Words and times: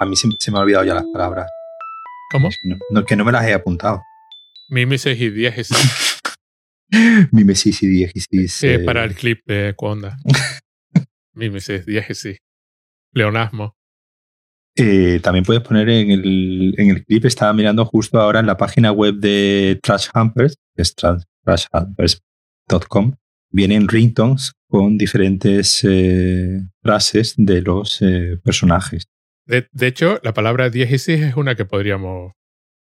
A 0.00 0.04
mí 0.06 0.16
se, 0.16 0.28
se 0.38 0.50
me 0.50 0.58
ha 0.58 0.62
olvidado 0.62 0.84
ya 0.84 0.94
las 0.94 1.04
palabras. 1.12 1.50
¿Cómo? 2.30 2.48
No, 2.64 2.76
no, 2.90 3.04
que 3.04 3.16
no 3.16 3.24
me 3.24 3.32
las 3.32 3.46
he 3.46 3.54
apuntado. 3.54 4.02
Mimesis 4.68 5.20
y 5.20 5.30
diégesis. 5.30 6.18
Mimesis 7.32 7.82
y 7.82 7.86
diégesis. 7.86 8.62
Eh, 8.64 8.78
para 8.80 9.04
el 9.04 9.14
clip 9.14 9.40
de 9.46 9.74
Conda. 9.76 10.16
Mimesis, 11.34 11.86
diégesis. 11.86 12.38
Leonasmo. 13.12 13.74
eh, 14.76 15.20
también 15.22 15.44
puedes 15.44 15.62
poner 15.62 15.88
en 15.88 16.10
el, 16.10 16.74
en 16.76 16.90
el 16.90 17.04
clip, 17.04 17.24
estaba 17.24 17.52
mirando 17.54 17.84
justo 17.86 18.20
ahora 18.20 18.40
en 18.40 18.46
la 18.46 18.56
página 18.58 18.92
web 18.92 19.14
de 19.14 19.78
Trash 19.82 20.08
Humpers, 20.14 20.56
que 20.74 20.82
es 20.82 20.94
trash- 20.94 21.24
trashhumpers.com, 21.44 23.14
vienen 23.50 23.88
ringtones 23.88 24.52
con 24.68 24.98
diferentes 24.98 25.80
eh, 25.84 26.60
frases 26.82 27.34
de 27.38 27.62
los 27.62 28.02
eh, 28.02 28.36
personajes. 28.44 29.04
De, 29.46 29.68
de 29.72 29.86
hecho, 29.86 30.18
la 30.22 30.34
palabra 30.34 30.70
diégesis 30.70 31.20
es 31.22 31.36
una 31.36 31.54
que 31.54 31.64
podríamos 31.64 32.32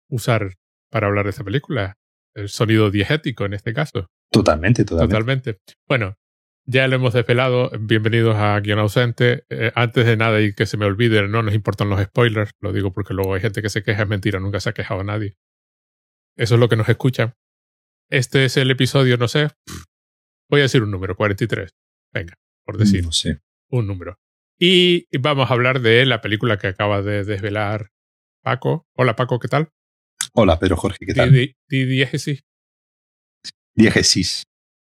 usar 0.09 0.53
para 0.89 1.07
hablar 1.07 1.25
de 1.25 1.31
esta 1.31 1.43
película. 1.43 1.97
El 2.33 2.49
sonido 2.49 2.91
diegético 2.91 3.45
en 3.45 3.53
este 3.53 3.73
caso. 3.73 4.07
Totalmente, 4.31 4.85
totalmente. 4.85 5.11
Totalmente. 5.53 5.57
Bueno, 5.87 6.15
ya 6.65 6.87
lo 6.87 6.95
hemos 6.95 7.13
desvelado. 7.13 7.71
Bienvenidos 7.79 8.35
a 8.37 8.59
Guión 8.59 8.79
Ausente. 8.79 9.43
Eh, 9.49 9.71
antes 9.75 10.05
de 10.05 10.15
nada, 10.17 10.41
y 10.41 10.53
que 10.53 10.65
se 10.65 10.77
me 10.77 10.85
olvide, 10.85 11.27
no 11.27 11.41
nos 11.43 11.53
importan 11.53 11.89
los 11.89 12.01
spoilers. 12.01 12.51
Lo 12.61 12.71
digo 12.71 12.93
porque 12.93 13.13
luego 13.13 13.33
hay 13.33 13.41
gente 13.41 13.61
que 13.61 13.69
se 13.69 13.83
queja. 13.83 14.03
Es 14.03 14.07
mentira, 14.09 14.39
nunca 14.39 14.59
se 14.59 14.69
ha 14.69 14.73
quejado 14.73 15.03
nadie. 15.03 15.35
Eso 16.37 16.53
es 16.55 16.59
lo 16.59 16.69
que 16.69 16.75
nos 16.75 16.87
escuchan. 16.87 17.33
Este 18.09 18.45
es 18.45 18.55
el 18.57 18.71
episodio, 18.71 19.17
no 19.17 19.27
sé. 19.27 19.49
Voy 20.49 20.61
a 20.61 20.63
decir 20.63 20.83
un 20.83 20.91
número, 20.91 21.15
43. 21.17 21.71
Venga, 22.13 22.35
por 22.63 22.77
decir 22.77 23.03
No 23.03 23.11
sé. 23.11 23.39
un 23.69 23.87
número. 23.87 24.17
Y 24.59 25.05
vamos 25.19 25.49
a 25.49 25.53
hablar 25.53 25.81
de 25.81 26.05
la 26.05 26.21
película 26.21 26.57
que 26.57 26.67
acaba 26.67 27.01
de 27.01 27.23
desvelar 27.23 27.89
Paco. 28.43 28.87
Hola 28.95 29.15
Paco, 29.15 29.39
¿qué 29.39 29.47
tal? 29.47 29.69
Hola, 30.33 30.57
Pedro 30.59 30.77
Jorge, 30.77 31.05
¿qué 31.05 31.13
tal? 31.13 31.31
Di- 31.31 31.55
di- 31.69 31.85
diégesis. 31.85 32.41
Diégesis. 33.75 34.43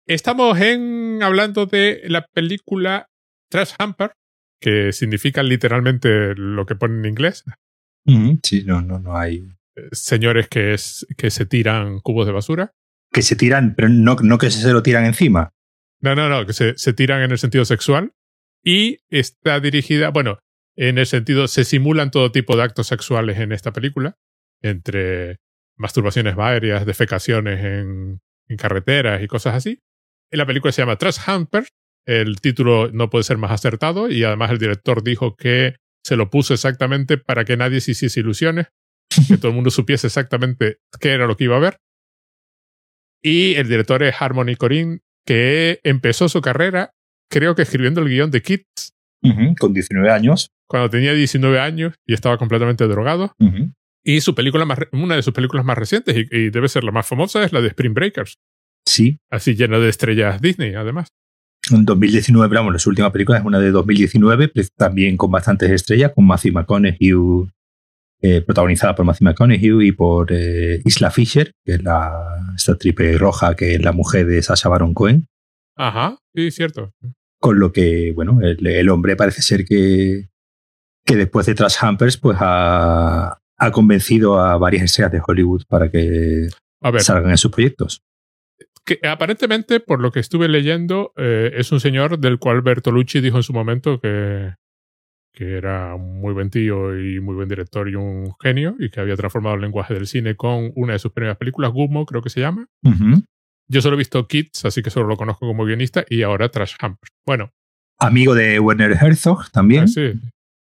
Estamos 0.06 0.58
en 0.60 1.22
hablando 1.22 1.66
de 1.66 2.00
la 2.06 2.26
película 2.32 3.06
Trash 3.50 3.72
Hamper, 3.78 4.12
que 4.60 4.92
significa 4.92 5.42
literalmente 5.42 6.34
lo 6.34 6.64
que 6.64 6.74
pone 6.74 6.98
en 7.00 7.04
inglés. 7.06 7.44
Ujú, 8.06 8.40
Sí, 8.42 8.64
no, 8.64 8.80
no, 8.80 8.98
no 8.98 9.16
hay. 9.18 9.46
eh, 9.76 9.88
Señores 9.92 10.48
que, 10.48 10.72
es, 10.72 11.06
que 11.18 11.30
se 11.30 11.44
tiran 11.44 12.00
cubos 12.00 12.26
de 12.26 12.32
basura. 12.32 12.72
Que 13.12 13.20
se 13.20 13.36
tiran, 13.36 13.74
pero 13.74 13.90
no, 13.90 14.16
no 14.22 14.38
que 14.38 14.50
se 14.50 14.72
lo 14.72 14.82
tiran 14.82 15.04
encima. 15.04 15.50
No, 16.00 16.14
no, 16.14 16.28
no, 16.30 16.46
que 16.46 16.52
se, 16.54 16.76
se 16.78 16.92
tiran 16.94 17.20
en 17.22 17.30
el 17.32 17.38
sentido 17.38 17.64
sexual. 17.66 18.12
Y 18.68 18.98
está 19.08 19.60
dirigida, 19.60 20.10
bueno, 20.10 20.40
en 20.76 20.98
el 20.98 21.06
sentido, 21.06 21.48
se 21.48 21.64
simulan 21.64 22.10
todo 22.10 22.32
tipo 22.32 22.54
de 22.54 22.64
actos 22.64 22.86
sexuales 22.86 23.38
en 23.38 23.52
esta 23.52 23.72
película, 23.72 24.18
entre 24.60 25.38
masturbaciones 25.78 26.36
varias, 26.36 26.84
defecaciones 26.84 27.64
en, 27.64 28.20
carreteras 28.58 29.22
y 29.22 29.26
cosas 29.26 29.54
así. 29.54 29.80
La 30.30 30.44
película 30.44 30.70
se 30.70 30.82
llama 30.82 30.96
Trash 30.96 31.16
Hamper. 31.24 31.66
El 32.06 32.42
título 32.42 32.90
no 32.92 33.08
puede 33.08 33.24
ser 33.24 33.38
más 33.38 33.52
acertado 33.52 34.10
y 34.10 34.22
además 34.24 34.50
el 34.50 34.58
director 34.58 35.02
dijo 35.02 35.34
que 35.34 35.76
se 36.04 36.16
lo 36.16 36.28
puso 36.28 36.52
exactamente 36.52 37.16
para 37.16 37.46
que 37.46 37.56
nadie 37.56 37.80
se 37.80 37.92
hiciese 37.92 38.20
ilusiones, 38.20 38.66
que 39.28 39.38
todo 39.38 39.48
el 39.48 39.54
mundo 39.54 39.70
supiese 39.70 40.08
exactamente 40.08 40.76
qué 41.00 41.12
era 41.12 41.26
lo 41.26 41.38
que 41.38 41.44
iba 41.44 41.56
a 41.56 41.60
ver. 41.60 41.78
Y 43.22 43.54
el 43.54 43.66
director 43.66 44.02
es 44.02 44.14
Harmony 44.20 44.56
Corinne, 44.58 45.00
que 45.24 45.80
empezó 45.84 46.28
su 46.28 46.42
carrera, 46.42 46.92
creo 47.30 47.54
que 47.54 47.62
escribiendo 47.62 48.00
el 48.00 48.08
guion 48.08 48.30
de 48.30 48.42
Kids, 48.42 48.94
Ujú, 49.22 49.54
Con 49.58 49.72
19 49.74 50.10
años. 50.12 50.50
cuando 50.68 50.90
tenía 50.90 51.12
19 51.12 51.58
años 51.58 51.94
y 52.06 52.14
estaba 52.14 52.38
completamente 52.38 52.86
drogado. 52.86 53.32
Ujú. 53.40 53.72
Y 54.04 54.20
su 54.20 54.34
película 54.34 54.64
más, 54.64 54.78
una 54.92 55.16
de 55.16 55.22
sus 55.22 55.34
películas 55.34 55.64
más 55.66 55.76
recientes, 55.76 56.16
y, 56.16 56.26
y 56.30 56.50
debe 56.50 56.68
ser 56.68 56.84
la 56.84 56.92
más 56.92 57.06
famosa, 57.06 57.42
es 57.44 57.52
la 57.52 57.60
de 57.60 57.68
Spring 57.68 57.94
Breakers. 57.94 58.38
Sí. 58.86 59.18
Así 59.30 59.54
llena 59.56 59.78
de 59.80 59.88
estrellas 59.88 60.40
Disney, 60.40 60.74
además. 60.74 61.08
En 61.70 61.84
2019, 61.84 62.48
pero 62.48 62.64
vamos, 62.64 62.80
su 62.80 62.90
última 62.90 63.10
película 63.12 63.38
es 63.38 63.44
una 63.44 63.58
de 63.58 63.70
2019, 63.72 64.48
pues, 64.48 64.70
también 64.74 65.16
con 65.16 65.30
bastantes 65.32 65.70
estrellas, 65.70 66.12
con 66.14 66.24
Matthew 66.26 66.52
McConaughey, 66.52 66.96
eh, 68.22 68.40
protagonizada 68.42 68.94
por 68.94 69.04
Matthew 69.04 69.24
McConaughey 69.26 69.88
y 69.88 69.92
por 69.92 70.28
eh, 70.32 70.80
Isla 70.84 71.10
Fisher, 71.10 71.52
que 71.64 71.72
es 71.74 71.82
la, 71.82 72.52
esta 72.56 72.76
triple 72.76 73.18
roja 73.18 73.54
que 73.56 73.74
es 73.74 73.82
la 73.82 73.92
mujer 73.92 74.26
de 74.26 74.40
Sasha 74.42 74.68
Baron 74.68 74.94
Cohen. 74.94 75.26
Ajá, 75.76 76.16
sí, 76.34 76.50
cierto. 76.50 76.92
Con 77.40 77.60
lo 77.60 77.72
que, 77.72 78.12
bueno, 78.14 78.40
el, 78.42 78.66
el 78.66 78.88
hombre 78.88 79.14
parece 79.16 79.42
ser 79.42 79.64
que, 79.64 80.28
que 81.04 81.16
después 81.16 81.46
de 81.46 81.54
Trash 81.54 81.76
Humpers, 81.82 82.16
pues 82.16 82.36
ha, 82.40 83.38
ha 83.56 83.70
convencido 83.70 84.40
a 84.40 84.56
varias 84.58 84.84
estrellas 84.84 85.12
de 85.12 85.22
Hollywood 85.26 85.62
para 85.68 85.90
que 85.90 86.48
A 86.80 86.90
ver, 86.90 87.00
salgan 87.02 87.30
en 87.30 87.38
sus 87.38 87.50
proyectos. 87.50 88.02
que 88.84 88.98
aparentemente, 89.06 89.80
por 89.80 90.00
lo 90.00 90.10
que 90.10 90.20
estuve 90.20 90.48
leyendo, 90.48 91.12
eh, 91.16 91.52
es 91.54 91.70
un 91.72 91.80
señor 91.80 92.18
del 92.18 92.38
cual 92.38 92.62
Bertolucci 92.62 93.20
dijo 93.20 93.36
en 93.36 93.42
su 93.42 93.52
momento 93.52 94.00
que, 94.00 94.54
que 95.32 95.56
era 95.56 95.94
un 95.94 96.20
muy 96.20 96.32
buen 96.34 96.50
tío 96.50 96.98
y 96.98 97.20
muy 97.20 97.34
buen 97.36 97.48
director 97.48 97.88
y 97.88 97.94
un 97.94 98.32
genio, 98.42 98.74
y 98.78 98.90
que 98.90 99.00
había 99.00 99.16
transformado 99.16 99.54
el 99.54 99.60
lenguaje 99.60 99.94
del 99.94 100.06
cine 100.06 100.34
con 100.34 100.72
una 100.74 100.94
de 100.94 100.98
sus 100.98 101.12
primeras 101.12 101.36
películas, 101.36 101.70
Gummo, 101.72 102.04
creo 102.06 102.22
que 102.22 102.30
se 102.30 102.40
llama. 102.40 102.66
Yo 103.68 103.82
solo 103.82 103.96
he 103.96 103.98
visto 103.98 104.26
Kids, 104.26 104.64
así 104.64 104.82
que 104.82 104.90
solo 104.90 105.06
lo 105.06 105.16
conozco 105.16 105.46
como 105.46 105.64
guionista, 105.64 106.04
y 106.08 106.22
ahora 106.22 106.48
Trash 106.48 106.74
Hamper. 106.80 107.10
Bueno, 107.26 107.52
Amigo 107.98 108.34
de 108.34 108.60
Werner 108.60 108.92
Herzog 108.92 109.50
también. 109.50 109.84
así. 109.84 110.12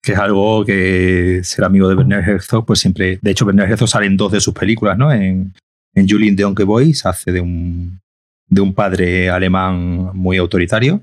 que 0.02 0.12
es 0.12 0.18
algo 0.18 0.64
que 0.64 1.40
ser 1.44 1.64
amigo 1.64 1.88
de 1.88 1.94
Werner 1.94 2.28
Herzog, 2.28 2.66
pues 2.66 2.80
siempre. 2.80 3.18
De 3.22 3.30
hecho, 3.30 3.44
Werner 3.46 3.70
Herzog 3.70 3.88
sale 3.88 4.06
en 4.06 4.16
dos 4.16 4.32
de 4.32 4.40
sus 4.40 4.52
películas, 4.52 4.98
¿no? 4.98 5.12
En, 5.12 5.54
en 5.94 6.08
Julien 6.08 6.34
de 6.34 6.44
Onke 6.44 6.64
Boys 6.64 7.06
hace 7.06 7.30
de 7.30 7.40
un, 7.40 8.00
de 8.48 8.60
un 8.60 8.74
padre 8.74 9.30
alemán 9.30 10.10
muy 10.14 10.38
autoritario. 10.38 11.02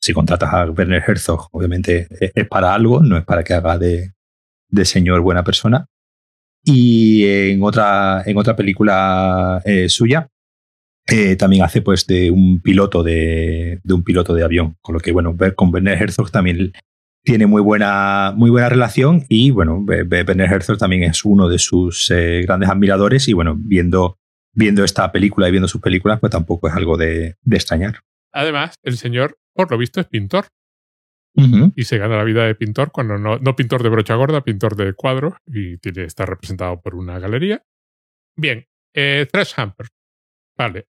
Si 0.00 0.12
contratas 0.12 0.52
a 0.52 0.64
Werner 0.70 1.02
Herzog, 1.06 1.48
obviamente 1.52 2.08
es, 2.20 2.32
es 2.34 2.48
para 2.48 2.74
algo, 2.74 3.00
no 3.00 3.16
es 3.16 3.24
para 3.24 3.44
que 3.44 3.54
haga 3.54 3.78
de, 3.78 4.12
de 4.68 4.84
señor 4.84 5.20
buena 5.20 5.44
persona. 5.44 5.86
Y 6.64 7.24
en 7.24 7.62
otra, 7.62 8.22
en 8.26 8.36
otra 8.36 8.56
película 8.56 9.62
eh, 9.64 9.88
suya, 9.88 10.28
eh, 11.06 11.36
también 11.36 11.62
hace 11.62 11.82
pues 11.82 12.06
de 12.06 12.30
un 12.30 12.60
piloto 12.60 13.02
de, 13.02 13.80
de 13.82 13.94
un 13.94 14.02
piloto 14.02 14.34
de 14.34 14.44
avión. 14.44 14.76
Con 14.80 14.94
lo 14.94 15.00
que, 15.00 15.12
bueno, 15.12 15.34
ver 15.34 15.54
con 15.54 15.72
Werner 15.72 16.00
Herzog 16.00 16.30
también 16.30 16.72
tiene 17.24 17.46
muy 17.46 17.62
buena, 17.62 18.32
muy 18.36 18.50
buena 18.50 18.68
relación 18.68 19.24
y 19.28 19.50
bueno, 19.50 19.84
Werner 19.86 20.52
Herzog 20.52 20.78
también 20.78 21.02
es 21.02 21.24
uno 21.24 21.48
de 21.48 21.58
sus 21.58 22.10
eh, 22.10 22.42
grandes 22.42 22.68
admiradores 22.68 23.26
y 23.28 23.32
bueno, 23.32 23.56
viendo, 23.58 24.18
viendo 24.52 24.84
esta 24.84 25.10
película 25.10 25.48
y 25.48 25.50
viendo 25.50 25.68
sus 25.68 25.80
películas, 25.80 26.20
pues 26.20 26.30
tampoco 26.30 26.68
es 26.68 26.74
algo 26.74 26.96
de, 26.96 27.34
de 27.42 27.56
extrañar. 27.56 28.00
Además, 28.32 28.74
el 28.82 28.96
señor, 28.96 29.38
por 29.54 29.70
lo 29.70 29.78
visto, 29.78 30.00
es 30.00 30.06
pintor 30.06 30.46
y 31.74 31.84
se 31.84 31.98
gana 31.98 32.16
la 32.16 32.24
vida 32.24 32.46
de 32.46 32.54
pintor 32.54 32.90
cuando 32.90 33.18
no, 33.18 33.38
no 33.38 33.56
pintor 33.56 33.82
de 33.82 33.90
brocha 33.90 34.14
gorda, 34.14 34.42
pintor 34.42 34.74
de 34.74 34.94
cuadros 34.94 35.34
y 35.46 35.76
tiene, 35.76 36.04
está 36.04 36.24
representado 36.24 36.80
por 36.80 36.94
una 36.94 37.18
galería. 37.18 37.62
Bien, 38.36 38.66
eh, 38.94 39.26
Trash 39.30 39.52
Hamper. 39.56 39.88
Vale. 40.56 40.86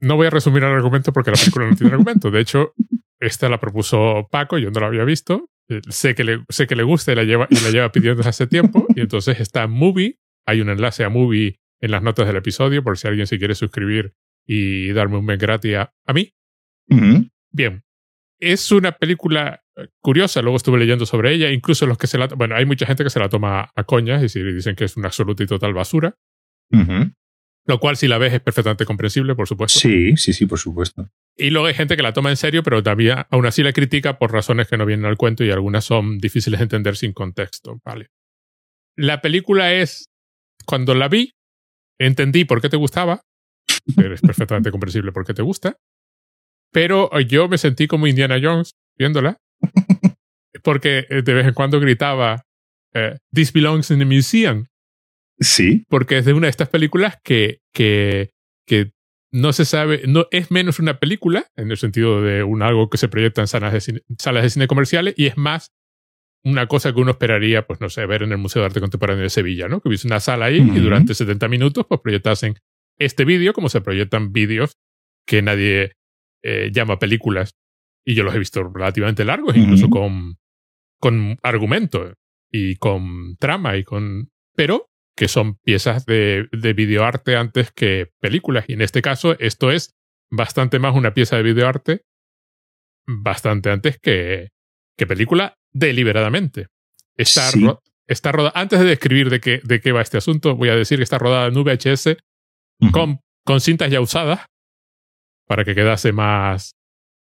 No 0.00 0.16
voy 0.16 0.26
a 0.26 0.30
resumir 0.30 0.62
el 0.64 0.70
argumento 0.72 1.12
porque 1.12 1.30
la 1.30 1.36
película 1.36 1.68
no 1.68 1.76
tiene 1.76 1.92
argumento. 1.92 2.30
De 2.30 2.40
hecho, 2.40 2.74
esta 3.18 3.48
la 3.48 3.60
propuso 3.60 4.28
Paco, 4.30 4.58
yo 4.58 4.70
no 4.70 4.80
la 4.80 4.86
había 4.86 5.04
visto. 5.04 5.50
Eh, 5.68 5.80
Sé 5.88 6.14
que 6.14 6.24
le, 6.24 6.44
sé 6.48 6.66
que 6.66 6.74
le 6.76 6.82
gusta 6.82 7.12
y 7.12 7.14
la, 7.16 7.24
lleva, 7.24 7.46
y 7.50 7.60
la 7.60 7.70
lleva 7.70 7.92
pidiendo 7.92 8.16
desde 8.18 8.30
hace 8.30 8.46
tiempo. 8.46 8.86
Y 8.96 9.00
entonces 9.00 9.38
está 9.40 9.64
en 9.64 9.70
Movie. 9.70 10.18
Hay 10.46 10.60
un 10.60 10.70
enlace 10.70 11.04
a 11.04 11.08
Movie 11.10 11.60
en 11.80 11.90
las 11.90 12.02
notas 12.02 12.26
del 12.26 12.36
episodio 12.36 12.82
por 12.82 12.98
si 12.98 13.08
alguien 13.08 13.26
se 13.26 13.38
quiere 13.38 13.54
suscribir 13.54 14.14
y 14.46 14.90
darme 14.92 15.18
un 15.18 15.24
mes 15.26 15.38
gratis 15.38 15.76
a, 15.76 15.92
a 16.06 16.12
mí. 16.12 16.32
Bien. 17.52 17.82
Es 18.40 18.72
una 18.72 18.92
película 18.92 19.62
eh, 19.76 19.88
curiosa, 20.00 20.40
luego 20.40 20.56
estuve 20.56 20.78
leyendo 20.78 21.04
sobre 21.06 21.34
ella, 21.34 21.50
incluso 21.50 21.86
los 21.86 21.98
que 21.98 22.06
se 22.06 22.16
la... 22.18 22.26
Bueno, 22.26 22.56
hay 22.56 22.64
mucha 22.64 22.86
gente 22.86 23.04
que 23.04 23.10
se 23.10 23.20
la 23.20 23.28
toma 23.28 23.70
a 23.74 23.84
coñas, 23.84 24.16
es 24.22 24.32
decir, 24.32 24.54
dicen 24.54 24.74
que 24.76 24.84
es 24.84 24.96
una 24.96 25.08
absoluta 25.08 25.42
y 25.42 25.46
total 25.46 25.74
basura, 25.74 26.16
Ujú. 26.72 27.12
Lo 27.70 27.80
cual 27.80 27.96
si 27.96 28.06
la 28.08 28.18
ves 28.18 28.34
es 28.34 28.40
perfectamente 28.40 28.84
comprensible, 28.84 29.34
por 29.34 29.48
supuesto. 29.48 29.78
Sí, 29.78 30.16
sí, 30.16 30.34
sí, 30.34 30.44
por 30.44 30.58
supuesto. 30.58 31.08
Y 31.36 31.50
luego 31.50 31.68
hay 31.68 31.74
gente 31.74 31.96
que 31.96 32.02
la 32.02 32.12
toma 32.12 32.28
en 32.28 32.36
serio, 32.36 32.62
pero 32.62 32.82
también 32.82 33.24
aún 33.30 33.46
así 33.46 33.62
la 33.62 33.72
critica 33.72 34.18
por 34.18 34.32
razones 34.32 34.68
que 34.68 34.76
no 34.76 34.84
vienen 34.84 35.06
al 35.06 35.16
cuento 35.16 35.44
y 35.44 35.50
algunas 35.50 35.84
son 35.84 36.18
difíciles 36.18 36.60
de 36.60 36.64
entender 36.64 36.96
sin 36.96 37.12
contexto, 37.12 37.80
¿vale? 37.84 38.08
La 38.96 39.22
película 39.22 39.72
es... 39.72 40.08
Cuando 40.66 40.94
la 40.94 41.08
vi, 41.08 41.32
entendí 41.98 42.44
por 42.44 42.60
qué 42.60 42.68
te 42.68 42.76
gustaba, 42.76 43.22
pero 43.96 44.14
es 44.14 44.20
perfectamente 44.20 44.70
comprensible 44.70 45.10
por 45.10 45.24
qué 45.24 45.32
te 45.32 45.42
gusta, 45.42 45.78
pero 46.70 47.18
yo 47.20 47.48
me 47.48 47.58
sentí 47.58 47.86
como 47.86 48.06
Indiana 48.06 48.38
Jones 48.40 48.74
viéndola, 48.98 49.38
porque 50.62 51.06
eh, 51.08 51.22
de 51.22 51.34
vez 51.34 51.46
en 51.46 51.54
cuando 51.54 51.80
gritaba, 51.80 52.44
eh, 52.94 53.16
This 53.32 53.52
belongs 53.52 53.90
in 53.90 53.98
the 54.00 54.04
museum, 54.04 54.66
Sí. 55.40 55.84
porque 55.88 56.18
es 56.18 56.24
de 56.24 56.34
una 56.34 56.46
de 56.46 56.50
estas 56.50 56.68
películas 56.68 57.18
que, 57.24 57.60
que, 57.72 58.30
que 58.66 58.92
no 59.32 59.52
se 59.52 59.64
sabe, 59.64 60.02
no 60.06 60.26
es 60.30 60.50
menos 60.50 60.78
una 60.78 60.98
película, 60.98 61.46
en 61.56 61.70
el 61.70 61.76
sentido 61.76 62.20
de 62.22 62.42
un 62.42 62.62
algo 62.62 62.90
que 62.90 62.98
se 62.98 63.08
proyecta 63.08 63.40
en 63.40 63.46
salas 63.46 63.72
de 63.72 63.80
cine, 63.80 64.02
salas 64.18 64.42
de 64.42 64.50
cine 64.50 64.66
comerciales, 64.66 65.14
y 65.16 65.26
es 65.26 65.36
más 65.36 65.72
una 66.44 66.66
cosa 66.66 66.92
que 66.92 67.00
uno 67.00 67.12
esperaría, 67.12 67.66
pues 67.66 67.80
no 67.80 67.90
sé, 67.90 68.06
ver 68.06 68.22
en 68.22 68.32
el 68.32 68.38
Museo 68.38 68.62
de 68.62 68.66
Arte 68.66 68.80
Contemporáneo 68.80 69.22
de 69.22 69.30
Sevilla, 69.30 69.68
¿no? 69.68 69.80
Que 69.80 69.88
hubiese 69.88 70.08
una 70.08 70.20
sala 70.20 70.46
ahí 70.46 70.58
y 70.58 70.80
durante 70.80 71.14
70 71.14 71.48
minutos 71.48 71.84
pues 71.86 72.00
proyectasen 72.00 72.54
este 72.98 73.24
vídeo 73.24 73.52
como 73.52 73.68
se 73.68 73.80
proyectan 73.80 74.32
vídeos 74.32 74.78
que 75.26 75.42
nadie 75.42 75.92
eh, 76.42 76.70
llama 76.72 76.98
películas. 76.98 77.56
Y 78.04 78.14
yo 78.14 78.24
los 78.24 78.34
he 78.34 78.38
visto 78.38 78.62
relativamente 78.62 79.24
largos, 79.24 79.56
incluso 79.56 79.90
con, 79.90 80.38
con 80.98 81.36
argumento 81.42 82.14
y 82.50 82.76
con 82.76 83.36
trama 83.36 83.76
y 83.76 83.84
con... 83.84 84.30
Pero 84.56 84.89
que 85.20 85.28
son 85.28 85.56
piezas 85.56 86.06
de, 86.06 86.48
de 86.50 86.72
videoarte 86.72 87.36
antes 87.36 87.70
que 87.72 88.10
películas. 88.20 88.64
Y 88.68 88.72
en 88.72 88.80
este 88.80 89.02
caso, 89.02 89.38
esto 89.38 89.70
es 89.70 89.94
bastante 90.30 90.78
más 90.78 90.96
una 90.96 91.12
pieza 91.12 91.36
de 91.36 91.42
videoarte 91.42 92.06
bastante 93.06 93.68
antes 93.68 93.98
que, 94.00 94.48
que 94.96 95.06
película 95.06 95.58
deliberadamente. 95.74 96.68
Está, 97.18 97.50
está 98.06 98.32
rodada. 98.32 98.58
Antes 98.58 98.78
de 98.78 98.86
describir 98.86 99.28
de 99.28 99.40
qué, 99.40 99.60
de 99.62 99.82
qué 99.82 99.92
va 99.92 100.00
este 100.00 100.16
asunto, 100.16 100.56
voy 100.56 100.70
a 100.70 100.74
decir 100.74 100.96
que 100.96 101.04
está 101.04 101.18
rodada 101.18 101.48
en 101.48 101.52
VHS 101.52 102.16
con, 102.90 103.20
con 103.44 103.60
cintas 103.60 103.90
ya 103.90 104.00
usadas 104.00 104.46
para 105.46 105.66
que 105.66 105.74
quedase 105.74 106.12
más. 106.12 106.76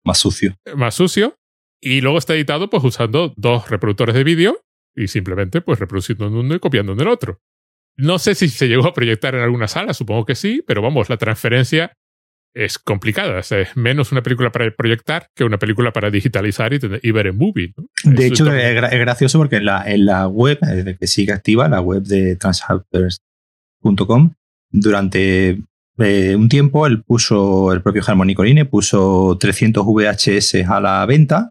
Más 0.04 0.18
sucio. 0.18 0.54
Más 0.76 0.96
sucio. 0.96 1.34
Y 1.80 2.02
luego 2.02 2.18
está 2.18 2.34
editado 2.34 2.68
pues 2.68 2.84
usando 2.84 3.32
dos 3.38 3.70
reproductores 3.70 4.14
de 4.14 4.24
vídeo 4.24 4.60
y 4.94 5.08
simplemente 5.08 5.62
pues 5.62 5.78
reproduciendo 5.78 6.26
en 6.26 6.34
uno 6.34 6.54
y 6.54 6.60
copiando 6.60 6.92
en 6.92 7.00
el 7.00 7.08
otro. 7.08 7.40
No 7.96 8.18
sé 8.18 8.34
si 8.34 8.48
se 8.48 8.68
llegó 8.68 8.86
a 8.86 8.94
proyectar 8.94 9.34
en 9.34 9.42
alguna 9.42 9.68
sala, 9.68 9.94
supongo 9.94 10.24
que 10.24 10.34
sí, 10.34 10.62
pero 10.66 10.82
vamos, 10.82 11.10
la 11.10 11.16
transferencia 11.16 11.92
es 12.54 12.78
complicada. 12.78 13.40
es 13.40 13.76
menos 13.76 14.12
una 14.12 14.22
película 14.22 14.50
para 14.50 14.70
proyectar 14.74 15.28
que 15.34 15.44
una 15.44 15.58
película 15.58 15.92
para 15.92 16.10
digitalizar 16.10 16.72
y, 16.72 17.10
ver 17.10 17.26
en 17.28 17.36
movie. 17.36 17.74
De 18.04 18.26
hecho, 18.26 18.52
es, 18.52 18.74
gracioso 18.74 19.38
porque 19.38 19.56
en 19.56 19.66
la, 19.66 19.84
en 19.90 20.06
la 20.06 20.26
web, 20.26 20.58
desde 20.60 20.96
que 20.96 21.06
sigue 21.06 21.32
activa, 21.32 21.68
la 21.68 21.80
web 21.80 22.02
de 22.02 22.36
transhalpers.com, 22.36 24.32
durante 24.70 25.62
eh, 25.98 26.36
un 26.36 26.48
tiempo 26.48 26.86
él 26.86 27.02
puso, 27.02 27.72
el 27.72 27.82
propio 27.82 28.02
Harmony 28.06 28.34
Corine 28.34 28.64
puso 28.64 29.36
300 29.38 29.84
VHS 29.84 30.54
a 30.68 30.80
la 30.80 31.04
venta 31.06 31.50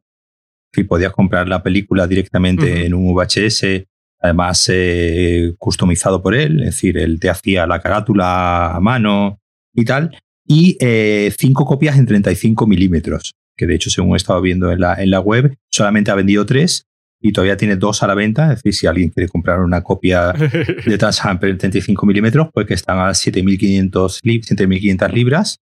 y 0.74 0.84
podías 0.84 1.14
comprar 1.14 1.48
la 1.48 1.64
película 1.64 2.08
directamente 2.08 2.86
en 2.86 2.94
un 2.94 3.14
VHS 3.14 3.86
además 4.20 4.70
eh, 4.72 5.54
customizado 5.58 6.22
por 6.22 6.36
él, 6.36 6.60
es 6.60 6.76
decir, 6.76 6.98
él 6.98 7.20
te 7.20 7.30
hacía 7.30 7.68
la 7.68 7.80
carátula 7.80 8.76
a 8.76 8.80
mano 8.80 9.40
y 9.74 9.86
tal, 9.86 10.18
y 10.46 10.78
eh, 10.80 11.34
cinco 11.38 11.66
copias 11.66 11.98
en 11.98 12.06
35 12.06 12.68
milímetros, 12.68 13.34
que 13.56 13.68
de 13.68 13.76
hecho, 13.76 13.90
según 13.90 14.14
he 14.14 14.18
estado 14.18 14.42
viendo 14.42 14.72
en 14.72 14.82
la, 14.82 14.96
en 14.96 15.12
la 15.12 15.20
web, 15.20 15.56
solamente 15.70 16.12
ha 16.12 16.16
vendido 16.16 16.46
tres 16.46 16.86
y 17.22 17.34
todavía 17.34 17.58
tiene 17.58 17.76
dos 17.76 18.02
a 18.02 18.08
la 18.08 18.16
venta. 18.16 18.54
Es 18.54 18.64
decir, 18.64 18.74
si 18.74 18.88
alguien 18.88 19.10
quiere 19.10 19.30
comprar 19.30 19.60
una 19.60 19.84
copia 19.84 20.32
de 20.32 20.98
Transhamper 20.98 21.50
en 21.50 21.58
35 21.58 22.06
milímetros, 22.06 22.48
pues 22.54 22.66
que 22.66 22.74
están 22.74 22.98
a 23.00 23.10
7.500 23.10 25.12
libras. 25.12 25.60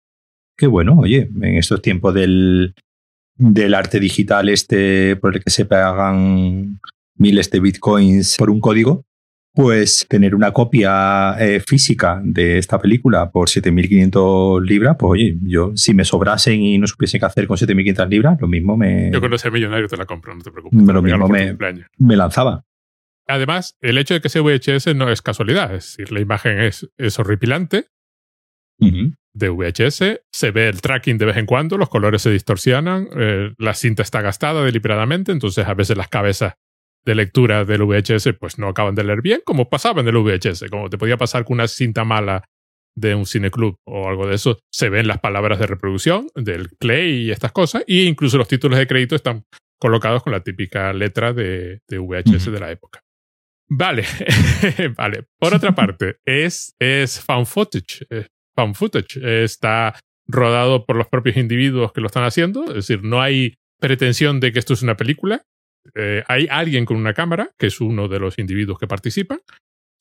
Que 0.58 0.68
bueno, 0.68 0.98
oye, 1.00 1.30
en 1.42 1.58
estos 1.58 1.82
tiempos 1.82 2.14
del, 2.14 2.74
del 3.36 3.74
arte 3.74 4.00
digital 4.00 4.50
este 4.50 5.16
por 5.16 5.36
el 5.36 5.44
que 5.44 5.50
se 5.50 5.66
pagan 5.66 6.80
miles 7.22 7.50
de 7.52 7.60
bitcoins 7.60 8.36
por 8.38 8.50
un 8.50 8.60
código, 8.60 9.06
pues 9.54 10.06
tener 10.10 10.34
una 10.34 10.52
copia 10.52 11.36
eh, 11.40 11.60
física 11.60 12.22
de 12.24 12.58
esta 12.58 12.80
película 12.80 13.32
por 13.32 13.48
7.500 13.48 14.62
libras, 14.66 14.96
pues 14.98 15.12
oye, 15.12 15.38
yo 15.44 15.72
si 15.76 15.94
me 15.94 16.04
sobrasen 16.04 16.60
y 16.62 16.78
no 16.78 16.88
supiese 16.88 17.20
qué 17.20 17.26
hacer 17.26 17.48
con 17.48 17.58
7.500 17.58 18.10
libras, 18.10 18.42
lo 18.42 18.48
mismo 18.48 18.78
me... 18.78 19.12
Yo 19.12 19.20
cuando 19.20 19.38
sea 19.38 19.52
millonario 19.52 19.88
te 19.88 19.98
la 19.98 20.06
compro, 20.06 20.34
no 20.36 20.42
te 20.42 20.52
preocupes. 20.52 20.82
lo 20.82 21.02
mismo 21.02 21.28
me, 21.28 21.56
me, 21.98 22.16
lanzaba. 22.16 22.66
Además, 23.28 23.78
el 23.82 23.98
hecho 23.98 24.14
de 24.14 24.22
que 24.22 24.30
sea 24.30 24.42
VHS 24.42 24.96
no 24.96 25.10
es 25.10 25.22
casualidad, 25.22 25.74
es 25.76 25.96
decir, 25.98 26.12
la 26.12 26.22
imagen 26.22 26.60
es, 26.60 26.90
es 26.98 27.20
horripilante 27.20 27.88
de 29.34 29.50
VHS, 29.50 30.22
se 30.32 30.52
ve 30.52 30.68
el 30.68 30.82
tracking 30.82 31.20
de 31.20 31.26
vez 31.26 31.38
en 31.38 31.46
cuando, 31.46 31.78
los 31.78 31.88
colores 31.88 32.24
se 32.24 32.32
distorsionan, 32.32 33.08
eh, 33.16 33.54
la 33.60 33.76
cinta 33.76 34.02
está 34.02 34.22
gastada 34.22 34.64
deliberadamente, 34.66 35.32
entonces 35.32 35.68
a 35.68 35.74
veces 35.76 35.98
las 35.98 36.08
cabezas 36.08 36.56
de 37.06 37.16
lectura 37.16 37.66
del 37.66 37.84
VHS 37.84 38.34
pues 38.40 38.60
no 38.60 38.68
acaban 38.68 38.96
de 38.96 39.04
leer 39.04 39.22
bien, 39.22 39.42
como 39.46 39.70
pasaba 39.70 40.02
en 40.02 40.08
el 40.08 40.18
VHS, 40.18 40.66
como 40.70 40.90
te 40.90 40.98
podía 40.98 41.18
pasar 41.18 41.46
con 41.46 41.56
una 41.56 41.68
cinta 41.68 42.04
mala 42.04 42.44
de 42.96 43.16
un 43.16 43.26
cineclub 43.26 43.78
o 43.86 44.10
algo 44.10 44.28
de 44.28 44.36
eso, 44.36 44.60
se 44.72 44.90
ven 44.90 45.08
las 45.08 45.20
palabras 45.20 45.60
de 45.60 45.68
reproducción 45.68 46.28
del 46.36 46.70
Clay 46.78 47.26
y 47.26 47.32
estas 47.32 47.52
cosas, 47.52 47.84
e 47.88 48.04
incluso 48.04 48.38
los 48.38 48.48
títulos 48.48 48.78
de 48.78 48.88
crédito 48.88 49.16
están 49.16 49.46
colocados 49.80 50.24
con 50.24 50.34
la 50.34 50.42
típica 50.42 50.94
letra 50.94 51.34
de, 51.34 51.80
VHS 51.90 52.52
de 52.52 52.60
la 52.60 52.72
época. 52.72 53.02
Vale, 53.70 54.04
vale. 54.98 55.24
Por 55.40 55.54
otra 55.54 55.74
parte, 55.74 56.18
es, 56.26 56.76
es 56.78 57.20
found 57.22 57.48
footage. 57.48 58.06
found 58.54 58.76
footage. 58.76 59.44
Está 59.44 59.98
rodado 60.28 60.86
por 60.86 60.98
los 60.98 61.08
propios 61.08 61.38
individuos 61.38 61.94
que 61.94 62.02
lo 62.02 62.08
están 62.08 62.24
haciendo, 62.24 62.66
es 62.66 62.76
decir, 62.88 63.04
no 63.04 63.22
hay 63.22 63.56
pretensión 63.80 64.40
de 64.40 64.52
que 64.52 64.60
esto 64.60 64.74
es 64.74 64.84
una 64.84 64.96
película, 64.96 65.42
eh, 65.96 66.24
hay 66.28 66.48
alguien 66.50 66.86
con 66.86 66.98
una 66.98 67.14
cámara, 67.14 67.50
que 67.58 67.68
es 67.68 67.82
uno 67.82 68.08
de 68.08 68.20
los 68.20 68.40
individuos 68.40 68.78
que 68.78 68.88
participan, 68.88 69.40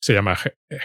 se 0.01 0.13
llama 0.13 0.35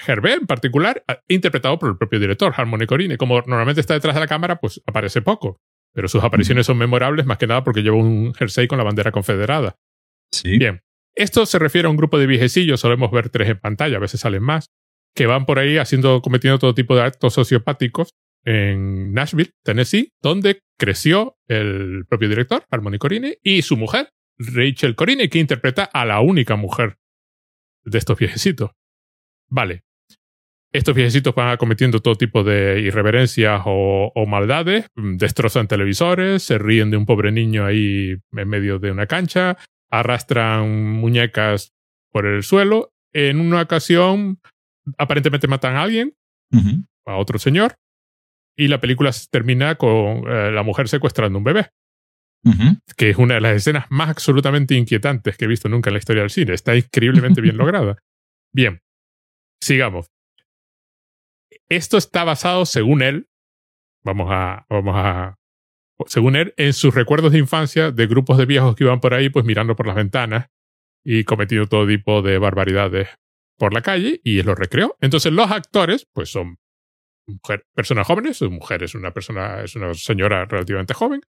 Hervé 0.06 0.34
en 0.34 0.46
particular, 0.46 1.02
interpretado 1.28 1.78
por 1.78 1.88
el 1.88 1.96
propio 1.96 2.20
director, 2.20 2.52
Harmony 2.54 2.86
Corine. 2.86 3.16
Como 3.16 3.40
normalmente 3.46 3.80
está 3.80 3.94
detrás 3.94 4.14
de 4.14 4.20
la 4.20 4.26
cámara, 4.26 4.56
pues 4.56 4.82
aparece 4.86 5.22
poco, 5.22 5.58
pero 5.94 6.06
sus 6.06 6.22
apariciones 6.22 6.66
son 6.66 6.76
memorables 6.76 7.24
más 7.24 7.38
que 7.38 7.46
nada 7.46 7.64
porque 7.64 7.82
lleva 7.82 7.96
un 7.96 8.34
jersey 8.34 8.68
con 8.68 8.76
la 8.76 8.84
bandera 8.84 9.12
confederada. 9.12 9.76
Sí. 10.30 10.58
Bien. 10.58 10.82
Esto 11.14 11.46
se 11.46 11.58
refiere 11.58 11.88
a 11.88 11.90
un 11.90 11.96
grupo 11.96 12.18
de 12.18 12.26
viejecillos, 12.26 12.80
solemos 12.80 13.10
ver 13.10 13.30
tres 13.30 13.48
en 13.48 13.58
pantalla, 13.58 13.96
a 13.96 14.00
veces 14.00 14.20
salen 14.20 14.42
más, 14.42 14.66
que 15.14 15.24
van 15.24 15.46
por 15.46 15.58
ahí 15.58 15.78
haciendo, 15.78 16.20
cometiendo 16.20 16.58
todo 16.58 16.74
tipo 16.74 16.94
de 16.94 17.02
actos 17.02 17.32
sociopáticos 17.32 18.10
en 18.44 19.14
Nashville, 19.14 19.52
Tennessee, 19.64 20.10
donde 20.22 20.60
creció 20.78 21.38
el 21.48 22.04
propio 22.06 22.28
director, 22.28 22.64
Harmony 22.70 22.98
Corine, 22.98 23.38
y 23.42 23.62
su 23.62 23.78
mujer, 23.78 24.10
Rachel 24.38 24.94
Corine, 24.94 25.28
que 25.28 25.38
interpreta 25.38 25.84
a 25.84 26.04
la 26.04 26.20
única 26.20 26.56
mujer 26.56 26.98
de 27.84 27.98
estos 27.98 28.18
viejecitos. 28.18 28.72
Vale. 29.48 29.84
Estos 30.72 30.94
viejecitos 30.94 31.34
van 31.34 31.56
cometiendo 31.56 32.00
todo 32.00 32.16
tipo 32.16 32.44
de 32.44 32.80
irreverencias 32.80 33.62
o, 33.64 34.12
maldades, 34.26 34.86
destrozan 34.94 35.68
televisores, 35.68 36.42
se 36.42 36.58
ríen 36.58 36.90
de 36.90 36.96
un 36.96 37.06
pobre 37.06 37.32
niño 37.32 37.64
ahí 37.64 38.16
en 38.32 38.48
medio 38.48 38.78
de 38.78 38.90
una 38.90 39.06
cancha, 39.06 39.56
arrastran 39.90 40.68
muñecas 40.92 41.72
por 42.12 42.26
el 42.26 42.42
suelo. 42.42 42.92
En 43.14 43.40
una 43.40 43.62
ocasión, 43.62 44.40
aparentemente 44.98 45.48
matan 45.48 45.76
a 45.76 45.82
alguien, 45.82 46.14
a 47.06 47.16
otro 47.16 47.38
señor, 47.38 47.76
y 48.54 48.68
la 48.68 48.80
película 48.80 49.12
termina 49.30 49.76
con 49.76 50.28
eh, 50.28 50.50
la 50.50 50.62
mujer 50.62 50.88
secuestrando 50.88 51.38
un 51.38 51.44
bebé 51.44 51.70
que 52.96 53.10
es 53.10 53.16
una 53.16 53.34
de 53.34 53.40
las 53.40 53.56
escenas 53.56 53.86
más 53.90 54.08
absolutamente 54.08 54.74
inquietantes 54.74 55.36
que 55.36 55.44
he 55.46 55.48
visto 55.48 55.68
nunca 55.68 55.90
en 55.90 55.94
la 55.94 55.98
historia 55.98 56.22
del 56.22 56.30
cine. 56.30 56.54
Está 56.54 56.76
increíblemente 56.76 57.40
bien 57.40 57.56
lograda. 57.58 57.96
Bien, 58.52 58.80
sigamos. 59.60 60.10
Esto 61.68 61.96
está 61.96 62.24
basado, 62.24 62.64
según 62.64 63.02
él, 63.02 63.28
vamos 64.04 64.28
a, 64.30 64.66
vamos 64.68 64.94
a, 64.96 65.36
según 66.06 66.36
él, 66.36 66.54
en 66.56 66.72
sus 66.72 66.94
recuerdos 66.94 67.32
de 67.32 67.38
infancia 67.38 67.90
de 67.90 68.06
grupos 68.06 68.38
de 68.38 68.46
viejos 68.46 68.76
que 68.76 68.84
iban 68.84 69.00
por 69.00 69.14
ahí, 69.14 69.28
pues 69.28 69.44
mirando 69.44 69.74
por 69.74 69.86
las 69.86 69.96
ventanas 69.96 70.46
y 71.04 71.24
cometiendo 71.24 71.66
todo 71.66 71.86
tipo 71.86 72.22
de 72.22 72.38
barbaridades 72.38 73.08
por 73.58 73.72
la 73.72 73.82
calle 73.82 74.20
y 74.22 74.38
él 74.38 74.46
lo 74.46 74.54
recreó. 74.54 74.96
Entonces 75.00 75.32
los 75.32 75.50
actores, 75.50 76.06
pues 76.12 76.30
son 76.30 76.58
personas 77.74 78.06
jóvenes, 78.06 78.36
su 78.36 78.50
mujer 78.50 78.82
es 78.84 78.94
una 78.94 79.12
persona, 79.12 79.62
es 79.62 79.74
una 79.74 79.92
señora 79.94 80.44
relativamente 80.44 80.94
joven, 80.94 81.20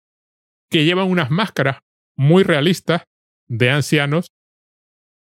que 0.69 0.85
llevan 0.85 1.09
unas 1.09 1.31
máscaras 1.31 1.79
muy 2.15 2.43
realistas 2.43 3.03
de 3.47 3.69
ancianos 3.69 4.27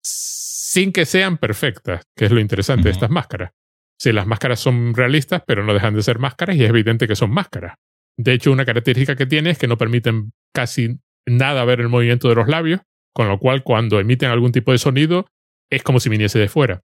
sin 0.03 0.91
que 0.91 1.05
sean 1.05 1.38
perfectas, 1.38 2.03
que 2.15 2.25
es 2.25 2.31
lo 2.31 2.39
interesante 2.39 2.83
de 2.83 2.91
estas 2.91 3.09
máscaras. 3.09 3.51
Si 4.00 4.12
las 4.12 4.27
máscaras 4.27 4.59
son 4.59 4.93
realistas, 4.93 5.43
pero 5.45 5.63
no 5.63 5.74
dejan 5.74 5.93
de 5.93 6.03
ser 6.03 6.19
máscaras 6.19 6.55
y 6.55 6.63
es 6.63 6.69
evidente 6.69 7.07
que 7.07 7.15
son 7.15 7.31
máscaras. 7.31 7.75
De 8.17 8.33
hecho, 8.33 8.51
una 8.51 8.65
característica 8.65 9.15
que 9.15 9.25
tiene 9.25 9.51
es 9.51 9.57
que 9.57 9.67
no 9.67 9.77
permiten 9.77 10.31
casi 10.53 11.00
nada 11.25 11.65
ver 11.65 11.81
el 11.81 11.89
movimiento 11.89 12.29
de 12.29 12.36
los 12.36 12.48
labios, 12.48 12.81
con 13.13 13.27
lo 13.27 13.39
cual 13.39 13.63
cuando 13.63 14.00
emiten 14.00 14.29
algún 14.29 14.51
tipo 14.51 14.71
de 14.71 14.77
sonido 14.77 15.27
es 15.69 15.83
como 15.83 16.00
si 16.00 16.09
viniese 16.09 16.39
de 16.39 16.50
fuera. 16.50 16.81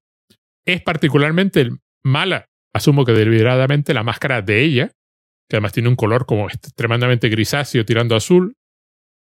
Es 0.66 0.82
particularmente 0.82 1.70
mala, 2.04 2.46
asumo 2.74 3.04
que 3.04 3.12
deliberadamente, 3.12 3.94
la 3.94 4.02
máscara 4.02 4.42
de 4.42 4.62
ella, 4.62 4.92
que 5.48 5.56
además 5.56 5.72
tiene 5.72 5.88
un 5.88 5.96
color 5.96 6.26
como 6.26 6.48
tremendamente 6.74 7.28
grisáceo 7.28 7.84
tirando 7.84 8.16
azul, 8.16 8.54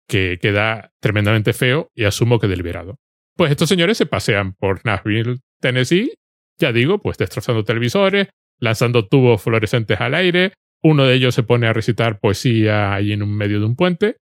que 0.08 0.40
queda 0.42 0.92
tremendamente 1.00 1.54
feo 1.54 1.90
y 1.94 2.06
asumo 2.06 2.40
que 2.40 2.48
deliberado. 2.48 2.96
Pues 3.36 3.52
estos 3.52 3.70
señores 3.70 3.98
se 3.98 4.06
pasean 4.06 4.54
por 4.54 4.86
Nashville, 4.86 5.40
Tennessee, 5.60 6.14
ya 6.58 6.72
digo, 6.72 7.00
pues 7.00 7.18
destrozando 7.18 7.64
televisores, 7.64 8.30
lanzando 8.60 9.08
tubos 9.08 9.42
fluorescentes 9.42 10.02
al 10.02 10.16
aire, 10.16 10.54
uno 10.82 11.06
de 11.06 11.16
ellos 11.16 11.36
se 11.36 11.44
pone 11.44 11.68
a 11.68 11.74
recitar 11.74 12.20
poesía 12.20 12.94
ahí 12.94 13.12
en 13.12 13.22
un 13.22 13.36
medio 13.36 13.60
de 13.60 13.66
un 13.66 13.76
puente, 13.76 14.18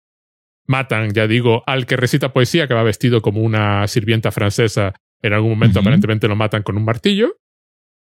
Matan, 0.66 1.12
ya 1.12 1.26
digo, 1.26 1.62
al 1.66 1.87
que 1.87 1.96
recita 1.96 2.32
poesía, 2.32 2.68
que 2.68 2.75
va 2.75 2.82
vestido 2.82 3.20
como 3.20 3.42
una 3.42 3.87
sirvienta 3.88 4.30
francesa. 4.30 4.94
En 5.20 5.32
algún 5.32 5.50
momento 5.50 5.80
aparentemente 5.80 6.28
lo 6.28 6.37
matan 6.37 6.62
con 6.62 6.76
un 6.76 6.84
martillo. 6.84 7.37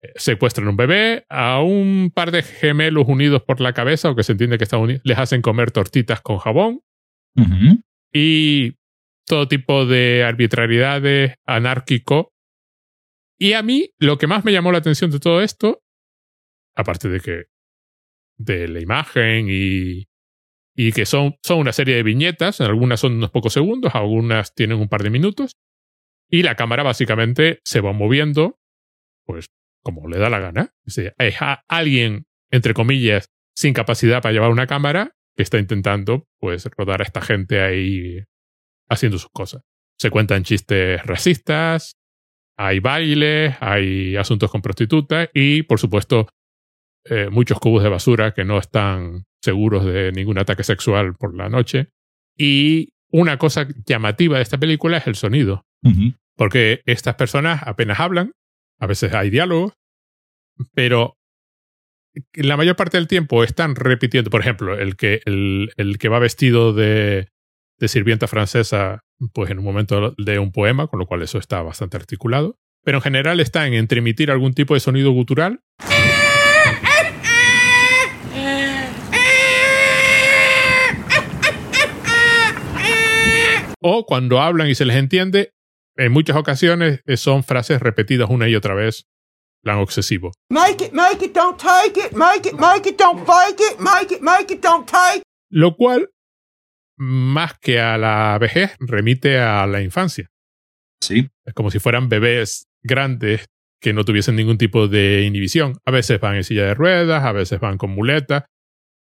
Eh, 0.03 0.13
Secuestran 0.17 0.69
un 0.69 0.77
bebé, 0.77 1.25
a 1.29 1.61
un 1.61 2.13
par 2.15 2.31
de 2.31 2.43
gemelos 2.43 3.07
unidos 3.09 3.43
por 3.43 3.61
la 3.61 3.73
cabeza, 3.73 4.11
o 4.11 4.17
que 4.17 4.23
se 4.23 4.33
entiende 4.33 4.59
que 4.59 4.65
están 4.65 4.81
unidos, 4.81 5.03
les 5.05 5.19
hacen 5.19 5.43
comer 5.43 5.71
tortitas 5.71 6.21
con 6.21 6.39
jabón 6.39 6.81
Ujú. 7.37 7.83
y 8.13 8.75
todo 9.27 9.49
tipo 9.49 9.87
de 9.87 10.25
arbitrariedades, 10.25 11.35
anárquico. 11.47 12.33
Y 13.39 13.53
a 13.53 13.63
mí 13.63 13.91
lo 13.99 14.19
que 14.19 14.27
más 14.27 14.45
me 14.45 14.53
llamó 14.53 14.73
la 14.73 14.79
atención 14.79 15.11
de 15.11 15.21
todo 15.21 15.43
esto, 15.43 15.81
aparte 16.75 17.09
de 17.09 17.21
que 17.21 17.45
de 18.39 18.69
la 18.69 18.81
imagen 18.81 19.49
y, 19.51 20.07
y 20.75 20.93
que 20.93 21.07
son, 21.07 21.37
son 21.43 21.59
una 21.59 21.73
serie 21.73 21.97
de 21.97 22.03
viñetas, 22.05 22.61
algunas 22.61 23.01
son 23.01 23.15
unos 23.15 23.31
pocos 23.31 23.53
segundos, 23.53 23.95
algunas 23.95 24.55
tienen 24.55 24.79
un 24.79 24.89
par 24.89 25.03
de 25.03 25.11
minutos, 25.11 25.53
y 26.31 26.43
la 26.43 26.55
cámara 26.55 26.83
básicamente 26.83 27.61
se 27.65 27.81
va 27.81 27.93
moviendo, 27.93 28.59
pues 29.25 29.47
como 29.89 30.07
le 30.07 30.19
da 30.19 30.29
la 30.29 30.39
gana. 30.39 30.75
Es 30.85 31.37
alguien, 31.67 32.27
entre 32.51 32.75
comillas, 32.75 33.31
sin 33.57 33.73
capacidad 33.73 34.21
para 34.21 34.35
llevar 34.35 34.51
una 34.51 34.67
cámara, 34.67 35.17
que 35.35 35.43
está 35.43 35.59
intentando 35.59 36.27
pues 36.39 36.69
rodar 36.77 37.01
a 37.01 37.05
esta 37.05 37.23
gente 37.23 37.63
ahí 37.63 38.23
haciendo 38.87 39.17
sus 39.17 39.31
cosas. 39.31 39.63
Se 39.99 40.11
cuentan 40.11 40.45
chistes 40.45 41.03
racistas, 41.07 41.97
hay 42.59 42.81
bailes, 42.81 43.57
hay 43.61 44.15
asuntos 44.17 44.51
con 44.51 44.61
prostitutas 44.61 45.31
y, 45.33 45.63
por 45.63 45.81
supuesto, 45.81 46.29
eh, 47.07 47.31
muchos 47.31 47.59
cubos 47.59 47.83
de 47.83 47.89
basura 47.89 48.35
que 48.35 48.45
no 48.45 48.59
están 48.59 49.25
seguros 49.43 49.87
de 49.87 50.13
ningún 50.13 50.39
ataque 50.39 50.65
sexual 50.65 51.15
por 51.15 51.35
la 51.35 51.49
noche. 51.49 51.89
Y 52.37 52.91
una 53.11 53.39
cosa 53.39 53.67
llamativa 53.87 54.37
de 54.37 54.43
esta 54.43 54.59
película 54.59 54.99
es 54.99 55.07
el 55.07 55.15
sonido, 55.15 55.65
porque 56.37 56.83
estas 56.85 57.15
personas 57.15 57.63
apenas 57.65 58.01
hablan, 58.01 58.33
a 58.79 58.87
veces 58.87 59.15
hay 59.15 59.31
diálogos, 59.31 59.78
pero 60.75 61.17
la 62.35 62.57
mayor 62.57 62.77
parte 62.77 62.97
del 62.97 63.07
tiempo 63.07 63.45
están 63.45 63.75
repitiendo, 63.75 64.31
por 64.31 64.41
ejemplo, 64.41 64.79
el 64.79 64.97
que, 64.97 65.21
el, 65.25 65.71
el 65.77 65.99
que 65.99 66.09
va 66.09 66.19
vestido 66.19 66.73
de, 66.73 67.29
de 67.79 67.89
sirvienta 67.89 68.27
francesa, 68.27 69.05
pues 69.33 69.51
en 69.51 69.59
un 69.59 69.65
momento 69.65 70.15
de 70.17 70.39
un 70.39 70.53
poema, 70.53 70.89
con 70.89 70.99
lo 70.99 71.07
cual 71.07 71.23
eso 71.23 71.39
está 71.39 71.63
bastante 71.63 71.97
articulado. 71.97 72.57
Pero 72.85 72.99
en 72.99 73.03
general 73.03 73.41
está 73.41 73.67
en 73.67 73.75
entremitir 73.75 74.31
algún 74.31 74.55
tipo 74.55 74.75
de 74.75 74.81
sonido 74.81 75.11
gutural. 75.11 75.61
O 83.81 84.07
cuando 84.07 84.41
hablan 84.41 84.69
y 84.69 84.75
se 84.75 84.85
les 84.85 84.97
entiende, 84.97 85.53
en 85.97 86.13
muchas 86.13 86.37
ocasiones 86.37 87.01
son 87.17 87.45
frases 87.45 87.81
repetidas 87.81 88.29
una 88.29 88.49
y 88.49 88.57
otra 88.57 88.75
vez, 88.75 89.07
plan 89.63 89.79
obsesivo. 89.79 90.33
Make 90.51 90.87
it, 90.87 90.93
make 90.93 91.25
it, 91.25 91.35
don't 91.35 91.59
take 91.59 91.99
it. 92.01 92.13
Make 92.13 92.49
it, 92.49 92.55
make 92.55 92.89
it, 92.89 92.99
don't 92.99 93.25
fake 93.27 93.61
it. 93.61 93.79
Make 93.81 94.15
it, 94.15 94.23
make 94.23 94.53
it, 94.53 94.63
don't 94.63 94.87
take. 94.87 95.23
Lo 95.51 95.77
cual, 95.77 96.11
más 96.97 97.59
que 97.59 97.81
a 97.81 97.97
la 97.97 98.39
vejez, 98.39 98.77
remite 98.81 99.39
a 99.39 99.67
la 99.67 99.81
infancia. 99.81 100.29
Sí. 101.01 101.29
Es 101.45 101.55
como 101.55 101.71
si 101.71 101.79
fueran 101.79 102.09
bebés 102.09 102.67
grandes 102.83 103.47
que 103.81 103.93
no 103.93 104.05
tuviesen 104.05 104.37
ningún 104.37 104.59
tipo 104.59 104.89
de 104.89 105.23
inhibición. 105.23 105.79
A 105.85 105.91
veces 105.91 106.21
van 106.21 106.37
en 106.37 106.45
silla 106.45 106.67
de 106.67 106.75
ruedas, 106.75 107.25
a 107.25 107.33
veces 107.33 107.61
van 107.61 107.79
con 107.79 107.91
muleta, 107.91 108.47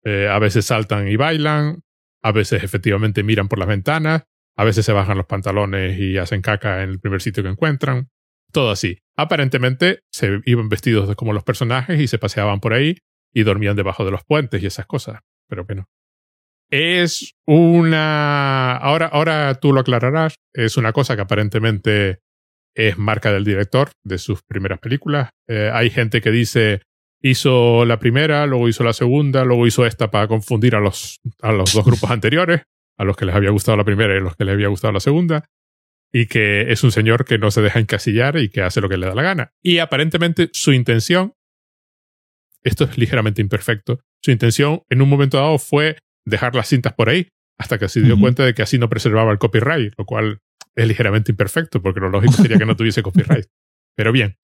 eh, 0.04 0.28
a 0.28 0.38
veces 0.38 0.66
saltan 0.66 1.08
y 1.08 1.16
bailan, 1.16 1.82
a 2.22 2.32
veces 2.32 2.62
efectivamente 2.62 3.22
miran 3.22 3.48
por 3.48 3.58
las 3.58 3.68
ventanas, 3.68 4.24
a 4.56 4.64
veces 4.64 4.84
se 4.84 4.92
bajan 4.92 5.16
los 5.16 5.26
pantalones 5.26 5.98
y 5.98 6.18
hacen 6.18 6.42
caca 6.42 6.82
en 6.82 6.90
el 6.90 7.00
primer 7.00 7.22
sitio 7.22 7.42
que 7.42 7.48
encuentran. 7.48 8.08
Todo 8.54 8.70
así. 8.70 8.98
Aparentemente 9.16 10.04
se 10.12 10.40
iban 10.44 10.68
vestidos 10.68 11.12
como 11.16 11.32
los 11.32 11.42
personajes 11.42 12.00
y 12.00 12.06
se 12.06 12.20
paseaban 12.20 12.60
por 12.60 12.72
ahí 12.72 12.98
y 13.34 13.42
dormían 13.42 13.74
debajo 13.74 14.04
de 14.04 14.12
los 14.12 14.22
puentes 14.24 14.62
y 14.62 14.66
esas 14.66 14.86
cosas. 14.86 15.20
Pero 15.48 15.64
bueno. 15.64 15.86
Es 16.70 17.34
una. 17.46 18.76
Ahora, 18.76 19.06
ahora 19.06 19.54
tú 19.56 19.72
lo 19.72 19.80
aclararás. 19.80 20.36
Es 20.54 20.76
una 20.76 20.92
cosa 20.92 21.16
que 21.16 21.22
aparentemente 21.22 22.20
es 22.76 22.96
marca 22.96 23.32
del 23.32 23.44
director 23.44 23.90
de 24.04 24.18
sus 24.18 24.42
primeras 24.44 24.78
películas. 24.78 25.30
Eh, 25.48 25.70
hay 25.72 25.90
gente 25.90 26.20
que 26.20 26.30
dice 26.30 26.82
hizo 27.20 27.84
la 27.86 27.98
primera, 27.98 28.46
luego 28.46 28.68
hizo 28.68 28.84
la 28.84 28.92
segunda, 28.92 29.44
luego 29.44 29.66
hizo 29.66 29.84
esta 29.84 30.12
para 30.12 30.28
confundir 30.28 30.76
a 30.76 30.80
los, 30.80 31.18
a 31.42 31.50
los 31.50 31.72
dos 31.72 31.84
grupos 31.84 32.10
anteriores, 32.10 32.62
a 32.98 33.04
los 33.04 33.16
que 33.16 33.24
les 33.24 33.34
había 33.34 33.50
gustado 33.50 33.76
la 33.76 33.84
primera 33.84 34.14
y 34.14 34.18
a 34.18 34.20
los 34.20 34.36
que 34.36 34.44
les 34.44 34.54
había 34.54 34.68
gustado 34.68 34.92
la 34.92 35.00
segunda, 35.00 35.44
y 36.14 36.26
que 36.26 36.70
es 36.70 36.84
un 36.84 36.92
señor 36.92 37.24
que 37.24 37.38
no 37.38 37.50
se 37.50 37.60
deja 37.60 37.80
encasillar 37.80 38.38
y 38.38 38.48
que 38.48 38.62
hace 38.62 38.80
lo 38.80 38.88
que 38.88 38.96
le 38.96 39.06
da 39.06 39.16
la 39.16 39.22
gana. 39.22 39.52
Y 39.60 39.78
aparentemente 39.78 40.48
su 40.52 40.72
intención, 40.72 41.34
esto 42.62 42.84
es 42.84 42.96
ligeramente 42.96 43.42
imperfecto, 43.42 43.98
su 44.22 44.30
intención 44.30 44.82
en 44.90 45.02
un 45.02 45.08
momento 45.08 45.38
dado 45.38 45.58
fue 45.58 45.98
dejar 46.24 46.54
las 46.54 46.68
cintas 46.68 46.92
por 46.92 47.08
ahí, 47.08 47.26
hasta 47.58 47.78
que 47.78 47.88
se 47.88 48.00
dio 48.00 48.18
cuenta 48.18 48.44
de 48.44 48.54
que 48.54 48.62
así 48.62 48.78
no 48.78 48.88
preservaba 48.88 49.32
el 49.32 49.38
copyright, 49.38 49.92
lo 49.98 50.04
cual 50.04 50.38
es 50.76 50.86
ligeramente 50.86 51.32
imperfecto, 51.32 51.82
porque 51.82 51.98
lo 51.98 52.10
lógico 52.10 52.34
sería 52.34 52.58
que 52.58 52.66
no 52.66 52.76
tuviese 52.76 53.02
copyright. 53.02 53.46
Pero 53.96 54.12
bien. 54.12 54.36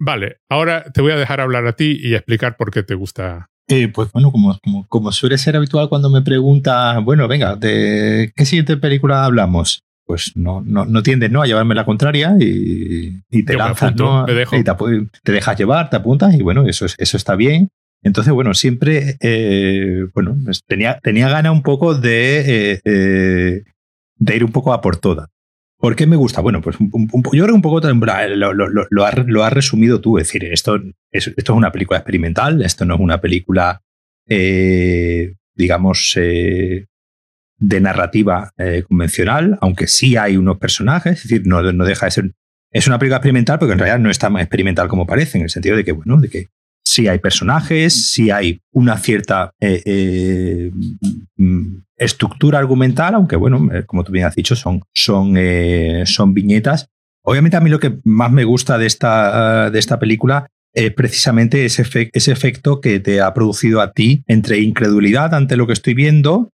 Vale, 0.00 0.38
ahora 0.50 0.90
te 0.92 1.02
voy 1.02 1.12
a 1.12 1.16
dejar 1.16 1.40
hablar 1.40 1.66
a 1.68 1.74
ti 1.74 1.98
y 2.00 2.14
explicar 2.14 2.56
por 2.56 2.72
qué 2.72 2.82
te 2.82 2.94
gusta. 2.94 3.46
Eh, 3.68 3.88
pues 3.88 4.10
bueno, 4.12 4.30
como, 4.32 4.58
como, 4.62 4.86
como 4.88 5.12
suele 5.12 5.38
ser 5.38 5.56
habitual 5.56 5.88
cuando 5.88 6.10
me 6.10 6.22
pregunta, 6.22 6.98
bueno, 6.98 7.26
venga, 7.28 7.54
¿de 7.54 8.32
qué 8.34 8.44
siguiente 8.44 8.76
película 8.76 9.24
hablamos? 9.24 9.85
Pues 10.06 10.32
no, 10.36 10.62
no, 10.64 10.84
no 10.84 11.02
tiendes 11.02 11.30
¿no? 11.32 11.42
a 11.42 11.46
llevarme 11.46 11.74
la 11.74 11.84
contraria 11.84 12.36
y, 12.38 13.22
y 13.28 13.42
te 13.42 13.54
Yo 13.54 13.58
me 13.58 13.64
lanzas, 13.64 13.82
apunto, 13.90 14.04
¿no? 14.20 14.26
me 14.26 14.34
dejo. 14.34 14.56
Y 14.56 14.62
te, 14.62 15.32
dejas 15.32 15.58
llevar, 15.58 15.90
te 15.90 15.96
apuntas 15.96 16.32
y 16.34 16.42
bueno, 16.42 16.64
eso, 16.66 16.86
es- 16.86 16.94
eso 16.98 17.16
está 17.16 17.34
bien. 17.34 17.70
Entonces, 18.04 18.32
bueno, 18.32 18.54
siempre, 18.54 19.16
eh, 19.20 20.04
bueno, 20.14 20.36
pues 20.44 20.62
tenía, 20.64 21.00
tenía 21.02 21.28
gana 21.28 21.50
un 21.50 21.62
poco 21.62 21.94
de, 21.96 22.72
eh, 22.74 22.80
eh, 22.84 23.62
de 24.18 24.36
ir 24.36 24.44
un 24.44 24.52
poco 24.52 24.72
a 24.72 24.80
por 24.80 24.96
todas. 24.98 25.28
¿Por 25.78 25.96
qué 25.96 26.06
me 26.06 26.14
gusta? 26.16 26.40
Bueno, 26.40 26.62
pues 26.62 26.78
un, 26.78 26.88
un- 26.92 27.08
un 27.12 27.22
po- 27.22 27.34
yo 27.34 27.42
creo 27.42 27.54
un 27.56 27.62
poco 27.62 27.80
lo, 27.80 28.52
lo, 28.54 28.68
lo, 28.68 28.86
lo 28.88 29.04
has, 29.04 29.14
lo 29.26 29.42
has 29.44 29.52
resumido 29.52 30.00
tú. 30.00 30.18
Es 30.18 30.28
decir, 30.28 30.44
esto 30.44 30.76
es, 31.10 31.26
esto 31.36 31.52
es 31.52 31.56
una 31.56 31.72
película 31.72 31.98
experimental, 31.98 32.62
esto 32.62 32.84
no 32.84 32.94
es 32.94 33.00
una 33.00 33.20
película, 33.20 33.82
eh, 34.28 35.34
digamos, 35.56 36.14
eh, 36.16 36.86
de 37.58 37.80
narrativa 37.80 38.50
eh, 38.58 38.84
convencional, 38.86 39.58
aunque 39.60 39.86
sí 39.86 40.16
hay 40.16 40.36
unos 40.36 40.58
personajes, 40.58 41.16
es 41.18 41.22
decir, 41.28 41.46
no, 41.46 41.62
no 41.72 41.84
deja 41.84 42.06
de 42.06 42.10
ser. 42.12 42.32
Es 42.70 42.86
una 42.86 42.98
película 42.98 43.16
experimental, 43.16 43.58
porque 43.58 43.72
en 43.72 43.78
realidad 43.78 43.98
no 43.98 44.10
es 44.10 44.18
tan 44.18 44.36
experimental 44.36 44.88
como 44.88 45.06
parece, 45.06 45.38
en 45.38 45.44
el 45.44 45.50
sentido 45.50 45.76
de 45.76 45.84
que, 45.84 45.92
bueno, 45.92 46.18
de 46.20 46.28
que 46.28 46.48
sí 46.84 47.08
hay 47.08 47.18
personajes, 47.18 48.10
sí 48.12 48.30
hay 48.30 48.60
una 48.72 48.96
cierta 48.98 49.52
eh, 49.60 49.82
eh, 49.86 50.70
estructura 51.96 52.58
argumental, 52.58 53.14
aunque 53.14 53.36
bueno, 53.36 53.68
como 53.86 54.04
tú 54.04 54.12
bien 54.12 54.26
has 54.26 54.34
dicho, 54.34 54.54
son, 54.54 54.82
son, 54.94 55.34
son 56.04 56.34
viñetas. 56.34 56.88
Obviamente 57.24 57.56
a 57.56 57.60
mí 57.60 57.70
lo 57.70 57.80
que 57.80 57.98
más 58.04 58.30
me 58.30 58.44
gusta 58.44 58.78
de 58.78 58.86
esta, 58.86 59.70
de 59.70 59.78
esta 59.78 59.98
película 59.98 60.46
es 60.74 60.92
precisamente 60.92 61.64
ese, 61.64 61.84
efe- 61.84 62.10
ese 62.12 62.32
efecto 62.32 62.80
que 62.80 63.00
te 63.00 63.20
ha 63.20 63.32
producido 63.32 63.80
a 63.80 63.92
ti 63.92 64.22
entre 64.26 64.58
incredulidad 64.58 65.34
ante 65.34 65.56
lo 65.56 65.66
que 65.66 65.72
estoy 65.72 65.94
viendo, 65.94 66.50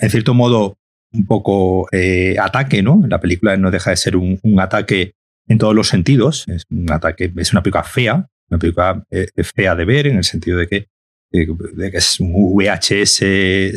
en 0.00 0.10
cierto 0.10 0.34
modo 0.34 0.76
un 1.12 1.26
poco 1.26 1.88
eh, 1.92 2.36
ataque, 2.40 2.82
¿no? 2.82 3.02
La 3.08 3.20
película 3.20 3.56
no 3.56 3.70
deja 3.70 3.90
de 3.90 3.96
ser 3.96 4.16
un, 4.16 4.38
un 4.42 4.60
ataque 4.60 5.12
en 5.48 5.58
todos 5.58 5.74
los 5.74 5.88
sentidos, 5.88 6.46
es 6.48 6.64
un 6.70 6.90
ataque, 6.92 7.32
es 7.36 7.52
una 7.52 7.62
película 7.62 7.82
fea, 7.84 8.28
una 8.48 8.58
película 8.58 9.04
eh, 9.10 9.26
fea 9.42 9.74
de 9.74 9.84
ver 9.84 10.06
en 10.06 10.16
el 10.18 10.24
sentido 10.24 10.58
de 10.58 10.68
que, 10.68 10.86
de, 11.32 11.48
de 11.74 11.90
que 11.90 11.96
es 11.98 12.20
un 12.20 12.32
VHS 12.32 13.24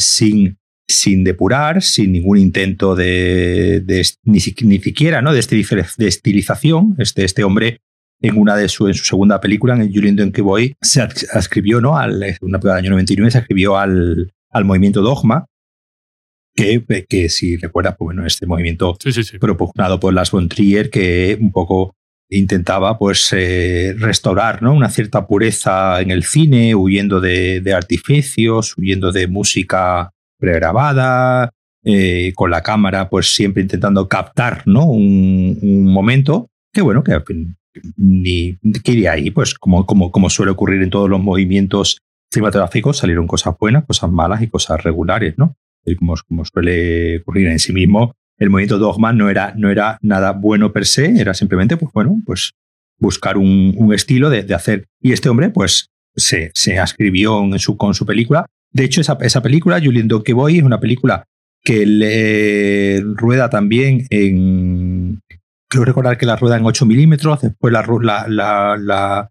sin, 0.03 0.57
sin 0.87 1.23
depurar, 1.23 1.81
sin 1.81 2.11
ningún 2.11 2.37
intento 2.37 2.95
de, 2.95 3.81
de- 3.83 4.05
ni, 4.23 4.39
ni 4.63 4.79
siquiera 4.79 5.21
¿no? 5.21 5.33
de, 5.33 5.39
estiliz- 5.39 5.95
de 5.97 6.07
estilización. 6.07 6.95
Este, 6.99 7.23
este 7.23 7.43
hombre 7.43 7.79
en 8.21 8.37
una 8.37 8.55
de 8.55 8.69
su, 8.69 8.87
en 8.87 8.93
su 8.93 9.03
segunda 9.05 9.41
película, 9.41 9.73
en 9.75 9.91
Julian 9.93 10.15
Donkey 10.15 10.43
Boy, 10.43 10.75
se 10.81 11.01
ads- 11.01 11.27
adscribió, 11.33 11.81
¿no? 11.81 11.97
Al, 11.97 12.15
una 12.41 12.59
película 12.59 12.75
del 12.75 12.85
año 12.85 12.91
99, 12.91 13.31
se 13.31 13.37
adscribió 13.39 13.77
al, 13.77 14.31
al 14.51 14.65
movimiento 14.65 15.01
Dogma, 15.01 15.45
que, 16.55 16.83
que 17.07 17.29
si 17.29 17.57
recuerdas, 17.57 17.95
pues 17.97 18.07
bueno, 18.07 18.25
este 18.25 18.45
movimiento 18.45 18.95
Sí, 18.99 19.11
sí, 19.11 19.23
sí. 19.23 19.37
propugnado 19.39 19.99
por 19.99 20.13
Las 20.13 20.31
von 20.31 20.49
Trier, 20.49 20.89
que 20.89 21.37
un 21.39 21.51
poco 21.51 21.95
intentaba 22.29 22.97
pues 22.97 23.29
eh, 23.33 23.95
restaurar 23.97 24.61
¿no? 24.61 24.73
una 24.73 24.89
cierta 24.89 25.27
pureza 25.27 26.01
en 26.01 26.11
el 26.11 26.23
cine, 26.23 26.75
huyendo 26.75 27.19
de, 27.19 27.61
de 27.61 27.73
artificios, 27.73 28.75
huyendo 28.77 29.11
de 29.11 29.27
música 29.27 30.11
pregrabada, 30.39 31.51
eh, 31.83 32.31
con 32.35 32.49
la 32.49 32.63
cámara 32.63 33.09
pues 33.09 33.35
siempre 33.35 33.61
intentando 33.61 34.07
captar 34.07 34.63
¿no? 34.65 34.85
un, 34.85 35.59
un 35.61 35.91
momento 35.91 36.47
que 36.73 36.81
bueno, 36.81 37.03
que 37.03 37.21
ni 37.97 38.57
que 38.83 38.91
iría 38.91 39.13
ahí, 39.13 39.31
pues 39.31 39.53
como, 39.53 39.85
como, 39.85 40.11
como 40.11 40.29
suele 40.29 40.51
ocurrir 40.51 40.81
en 40.81 40.89
todos 40.89 41.09
los 41.09 41.21
movimientos 41.21 41.97
cinematográficos, 42.31 42.97
salieron 42.97 43.27
cosas 43.27 43.55
buenas, 43.59 43.85
cosas 43.85 44.11
malas 44.11 44.41
y 44.41 44.47
cosas 44.47 44.83
regulares, 44.83 45.35
¿no? 45.37 45.55
Como, 45.97 46.15
como 46.27 46.45
suele 46.45 47.19
ocurrir 47.19 47.47
en 47.47 47.59
sí 47.59 47.73
mismo. 47.73 48.13
El 48.37 48.49
movimiento 48.49 48.77
Dogma 48.77 49.13
no 49.13 49.29
era, 49.29 49.53
no 49.55 49.69
era 49.69 49.97
nada 50.01 50.31
bueno 50.31 50.73
per 50.73 50.85
se, 50.85 51.19
era 51.19 51.33
simplemente, 51.33 51.77
pues 51.77 51.91
bueno, 51.93 52.21
pues 52.25 52.53
buscar 52.97 53.37
un, 53.37 53.73
un 53.77 53.93
estilo 53.93 54.29
de, 54.29 54.43
de, 54.43 54.53
hacer. 54.53 54.87
Y 55.01 55.11
este 55.11 55.29
hombre, 55.29 55.49
pues, 55.49 55.89
se, 56.15 56.51
se 56.53 56.79
ascribió 56.79 57.43
en 57.43 57.59
su, 57.59 57.77
con 57.77 57.93
su 57.93 58.05
película. 58.05 58.45
De 58.71 58.83
hecho, 58.83 59.01
esa, 59.01 59.17
esa 59.21 59.41
película, 59.41 59.79
Julien 59.83 60.07
Boy, 60.07 60.57
es 60.57 60.63
una 60.63 60.79
película 60.79 61.25
que 61.63 61.85
le 61.85 63.01
rueda 63.15 63.49
también 63.49 64.05
en. 64.09 65.21
Creo 65.69 65.85
recordar 65.85 66.17
que 66.17 66.25
la 66.25 66.35
rueda 66.35 66.57
en 66.57 66.65
8 66.65 66.85
milímetros, 66.85 67.41
después 67.41 67.73
la, 67.73 67.83
la, 68.01 68.27
la, 68.27 68.77
la 68.77 69.29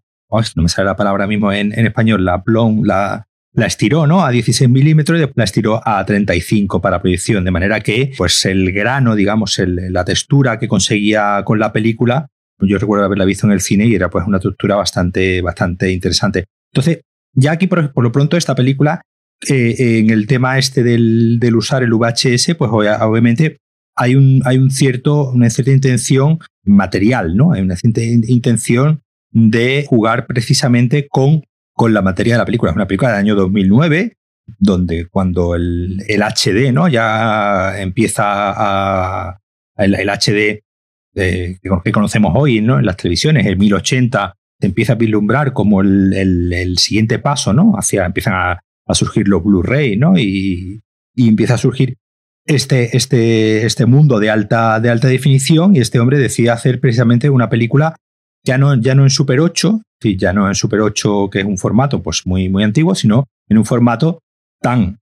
no 0.55 0.63
me 0.63 0.69
sale 0.69 0.87
la 0.87 0.95
palabra 0.95 1.27
mismo 1.27 1.51
en, 1.51 1.77
en 1.77 1.85
español, 1.85 2.25
la 2.25 2.43
plon, 2.43 2.81
la, 2.83 3.27
la 3.53 3.67
estiró 3.67 4.07
¿no? 4.07 4.25
a 4.25 4.31
16 4.31 4.69
milímetros 4.69 5.19
y 5.19 5.31
la 5.35 5.43
estiró 5.43 5.81
a 5.85 6.03
35 6.05 6.81
para 6.81 7.01
proyección, 7.01 7.43
de 7.45 7.51
manera 7.51 7.79
que 7.81 8.11
pues 8.17 8.45
el 8.45 8.71
grano, 8.71 9.15
digamos, 9.15 9.59
la 9.65 10.03
textura 10.03 10.57
que 10.57 10.67
conseguía 10.67 11.41
con 11.45 11.59
la 11.59 11.71
película, 11.71 12.27
yo 12.59 12.77
recuerdo 12.77 13.05
haberla 13.05 13.25
visto 13.25 13.45
en 13.45 13.53
el 13.53 13.61
cine 13.61 13.85
y 13.85 13.95
era 13.95 14.09
pues 14.09 14.25
una 14.25 14.39
textura 14.39 14.75
bastante, 14.75 15.41
bastante 15.41 15.91
interesante. 15.91 16.45
Entonces, 16.73 17.01
ya 17.33 17.51
aquí 17.51 17.67
por, 17.67 17.93
por 17.93 18.03
lo 18.03 18.11
pronto 18.11 18.37
esta 18.37 18.55
película, 18.55 19.01
eh, 19.49 19.99
en 19.99 20.09
el 20.09 20.27
tema 20.27 20.57
este 20.57 20.83
del, 20.83 21.37
del, 21.39 21.55
usar 21.55 21.83
el 21.83 21.93
VHS, 21.93 22.55
pues 22.57 22.71
obviamente 22.71 23.57
hay, 23.95 24.15
un, 24.15 24.41
hay 24.45 24.57
un 24.57 24.71
cierto, 24.71 25.29
una 25.31 25.49
cierta 25.49 25.71
intención 25.71 26.39
material, 26.63 27.35
¿no? 27.35 27.51
Hay 27.51 27.61
una 27.61 27.75
cierta 27.75 28.01
intención 28.01 29.01
de 29.31 29.85
jugar 29.87 30.25
precisamente 30.27 31.07
con 31.09 31.43
con 31.83 31.93
la 31.93 32.01
materia 32.01 32.35
de 32.35 32.37
la 32.37 32.45
película. 32.45 32.71
Es 32.71 32.77
una 32.77 32.87
película 32.87 33.11
del 33.11 33.19
año 33.19 33.35
2009, 33.35 34.15
donde 34.57 35.07
cuando 35.07 35.53
el, 35.53 35.99
HD 36.07 36.71
¿no? 36.71 36.87
ya 36.87 37.77
empieza 37.77 38.23
a. 38.25 39.39
El, 39.75 39.93
HD 39.93 40.63
eh, 41.15 41.57
que 41.83 41.91
conocemos 41.91 42.31
hoy 42.37 42.59
en 42.59 42.85
las 42.85 42.95
televisiones, 42.95 43.45
el 43.45 43.57
1080, 43.57 44.33
se 44.61 44.67
empieza 44.67 44.93
a 44.93 44.95
vislumbrar 44.95 45.51
como 45.51 45.81
el, 45.81 46.75
siguiente 46.77 47.19
paso, 47.19 47.51
¿no? 47.51 47.73
Hacia, 47.73 48.05
empiezan 48.05 48.33
a, 48.35 48.59
surgir 48.93 49.27
los 49.27 49.43
Blu-ray, 49.43 49.97
¿no? 49.97 50.17
Y, 50.17 50.81
y, 51.13 51.27
empieza 51.27 51.55
a 51.55 51.57
surgir 51.57 51.97
este, 52.45 52.95
este, 52.95 53.65
este 53.65 53.85
mundo 53.85 54.21
de 54.21 54.29
alta, 54.29 54.79
de 54.79 54.89
alta 54.89 55.09
definición, 55.09 55.75
y 55.75 55.79
este 55.79 55.99
hombre 55.99 56.17
decide 56.17 56.51
hacer 56.51 56.79
precisamente 56.79 57.29
una 57.29 57.49
película 57.49 57.97
ya 58.45 58.57
no, 58.57 58.75
ya 58.75 58.93
no 58.93 59.03
en 59.03 59.09
Super 59.09 59.39
8, 59.39 59.81
ya 60.17 60.33
no 60.33 60.47
en 60.47 60.55
Super 60.55 60.81
8, 60.81 61.29
que 61.31 61.39
es 61.39 61.45
un 61.45 61.57
formato 61.57 62.01
pues 62.01 62.25
muy, 62.25 62.49
muy 62.49 62.63
antiguo, 62.63 62.95
sino 62.95 63.25
en 63.47 63.57
un 63.57 63.65
formato 63.65 64.19
tan 64.61 64.99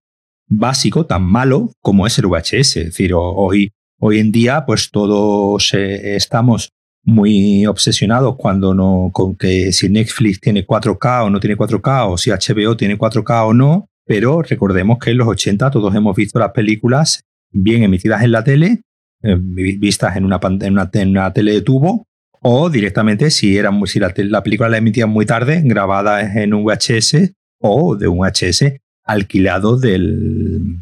básico, 0.47 1.05
tan 1.05 1.23
malo 1.23 1.71
como 1.81 2.05
es 2.07 2.17
el 2.19 2.27
VHS. 2.27 2.53
Es 2.53 2.85
decir, 2.85 3.13
hoy, 3.13 3.71
hoy 3.99 4.19
en 4.19 4.31
día, 4.31 4.65
pues 4.65 4.89
todos 4.91 5.73
eh, 5.73 6.15
estamos 6.15 6.71
muy 7.03 7.65
obsesionados 7.65 8.35
cuando 8.37 8.73
no, 8.73 9.09
con 9.11 9.35
que 9.35 9.71
si 9.71 9.89
Netflix 9.89 10.39
tiene 10.39 10.65
4K 10.65 11.25
o 11.25 11.29
no 11.29 11.39
tiene 11.39 11.57
4K, 11.57 12.11
o 12.11 12.17
si 12.17 12.29
HBO 12.29 12.77
tiene 12.77 12.97
4K 12.97 13.47
o 13.47 13.53
no, 13.53 13.87
pero 14.05 14.41
recordemos 14.41 14.99
que 14.99 15.11
en 15.11 15.17
los 15.17 15.27
80 15.27 15.71
todos 15.71 15.95
hemos 15.95 16.15
visto 16.15 16.37
las 16.37 16.51
películas 16.51 17.23
bien 17.51 17.83
emitidas 17.83 18.23
en 18.23 18.31
la 18.31 18.43
tele, 18.43 18.81
eh, 19.23 19.37
vistas 19.39 20.15
en 20.15 20.25
una, 20.25 20.39
en 20.43 20.73
una, 20.73 20.89
en 20.93 21.09
una 21.09 21.33
tele 21.33 21.53
de 21.53 21.61
tubo, 21.61 22.07
o 22.41 22.69
directamente 22.69 23.29
si, 23.29 23.57
era, 23.57 23.71
si 23.85 23.99
la, 23.99 24.13
la, 24.15 24.43
película 24.43 24.69
la 24.69 24.77
emitían 24.77 25.09
muy 25.09 25.25
tarde, 25.25 25.61
grabada 25.63 26.21
en 26.41 26.53
un 26.53 26.63
VHS 26.65 27.33
o 27.59 27.95
de 27.95 28.07
un 28.07 28.19
VHS 28.19 28.77
alquilado, 29.03 29.77
del, 29.77 30.79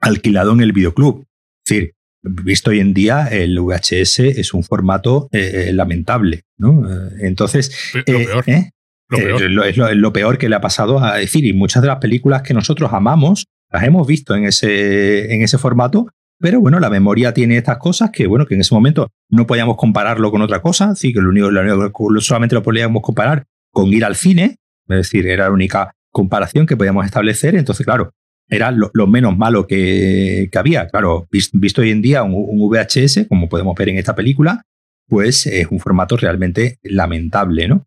alquilado 0.00 0.52
en 0.52 0.60
el 0.60 0.72
videoclub. 0.72 1.24
Es 1.64 1.70
decir, 1.70 1.94
visto 2.22 2.70
hoy 2.70 2.80
en 2.80 2.94
día, 2.94 3.28
el 3.28 3.58
VHS 3.60 4.20
es 4.20 4.54
un 4.54 4.64
formato 4.64 5.28
eh, 5.32 5.70
lamentable. 5.72 6.44
¿no? 6.58 6.84
Entonces, 7.20 7.92
lo 7.94 8.00
eh, 8.00 8.04
peor. 8.04 8.44
¿eh? 8.46 8.70
Lo 9.08 9.18
peor. 9.18 9.42
Eh, 9.42 9.48
lo, 9.48 9.64
es, 9.64 9.76
lo, 9.76 9.88
es, 9.88 9.96
lo, 9.96 10.12
peor 10.12 10.38
que 10.38 10.48
le 10.48 10.56
ha 10.56 10.60
pasado 10.60 11.02
a 11.02 11.16
decir, 11.16 11.44
y 11.44 11.52
muchas 11.52 11.82
de 11.82 11.88
las 11.88 11.98
películas 11.98 12.42
que 12.42 12.54
nosotros 12.54 12.92
amamos 12.92 13.46
las 13.70 13.82
hemos 13.82 14.06
visto 14.06 14.34
en 14.34 14.44
ese, 14.44 15.34
en 15.34 15.42
ese 15.42 15.58
formato 15.58 16.08
pero 16.38 16.60
bueno, 16.60 16.80
la 16.80 16.90
memoria 16.90 17.32
tiene 17.32 17.56
estas 17.56 17.78
cosas 17.78 18.10
que, 18.10 18.26
bueno, 18.26 18.46
que 18.46 18.54
en 18.54 18.60
ese 18.60 18.74
momento 18.74 19.10
no 19.30 19.46
podíamos 19.46 19.76
compararlo 19.76 20.30
con 20.30 20.42
otra 20.42 20.60
cosa, 20.60 20.90
así 20.90 21.12
que 21.12 21.20
lo 21.20 21.30
único, 21.30 21.50
lo 21.50 21.60
único, 21.60 22.20
solamente 22.20 22.54
lo 22.54 22.62
podíamos 22.62 23.02
comparar 23.02 23.44
con 23.70 23.92
ir 23.92 24.04
al 24.04 24.16
cine, 24.16 24.56
es 24.88 24.96
decir, 24.96 25.26
era 25.26 25.44
la 25.44 25.52
única 25.52 25.92
comparación 26.10 26.66
que 26.66 26.76
podíamos 26.76 27.04
establecer. 27.04 27.54
Entonces, 27.56 27.84
claro, 27.84 28.12
era 28.48 28.70
lo, 28.70 28.90
lo 28.94 29.06
menos 29.06 29.36
malo 29.36 29.66
que, 29.66 30.48
que, 30.50 30.58
había. 30.58 30.88
Claro, 30.88 31.26
visto 31.30 31.82
hoy 31.82 31.90
en 31.90 32.02
día 32.02 32.22
un, 32.22 32.34
un, 32.34 32.68
VHS, 32.68 33.26
como 33.28 33.48
podemos 33.48 33.74
ver 33.74 33.88
en 33.88 33.98
esta 33.98 34.14
película, 34.14 34.62
pues 35.08 35.46
es 35.46 35.66
un 35.70 35.80
formato 35.80 36.16
realmente 36.16 36.78
lamentable, 36.82 37.68
¿no? 37.68 37.86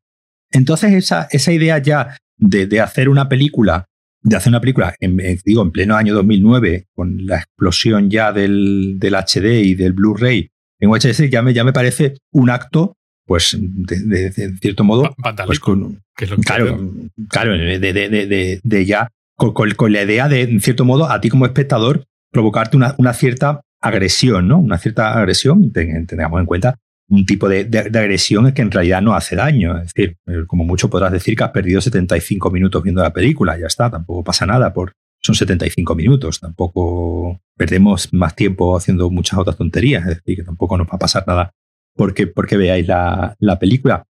Entonces, 0.52 0.94
esa, 0.94 1.28
esa 1.32 1.52
idea 1.52 1.78
ya 1.80 2.18
de, 2.38 2.68
de 2.68 2.82
hacer 2.82 3.10
una 3.10 3.28
película 3.28 3.88
de 4.22 4.36
hacer 4.36 4.52
una 4.52 4.62
película, 4.62 4.96
en, 5.00 5.20
en, 5.20 5.40
digo, 5.46 5.62
en 5.62 5.72
pleno 5.72 5.96
año 5.96 6.14
2009, 6.14 6.88
con 6.94 7.26
la 7.26 7.38
explosión 7.38 8.10
ya 8.10 8.32
del, 8.32 8.96
del 8.98 9.16
HD 9.16 9.64
y 9.64 9.76
del 9.76 9.94
Blu-ray 9.94 10.50
en 10.80 10.90
UHS, 10.90 11.30
ya 11.30 11.42
me, 11.42 11.54
ya 11.54 11.64
me 11.64 11.74
parece 11.74 12.18
un 12.32 12.50
acto, 12.50 12.96
pues, 13.26 13.58
de, 13.60 14.00
de, 14.00 14.30
de 14.30 14.58
cierto 14.58 14.84
modo, 14.84 15.16
pues 15.46 15.60
con, 15.60 16.04
que 16.16 16.26
es 16.26 16.32
lo 16.32 16.38
que 16.38 16.44
claro, 16.44 16.92
claro, 17.30 17.54
de, 17.54 17.80
de, 17.80 18.62
de 18.64 18.86
ya, 18.86 19.10
con, 19.36 19.54
con, 19.54 19.72
con, 19.72 19.92
la 19.92 20.04
idea 20.04 20.30
de, 20.30 20.42
en 20.42 20.62
cierto 20.62 20.86
modo, 20.86 21.10
a 21.10 21.20
ti 21.20 21.30
como 21.30 21.46
espectador, 21.46 22.06
provocarte 22.32 22.78
una, 22.78 22.96
una 22.98 23.14
cierta 23.14 23.62
agresión, 23.82 24.48
¿no? 24.48 24.58
Una 24.58 24.78
cierta 24.78 25.18
agresión, 25.18 25.72
tengamos 25.72 26.40
en 26.40 26.46
cuenta 26.46 26.76
un 27.10 27.26
tipo 27.26 27.48
de, 27.48 27.64
de, 27.64 27.90
de, 27.90 28.00
agresión 28.00 28.52
que 28.52 28.62
en 28.62 28.72
realidad 28.72 29.02
no 29.02 29.14
hace 29.14 29.36
daño. 29.36 29.78
Es 29.78 29.94
decir, 29.94 30.18
eh, 30.28 30.44
como 30.46 30.64
mucho 30.66 30.90
podrás 30.90 31.12
decir 31.12 31.36
que 31.36 31.44
has 31.44 31.52
perdido 31.52 31.82
75 31.82 32.52
minutos 32.52 32.84
viendo 32.84 33.02
la 33.02 33.14
película, 33.14 33.58
ya 33.58 33.68
está, 33.68 33.90
tampoco 33.90 34.24
pasa 34.24 34.46
nada, 34.46 34.74
por, 34.74 34.94
son 35.22 35.36
75 35.36 35.96
minutos, 35.96 36.40
tampoco 36.40 37.40
perdemos 37.56 38.14
más 38.14 38.36
tiempo 38.36 38.76
haciendo 38.78 39.10
muchas 39.10 39.40
otras 39.40 39.58
tonterías, 39.58 40.04
es 40.04 40.18
decir, 40.18 40.38
que 40.38 40.44
tampoco 40.44 40.78
nos 40.78 40.88
va 40.88 40.94
a 40.94 41.00
pasar 41.00 41.24
nada 41.28 41.52
porque, 41.96 42.28
porque 42.28 42.58
veáis 42.58 42.88
la, 42.88 43.36
la 43.40 43.60
película. 43.60 44.04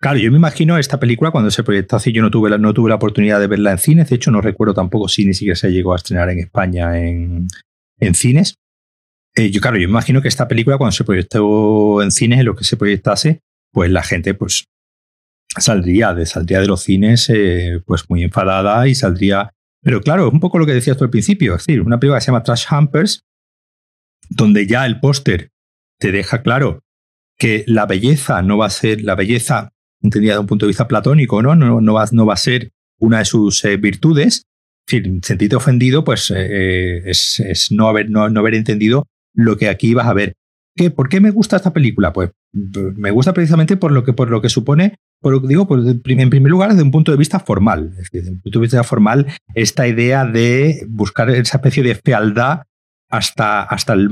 Claro, 0.00 0.18
yo 0.18 0.30
me 0.30 0.38
imagino 0.38 0.76
esta 0.76 0.98
película 0.98 1.30
cuando 1.30 1.50
se 1.50 1.62
proyectó 1.62 1.96
así, 1.96 2.12
yo 2.12 2.22
no 2.22 2.30
tuve, 2.30 2.50
la, 2.50 2.58
no 2.58 2.74
tuve 2.74 2.88
la 2.88 2.96
oportunidad 2.96 3.40
de 3.40 3.46
verla 3.46 3.72
en 3.72 3.78
cines, 3.78 4.10
de 4.10 4.16
hecho 4.16 4.30
no 4.30 4.40
recuerdo 4.40 4.74
tampoco 4.74 5.08
si 5.08 5.24
ni 5.24 5.34
siquiera 5.34 5.56
se 5.56 5.70
llegó 5.70 5.92
a 5.92 5.96
estrenar 5.96 6.30
en 6.30 6.40
España 6.40 6.98
en, 6.98 7.46
en 8.00 8.14
cines, 8.14 8.56
eh, 9.36 9.50
yo, 9.50 9.60
claro, 9.60 9.76
yo 9.76 9.84
imagino 9.84 10.22
que 10.22 10.28
esta 10.28 10.46
película, 10.46 10.78
cuando 10.78 10.92
se 10.92 11.04
proyectó 11.04 12.02
en 12.02 12.12
cines, 12.12 12.38
en 12.38 12.46
lo 12.46 12.54
que 12.54 12.64
se 12.64 12.76
proyectase, 12.76 13.40
pues 13.72 13.90
la 13.90 14.02
gente, 14.02 14.34
pues, 14.34 14.66
saldría 15.58 16.14
de, 16.14 16.26
saldría 16.26 16.60
de 16.60 16.66
los 16.66 16.82
cines, 16.82 17.28
eh, 17.30 17.80
pues, 17.84 18.08
muy 18.08 18.22
enfadada 18.22 18.86
y 18.86 18.94
saldría. 18.94 19.50
Pero 19.82 20.00
claro, 20.00 20.30
un 20.30 20.40
poco 20.40 20.58
lo 20.58 20.66
que 20.66 20.74
decías 20.74 20.96
tú 20.96 21.04
al 21.04 21.10
principio, 21.10 21.56
es 21.56 21.66
decir, 21.66 21.80
una 21.80 21.98
película 21.98 22.18
que 22.18 22.24
se 22.24 22.26
llama 22.30 22.44
Trash 22.44 22.66
Humpers, 22.70 23.24
donde 24.30 24.66
ya 24.66 24.86
el 24.86 25.00
póster 25.00 25.50
te 25.98 26.12
deja 26.12 26.42
claro 26.42 26.82
que 27.36 27.64
la 27.66 27.86
belleza 27.86 28.40
no 28.42 28.56
va 28.56 28.66
a 28.66 28.70
ser 28.70 29.02
la 29.02 29.16
belleza 29.16 29.72
entendida 30.00 30.34
de 30.34 30.38
un 30.38 30.46
punto 30.46 30.66
de 30.66 30.70
vista 30.70 30.86
platónico, 30.86 31.42
¿no? 31.42 31.56
No, 31.56 31.80
no, 31.80 31.94
va, 31.94 32.06
no 32.12 32.24
va 32.24 32.34
a 32.34 32.38
ser 32.38 32.70
una 32.98 33.18
de 33.18 33.24
sus 33.24 33.64
eh, 33.64 33.76
virtudes. 33.76 34.44
En 34.86 35.02
fin, 35.02 35.20
sentirte 35.22 35.56
ofendido, 35.56 36.04
pues 36.04 36.30
eh, 36.34 37.02
es, 37.08 37.40
es, 37.40 37.72
no, 37.72 37.88
haber, 37.88 38.10
no, 38.10 38.28
no 38.28 38.40
haber 38.40 38.54
entendido 38.54 39.06
lo 39.34 39.56
que 39.56 39.68
aquí 39.68 39.94
vas 39.94 40.06
a 40.06 40.14
ver. 40.14 40.34
¿Qué, 40.76 40.90
¿Por 40.90 41.08
qué 41.08 41.20
me 41.20 41.30
gusta 41.30 41.56
esta 41.56 41.72
película? 41.72 42.12
Pues 42.12 42.30
me 42.52 43.10
gusta 43.10 43.32
precisamente 43.32 43.76
por 43.76 43.92
lo 43.92 44.02
que, 44.02 44.12
por 44.12 44.30
lo 44.30 44.40
que 44.40 44.48
supone, 44.48 44.96
por 45.20 45.46
digo, 45.46 45.68
por, 45.68 45.80
en 45.86 46.00
primer 46.02 46.50
lugar, 46.50 46.70
desde 46.70 46.82
un 46.82 46.90
punto 46.90 47.12
de 47.12 47.18
vista 47.18 47.38
formal. 47.38 47.90
Es 47.92 47.96
decir, 47.96 48.20
desde 48.20 48.32
un 48.32 48.40
punto 48.40 48.58
de 48.58 48.62
vista 48.64 48.82
formal, 48.82 49.26
esta 49.54 49.86
idea 49.86 50.24
de 50.24 50.84
buscar 50.88 51.30
esa 51.30 51.58
especie 51.58 51.82
de 51.82 51.94
fealdad 51.94 52.62
hasta, 53.08 53.62
hasta, 53.62 53.92
el, 53.92 54.10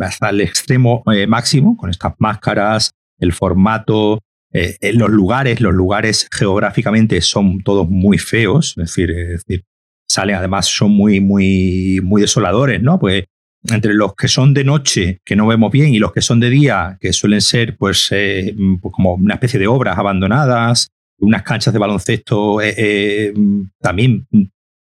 hasta 0.00 0.28
el 0.28 0.42
extremo 0.42 1.02
eh, 1.12 1.26
máximo, 1.26 1.76
con 1.76 1.88
estas 1.88 2.14
máscaras, 2.18 2.90
el 3.18 3.32
formato, 3.32 4.20
eh, 4.52 4.76
los 4.92 5.08
lugares, 5.08 5.60
los 5.60 5.72
lugares 5.72 6.28
geográficamente 6.30 7.20
son 7.22 7.62
todos 7.62 7.88
muy 7.88 8.18
feos, 8.18 8.74
es 8.76 8.84
decir, 8.88 9.10
es 9.10 9.44
decir, 9.44 9.64
salen 10.08 10.36
además, 10.36 10.66
son 10.66 10.90
muy, 10.90 11.20
muy, 11.20 12.00
muy 12.02 12.20
desoladores, 12.20 12.82
¿no? 12.82 12.98
Pues 12.98 13.24
entre 13.70 13.94
los 13.94 14.14
que 14.14 14.28
son 14.28 14.54
de 14.54 14.64
noche, 14.64 15.20
que 15.24 15.36
no 15.36 15.46
vemos 15.46 15.70
bien, 15.70 15.94
y 15.94 15.98
los 15.98 16.12
que 16.12 16.20
son 16.20 16.40
de 16.40 16.50
día, 16.50 16.98
que 17.00 17.12
suelen 17.12 17.40
ser 17.40 17.76
pues, 17.76 18.08
eh, 18.10 18.54
pues 18.80 18.94
como 18.94 19.14
una 19.14 19.34
especie 19.34 19.60
de 19.60 19.66
obras 19.66 19.98
abandonadas, 19.98 20.88
unas 21.18 21.42
canchas 21.42 21.72
de 21.72 21.78
baloncesto, 21.78 22.60
eh, 22.60 22.74
eh, 22.76 23.34
también 23.80 24.26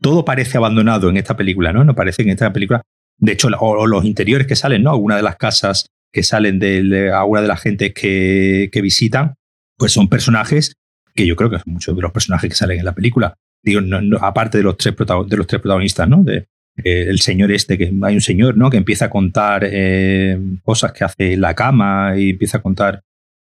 todo 0.01 0.23
parece 0.23 0.57
abandonado 0.57 1.09
en 1.09 1.17
esta 1.17 1.35
película, 1.35 1.73
¿no? 1.73 1.83
No 1.83 1.95
parece 1.95 2.21
en 2.21 2.29
esta 2.29 2.53
película. 2.53 2.81
De 3.17 3.33
hecho, 3.33 3.49
o, 3.59 3.85
los 3.85 4.05
interiores 4.05 4.47
que 4.47 4.55
salen, 4.55 4.83
¿no? 4.83 4.91
Algunas 4.91 5.17
de 5.17 5.23
las 5.23 5.35
casas 5.35 5.87
que 6.11 6.23
salen 6.23 6.57
de 6.57 7.11
alguna 7.11 7.41
de 7.41 7.47
las 7.49 7.61
gentes 7.61 7.93
que, 7.93 8.69
que, 8.71 8.81
visitan, 8.81 9.35
pues 9.77 9.91
son 9.91 10.07
personajes 10.07 10.73
que 11.13 11.27
yo 11.27 11.35
creo 11.35 11.49
que 11.49 11.59
son 11.59 11.73
muchos 11.73 11.95
de 11.95 12.01
los 12.01 12.11
personajes 12.11 12.49
que 12.49 12.55
salen 12.55 12.79
en 12.79 12.85
la 12.85 12.95
película. 12.95 13.35
Digo, 13.61 13.81
no, 13.81 14.01
no, 14.01 14.17
aparte 14.19 14.57
de 14.57 14.63
los 14.63 14.77
tres, 14.77 14.95
de 14.95 15.37
los 15.37 15.47
tres 15.47 15.61
protagonistas, 15.61 16.07
¿no? 16.07 16.23
De, 16.23 16.47
eh, 16.83 17.05
el 17.07 17.19
señor 17.19 17.51
este, 17.51 17.77
que 17.77 17.91
hay 18.01 18.15
un 18.15 18.21
señor, 18.21 18.57
¿no? 18.57 18.69
Que 18.69 18.77
empieza 18.77 19.05
a 19.05 19.09
contar 19.09 19.63
eh, 19.65 20.37
cosas 20.63 20.91
que 20.91 21.03
hace 21.03 21.37
la 21.37 21.53
cama 21.53 22.13
y 22.17 22.31
empieza 22.31 22.59
a 22.59 22.61
contar, 22.61 23.01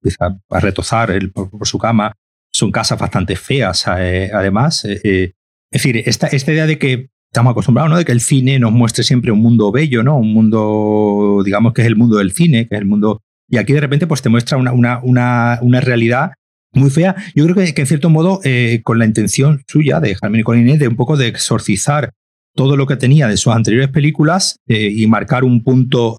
empieza 0.02 0.40
a 0.50 0.60
retozar 0.60 1.12
por, 1.32 1.68
su 1.68 1.78
cama. 1.78 2.14
Son 2.52 2.72
casas 2.72 3.00
bastante 3.00 3.36
feas, 3.36 3.86
eh, 3.98 4.32
además. 4.34 4.86
es 4.86 5.34
decir, 5.72 5.98
esta, 5.98 6.28
esta 6.28 6.52
idea 6.52 6.66
de 6.66 6.80
que 6.80 7.10
estamos 7.32 7.52
acostumbrados, 7.52 7.92
¿no? 7.92 7.98
De 7.98 8.06
que 8.06 8.12
el 8.12 8.22
cine 8.22 8.60
nos 8.60 8.72
muestre 8.72 9.04
siempre 9.04 9.32
un 9.32 9.40
mundo 9.40 9.72
bello, 9.72 10.04
¿no? 10.04 10.18
Un 10.18 10.34
mundo, 10.34 11.42
digamos, 11.46 11.74
que 11.74 11.82
es 11.82 11.88
el 11.88 11.96
mundo 11.96 12.18
del 12.18 12.32
cine, 12.32 12.68
que 12.68 12.76
es 12.76 12.82
el 12.82 12.88
mundo... 12.88 13.22
Y 13.52 13.58
aquí 13.58 13.74
de 13.74 13.82
repente 13.82 14.06
pues 14.06 14.22
te 14.22 14.30
muestra 14.30 14.58
una, 14.58 14.74
una, 14.74 15.00
una, 15.02 15.60
una 15.62 15.82
realidad 15.82 16.32
muy 16.74 16.90
fea. 16.90 17.16
Yo 17.36 17.46
creo 17.46 17.56
que, 17.56 17.74
en 17.76 17.88
cierto 17.88 18.10
modo, 18.10 18.42
eh, 18.44 18.82
con 18.84 19.00
la 19.00 19.06
intención 19.06 19.64
suya 19.68 20.00
de 20.00 20.16
Jaime 20.16 20.44
Colinet 20.44 20.80
de 20.80 20.88
un 20.88 20.96
poco 20.96 21.18
de 21.18 21.28
exorcizar 21.28 22.12
todo 22.60 22.76
lo 22.76 22.86
que 22.86 22.98
tenía 22.98 23.30
de 23.30 23.38
sus 23.38 23.54
anteriores 23.54 23.88
películas 23.88 24.60
eh, 24.68 24.92
y 24.94 25.08
marcar 25.08 25.46
un 25.46 25.64
punto, 25.64 26.18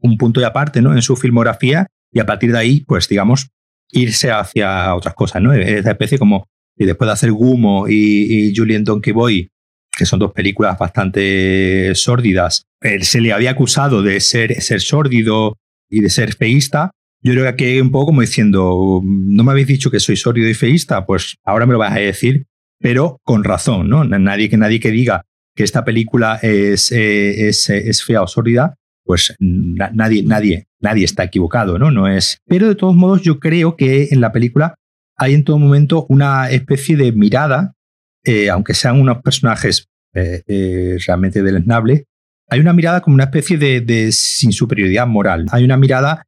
un 0.00 0.16
punto 0.16 0.38
de 0.38 0.46
aparte 0.46 0.80
¿no? 0.80 0.94
en 0.94 1.02
su 1.02 1.16
filmografía 1.16 1.88
y 2.12 2.20
a 2.20 2.26
partir 2.26 2.52
de 2.52 2.58
ahí, 2.58 2.82
pues 2.82 3.08
digamos, 3.08 3.48
irse 3.90 4.30
hacia 4.30 4.94
otras 4.94 5.14
cosas. 5.14 5.42
¿no? 5.42 5.52
Esa 5.52 5.90
especie 5.90 6.16
como, 6.16 6.46
y 6.76 6.84
después 6.84 7.08
de 7.08 7.12
hacer 7.12 7.32
Gumo 7.32 7.88
y, 7.88 8.50
y 8.50 8.54
Julien 8.54 8.84
Donkey 8.84 9.12
Boy, 9.12 9.48
que 9.90 10.06
son 10.06 10.20
dos 10.20 10.30
películas 10.30 10.78
bastante 10.78 11.92
sórdidas, 11.96 12.62
él 12.80 13.02
se 13.02 13.20
le 13.20 13.32
había 13.32 13.50
acusado 13.50 14.00
de 14.00 14.20
ser, 14.20 14.62
ser 14.62 14.80
sórdido 14.80 15.56
y 15.90 16.02
de 16.02 16.10
ser 16.10 16.36
feísta, 16.36 16.92
yo 17.20 17.32
creo 17.32 17.56
que 17.56 17.82
un 17.82 17.90
poco 17.90 18.06
como 18.06 18.20
diciendo, 18.20 19.02
no 19.02 19.42
me 19.42 19.50
habéis 19.50 19.66
dicho 19.66 19.90
que 19.90 19.98
soy 19.98 20.16
sórdido 20.16 20.48
y 20.48 20.54
feísta, 20.54 21.04
pues 21.04 21.34
ahora 21.44 21.66
me 21.66 21.72
lo 21.72 21.80
vais 21.80 21.96
a 21.96 21.98
decir, 21.98 22.46
pero 22.78 23.18
con 23.24 23.42
razón, 23.42 23.88
¿no? 23.88 24.04
Nadie 24.04 24.48
que, 24.48 24.56
nadie 24.56 24.78
que 24.78 24.92
diga 24.92 25.24
que 25.58 25.64
esta 25.64 25.84
película 25.84 26.38
es, 26.40 26.92
eh, 26.92 27.48
es, 27.48 27.68
es 27.68 28.04
fea 28.04 28.22
o 28.22 28.28
sórdida, 28.28 28.76
pues 29.02 29.34
nadie, 29.40 30.22
nadie, 30.22 30.68
nadie 30.78 31.04
está 31.04 31.24
equivocado, 31.24 31.80
¿no? 31.80 31.90
No 31.90 32.06
es. 32.06 32.38
Pero 32.46 32.68
de 32.68 32.76
todos 32.76 32.94
modos, 32.94 33.22
yo 33.22 33.40
creo 33.40 33.76
que 33.76 34.06
en 34.12 34.20
la 34.20 34.30
película 34.30 34.76
hay 35.16 35.34
en 35.34 35.42
todo 35.42 35.58
momento 35.58 36.06
una 36.10 36.48
especie 36.48 36.96
de 36.96 37.10
mirada, 37.10 37.74
eh, 38.22 38.50
aunque 38.50 38.72
sean 38.72 39.00
unos 39.00 39.20
personajes 39.20 39.88
eh, 40.14 40.96
realmente 41.04 41.42
deleznables, 41.42 42.04
hay 42.48 42.60
una 42.60 42.72
mirada 42.72 43.00
como 43.00 43.14
una 43.14 43.24
especie 43.24 43.58
de, 43.58 43.80
de 43.80 44.12
sin 44.12 44.52
superioridad 44.52 45.08
moral. 45.08 45.46
Hay 45.50 45.64
una 45.64 45.76
mirada 45.76 46.24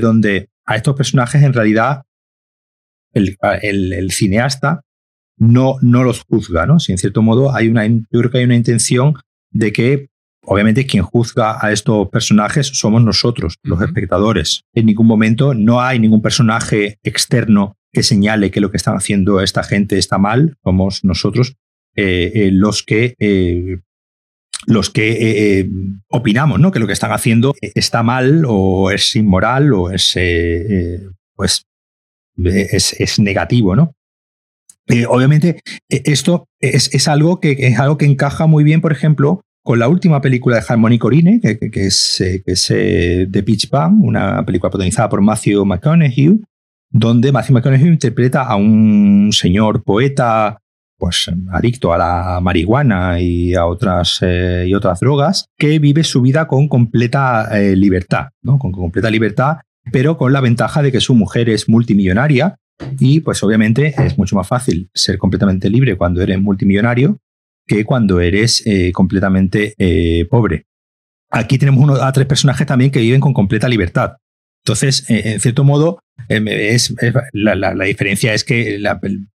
donde 0.00 0.48
a 0.66 0.76
estos 0.76 0.96
personajes 0.96 1.42
en 1.42 1.52
realidad 1.54 2.02
el, 3.14 3.36
el, 3.62 4.10
cineasta 4.10 4.82
no, 5.38 5.76
no 5.82 6.02
los 6.02 6.22
juzga, 6.22 6.66
¿no? 6.66 6.80
Si 6.80 6.92
en 6.92 6.98
cierto 6.98 7.22
modo 7.22 7.54
hay 7.54 7.68
una, 7.68 7.86
yo 7.86 8.04
creo 8.10 8.30
que 8.30 8.38
hay 8.38 8.44
una 8.44 8.56
intención 8.56 9.14
de 9.50 9.72
que 9.72 10.08
obviamente 10.42 10.86
quien 10.86 11.02
juzga 11.02 11.58
a 11.60 11.72
estos 11.72 12.08
personajes 12.08 12.68
somos 12.68 13.02
nosotros, 13.02 13.56
los 13.62 13.80
espectadores. 13.82 14.62
En 14.74 14.86
ningún 14.86 15.06
momento 15.06 15.54
no 15.54 15.80
hay 15.80 15.98
ningún 15.98 16.22
personaje 16.22 16.98
externo 17.02 17.76
que 17.92 18.02
señale 18.02 18.50
que 18.50 18.60
lo 18.60 18.70
que 18.70 18.76
están 18.76 18.96
haciendo 18.96 19.40
esta 19.40 19.62
gente 19.62 19.98
está 19.98 20.18
mal, 20.18 20.56
somos 20.62 21.04
nosotros 21.04 21.56
eh, 21.94 22.30
eh, 22.34 22.50
los 22.52 22.82
que 22.82 23.14
eh, 23.18 23.78
los 24.66 24.90
que 24.90 25.68
opinamos 26.08 26.60
¿no? 26.60 26.72
que 26.72 26.78
lo 26.78 26.86
que 26.86 26.92
están 26.92 27.12
haciendo 27.12 27.54
está 27.60 28.02
mal 28.02 28.44
o 28.46 28.90
es 28.90 29.14
inmoral 29.16 29.72
o 29.72 29.90
es, 29.90 30.12
pues, 31.34 31.66
es, 32.44 32.92
es, 32.98 33.18
negativo. 33.18 33.76
¿no? 33.76 33.95
Obviamente, 35.08 35.60
esto 35.88 36.46
es, 36.60 36.94
es, 36.94 37.08
algo 37.08 37.40
que, 37.40 37.56
es 37.58 37.78
algo 37.78 37.98
que 37.98 38.06
encaja 38.06 38.46
muy 38.46 38.64
bien, 38.64 38.80
por 38.80 38.92
ejemplo, 38.92 39.40
con 39.62 39.78
la 39.78 39.88
última 39.88 40.20
película 40.20 40.56
de 40.56 40.64
Harmony 40.68 40.98
Corine, 40.98 41.40
que, 41.40 41.58
que, 41.58 41.86
es, 41.86 42.16
que 42.18 42.52
es 42.52 42.66
The 42.68 43.42
Pitch 43.42 43.68
Bang, 43.68 44.00
una 44.00 44.44
película 44.46 44.70
protagonizada 44.70 45.08
por 45.08 45.22
Matthew 45.22 45.64
McConaughey, 45.64 46.40
donde 46.90 47.32
Matthew 47.32 47.54
McConaughey 47.54 47.88
interpreta 47.88 48.42
a 48.42 48.56
un 48.56 49.30
señor 49.32 49.82
poeta 49.82 50.58
pues 50.98 51.30
adicto 51.52 51.92
a 51.92 51.98
la 51.98 52.40
marihuana 52.40 53.20
y 53.20 53.54
a 53.54 53.66
otras 53.66 54.18
eh, 54.22 54.64
y 54.66 54.74
otras 54.74 55.00
drogas 55.00 55.46
que 55.58 55.78
vive 55.78 56.04
su 56.04 56.22
vida 56.22 56.46
con 56.46 56.68
completa 56.68 57.48
eh, 57.52 57.76
libertad, 57.76 58.28
¿no? 58.42 58.58
Con 58.58 58.72
completa 58.72 59.10
libertad, 59.10 59.58
pero 59.92 60.16
con 60.16 60.32
la 60.32 60.40
ventaja 60.40 60.82
de 60.82 60.92
que 60.92 61.00
su 61.00 61.14
mujer 61.14 61.50
es 61.50 61.68
multimillonaria 61.68 62.56
y 62.98 63.20
pues 63.20 63.42
obviamente 63.42 63.94
es 63.98 64.18
mucho 64.18 64.36
más 64.36 64.46
fácil 64.46 64.90
ser 64.94 65.18
completamente 65.18 65.70
libre 65.70 65.96
cuando 65.96 66.22
eres 66.22 66.40
multimillonario 66.40 67.18
que 67.66 67.84
cuando 67.84 68.20
eres 68.20 68.64
eh, 68.66 68.92
completamente 68.92 69.74
pobre. 70.30 70.66
Aquí 71.30 71.58
tenemos 71.58 71.82
uno 71.82 71.94
a 71.94 72.12
tres 72.12 72.26
personajes 72.26 72.66
también 72.66 72.90
que 72.90 73.00
viven 73.00 73.20
con 73.20 73.32
completa 73.32 73.68
libertad. 73.68 74.16
Entonces, 74.64 75.04
en 75.08 75.40
cierto 75.40 75.64
modo, 75.64 76.00
es, 76.28 76.94
es 77.00 77.14
la, 77.32 77.84
diferencia 77.84 78.34
es 78.34 78.44
que 78.44 78.82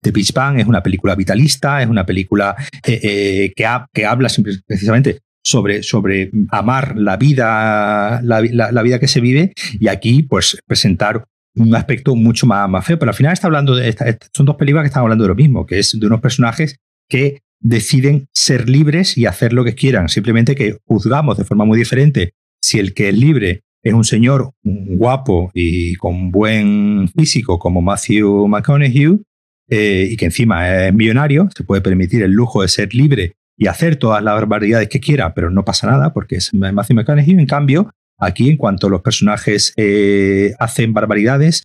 The 0.01 0.11
Beach 0.11 0.33
Bang 0.33 0.59
es 0.59 0.67
una 0.67 0.83
película 0.83 1.15
vitalista, 1.15 1.83
es 1.83 1.89
una 1.89 2.05
película 2.05 2.57
eh, 2.85 3.01
eh, 3.03 3.53
que, 3.55 3.67
que, 3.93 4.07
habla 4.07 4.29
precisamente 4.67 5.21
sobre, 5.43 5.83
sobre 5.83 6.31
amar 6.51 6.97
la 6.97 7.17
vida, 7.17 8.21
la, 8.23 8.41
la, 8.41 8.83
vida 8.83 8.99
que 8.99 9.09
se 9.09 9.21
vive 9.21 9.53
y 9.79 9.89
aquí 9.89 10.23
pues 10.25 10.59
presentar 10.67 11.25
un 11.57 11.75
aspecto 11.75 12.15
mucho 12.15 12.47
más, 12.47 12.85
feo. 12.85 12.99
Pero 12.99 13.11
al 13.11 13.17
final 13.17 13.33
está 13.33 13.47
hablando 13.47 13.75
de 13.75 13.95
son 14.33 14.47
dos 14.47 14.57
películas 14.57 14.85
que 14.85 14.89
están 14.89 15.03
hablando 15.03 15.25
de 15.25 15.29
lo 15.29 15.35
mismo, 15.35 15.67
que 15.67 15.79
es 15.79 15.99
de 15.99 16.07
unos 16.07 16.21
personajes 16.21 16.77
que 17.09 17.43
deciden 17.61 18.27
ser 18.35 18.69
libres 18.69 19.19
y 19.19 19.27
hacer 19.27 19.53
lo 19.53 19.65
que 19.65 19.75
quieran, 19.75 20.09
simplemente 20.09 20.55
que 20.55 20.79
juzgamos 20.87 21.37
de 21.37 21.45
forma 21.45 21.65
muy 21.65 21.79
diferente 21.79 22.33
si 22.63 22.79
el 22.79 22.95
que 22.95 23.11
es 23.11 23.17
libre 23.17 23.63
es 23.83 23.95
un 23.95 24.05
señor 24.05 24.53
guapo 24.63 25.51
y 25.55 25.95
con 25.97 26.31
buen 26.31 27.09
físico 27.17 27.59
como 27.59 27.81
Matthew 27.81 28.47
McConaughey 28.47 29.21
eh, 29.69 30.09
y 30.11 30.17
que 30.17 30.27
encima 30.27 30.87
es 30.87 30.95
millonario, 30.95 31.49
se 31.55 31.65
puede 31.65 31.81
permitir 31.81 32.23
el 32.23 32.33
lujo 32.33 32.63
de 32.63 32.69
ser 32.69 32.95
libre 32.95 33.35
y 33.57 33.67
hacer 33.67 33.97
todas 33.97 34.23
las 34.23 34.35
barbaridades 34.35 34.89
que 34.89 35.01
quiera, 35.01 35.35
pero 35.35 35.51
no 35.51 35.65
pasa 35.65 35.87
nada 35.87 36.13
porque 36.13 36.37
es 36.37 36.53
Matthew 36.55 36.97
McConaughey. 36.97 37.33
En 37.33 37.47
cambio, 37.47 37.91
aquí 38.21 38.51
en 38.51 38.57
cuanto 38.57 38.89
los 38.89 39.03
personajes 39.03 39.73
eh, 39.77 40.53
hacen 40.59 40.93
barbaridades, 40.93 41.65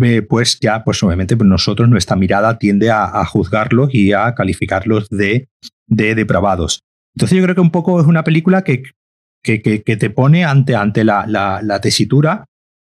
eh, 0.00 0.22
pues 0.22 0.58
ya, 0.60 0.84
pues 0.84 1.02
obviamente 1.02 1.36
pues 1.36 1.48
nosotros 1.48 1.88
nuestra 1.88 2.16
mirada 2.16 2.58
tiende 2.58 2.90
a, 2.90 3.04
a 3.04 3.24
juzgarlos 3.24 3.94
y 3.94 4.12
a 4.12 4.34
calificarlos 4.34 5.08
de, 5.10 5.48
de 5.86 6.14
depravados. 6.14 6.80
Entonces 7.14 7.38
yo 7.38 7.44
creo 7.44 7.54
que 7.54 7.60
un 7.60 7.70
poco 7.70 8.00
es 8.00 8.06
una 8.06 8.24
película 8.24 8.62
que 8.62 8.82
que, 9.46 9.82
que, 9.82 9.96
te 9.96 10.10
pone 10.10 10.44
ante, 10.44 10.74
ante 10.74 11.04
la, 11.04 11.24
la, 11.26 11.80
tesitura. 11.80 12.44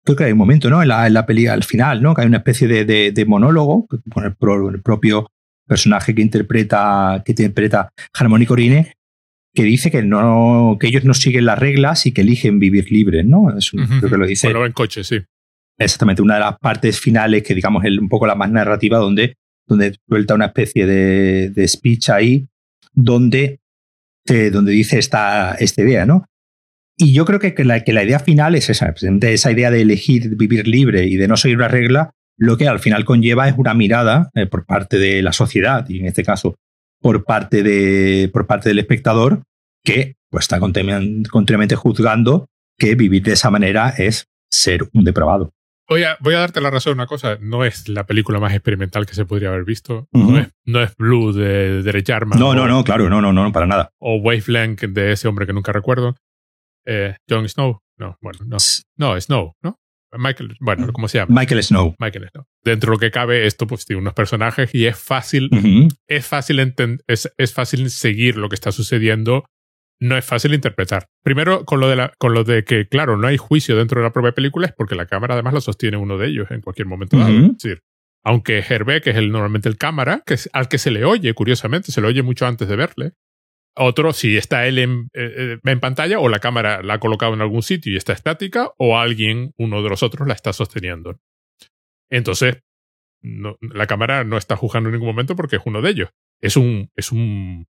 Creo 0.04 0.16
que 0.16 0.24
hay 0.24 0.32
un 0.32 0.38
momento, 0.38 0.70
¿no? 0.70 0.82
En 0.82 0.88
la, 0.88 1.06
en 1.06 1.14
la 1.14 1.26
peli 1.26 1.46
al 1.46 1.64
final, 1.64 2.02
¿no? 2.02 2.14
Que 2.14 2.22
hay 2.22 2.28
una 2.28 2.38
especie 2.38 2.68
de, 2.68 2.84
de, 2.84 3.12
de 3.12 3.26
monólogo 3.26 3.86
con 4.12 4.24
el, 4.24 4.34
propio 4.82 5.28
personaje 5.66 6.14
que 6.14 6.22
interpreta, 6.22 7.22
que 7.24 7.32
interpreta 7.32 7.88
Harmony 8.18 8.46
Corine, 8.46 8.92
que 9.54 9.62
dice 9.62 9.90
que 9.90 10.02
no, 10.02 10.76
que 10.80 10.88
ellos 10.88 11.04
no 11.04 11.14
siguen 11.14 11.46
las 11.46 11.58
reglas 11.58 12.06
y 12.06 12.12
que 12.12 12.22
eligen 12.22 12.58
vivir 12.58 12.90
libres, 12.90 13.24
¿no? 13.24 13.56
Es, 13.56 13.72
uh 13.72 13.78
-huh. 13.78 13.98
Creo 14.00 14.10
que 14.10 14.16
lo 14.18 14.26
dice. 14.26 14.48
Bueno, 14.48 14.66
en 14.66 14.72
coche, 14.72 15.04
sí. 15.04 15.20
Exactamente, 15.78 16.22
una 16.22 16.34
de 16.34 16.40
las 16.40 16.58
partes 16.58 17.00
finales, 17.00 17.42
que 17.42 17.54
digamos 17.54 17.84
es 17.84 17.96
un 17.98 18.08
poco 18.08 18.26
la 18.26 18.34
más 18.34 18.50
narrativa, 18.50 18.98
donde, 18.98 19.36
donde 19.66 19.96
suelta 20.08 20.34
una 20.34 20.46
especie 20.46 20.86
de, 20.86 21.50
de 21.50 21.68
speech 21.68 22.10
ahí, 22.10 22.46
donde, 22.92 23.60
eh, 24.28 24.50
donde 24.50 24.72
dice 24.72 24.98
esta, 24.98 25.54
esta 25.54 25.82
idea, 25.82 26.06
¿no? 26.06 26.26
Y 26.96 27.12
yo 27.12 27.24
creo 27.24 27.40
que, 27.40 27.54
que, 27.54 27.64
la, 27.64 27.82
que 27.82 27.92
la 27.92 28.04
idea 28.04 28.20
final 28.20 28.54
es 28.54 28.70
esa, 28.70 28.94
esa 29.22 29.52
idea 29.52 29.70
de 29.72 29.82
elegir 29.82 30.36
vivir 30.36 30.68
libre 30.68 31.06
y 31.06 31.16
de 31.16 31.26
no 31.26 31.36
seguir 31.36 31.56
una 31.56 31.68
regla, 31.68 32.10
lo 32.36 32.56
que 32.56 32.68
al 32.68 32.78
final 32.78 33.04
conlleva 33.04 33.48
es 33.48 33.54
una 33.56 33.74
mirada 33.74 34.30
eh, 34.34 34.46
por 34.46 34.64
parte 34.64 34.98
de 34.98 35.22
la 35.22 35.32
sociedad 35.32 35.88
y 35.88 36.00
en 36.00 36.06
este 36.06 36.22
caso 36.22 36.54
por 37.04 37.22
parte, 37.24 37.62
de, 37.62 38.30
por 38.32 38.46
parte 38.46 38.70
del 38.70 38.78
espectador 38.78 39.42
que 39.84 40.16
pues, 40.30 40.44
está 40.44 40.58
continuamente 40.58 41.76
juzgando 41.76 42.46
que 42.78 42.94
vivir 42.94 43.22
de 43.22 43.34
esa 43.34 43.50
manera 43.50 43.90
es 43.90 44.26
ser 44.50 44.88
un 44.94 45.04
depravado. 45.04 45.52
Voy 45.86 46.04
a, 46.04 46.16
voy 46.20 46.32
a 46.32 46.38
darte 46.38 46.62
la 46.62 46.70
razón 46.70 46.94
una 46.94 47.06
cosa, 47.06 47.36
no 47.42 47.62
es 47.62 47.90
la 47.90 48.06
película 48.06 48.40
más 48.40 48.54
experimental 48.54 49.04
que 49.04 49.12
se 49.12 49.26
podría 49.26 49.50
haber 49.50 49.66
visto, 49.66 50.08
uh 50.12 50.18
-huh. 50.18 50.32
no, 50.32 50.38
es, 50.38 50.48
no 50.64 50.82
es 50.82 50.96
Blue 50.96 51.34
de 51.34 51.82
Derek 51.82 52.06
Jarman. 52.06 52.38
No, 52.38 52.54
no, 52.54 52.66
no, 52.66 52.82
claro, 52.84 53.10
no, 53.10 53.20
no, 53.20 53.34
no, 53.34 53.52
para 53.52 53.66
nada. 53.66 53.90
O 53.98 54.16
Wavelength 54.16 54.84
de 54.84 55.12
ese 55.12 55.28
hombre 55.28 55.46
que 55.46 55.52
nunca 55.52 55.72
recuerdo. 55.72 56.16
Eh, 56.86 57.16
Jon 57.28 57.46
Snow. 57.46 57.80
No, 57.98 58.16
bueno, 58.22 58.38
no. 58.46 58.56
No, 58.96 59.20
Snow, 59.20 59.52
¿no? 59.62 59.78
Michael, 60.18 60.56
bueno, 60.60 60.92
¿cómo 60.92 61.08
se 61.08 61.18
llama? 61.18 61.40
Michael 61.40 61.62
Snow. 61.62 61.94
Michael 61.98 62.28
Snow. 62.30 62.44
Dentro 62.64 62.90
de 62.90 62.96
lo 62.96 62.98
que 62.98 63.10
cabe, 63.10 63.46
esto 63.46 63.66
pues 63.66 63.84
tiene 63.84 64.00
unos 64.00 64.14
personajes 64.14 64.74
y 64.74 64.86
es 64.86 64.96
fácil, 64.98 65.48
uh 65.52 65.56
-huh. 65.56 65.96
es 66.08 66.26
fácil 66.26 66.74
es, 67.06 67.32
es 67.36 67.52
fácil 67.52 67.90
seguir 67.90 68.36
lo 68.36 68.48
que 68.48 68.54
está 68.54 68.72
sucediendo. 68.72 69.44
No 70.00 70.16
es 70.16 70.24
fácil 70.24 70.52
interpretar. 70.54 71.06
Primero, 71.22 71.64
con 71.64 71.80
lo, 71.80 71.88
de 71.88 71.96
la, 71.96 72.12
con 72.18 72.34
lo 72.34 72.42
de 72.44 72.64
que, 72.64 72.88
claro, 72.88 73.16
no 73.16 73.28
hay 73.28 73.36
juicio 73.36 73.76
dentro 73.76 74.00
de 74.00 74.06
la 74.06 74.12
propia 74.12 74.32
película, 74.32 74.66
es 74.66 74.72
porque 74.76 74.96
la 74.96 75.06
cámara 75.06 75.34
además 75.34 75.54
la 75.54 75.60
sostiene 75.60 75.96
uno 75.96 76.18
de 76.18 76.26
ellos 76.26 76.50
en 76.50 76.60
cualquier 76.60 76.88
momento 76.88 77.16
dado. 77.16 77.30
Uh 77.30 77.34
-huh. 77.34 77.50
Es 77.52 77.62
decir, 77.62 77.80
aunque 78.24 78.58
Hervé, 78.58 79.00
que 79.00 79.10
es 79.10 79.16
el, 79.16 79.30
normalmente 79.30 79.68
el 79.68 79.76
cámara, 79.76 80.22
que 80.26 80.34
es, 80.34 80.50
al 80.52 80.68
que 80.68 80.78
se 80.78 80.90
le 80.90 81.04
oye, 81.04 81.32
curiosamente, 81.34 81.92
se 81.92 82.00
le 82.00 82.08
oye 82.08 82.22
mucho 82.22 82.46
antes 82.46 82.68
de 82.68 82.76
verle, 82.76 83.12
Otro, 83.76 84.12
si 84.12 84.36
está 84.36 84.66
él 84.66 84.78
en, 84.78 85.08
eh, 85.14 85.58
en, 85.62 85.80
pantalla 85.80 86.20
o 86.20 86.28
la 86.28 86.38
cámara 86.38 86.82
la 86.82 86.94
ha 86.94 87.00
colocado 87.00 87.34
en 87.34 87.40
algún 87.40 87.62
sitio 87.62 87.92
y 87.92 87.96
está 87.96 88.12
estática, 88.12 88.70
o 88.78 88.98
alguien, 88.98 89.52
uno 89.56 89.82
de 89.82 89.88
los 89.88 90.02
otros, 90.02 90.28
la 90.28 90.34
está 90.34 90.52
sosteniendo. 90.52 91.18
Entonces, 92.08 92.60
no, 93.20 93.56
la 93.60 93.86
cámara 93.86 94.22
no 94.22 94.36
está 94.36 94.56
juzgando 94.56 94.88
en 94.88 94.94
ningún 94.94 95.08
momento 95.08 95.34
porque 95.34 95.56
es 95.56 95.62
uno 95.64 95.82
de 95.82 95.90
ellos. 95.90 96.10
Es 96.40 96.56
un, 96.56 96.90
es 96.94 97.10
un, 97.10 97.66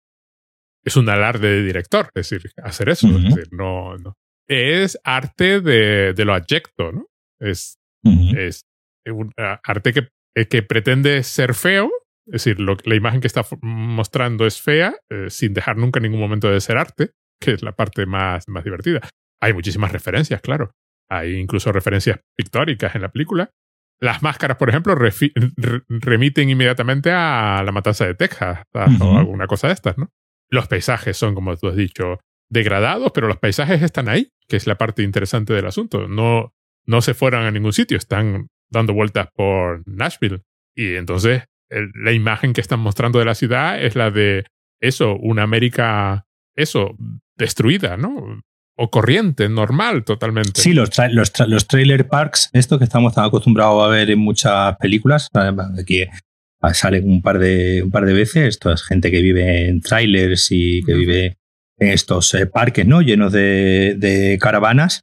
es 0.84 0.98
un 0.98 1.10
alarde 1.10 1.50
de 1.50 1.64
director, 1.64 2.10
es 2.16 2.30
decir, 2.30 2.52
hacer 2.64 2.90
eso. 2.90 3.08
es, 3.08 3.24
decir, 3.24 3.50
no, 3.52 3.98
no. 3.98 4.18
es 4.48 5.00
arte 5.04 5.62
de, 5.62 6.14
de 6.14 6.26
lo 6.26 6.34
abyecto, 6.34 6.92
¿no? 6.92 7.08
Es, 7.40 7.78
es 8.04 8.64
un 9.06 9.32
arte 9.38 9.94
que, 9.94 10.48
que 10.48 10.64
pretende 10.64 11.22
ser 11.24 11.54
feo, 11.54 11.92
es 12.28 12.44
decir, 12.44 12.60
lo, 12.60 12.78
la 12.86 12.96
imagen 12.96 13.22
que 13.22 13.28
está 13.28 13.46
mostrando 13.62 14.46
es 14.46 14.62
fea, 14.62 14.96
eh, 15.10 15.30
sin 15.30 15.54
dejar 15.54 15.78
nunca 15.78 16.00
en 16.00 16.04
ningún 16.04 16.20
momento 16.20 16.50
de 16.50 16.62
ser 16.62 16.78
arte, 16.78 17.12
que 17.40 17.52
es 17.52 17.64
la 17.64 17.74
parte 17.74 18.06
más, 18.06 18.48
más 18.48 18.64
divertida. 18.64 19.02
Hay 19.42 19.54
muchísimas 19.54 19.92
referencias, 19.92 20.42
claro. 20.42 20.72
Hay 21.10 21.36
incluso 21.36 21.72
referencias 21.72 22.20
pictóricas 22.38 22.96
en 22.96 23.02
la 23.02 23.12
película. 23.12 23.50
Las 24.00 24.24
máscaras, 24.24 24.58
por 24.58 24.70
ejemplo, 24.70 24.96
remiten 25.90 26.50
inmediatamente 26.50 27.12
a 27.12 27.62
la 27.64 27.72
matanza 27.72 28.06
de 28.06 28.16
Texas 28.16 28.64
o 28.74 29.18
alguna 29.18 29.46
cosa 29.48 29.68
de 29.68 29.74
estas, 29.74 29.98
¿no? 29.98 30.10
Los 30.50 30.68
paisajes 30.68 31.18
son, 31.18 31.36
como 31.36 31.56
tú 31.58 31.68
has 31.68 31.76
dicho, 31.76 32.20
degradados, 32.50 33.12
pero 33.14 33.28
los 33.28 33.38
paisajes 33.38 33.82
están 33.82 34.10
ahí, 34.10 34.30
que 34.48 34.58
es 34.58 34.68
la 34.68 34.78
parte 34.78 35.04
interesante 35.04 35.54
del 35.54 35.68
asunto. 35.68 36.08
No, 36.08 36.54
no 36.86 37.02
se 37.02 37.14
fueron 37.14 37.46
a 37.46 37.52
ningún 37.52 37.74
sitio, 37.74 37.98
están 37.98 38.48
dando 38.70 38.94
vueltas 38.94 39.28
por 39.36 39.84
Nashville. 39.88 40.42
Y 40.76 40.96
entonces 40.96 41.44
la 41.96 42.12
imagen 42.12 42.54
que 42.54 42.62
están 42.62 42.80
mostrando 42.80 43.20
de 43.20 43.26
la 43.26 43.36
ciudad 43.36 43.82
es 43.82 43.96
la 43.96 44.12
de 44.12 44.46
eso, 44.80 45.16
una 45.16 45.44
América, 45.44 46.26
eso, 46.56 46.96
destruida, 47.38 47.98
¿no? 47.98 48.42
O 48.78 48.90
corriente, 48.90 49.48
normal, 49.48 50.04
totalmente. 50.04 50.60
Sí, 50.62 50.74
los, 50.74 50.90
los, 51.12 51.32
los, 51.48 51.68
trailer 51.68 52.08
parks, 52.08 52.50
esto 52.54 52.78
que 52.80 52.86
estamos 52.86 53.14
tan 53.14 53.26
acostumbrados 53.26 53.84
a 53.84 53.90
ver 53.90 54.10
en 54.10 54.20
muchas 54.20 54.76
películas, 54.78 55.28
aquí 55.80 56.06
salen 56.74 57.10
un 57.10 57.22
par 57.22 57.40
de, 57.40 57.84
un 57.84 57.92
par 57.92 58.06
de 58.06 58.14
veces, 58.14 58.48
esto 58.48 58.72
es 58.72 58.84
gente 58.84 59.12
que 59.12 59.22
vive 59.22 59.68
en 59.68 59.82
trailers 59.82 60.48
y 60.52 60.84
que 60.84 60.94
vive 60.94 61.38
en 61.78 61.90
estos 61.90 62.34
eh, 62.34 62.48
parques, 62.48 62.86
¿no? 62.86 63.02
Llenos 63.02 63.32
de, 63.32 63.96
de 63.98 64.38
caravanas 64.40 65.02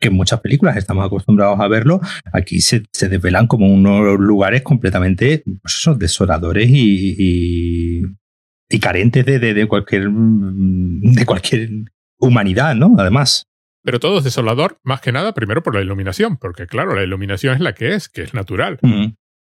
que 0.00 0.08
en 0.08 0.14
muchas 0.14 0.40
películas 0.40 0.76
estamos 0.76 1.04
acostumbrados 1.04 1.58
a 1.60 1.68
verlo, 1.68 2.00
aquí 2.32 2.60
se, 2.60 2.84
se 2.92 3.08
desvelan 3.08 3.46
como 3.46 3.66
unos 3.66 4.18
lugares 4.18 4.62
completamente 4.62 5.42
pues 5.44 5.74
eso, 5.74 5.94
desoladores 5.94 6.68
y, 6.70 7.14
y, 7.18 8.02
y 8.68 8.80
carentes 8.80 9.26
de, 9.26 9.38
de, 9.38 9.54
de, 9.54 9.66
cualquier, 9.66 10.08
de 10.10 11.26
cualquier 11.26 11.70
humanidad, 12.18 12.74
¿no? 12.74 12.94
Además. 12.98 13.44
Pero 13.84 14.00
todo 14.00 14.18
es 14.18 14.24
desolador, 14.24 14.78
más 14.82 15.00
que 15.00 15.12
nada, 15.12 15.32
primero 15.32 15.62
por 15.62 15.74
la 15.74 15.80
iluminación, 15.80 16.36
porque 16.36 16.66
claro, 16.66 16.94
la 16.94 17.02
iluminación 17.02 17.54
es 17.54 17.60
la 17.60 17.74
que 17.74 17.94
es, 17.94 18.08
que 18.08 18.22
es 18.22 18.34
natural. 18.34 18.78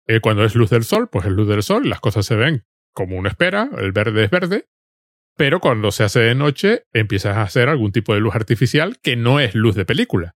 Eh, 0.08 0.20
cuando 0.20 0.44
es 0.44 0.56
luz 0.56 0.70
del 0.70 0.84
sol, 0.84 1.08
pues 1.10 1.26
es 1.26 1.32
luz 1.32 1.48
del 1.48 1.64
sol, 1.64 1.88
las 1.88 2.02
cosas 2.02 2.26
se 2.26 2.36
ven 2.36 2.64
como 2.94 3.18
uno 3.18 3.28
espera, 3.28 3.70
el 3.78 3.92
verde 3.92 4.26
es 4.26 4.30
verde, 4.30 4.66
pero 5.36 5.60
cuando 5.60 5.92
se 5.92 6.04
hace 6.04 6.20
de 6.20 6.36
noche 6.36 6.84
empiezas 6.94 7.38
a 7.38 7.42
hacer 7.42 7.70
algún 7.70 7.92
tipo 7.92 8.14
de 8.14 8.20
luz 8.20 8.36
artificial 8.36 8.98
que 9.02 9.16
no 9.16 9.40
es 9.40 9.56
luz 9.56 9.76
de 9.76 9.86
película. 9.86 10.36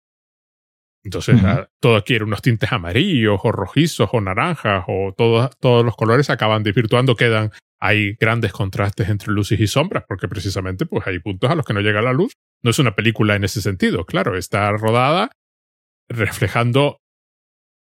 Entonces, 1.03 1.39
todo 1.79 2.03
quiere 2.03 2.25
unos 2.25 2.41
tintes 2.41 2.71
amarillos 2.71 3.39
o 3.43 3.51
rojizos 3.51 4.09
o 4.11 4.19
naranjas 4.19 4.83
o 4.87 5.13
todos 5.15 5.85
los 5.85 5.95
colores 5.95 6.29
acaban 6.29 6.63
desvirtuando, 6.63 7.15
quedan, 7.15 7.51
hay 7.79 8.15
grandes 8.15 8.51
contrastes 8.51 9.07
entre 9.07 9.31
luces 9.31 9.59
y 9.59 9.67
sombras, 9.67 10.03
porque 10.07 10.27
precisamente 10.27 10.85
pues 10.85 11.07
hay 11.07 11.19
puntos 11.19 11.49
a 11.49 11.55
los 11.55 11.65
que 11.65 11.73
no 11.73 11.81
llega 11.81 12.01
la 12.01 12.13
luz. 12.13 12.33
No 12.63 12.71
es 12.71 12.79
una 12.79 12.95
película 12.95 13.35
en 13.35 13.43
ese 13.43 13.61
sentido, 13.61 14.05
claro, 14.05 14.37
está 14.37 14.71
rodada 14.71 15.31
reflejando, 16.09 16.99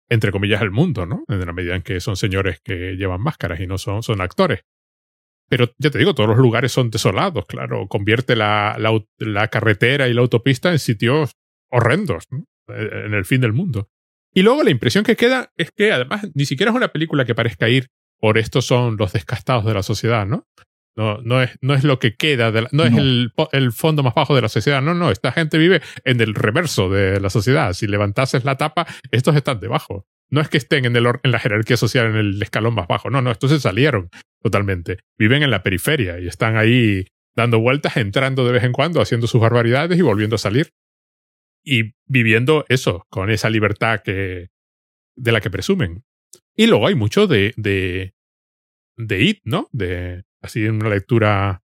entre 0.10 0.32
comillas, 0.32 0.62
el 0.62 0.72
mundo, 0.72 1.06
¿no? 1.06 1.24
En 1.28 1.40
la 1.46 1.54
medida 1.54 1.76
en 1.76 1.82
que 1.82 2.00
son 2.00 2.18
señores 2.18 2.60
que 2.64 2.96
llevan 2.98 3.22
máscaras 3.22 3.60
y 3.60 3.68
no 3.68 3.78
son, 3.78 4.04
son 4.04 4.22
actores. 4.22 4.62
Pero 5.50 5.72
ya 5.78 5.90
te 5.90 5.98
digo, 5.98 6.14
todos 6.14 6.30
los 6.30 6.38
lugares 6.38 6.72
son 6.72 6.90
desolados, 6.90 7.46
claro. 7.46 7.88
Convierte 7.88 8.36
la, 8.36 8.76
la, 8.78 9.00
la 9.18 9.48
carretera 9.48 10.08
y 10.08 10.14
la 10.14 10.22
autopista 10.22 10.72
en 10.72 10.80
sitios 10.80 11.32
horrendos. 11.72 12.26
¿no? 12.32 12.44
Eh, 12.70 13.06
en 13.06 13.14
el 13.14 13.26
fin 13.26 13.42
del 13.42 13.54
mundo. 13.54 13.90
Y 14.34 14.42
luego 14.42 14.64
la 14.64 14.72
impresión 14.72 15.04
que 15.04 15.16
queda 15.16 15.52
es 15.56 15.72
que 15.72 15.92
además 15.92 16.28
ni 16.34 16.46
siquiera 16.46 16.72
es 16.72 16.76
una 16.76 16.90
película 16.90 17.26
que 17.26 17.36
parezca 17.36 17.70
ir 17.70 17.88
por 18.20 18.38
estos 18.38 18.66
son 18.66 18.98
los 18.98 19.14
descastados 19.14 19.66
de 19.66 19.74
la 19.74 19.84
sociedad, 19.84 20.26
¿no? 20.26 20.48
No, 20.96 21.20
no, 21.22 21.44
es, 21.44 21.52
no 21.62 21.76
es 21.76 21.84
lo 21.84 22.00
que 22.00 22.16
queda, 22.16 22.52
de 22.52 22.68
no, 22.72 22.84
es 22.84 22.98
el, 22.98 23.32
el, 23.52 23.72
fondo 23.72 24.02
más 24.02 24.16
bajo 24.16 24.36
de 24.36 24.42
la 24.42 24.50
sociedad, 24.50 24.82
no, 24.82 24.96
no, 24.96 25.12
esta 25.12 25.32
gente 25.32 25.60
vive 25.60 25.82
en 26.04 26.20
el 26.22 26.34
reverso 26.34 26.90
de 26.90 27.20
la 27.20 27.30
sociedad. 27.30 27.74
Si 27.74 27.86
levantases 27.86 28.44
la 28.46 28.58
tapa, 28.58 28.88
estos 29.12 29.36
están 29.36 29.60
debajo. 29.60 30.08
No 30.32 30.42
es 30.42 30.50
que 30.50 30.58
estén 30.58 30.86
en, 30.86 30.96
el, 30.96 31.06
en 31.22 31.32
la 31.32 31.38
jerarquía 31.38 31.78
social, 31.78 32.08
en 32.08 32.16
el 32.16 32.42
escalón 32.42 32.74
más 32.74 32.88
bajo, 32.88 33.12
no, 33.12 33.22
no, 33.22 33.30
estos 33.30 33.52
se 33.52 33.60
salieron 33.60 34.10
totalmente. 34.42 34.98
Viven 35.20 35.44
en 35.44 35.52
la 35.52 35.62
periferia 35.62 36.20
y 36.20 36.28
están 36.28 36.58
ahí 36.58 37.06
dando 37.36 37.60
vueltas, 37.60 37.96
entrando 37.98 38.44
de 38.44 38.54
vez 38.54 38.64
en 38.64 38.72
cuando, 38.72 39.00
haciendo 39.00 39.28
sus 39.28 39.40
barbaridades 39.40 40.00
y 40.00 40.02
volviendo 40.02 40.36
a 40.36 40.40
salir 40.40 40.72
y 41.68 41.94
viviendo 42.06 42.66
eso, 42.70 43.06
con 43.10 43.30
esa 43.30 43.50
libertad 43.50 44.00
que, 44.02 44.48
de 45.18 45.32
la 45.34 45.42
que 45.42 45.50
presumen. 45.50 46.06
Y 46.56 46.68
luego 46.68 46.88
hay 46.88 46.96
mucho 46.96 47.28
de, 47.28 47.54
de, 47.58 48.14
de 48.96 49.22
IT, 49.22 49.42
¿no? 49.44 49.68
De, 49.74 50.24
así 50.42 50.64
en 50.64 50.76
una 50.76 50.90
lectura 50.90 51.62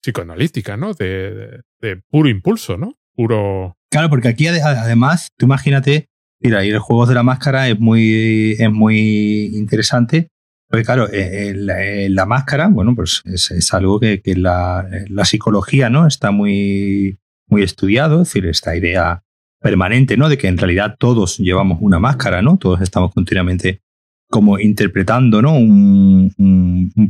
psicoanalítica, 0.00 0.76
¿no? 0.76 0.94
De, 0.94 1.60
de, 1.80 1.96
puro 2.08 2.28
impulso, 2.28 2.76
¿no? 2.76 2.98
Puro... 3.14 3.76
Claro, 3.90 4.08
porque 4.10 4.28
aquí 4.28 4.46
además, 4.46 5.30
tú 5.36 5.46
imagínate, 5.46 6.08
mira, 6.38 6.64
y 6.64 6.70
el 6.70 6.78
juego 6.78 7.06
de 7.06 7.14
la 7.14 7.24
máscara 7.24 7.68
es 7.68 7.80
muy, 7.80 8.54
es 8.60 8.70
muy 8.70 9.50
interesante, 9.56 10.28
porque 10.68 10.84
claro, 10.84 11.08
eh, 11.08 11.50
eh, 11.50 12.04
eh, 12.04 12.08
la, 12.08 12.26
máscara, 12.26 12.68
bueno, 12.68 12.94
pues 12.94 13.22
es, 13.24 13.74
algo 13.74 13.98
que, 13.98 14.22
la, 14.36 14.88
la, 15.08 15.24
psicología, 15.24 15.90
¿no? 15.90 16.06
Está 16.06 16.30
muy 16.30 17.18
muy 17.50 17.62
estudiado, 17.62 18.22
es 18.22 18.28
decir, 18.28 18.46
esta 18.46 18.76
idea 18.76 19.22
permanente, 19.60 20.16
¿no? 20.16 20.28
De 20.28 20.38
que 20.38 20.48
en 20.48 20.58
realidad 20.58 20.96
todos 20.98 21.38
llevamos 21.38 21.78
una 21.80 21.98
máscara, 21.98 22.42
¿no? 22.42 22.56
Todos 22.56 22.80
estamos 22.80 23.12
continuamente 23.12 23.82
como 24.30 24.58
interpretando, 24.58 25.42
¿no? 25.42 25.54
Un, 25.54 26.30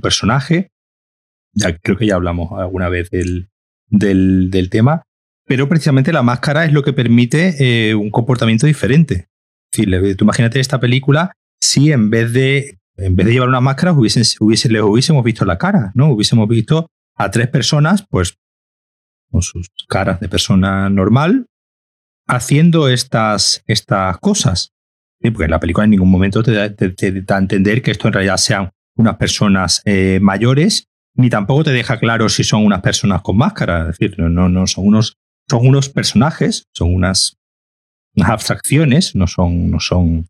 personaje. 0.02 0.70
Ya 1.52 1.76
creo 1.76 1.96
que 1.96 2.06
ya 2.06 2.14
hablamos 2.14 2.58
alguna 2.58 2.88
vez 2.88 3.10
del, 3.10 3.48
del, 3.88 4.68
tema. 4.70 5.02
Pero 5.46 5.68
precisamente 5.68 6.12
la 6.12 6.22
máscara 6.22 6.64
es 6.64 6.72
lo 6.72 6.82
que 6.82 6.92
permite 6.92 7.56
eh, 7.90 7.94
un 7.94 8.10
comportamiento 8.10 8.66
diferente. 8.66 9.28
Imagínate 9.76 10.58
esta 10.58 10.80
película 10.80 11.32
si 11.60 11.92
en 11.92 12.08
vez 12.08 12.32
de, 12.32 12.78
en 12.96 13.14
vez 13.14 13.26
de 13.26 13.32
llevar 13.32 13.48
una 13.48 13.60
máscara 13.60 13.92
hubiesen, 13.92 14.22
hubiesen, 14.40 14.72
les 14.72 14.82
hubiésemos 14.82 15.22
visto 15.22 15.44
la 15.44 15.58
cara, 15.58 15.92
¿no? 15.94 16.10
Hubiésemos 16.10 16.48
visto 16.48 16.86
a 17.16 17.30
tres 17.30 17.48
personas, 17.48 18.06
pues 18.08 18.38
con 19.30 19.42
sus 19.42 19.70
caras 19.88 20.20
de 20.20 20.28
persona 20.28 20.88
normal, 20.90 21.46
haciendo 22.26 22.88
estas, 22.88 23.62
estas 23.66 24.18
cosas. 24.18 24.72
Porque 25.20 25.44
en 25.44 25.50
la 25.50 25.60
película 25.60 25.84
en 25.84 25.90
ningún 25.90 26.10
momento 26.10 26.42
te 26.42 26.52
da, 26.52 26.62
a 26.64 27.38
entender 27.38 27.82
que 27.82 27.90
esto 27.90 28.08
en 28.08 28.14
realidad 28.14 28.38
sean 28.38 28.70
unas 28.96 29.16
personas 29.16 29.82
eh, 29.84 30.18
mayores, 30.20 30.86
ni 31.14 31.28
tampoco 31.28 31.64
te 31.64 31.72
deja 31.72 31.98
claro 31.98 32.28
si 32.28 32.44
son 32.44 32.64
unas 32.64 32.80
personas 32.80 33.22
con 33.22 33.36
máscara. 33.36 33.90
Es 33.90 33.98
decir, 33.98 34.18
no, 34.18 34.48
no 34.48 34.66
son, 34.66 34.86
unos, 34.86 35.16
son 35.48 35.66
unos 35.66 35.88
personajes, 35.88 36.64
son 36.74 36.94
unas, 36.94 37.36
abstracciones, 38.22 39.14
no 39.14 39.26
son, 39.26 39.70
no 39.70 39.78
son 39.78 40.26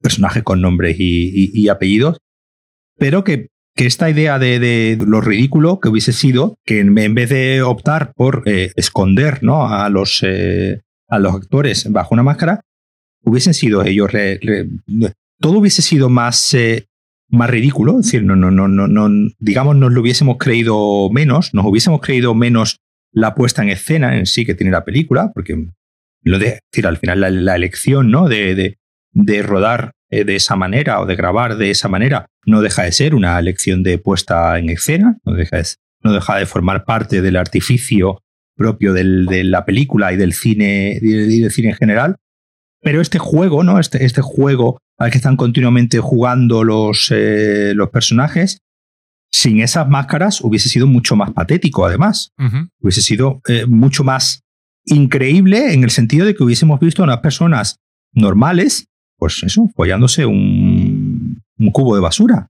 personajes 0.00 0.42
con 0.42 0.60
nombres 0.60 0.96
y, 0.98 1.50
y 1.54 1.68
apellidos, 1.68 2.18
pero 2.98 3.24
que 3.24 3.48
que 3.74 3.86
esta 3.86 4.10
idea 4.10 4.38
de, 4.38 4.98
lo 5.04 5.20
ridículo 5.20 5.80
que 5.80 5.88
hubiese 5.88 6.12
sido 6.12 6.58
que 6.64 6.80
en, 6.80 6.94
vez 6.94 7.30
de 7.30 7.62
optar 7.62 8.12
por 8.14 8.42
eh, 8.46 8.72
esconder 8.76 9.42
¿no? 9.42 9.66
a, 9.66 9.88
los, 9.88 10.22
eh, 10.22 10.82
a 11.08 11.18
los 11.18 11.34
actores 11.34 11.90
bajo 11.90 12.14
una 12.14 12.22
máscara, 12.22 12.60
hubiesen 13.22 13.54
sido 13.54 13.84
ellos. 13.84 14.10
todo 15.40 15.58
hubiese 15.58 15.82
sido 15.82 16.08
más, 16.08 16.52
eh, 16.54 16.86
más 17.28 17.48
ridículo. 17.48 17.98
Es 17.98 18.06
decir, 18.06 18.24
no, 18.24 18.36
no, 18.36 18.50
no, 18.50 18.68
no, 18.68 18.88
no, 18.88 19.30
digamos, 19.38 19.76
nos 19.76 19.92
lo 19.92 20.00
hubiésemos 20.00 20.36
creído 20.38 21.08
menos, 21.10 21.54
nos 21.54 21.64
hubiésemos 21.64 22.00
creído 22.00 22.34
menos 22.34 22.78
la 23.12 23.34
puesta 23.34 23.62
en 23.62 23.70
escena 23.70 24.16
en 24.16 24.26
sí 24.26 24.44
que 24.44 24.54
tiene 24.54 24.70
la 24.70 24.84
película, 24.84 25.30
porque 25.34 25.66
lo 26.22 26.38
de, 26.38 26.60
decir, 26.70 26.86
al 26.86 26.98
final 26.98 27.44
la, 27.44 27.56
elección 27.56 28.10
¿no? 28.10 28.28
de, 28.28 28.54
de, 28.54 28.78
de 29.12 29.42
rodar 29.42 29.92
de 30.12 30.36
esa 30.36 30.56
manera 30.56 31.00
o 31.00 31.06
de 31.06 31.16
grabar 31.16 31.56
de 31.56 31.70
esa 31.70 31.88
manera 31.88 32.26
no 32.44 32.60
deja 32.60 32.82
de 32.82 32.92
ser 32.92 33.14
una 33.14 33.40
lección 33.40 33.82
de 33.82 33.98
puesta 33.98 34.58
en 34.58 34.68
escena, 34.70 35.18
no 35.24 35.34
deja 35.34 35.56
de, 35.56 35.66
no 36.02 36.12
deja 36.12 36.36
de 36.36 36.46
formar 36.46 36.84
parte 36.84 37.22
del 37.22 37.36
artificio 37.36 38.20
propio 38.56 38.92
del, 38.92 39.26
de 39.26 39.44
la 39.44 39.64
película 39.64 40.12
y 40.12 40.16
del 40.16 40.34
cine 40.34 40.98
y 41.00 41.40
del 41.40 41.50
cine 41.50 41.70
en 41.70 41.76
general. 41.76 42.16
Pero 42.80 43.00
este 43.00 43.18
juego, 43.18 43.62
¿no? 43.62 43.78
Este, 43.78 44.04
este 44.04 44.22
juego 44.22 44.78
al 44.98 45.10
que 45.10 45.18
están 45.18 45.36
continuamente 45.36 45.98
jugando 45.98 46.64
los, 46.64 47.10
eh, 47.10 47.72
los 47.74 47.90
personajes, 47.90 48.58
sin 49.30 49.60
esas 49.60 49.88
máscaras 49.88 50.40
hubiese 50.42 50.68
sido 50.68 50.86
mucho 50.86 51.16
más 51.16 51.32
patético, 51.32 51.86
además. 51.86 52.32
Hubiese 52.80 53.02
sido 53.02 53.40
eh, 53.48 53.66
mucho 53.66 54.04
más 54.04 54.42
increíble 54.84 55.72
en 55.72 55.84
el 55.84 55.90
sentido 55.90 56.26
de 56.26 56.34
que 56.34 56.42
hubiésemos 56.42 56.78
visto 56.80 57.02
a 57.02 57.06
unas 57.06 57.20
personas 57.20 57.78
normales, 58.12 58.86
pues 59.22 59.40
eso, 59.44 59.68
follándose 59.76 60.26
un, 60.26 61.40
un 61.58 61.70
cubo 61.70 61.94
de 61.94 62.00
basura. 62.00 62.48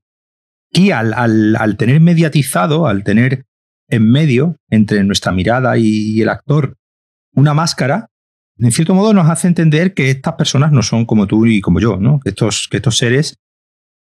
Y 0.71 0.89
al, 0.89 1.13
al- 1.13 1.55
al 1.55 1.77
tener 1.77 2.01
mediatizado, 2.01 2.87
al 2.87 3.03
tener 3.03 3.45
en 3.89 4.09
medio, 4.09 4.55
entre 4.71 5.03
nuestra 5.03 5.31
mirada 5.31 5.77
y, 5.77 6.19
el 6.19 6.29
actor, 6.29 6.75
una 7.35 7.53
máscara, 7.53 8.07
en 8.57 8.71
cierto 8.71 8.95
modo 8.95 9.13
nos 9.13 9.29
hace 9.29 9.47
entender 9.47 9.93
que 9.93 10.09
estas 10.09 10.33
personas 10.33 10.71
no 10.71 10.81
son 10.81 11.05
como 11.05 11.27
tú 11.27 11.45
y 11.45 11.61
como 11.61 11.79
yo, 11.79 11.97
¿no? 11.97 12.19
Que 12.19 12.29
estos, 12.29 12.67
estos 12.71 12.97
seres 12.97 13.35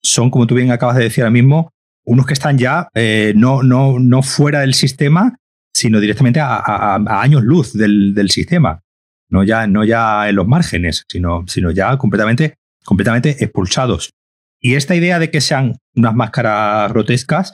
son, 0.03 0.29
como 0.29 0.45
tú 0.45 0.53
bien 0.53 0.69
acabas 0.69 0.97
de 0.97 1.03
decir 1.05 1.23
ahora 1.23 1.31
mismo, 1.31 1.71
unos 2.05 2.27
que 2.27 2.33
están 2.33 2.59
ya 2.59 2.89
eh, 2.93 3.33
no, 3.35 3.63
no, 3.63 3.97
no 3.97 4.21
fuera 4.21 4.59
del 4.59 4.75
sistema, 4.75 5.35
sino 5.73 5.99
directamente 5.99 6.39
a, 6.39 6.57
a- 6.57 6.95
a 7.07 7.21
años 7.23 7.41
luz 7.41 7.73
del, 7.73 8.13
del 8.13 8.29
sistema. 8.29 8.81
No 9.31 9.43
ya, 9.43 9.65
no 9.65 9.83
ya 9.83 10.29
en 10.29 10.35
los 10.35 10.47
márgenes, 10.47 11.05
sino, 11.07 11.45
sino 11.47 11.71
ya 11.71 11.97
completamente, 11.97 12.55
completamente 12.83 13.43
expulsados. 13.43 14.11
Y 14.59 14.75
esta 14.75 14.93
idea 14.93 15.17
de 15.17 15.31
que 15.31 15.41
sean 15.41 15.77
unas 15.95 16.13
máscaras 16.13 16.91
grotescas, 16.91 17.53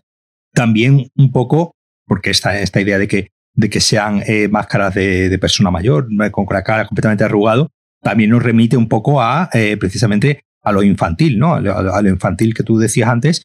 también 0.53 1.09
un 1.15 1.31
poco, 1.31 1.75
porque 2.05 2.31
esta, 2.31 2.59
esta 2.59 2.81
idea 2.81 2.97
de 2.97 3.07
que, 3.07 3.29
de 3.53 3.69
que 3.69 3.79
sean 3.79 4.23
eh, 4.27 4.49
máscaras 4.49 4.93
de, 4.95 5.37
persona 5.39 5.71
mayor, 5.71 6.07
con 6.31 6.45
la 6.49 6.63
cara 6.63 6.85
completamente 6.85 7.23
arrugado, 7.23 7.69
también 8.01 8.31
nos 8.31 8.43
remite 8.43 8.75
un 8.75 8.89
poco 8.89 9.21
a 9.21 9.49
eh, 9.53 9.77
precisamente 9.77 10.41
a 10.63 10.71
lo 10.71 10.83
infantil, 10.83 11.39
¿no? 11.39 11.53
A 11.53 11.61
lo, 12.01 12.09
infantil 12.09 12.53
que 12.53 12.63
tú 12.63 12.77
decías 12.77 13.09
antes, 13.09 13.43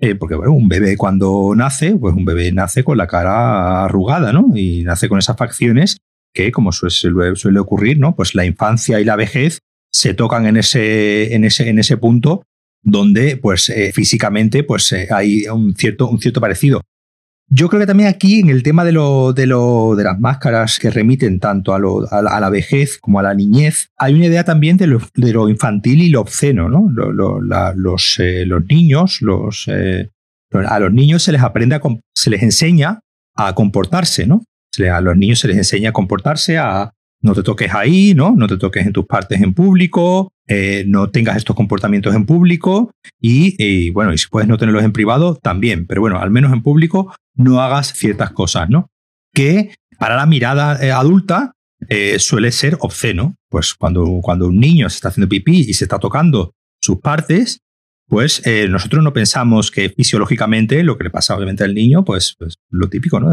eh, 0.00 0.14
porque 0.14 0.36
un 0.36 0.68
bebé 0.68 0.96
cuando 0.96 1.52
nace, 1.54 1.94
pues 1.96 2.14
un 2.14 2.24
bebé 2.24 2.50
nace 2.52 2.82
con 2.82 2.96
la 2.96 3.06
cara 3.06 3.84
arrugada, 3.84 4.32
¿no? 4.32 4.46
Y 4.54 4.82
nace 4.84 5.08
con 5.08 5.18
esas 5.18 5.36
facciones 5.36 5.98
que, 6.32 6.52
como 6.52 6.72
suele, 6.72 7.58
ocurrir, 7.58 7.98
¿no? 7.98 8.14
Pues 8.14 8.34
la 8.34 8.44
infancia 8.44 9.00
y 9.00 9.04
la 9.04 9.16
vejez 9.16 9.58
se 9.92 10.14
tocan 10.14 10.46
en 10.46 10.56
ese, 10.56 11.34
en 11.34 11.44
ese, 11.44 11.68
en 11.68 11.78
ese 11.78 11.96
punto 11.96 12.42
donde, 12.82 13.36
pues, 13.36 13.68
eh, 13.68 13.92
físicamente, 13.92 14.64
pues 14.64 14.90
eh, 14.92 15.08
hay 15.10 15.46
un 15.46 15.74
cierto, 15.76 16.08
un 16.08 16.18
cierto 16.20 16.40
parecido. 16.40 16.82
Yo 17.54 17.68
creo 17.68 17.80
que 17.80 17.86
también 17.86 18.08
aquí 18.08 18.40
en 18.40 18.48
el 18.48 18.62
tema 18.62 18.82
de, 18.82 18.92
lo, 18.92 19.34
de, 19.34 19.46
lo, 19.46 19.94
de 19.94 20.04
las 20.04 20.18
máscaras 20.18 20.78
que 20.78 20.90
remiten 20.90 21.38
tanto 21.38 21.74
a, 21.74 21.78
lo, 21.78 22.10
a, 22.10 22.22
la, 22.22 22.30
a 22.30 22.40
la 22.40 22.48
vejez 22.48 22.98
como 22.98 23.20
a 23.20 23.22
la 23.22 23.34
niñez, 23.34 23.90
hay 23.98 24.14
una 24.14 24.24
idea 24.24 24.42
también 24.42 24.78
de 24.78 24.86
lo, 24.86 25.00
de 25.14 25.32
lo 25.34 25.50
infantil 25.50 26.00
y 26.00 26.08
lo 26.08 26.22
obsceno, 26.22 26.70
¿no? 26.70 26.88
Los, 26.90 28.18
eh, 28.20 28.46
los 28.46 28.64
niños, 28.64 29.20
los, 29.20 29.68
eh, 29.68 30.08
a 30.50 30.78
los 30.80 30.92
niños 30.94 31.22
se 31.22 31.32
les 31.32 31.42
aprende, 31.42 31.78
se 32.14 32.30
les 32.30 32.42
enseña 32.42 33.00
a 33.36 33.54
comportarse, 33.54 34.26
¿no? 34.26 34.44
A 34.90 35.00
los 35.00 35.16
niños 35.16 35.40
se 35.40 35.48
les 35.48 35.56
enseña 35.58 35.90
a 35.90 35.92
comportarse, 35.92 36.56
a 36.56 36.92
no 37.22 37.34
te 37.34 37.42
toques 37.42 37.72
ahí, 37.72 38.14
¿no? 38.14 38.34
No 38.36 38.48
te 38.48 38.56
toques 38.56 38.84
en 38.84 38.92
tus 38.92 39.06
partes 39.06 39.40
en 39.40 39.54
público, 39.54 40.32
eh, 40.48 40.84
no 40.86 41.10
tengas 41.10 41.36
estos 41.36 41.54
comportamientos 41.54 42.14
en 42.14 42.26
público 42.26 42.90
y, 43.20 43.54
y, 43.58 43.90
bueno, 43.90 44.12
y 44.12 44.18
si 44.18 44.26
puedes 44.28 44.48
no 44.48 44.58
tenerlos 44.58 44.84
en 44.84 44.92
privado, 44.92 45.36
también, 45.36 45.86
pero 45.86 46.00
bueno, 46.00 46.18
al 46.18 46.30
menos 46.30 46.52
en 46.52 46.62
público 46.62 47.14
no 47.34 47.60
hagas 47.60 47.92
ciertas 47.92 48.32
cosas, 48.32 48.68
¿no? 48.68 48.88
Que 49.32 49.74
para 49.98 50.16
la 50.16 50.26
mirada 50.26 50.84
eh, 50.84 50.90
adulta 50.90 51.52
eh, 51.88 52.18
suele 52.18 52.50
ser 52.50 52.76
obsceno. 52.80 53.36
Pues 53.48 53.74
cuando, 53.74 54.20
cuando 54.22 54.46
un 54.46 54.58
niño 54.58 54.88
se 54.88 54.96
está 54.96 55.08
haciendo 55.08 55.28
pipí 55.28 55.60
y 55.60 55.74
se 55.74 55.84
está 55.84 55.98
tocando 55.98 56.52
sus 56.80 57.00
partes, 57.00 57.60
pues 58.08 58.42
nosotros 58.68 59.02
no 59.02 59.12
pensamos 59.12 59.70
que 59.70 59.88
fisiológicamente 59.88 60.82
lo 60.82 60.98
que 60.98 61.04
le 61.04 61.10
pasa 61.10 61.34
obviamente 61.34 61.64
al 61.64 61.74
niño, 61.74 62.04
pues, 62.04 62.34
pues 62.38 62.56
lo 62.70 62.88
típico, 62.88 63.20
¿no? 63.20 63.30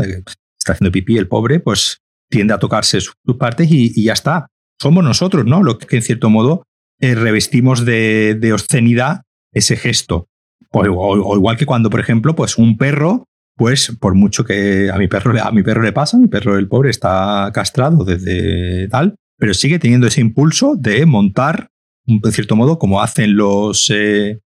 Está 0.72 0.74
haciendo 0.74 0.92
pipí 0.92 1.18
el 1.18 1.28
pobre, 1.28 1.60
pues 1.60 2.00
tiende 2.30 2.54
a 2.54 2.60
tocarse 2.60 3.02
sus, 3.02 3.16
partes 3.38 3.72
y, 3.72 3.92
y 3.96 4.06
ya 4.06 4.14
está. 4.14 4.48
Somos 4.80 5.04
nosotros, 5.04 5.46
¿no? 5.46 5.64
Lo 5.64 5.78
que 5.78 5.96
en 5.96 6.02
cierto 6.02 6.30
modo 6.30 6.64
eh, 7.00 7.16
revestimos 7.16 7.86
de, 7.86 8.36
de 8.40 8.54
obscenidad 8.54 9.22
ese 9.54 9.78
gesto. 9.78 10.28
O, 10.72 11.36
igual 11.36 11.58
que 11.58 11.66
cuando, 11.66 11.90
por 11.90 12.00
ejemplo, 12.00 12.36
pues 12.36 12.58
un 12.58 12.78
perro, 12.78 13.26
pues 13.56 13.96
por 14.00 14.16
mucho 14.16 14.44
que 14.44 14.90
a 14.92 14.98
mi 14.98 15.08
perro, 15.08 15.34
a 15.42 15.52
mi 15.52 15.64
perro 15.64 15.82
le 15.82 15.94
pasa, 15.94 16.18
mi 16.18 16.28
perro 16.28 16.58
el 16.58 16.68
pobre 16.68 16.90
está 16.90 17.50
castrado 17.54 18.04
desde 18.04 18.88
tal, 18.90 19.16
pero 19.38 19.54
sigue 19.54 19.80
teniendo 19.80 20.08
ese 20.08 20.22
impulso 20.22 20.76
de 20.76 21.06
montar, 21.06 21.70
en 22.06 22.22
cierto 22.32 22.56
modo, 22.56 22.78
como 22.78 23.02
hacen 23.02 23.36
los, 23.36 23.90
eh, 23.90 24.40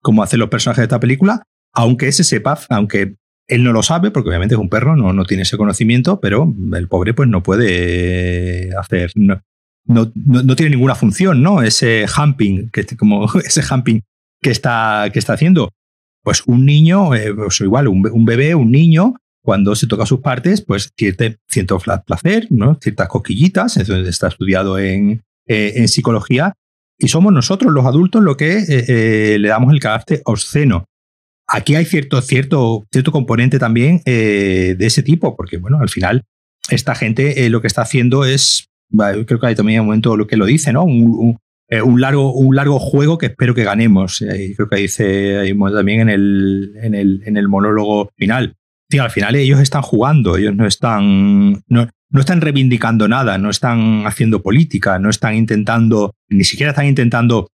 como 0.00 0.22
hacen 0.22 0.40
los 0.40 0.48
personajes 0.48 0.82
de 0.82 0.84
esta 0.84 1.00
película, 1.00 1.42
aunque 1.74 2.08
ese 2.08 2.24
sepa, 2.24 2.58
aunque 2.70 3.16
él 3.48 3.62
no 3.64 3.72
lo 3.72 3.82
sabe, 3.82 4.10
porque 4.10 4.28
obviamente 4.28 4.54
es 4.54 4.60
un 4.60 4.68
perro, 4.68 4.96
no, 4.96 5.12
no 5.12 5.24
tiene 5.24 5.44
ese 5.44 5.56
conocimiento, 5.56 6.20
pero 6.20 6.52
el 6.74 6.88
pobre 6.88 7.14
pues 7.14 7.28
no 7.28 7.42
puede 7.42 8.70
hacer, 8.76 9.12
no, 9.14 9.40
no, 9.84 10.10
no- 10.14 10.56
tiene 10.56 10.70
ninguna 10.70 10.94
función, 10.94 11.42
¿no? 11.42 11.62
Ese 11.62 12.06
humping, 12.06 12.68
que, 12.70 12.84
como 12.96 13.26
ese 13.44 13.62
humping 13.72 14.00
que 14.42 14.50
está, 14.50 15.08
que 15.12 15.18
está 15.18 15.34
haciendo. 15.34 15.70
Pues 16.22 16.42
un 16.46 16.64
niño, 16.66 17.14
eh, 17.14 17.32
pues 17.34 17.60
igual, 17.60 17.86
un, 17.88 18.08
un 18.12 18.24
bebé, 18.24 18.54
un 18.56 18.72
niño, 18.72 19.14
cuando 19.44 19.76
se 19.76 19.86
toca 19.86 20.06
sus 20.06 20.20
partes, 20.20 20.60
pues 20.60 20.90
siente 20.98 21.36
cierto 21.48 21.78
placer, 22.04 22.48
¿no? 22.50 22.78
Ciertas 22.82 23.08
cosquillitas, 23.08 23.76
eso 23.76 23.94
está 23.96 24.26
estudiado 24.26 24.76
en, 24.78 25.22
eh, 25.46 25.74
en 25.76 25.86
psicología, 25.86 26.52
y 26.98 27.06
somos 27.08 27.32
nosotros 27.32 27.72
los 27.72 27.84
adultos 27.86 28.24
los 28.24 28.36
que 28.36 28.56
eh, 28.58 28.64
eh, 28.88 29.38
le 29.38 29.48
damos 29.48 29.72
el 29.72 29.78
carácter 29.78 30.20
obsceno. 30.24 30.86
Aquí 31.48 31.74
hay 31.76 31.84
cierto, 31.84 32.20
cierto, 32.22 32.86
cierto 32.90 33.12
componente 33.12 33.58
también 33.58 34.00
eh, 34.04 34.74
de 34.78 34.86
ese 34.86 35.02
tipo, 35.02 35.36
porque 35.36 35.58
bueno, 35.58 35.78
al 35.80 35.88
final 35.88 36.24
esta 36.70 36.94
gente 36.94 37.44
eh, 37.46 37.50
lo 37.50 37.60
que 37.60 37.68
está 37.68 37.82
haciendo 37.82 38.24
es, 38.24 38.68
creo 39.26 39.38
que 39.40 39.46
hay 39.46 39.54
también 39.54 39.80
un 39.80 39.86
momento 39.86 40.16
lo 40.16 40.26
que 40.26 40.36
lo 40.36 40.46
dice, 40.46 40.72
¿no? 40.72 40.84
Un, 40.84 41.02
un- 41.18 41.36
eh, 41.68 41.82
un 41.82 42.00
largo, 42.00 42.32
un 42.32 42.54
largo 42.54 42.78
juego 42.78 43.18
que 43.18 43.26
espero 43.26 43.52
que 43.52 43.64
ganemos. 43.64 44.22
Eh, 44.22 44.52
creo 44.56 44.68
que 44.68 44.76
dice 44.76 45.52
también 45.74 46.00
en 46.02 46.08
el, 46.10 46.72
en 46.80 46.94
el, 46.94 47.22
en 47.26 47.36
el 47.36 47.48
monólogo 47.48 48.08
final. 48.16 48.54
Sí, 48.88 48.98
al 48.98 49.10
final 49.10 49.34
ellos 49.34 49.58
están 49.60 49.82
jugando, 49.82 50.36
ellos 50.36 50.54
no 50.54 50.64
están, 50.64 51.64
no, 51.66 51.88
no 52.10 52.20
están 52.20 52.40
reivindicando 52.40 53.08
nada, 53.08 53.36
no 53.38 53.50
están 53.50 54.06
haciendo 54.06 54.42
política, 54.42 55.00
no 55.00 55.10
están 55.10 55.34
intentando, 55.34 56.14
ni 56.28 56.44
siquiera 56.44 56.70
están 56.70 56.86
intentando 56.86 57.48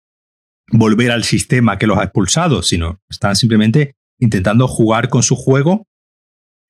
volver 0.70 1.10
al 1.10 1.24
sistema 1.24 1.78
que 1.78 1.86
los 1.86 1.98
ha 1.98 2.04
expulsado, 2.04 2.62
sino 2.62 3.00
están 3.08 3.36
simplemente 3.36 3.96
intentando 4.18 4.68
jugar 4.68 5.08
con 5.08 5.22
su 5.22 5.36
juego 5.36 5.86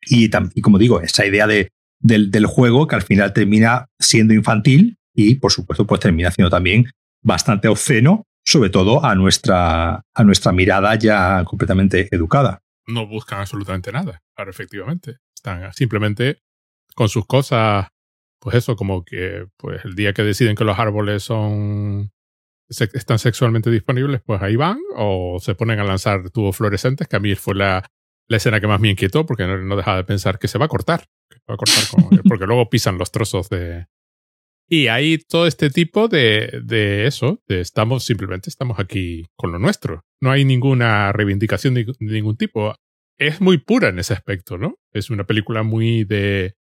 y, 0.02 0.30
como 0.62 0.78
digo, 0.78 1.00
esa 1.00 1.26
idea 1.26 1.46
de, 1.46 1.72
del, 1.98 2.30
del 2.30 2.46
juego 2.46 2.86
que 2.86 2.96
al 2.96 3.02
final 3.02 3.32
termina 3.32 3.86
siendo 3.98 4.34
infantil 4.34 4.98
y 5.14 5.34
por 5.36 5.52
supuesto 5.52 5.86
pues 5.86 6.00
termina 6.00 6.30
siendo 6.30 6.50
también 6.50 6.86
bastante 7.22 7.68
obsceno, 7.68 8.26
sobre 8.44 8.70
todo 8.70 9.04
a 9.04 9.14
nuestra, 9.14 10.02
a 10.14 10.24
nuestra 10.24 10.52
mirada 10.52 10.94
ya 10.94 11.44
completamente 11.44 12.08
educada. 12.10 12.62
No 12.86 13.06
buscan 13.06 13.40
absolutamente 13.40 13.92
nada. 13.92 14.22
Claro, 14.34 14.50
efectivamente. 14.50 15.18
Están 15.34 15.72
simplemente 15.74 16.38
con 16.94 17.08
sus 17.08 17.26
cosas, 17.26 17.88
pues 18.40 18.56
eso, 18.56 18.76
como 18.76 19.04
que 19.04 19.46
pues 19.56 19.84
el 19.84 19.94
día 19.94 20.12
que 20.12 20.22
deciden 20.22 20.56
que 20.56 20.64
los 20.64 20.78
árboles 20.78 21.22
son 21.22 22.10
se- 22.70 22.88
están 22.94 23.18
sexualmente 23.18 23.70
disponibles, 23.70 24.20
pues 24.24 24.40
ahí 24.42 24.56
van, 24.56 24.78
o 24.96 25.38
se 25.40 25.54
ponen 25.54 25.80
a 25.80 25.84
lanzar 25.84 26.30
tubos 26.30 26.56
fluorescentes, 26.56 27.06
que 27.08 27.16
a 27.16 27.20
mí 27.20 27.34
fue 27.34 27.54
la, 27.54 27.84
la 28.28 28.36
escena 28.36 28.60
que 28.60 28.66
más 28.66 28.80
me 28.80 28.88
inquietó, 28.90 29.26
porque 29.26 29.46
no, 29.46 29.58
no 29.58 29.76
dejaba 29.76 29.98
de 29.98 30.04
pensar 30.04 30.38
que 30.38 30.48
se 30.48 30.58
va 30.58 30.64
a 30.66 30.68
cortar, 30.68 31.04
que 31.28 31.36
se 31.38 31.44
va 31.48 31.54
a 31.54 31.58
cortar 31.58 31.84
con- 31.90 32.18
porque 32.28 32.46
luego 32.46 32.70
pisan 32.70 32.96
los 32.98 33.10
trozos 33.12 33.48
de... 33.48 33.86
Y 34.72 34.86
hay 34.86 35.18
todo 35.18 35.48
este 35.48 35.68
tipo 35.68 36.06
de, 36.06 36.60
de 36.62 37.06
eso, 37.08 37.42
de 37.48 37.60
estamos 37.60 38.04
simplemente 38.04 38.48
estamos 38.50 38.78
aquí 38.78 39.26
con 39.34 39.50
lo 39.50 39.58
nuestro. 39.58 40.04
No 40.22 40.30
hay 40.30 40.44
ninguna 40.44 41.10
reivindicación 41.10 41.74
de, 41.74 41.86
de 41.86 41.94
ningún 41.98 42.36
tipo. 42.36 42.76
Es 43.18 43.40
muy 43.40 43.58
pura 43.58 43.88
en 43.88 43.98
ese 43.98 44.14
aspecto, 44.14 44.58
¿no? 44.58 44.76
Es 44.92 45.10
una 45.10 45.24
película 45.24 45.64
muy 45.64 46.04
de... 46.04 46.54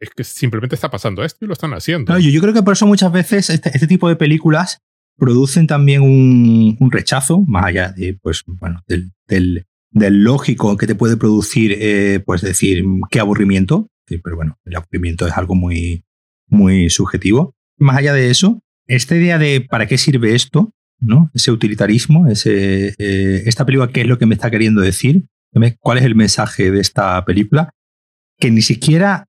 Es 0.00 0.10
que 0.10 0.22
simplemente 0.22 0.76
está 0.76 0.90
pasando 0.92 1.24
esto 1.24 1.44
y 1.44 1.48
lo 1.48 1.54
están 1.54 1.72
haciendo. 1.74 2.06
Claro, 2.06 2.20
yo, 2.20 2.30
yo 2.30 2.40
creo 2.40 2.54
que 2.54 2.62
por 2.62 2.74
eso 2.74 2.86
muchas 2.86 3.10
veces 3.10 3.50
este, 3.50 3.70
este 3.74 3.88
tipo 3.88 4.08
de 4.08 4.14
películas 4.14 4.78
producen 5.16 5.66
también 5.66 6.02
un, 6.02 6.90
rechazo, 6.90 7.42
más 7.46 7.66
allá 7.66 7.92
de, 7.92 8.18
pues, 8.20 8.42
bueno, 8.46 8.82
del, 8.86 9.12
del, 9.26 10.24
lógico 10.24 10.76
que 10.76 10.86
te 10.86 10.94
puede 10.94 11.16
producir, 11.16 11.76
eh, 11.78 12.20
pues 12.24 12.42
decir, 12.42 12.84
qué 13.10 13.20
aburrimiento. 13.20 13.88
Pero 14.06 14.36
bueno, 14.36 14.58
el 14.64 14.76
aburrimiento 14.76 15.26
es 15.26 15.36
algo 15.36 15.54
muy, 15.54 16.04
muy 16.48 16.90
subjetivo. 16.90 17.54
Más 17.78 17.96
allá 17.96 18.12
de 18.12 18.30
eso, 18.30 18.62
esta 18.86 19.16
idea 19.16 19.38
de 19.38 19.62
para 19.62 19.86
qué 19.86 19.96
sirve 19.96 20.34
esto, 20.34 20.72
¿no? 21.00 21.30
Ese 21.34 21.50
utilitarismo, 21.50 22.28
ese, 22.28 22.94
eh, 22.98 23.42
esta 23.46 23.64
película, 23.64 23.90
¿qué 23.90 24.02
es 24.02 24.06
lo 24.06 24.18
que 24.18 24.26
me 24.26 24.34
está 24.34 24.50
queriendo 24.50 24.82
decir? 24.82 25.26
¿Cuál 25.78 25.98
es 25.98 26.04
el 26.04 26.16
mensaje 26.16 26.70
de 26.70 26.80
esta 26.80 27.24
película? 27.24 27.70
Que 28.38 28.50
ni 28.50 28.60
siquiera, 28.60 29.26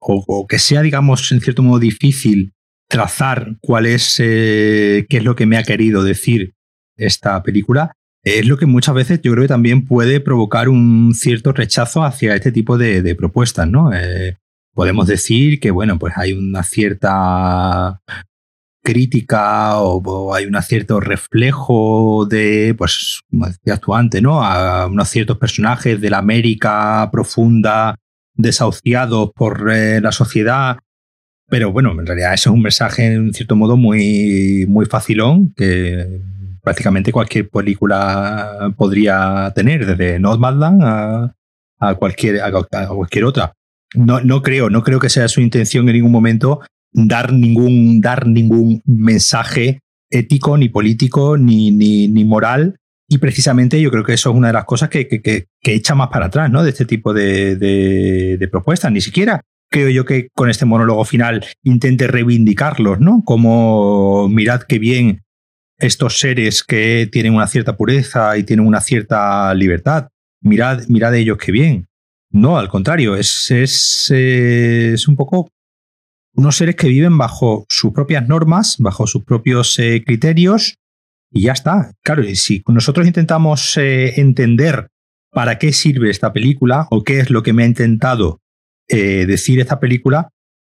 o 0.00 0.46
que 0.48 0.58
sea, 0.58 0.80
digamos, 0.82 1.30
en 1.30 1.40
cierto 1.40 1.62
modo 1.62 1.78
difícil 1.78 2.54
trazar 2.90 3.56
cuál 3.62 3.86
es, 3.86 4.16
eh, 4.18 5.06
qué 5.08 5.18
es 5.18 5.24
lo 5.24 5.36
que 5.36 5.46
me 5.46 5.56
ha 5.56 5.62
querido 5.62 6.02
decir 6.02 6.54
esta 6.96 7.42
película, 7.42 7.92
es 8.22 8.46
lo 8.46 8.58
que 8.58 8.66
muchas 8.66 8.94
veces 8.94 9.20
yo 9.22 9.32
creo 9.32 9.44
que 9.44 9.48
también 9.48 9.86
puede 9.86 10.20
provocar 10.20 10.68
un 10.68 11.14
cierto 11.14 11.52
rechazo 11.52 12.04
hacia 12.04 12.34
este 12.34 12.52
tipo 12.52 12.76
de, 12.76 13.14
propuestas, 13.14 13.66
¿no? 13.66 13.94
Eh, 13.94 14.36
podemos 14.74 15.06
decir 15.06 15.60
que, 15.60 15.70
bueno, 15.70 15.98
pues 15.98 16.14
hay 16.16 16.32
una 16.32 16.62
cierta 16.62 18.02
crítica 18.82 19.78
o, 19.78 20.02
o 20.02 20.34
hay 20.34 20.46
un 20.46 20.60
cierto 20.62 21.00
reflejo 21.00 22.26
de, 22.28 22.74
pues, 22.76 23.20
como 23.30 23.46
decías 23.46 23.80
tú 23.80 23.94
antes, 23.94 24.20
¿no? 24.20 24.42
A 24.42 24.86
unos 24.86 25.08
ciertos 25.08 25.38
personajes 25.38 26.00
de 26.00 26.10
la 26.10 26.18
América 26.18 27.08
profunda, 27.12 27.94
desahuciados 28.34 29.30
por 29.34 29.70
eh, 29.72 30.00
la 30.00 30.12
sociedad. 30.12 30.78
Pero 31.50 31.72
bueno, 31.72 31.92
en 31.98 32.06
realidad 32.06 32.32
eso 32.32 32.50
es 32.50 32.54
un 32.54 32.62
mensaje 32.62 33.12
en 33.12 33.34
cierto 33.34 33.56
modo 33.56 33.76
muy, 33.76 34.66
muy 34.68 34.86
facilón 34.86 35.52
que 35.56 36.20
prácticamente 36.62 37.12
cualquier 37.12 37.48
película 37.48 38.72
podría 38.76 39.52
tener, 39.54 39.84
desde 39.84 40.20
Nomadland 40.20 40.82
a, 40.82 41.34
a, 41.80 41.94
cualquier, 41.96 42.40
a, 42.42 42.52
cualquier 42.52 43.24
otra. 43.24 43.52
No, 43.94 44.20
no 44.20 44.42
creo, 44.42 44.70
no 44.70 44.84
creo 44.84 45.00
que 45.00 45.08
sea 45.08 45.26
su 45.26 45.40
intención 45.40 45.88
en 45.88 45.96
ningún 45.96 46.12
momento 46.12 46.60
dar 46.92 47.32
ningún, 47.32 48.00
dar 48.00 48.26
ningún 48.26 48.82
mensaje 48.84 49.80
ético, 50.10 50.56
ni 50.56 50.68
político, 50.68 51.36
ni, 51.36 51.70
ni, 51.70 52.08
ni 52.08 52.24
moral. 52.24 52.76
Y 53.08 53.18
precisamente 53.18 53.80
yo 53.80 53.90
creo 53.90 54.04
que 54.04 54.12
eso 54.12 54.30
es 54.30 54.36
una 54.36 54.48
de 54.48 54.52
las 54.52 54.64
cosas 54.64 54.88
que, 54.88 55.08
que, 55.08 55.20
que, 55.20 55.46
que 55.60 55.74
echa 55.74 55.96
más 55.96 56.08
para 56.08 56.26
atrás, 56.26 56.50
¿no? 56.50 56.62
De 56.62 56.70
este 56.70 56.84
tipo 56.84 57.12
de, 57.12 57.56
de, 57.56 58.36
de, 58.38 58.48
propuestas. 58.48 58.92
Ni 58.92 59.00
siquiera 59.00 59.40
creo 59.70 59.88
yo 59.88 60.04
que 60.04 60.28
con 60.34 60.50
este 60.50 60.66
monólogo 60.66 61.04
final 61.04 61.44
intente 61.62 62.06
reivindicarlos, 62.06 63.00
¿no? 63.00 63.22
Como 63.24 64.28
mirad 64.28 64.62
qué 64.62 64.78
bien 64.78 65.22
estos 65.78 66.18
seres 66.18 66.62
que 66.62 67.08
tienen 67.10 67.34
una 67.34 67.46
cierta 67.46 67.76
pureza 67.76 68.36
y 68.36 68.44
tienen 68.44 68.66
una 68.66 68.80
cierta 68.80 69.54
libertad. 69.54 70.08
Mirad, 70.42 70.86
mirad 70.88 71.14
ellos 71.14 71.38
qué 71.38 71.52
bien. 71.52 71.86
No, 72.30 72.58
al 72.58 72.68
contrario, 72.68 73.16
es, 73.16 73.50
es, 73.50 74.10
es 74.10 75.08
un 75.08 75.16
poco 75.16 75.50
unos 76.34 76.56
seres 76.56 76.76
que 76.76 76.88
viven 76.88 77.18
bajo 77.18 77.64
sus 77.68 77.92
propias 77.92 78.28
normas, 78.28 78.76
bajo 78.78 79.06
sus 79.06 79.24
propios 79.24 79.78
eh, 79.78 80.02
criterios, 80.04 80.76
y 81.30 81.42
ya 81.42 81.52
está. 81.52 81.92
Claro, 82.02 82.22
y 82.22 82.36
si 82.36 82.62
nosotros 82.68 83.06
intentamos 83.06 83.76
eh, 83.76 84.20
entender 84.20 84.88
para 85.32 85.58
qué 85.58 85.72
sirve 85.72 86.10
esta 86.10 86.32
película 86.32 86.86
o 86.90 87.02
qué 87.02 87.20
es 87.20 87.30
lo 87.30 87.42
que 87.42 87.52
me 87.52 87.64
ha 87.64 87.66
intentado 87.66 88.40
eh, 88.90 89.26
decir 89.26 89.60
esta 89.60 89.80
película, 89.80 90.30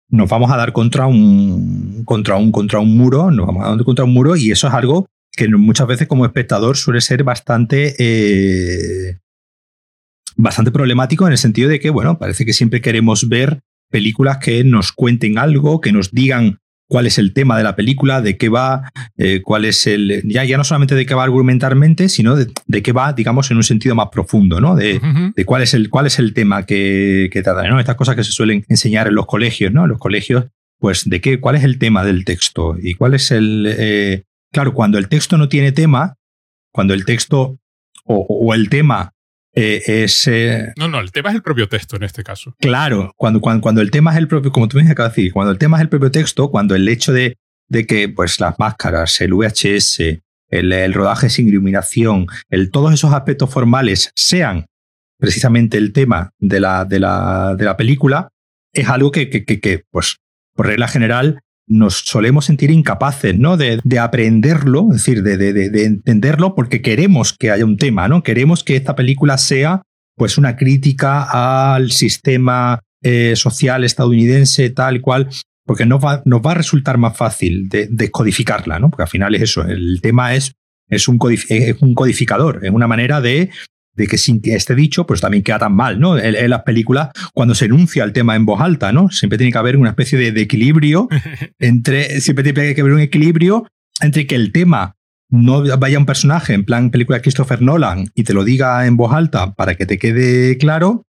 nos 0.09 0.29
vamos 0.29 0.51
a 0.51 0.57
dar 0.57 0.73
contra 0.73 1.07
un, 1.07 2.03
contra 2.05 2.37
un, 2.37 2.51
contra 2.51 2.79
un 2.79 2.97
muro, 2.97 3.31
nos 3.31 3.45
vamos 3.45 3.65
a 3.65 3.69
dar 3.69 3.83
contra 3.83 4.05
un 4.05 4.13
muro, 4.13 4.35
y 4.35 4.51
eso 4.51 4.67
es 4.67 4.73
algo 4.73 5.07
que 5.31 5.47
muchas 5.49 5.87
veces 5.87 6.07
como 6.07 6.25
espectador 6.25 6.77
suele 6.77 7.01
ser 7.01 7.23
bastante 7.23 7.95
eh, 7.99 9.19
bastante 10.35 10.71
problemático 10.71 11.25
en 11.25 11.33
el 11.33 11.37
sentido 11.37 11.69
de 11.69 11.79
que, 11.79 11.89
bueno, 11.89 12.17
parece 12.17 12.45
que 12.45 12.53
siempre 12.53 12.81
queremos 12.81 13.27
ver 13.27 13.61
películas 13.89 14.37
que 14.37 14.63
nos 14.63 14.91
cuenten 14.91 15.37
algo, 15.37 15.81
que 15.81 15.91
nos 15.91 16.11
digan 16.11 16.59
cuál 16.87 17.05
es 17.05 17.17
el 17.17 17.33
tema 17.33 17.57
de 17.57 17.63
la 17.63 17.75
película, 17.75 18.21
de 18.21 18.37
qué 18.37 18.49
va, 18.49 18.91
eh, 19.17 19.41
cuál 19.43 19.65
es 19.65 19.85
el. 19.87 20.23
Ya, 20.25 20.43
ya 20.43 20.57
no 20.57 20.63
solamente 20.63 20.95
de 20.95 21.05
qué 21.05 21.13
va 21.13 21.23
argumentalmente, 21.23 22.09
sino 22.09 22.35
de, 22.35 22.47
de 22.65 22.81
qué 22.81 22.91
va, 22.91 23.13
digamos, 23.13 23.51
en 23.51 23.57
un 23.57 23.63
sentido 23.63 23.95
más 23.95 24.07
profundo, 24.11 24.59
¿no? 24.61 24.75
De, 24.75 24.95
uh 24.95 24.99
-huh. 24.99 25.33
de 25.35 25.45
cuál, 25.45 25.61
es 25.61 25.73
el, 25.73 25.89
cuál 25.89 26.07
es 26.07 26.19
el 26.19 26.33
tema 26.33 26.65
que, 26.65 27.29
que 27.31 27.41
trata, 27.43 27.67
¿no? 27.67 27.79
Estas 27.79 27.95
cosas 27.95 28.15
que 28.15 28.23
se 28.23 28.31
suelen 28.31 28.63
enseñar 28.69 29.07
en 29.07 29.15
los 29.15 29.25
colegios, 29.25 29.71
¿no? 29.71 29.83
En 29.83 29.89
los 29.89 29.99
colegios, 29.99 30.45
pues, 30.79 31.09
de 31.09 31.21
qué, 31.21 31.39
cuál 31.39 31.55
es 31.55 31.63
el 31.63 31.77
tema 31.77 32.03
del 32.03 32.23
texto 32.25 32.77
y 32.81 32.93
cuál 32.93 33.13
es 33.13 33.31
el. 33.31 33.65
Eh, 33.77 34.23
claro, 34.51 34.73
cuando 34.73 34.97
el 34.97 35.07
texto 35.07 35.37
no 35.37 35.49
tiene 35.49 35.71
tema, 35.71 36.15
cuando 36.71 36.93
el 36.93 37.05
texto 37.05 37.59
o, 38.05 38.25
o 38.29 38.53
el 38.53 38.69
tema 38.69 39.13
eh, 39.59 40.03
es. 40.03 40.27
Eh, 40.27 40.71
no, 40.77 40.87
no, 40.87 40.99
el 40.99 41.11
tema 41.11 41.29
es 41.29 41.35
el 41.35 41.41
propio 41.41 41.67
texto 41.67 41.95
en 41.95 42.03
este 42.03 42.23
caso. 42.23 42.55
Claro, 42.59 43.11
cuando, 43.15 43.41
cuando, 43.41 43.61
cuando 43.61 43.81
el 43.81 43.89
tema 43.89 44.11
es 44.11 44.17
el 44.17 44.27
propio, 44.27 44.51
como 44.51 44.67
tú 44.67 44.77
me 44.77 44.89
acabas 44.89 45.15
de 45.15 45.21
decir, 45.21 45.33
cuando 45.33 45.51
el 45.51 45.57
tema 45.57 45.77
es 45.77 45.81
el 45.81 45.89
propio 45.89 46.11
texto, 46.11 46.51
cuando 46.51 46.75
el 46.75 46.87
hecho 46.87 47.11
de, 47.11 47.37
de 47.67 47.87
que 47.87 48.07
pues, 48.07 48.39
las 48.39 48.59
máscaras, 48.59 49.19
el 49.19 49.33
VHS, 49.33 49.99
el, 50.49 50.71
el, 50.71 50.93
rodaje 50.93 51.29
sin 51.31 51.47
iluminación, 51.47 52.27
el, 52.49 52.69
todos 52.69 52.93
esos 52.93 53.13
aspectos 53.13 53.49
formales 53.49 54.11
sean 54.15 54.67
precisamente 55.17 55.77
el 55.77 55.91
tema 55.91 56.29
de 56.37 56.59
la, 56.59 56.85
de 56.85 56.99
la, 56.99 57.55
de 57.57 57.65
la 57.65 57.75
película, 57.75 58.29
es 58.73 58.87
algo 58.87 59.11
que, 59.11 59.31
que, 59.31 59.43
que, 59.43 59.59
que, 59.59 59.85
pues, 59.89 60.17
por 60.53 60.67
regla 60.67 60.87
general, 60.87 61.39
nos 61.67 61.99
solemos 61.99 62.45
sentir 62.45 62.71
incapaces, 62.71 63.37
¿no? 63.37 63.57
De, 63.57 63.79
de 63.83 63.99
aprenderlo, 63.99 64.87
es 64.91 65.03
decir, 65.03 65.21
de, 65.21 65.37
de, 65.37 65.53
de, 65.53 65.85
entenderlo 65.85 66.55
porque 66.55 66.81
queremos 66.81 67.33
que 67.33 67.51
haya 67.51 67.65
un 67.65 67.77
tema, 67.77 68.07
¿no? 68.07 68.23
Queremos 68.23 68.63
que 68.63 68.75
esta 68.75 68.95
película 68.95 69.37
sea, 69.37 69.81
pues, 70.15 70.37
una 70.37 70.55
crítica 70.55 71.75
al 71.75 71.91
sistema 71.91 72.79
eh, 73.03 73.35
social 73.35 73.83
estadounidense, 73.83 74.69
tal 74.69 75.01
cual, 75.01 75.29
porque 75.65 75.85
nos 75.85 76.03
va, 76.03 76.23
nos 76.25 76.41
va 76.41 76.51
a 76.51 76.55
resultar 76.55 76.97
más 76.97 77.15
fácil 77.15 77.67
de, 77.67 77.87
descodificarla, 77.91 78.79
¿no? 78.79 78.89
Porque 78.89 79.03
al 79.03 79.09
final 79.09 79.35
es 79.35 79.41
eso, 79.43 79.63
el 79.63 79.99
tema 80.01 80.33
es, 80.33 80.53
es, 80.87 81.07
un, 81.09 81.19
es 81.49 81.81
un 81.81 81.93
codificador, 81.93 82.65
es 82.65 82.71
una 82.71 82.87
manera 82.87 83.19
de 83.19 83.49
de 83.97 84.07
que 84.07 84.17
sin 84.17 84.41
que 84.41 84.55
esté 84.55 84.75
dicho, 84.75 85.05
pues 85.05 85.19
también 85.19 85.43
queda 85.43 85.59
tan 85.59 85.73
mal, 85.73 85.99
¿no? 85.99 86.17
En, 86.17 86.35
en, 86.35 86.49
las 86.49 86.61
películas, 86.61 87.09
cuando 87.33 87.55
se 87.55 87.65
enuncia 87.65 88.03
el 88.03 88.13
tema 88.13 88.35
en 88.35 88.45
voz 88.45 88.61
alta, 88.61 88.91
¿no? 88.91 89.09
Siempre 89.09 89.37
tiene 89.37 89.51
que 89.51 89.57
haber 89.57 89.75
una 89.75 89.89
especie 89.89 90.17
de, 90.17 90.31
de 90.31 90.41
equilibrio 90.41 91.09
entre, 91.59 92.21
siempre 92.21 92.43
tiene 92.43 92.75
que 92.75 92.81
haber 92.81 92.93
un 92.93 93.01
equilibrio 93.01 93.67
entre 93.99 94.27
que 94.27 94.35
el 94.35 94.51
tema 94.51 94.95
no 95.29 95.63
vaya 95.77 95.97
un 95.97 96.05
personaje 96.05 96.53
en 96.53 96.63
plan 96.63 96.89
película 96.89 97.17
de 97.17 97.23
Christopher 97.23 97.61
Nolan 97.61 98.09
y 98.15 98.23
te 98.23 98.33
lo 98.33 98.45
diga 98.45 98.85
en 98.85 98.95
voz 98.95 99.11
alta 99.13 99.53
para 99.55 99.75
que 99.75 99.85
te 99.85 99.97
quede 99.97 100.57
claro, 100.57 101.03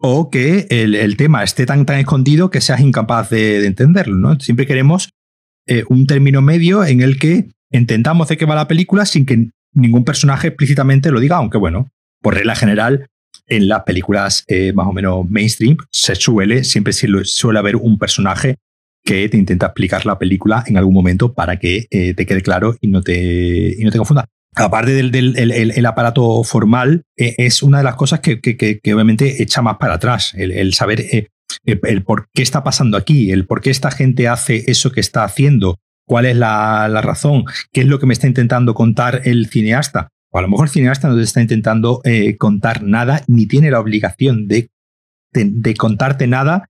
o 0.00 0.30
que 0.30 0.66
el, 0.70 0.94
el 0.94 1.16
tema 1.16 1.42
esté 1.42 1.66
tan, 1.66 1.84
tan 1.84 1.98
escondido 1.98 2.50
que 2.50 2.60
seas 2.60 2.80
incapaz 2.80 3.30
de, 3.30 3.60
de 3.60 3.66
entenderlo, 3.66 4.16
¿no? 4.16 4.38
Siempre 4.38 4.66
queremos 4.66 5.10
eh, 5.66 5.84
un 5.88 6.06
término 6.06 6.40
medio 6.40 6.84
en 6.84 7.00
el 7.00 7.18
que 7.18 7.50
entendamos 7.70 8.28
de 8.28 8.36
qué 8.36 8.46
va 8.46 8.54
la 8.54 8.68
película 8.68 9.04
sin 9.04 9.26
que 9.26 9.50
ningún 9.74 10.04
personaje 10.04 10.48
explícitamente 10.48 11.10
lo 11.10 11.20
diga, 11.20 11.36
aunque 11.36 11.58
bueno, 11.58 11.88
por 12.20 12.34
regla 12.34 12.54
general, 12.54 13.06
en 13.46 13.68
las 13.68 13.82
películas 13.84 14.44
eh, 14.46 14.72
más 14.74 14.86
o 14.86 14.92
menos 14.92 15.28
mainstream 15.28 15.76
se 15.90 16.14
suele, 16.14 16.64
siempre 16.64 16.92
suele 16.92 17.58
haber 17.58 17.76
un 17.76 17.98
personaje 17.98 18.56
que 19.04 19.28
te 19.28 19.38
intenta 19.38 19.66
explicar 19.66 20.04
la 20.04 20.18
película 20.18 20.64
en 20.66 20.76
algún 20.76 20.94
momento 20.94 21.32
para 21.32 21.58
que 21.58 21.86
eh, 21.90 22.14
te 22.14 22.26
quede 22.26 22.42
claro 22.42 22.76
y 22.80 22.88
no 22.88 23.02
te, 23.02 23.74
y 23.78 23.82
no 23.84 23.90
te 23.90 23.98
confunda. 23.98 24.26
Aparte 24.54 24.92
del, 24.92 25.10
del 25.10 25.38
el, 25.38 25.70
el 25.70 25.86
aparato 25.86 26.42
formal, 26.42 27.04
eh, 27.16 27.34
es 27.38 27.62
una 27.62 27.78
de 27.78 27.84
las 27.84 27.94
cosas 27.94 28.20
que, 28.20 28.40
que, 28.40 28.56
que, 28.56 28.80
que, 28.80 28.94
obviamente 28.94 29.42
echa 29.42 29.62
más 29.62 29.76
para 29.78 29.94
atrás, 29.94 30.34
el, 30.36 30.50
el 30.50 30.74
saber 30.74 31.00
eh, 31.00 31.28
el, 31.64 32.02
por 32.02 32.28
qué 32.34 32.42
está 32.42 32.64
pasando 32.64 32.96
aquí, 32.96 33.30
el 33.30 33.46
por 33.46 33.60
qué 33.60 33.70
esta 33.70 33.90
gente 33.90 34.28
hace 34.28 34.64
eso 34.66 34.90
que 34.90 35.00
está 35.00 35.24
haciendo, 35.24 35.78
cuál 36.06 36.26
es 36.26 36.36
la, 36.36 36.88
la 36.88 37.00
razón, 37.00 37.44
qué 37.72 37.82
es 37.82 37.86
lo 37.86 37.98
que 37.98 38.06
me 38.06 38.12
está 38.12 38.26
intentando 38.26 38.74
contar 38.74 39.22
el 39.24 39.48
cineasta 39.48 40.08
o 40.30 40.38
a 40.38 40.42
lo 40.42 40.48
mejor 40.48 40.66
el 40.66 40.72
cineasta 40.72 41.08
no 41.08 41.16
te 41.16 41.22
está 41.22 41.40
intentando 41.40 42.00
eh, 42.04 42.36
contar 42.36 42.82
nada, 42.82 43.22
ni 43.26 43.46
tiene 43.46 43.70
la 43.70 43.80
obligación 43.80 44.46
de, 44.46 44.70
de, 45.32 45.74
contarte 45.74 46.26
nada. 46.26 46.68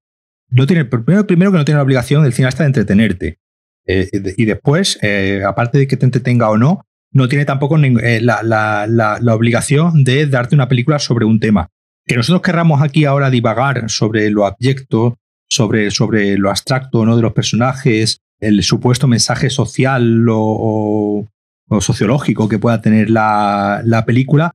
No 0.49 0.67
tiene, 0.67 0.85
primero, 0.85 1.27
primero 1.27 1.51
que 1.51 1.59
no 1.59 1.65
tiene 1.65 1.79
la 1.79 1.85
obligación 1.85 2.23
del 2.23 2.33
cineasta 2.33 2.63
de 2.63 2.69
entretenerte. 2.69 3.39
Eh, 3.87 4.09
y 4.37 4.45
después, 4.45 4.99
eh, 5.03 5.43
aparte 5.47 5.79
de 5.79 5.87
que 5.87 5.97
te 5.97 6.07
entretenga 6.07 6.51
o 6.51 6.59
no, 6.59 6.85
no 7.13 7.29
tiene 7.29 7.45
tampoco 7.45 7.77
la, 7.79 8.43
la, 8.43 8.87
la, 8.87 9.19
la, 9.21 9.35
obligación 9.35 10.05
de 10.05 10.27
darte 10.27 10.55
una 10.55 10.69
película 10.69 10.99
sobre 10.99 11.25
un 11.25 11.41
tema. 11.41 11.69
Que 12.07 12.17
nosotros 12.17 12.43
querramos 12.43 12.83
aquí 12.83 13.07
ahora 13.07 13.31
divagar 13.31 13.89
sobre 13.91 14.31
lo 14.31 14.47
abyecto, 14.47 15.17
sobre, 15.49 15.91
sobre 15.91 16.37
lo 16.37 16.51
abstracto 16.51 17.05
¿no? 17.07 17.17
de 17.17 17.23
los 17.23 17.33
personajes, 17.33 18.21
el 18.41 18.63
supuesto 18.63 19.09
mensaje 19.09 19.51
social 19.51 20.29
o, 20.29 20.37
o 20.39 21.29
o 21.69 21.81
sociológico 21.81 22.49
que 22.49 22.59
pueda 22.59 22.81
tener 22.81 23.11
la, 23.11 23.83
la 23.85 24.05
película, 24.05 24.53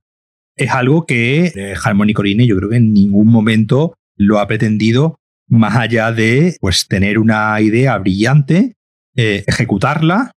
es 0.56 0.70
algo 0.70 1.06
que 1.06 1.46
eh, 1.54 1.74
Harmony 1.82 2.12
Corine 2.12 2.46
yo 2.46 2.56
creo 2.56 2.70
que 2.70 2.76
en 2.76 2.92
ningún 2.92 3.28
momento 3.28 3.94
lo 4.16 4.38
ha 4.38 4.46
pretendido 4.46 5.18
más 5.48 5.76
allá 5.76 6.12
de 6.12 6.56
pues 6.60 6.86
tener 6.88 7.18
una 7.18 7.60
idea 7.60 7.98
brillante, 7.98 8.74
eh, 9.16 9.44
ejecutarla 9.46 10.32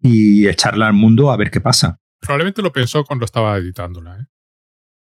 y 0.00 0.46
echarla 0.46 0.86
al 0.86 0.92
mundo 0.92 1.30
a 1.30 1.36
ver 1.36 1.50
qué 1.50 1.60
pasa. 1.60 1.98
Probablemente 2.20 2.62
lo 2.62 2.72
pensó 2.72 3.04
cuando 3.04 3.24
estaba 3.24 3.56
editándola, 3.56 4.18
¿eh? 4.20 4.24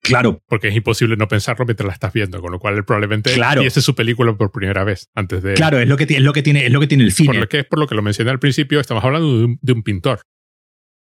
Claro. 0.02 0.42
Porque 0.46 0.68
es 0.68 0.76
imposible 0.76 1.16
no 1.16 1.28
pensarlo 1.28 1.64
mientras 1.64 1.86
la 1.86 1.94
estás 1.94 2.12
viendo, 2.12 2.40
con 2.42 2.52
lo 2.52 2.58
cual 2.58 2.74
él 2.76 2.84
probablemente 2.84 3.32
claro. 3.32 3.62
viese 3.62 3.80
su 3.80 3.94
película 3.94 4.36
por 4.36 4.52
primera 4.52 4.84
vez 4.84 5.08
antes 5.14 5.42
de. 5.42 5.54
Claro, 5.54 5.78
es 5.78 5.88
lo 5.88 5.96
que, 5.96 6.04
es 6.04 6.20
lo 6.20 6.34
que, 6.34 6.42
tiene, 6.42 6.66
es 6.66 6.72
lo 6.72 6.78
que 6.78 6.86
tiene 6.86 7.04
el 7.04 7.12
cine. 7.12 7.28
Por 7.28 7.36
lo 7.36 7.48
que 7.48 7.60
es 7.60 7.64
por 7.64 7.78
lo 7.78 7.86
que 7.86 7.94
lo 7.94 8.02
mencioné 8.02 8.30
al 8.30 8.38
principio, 8.38 8.80
estamos 8.80 9.02
hablando 9.02 9.38
de 9.38 9.44
un, 9.46 9.58
de 9.62 9.72
un 9.72 9.82
pintor. 9.82 10.20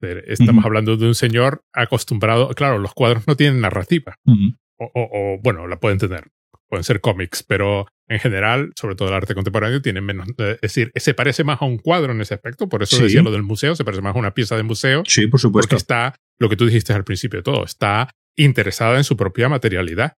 Estamos 0.01 0.57
uh 0.57 0.61
-huh. 0.61 0.67
hablando 0.67 0.97
de 0.97 1.07
un 1.07 1.15
señor 1.15 1.63
acostumbrado. 1.73 2.49
Claro, 2.51 2.79
los 2.79 2.95
cuadros 2.95 3.27
no 3.27 3.37
tienen 3.37 3.61
narrativa. 3.61 4.17
Uh 4.25 4.33
-huh. 4.33 4.59
o, 4.79 4.85
o, 4.95 5.35
o, 5.35 5.39
bueno, 5.43 5.67
la 5.67 5.79
pueden 5.81 5.99
tener. 5.99 6.29
Pueden 6.69 6.85
ser 6.85 7.01
cómics, 7.01 7.43
pero 7.43 7.87
en 8.09 8.21
general, 8.21 8.73
sobre 8.77 8.95
todo 8.95 9.09
el 9.09 9.15
arte 9.15 9.35
contemporáneo, 9.35 9.81
tiene 9.81 10.03
menos. 10.03 10.29
Es 10.37 10.61
decir, 10.61 10.93
se 10.95 11.15
parece 11.15 11.43
más 11.43 11.63
a 11.63 11.65
un 11.65 11.79
cuadro 11.79 12.13
en 12.13 12.21
ese 12.21 12.35
aspecto. 12.35 12.69
Por 12.69 12.83
eso 12.83 12.97
sí. 12.97 13.05
decía 13.05 13.23
lo 13.23 13.33
del 13.33 13.43
museo, 13.43 13.75
se 13.75 13.85
parece 13.85 14.03
más 14.03 14.15
a 14.15 14.19
una 14.19 14.35
pieza 14.35 14.57
de 14.57 14.63
museo. 14.65 15.03
Sí, 15.07 15.27
por 15.29 15.41
supuesto. 15.41 15.69
Porque 15.69 15.81
está 15.81 16.15
lo 16.39 16.49
que 16.49 16.57
tú 16.57 16.67
dijiste 16.67 16.93
al 16.93 17.05
principio 17.05 17.41
de 17.41 17.43
todo, 17.43 17.65
está 17.65 18.11
interesada 18.37 18.97
en 18.99 19.05
su 19.05 19.17
propia 19.17 19.49
materialidad, 19.49 20.15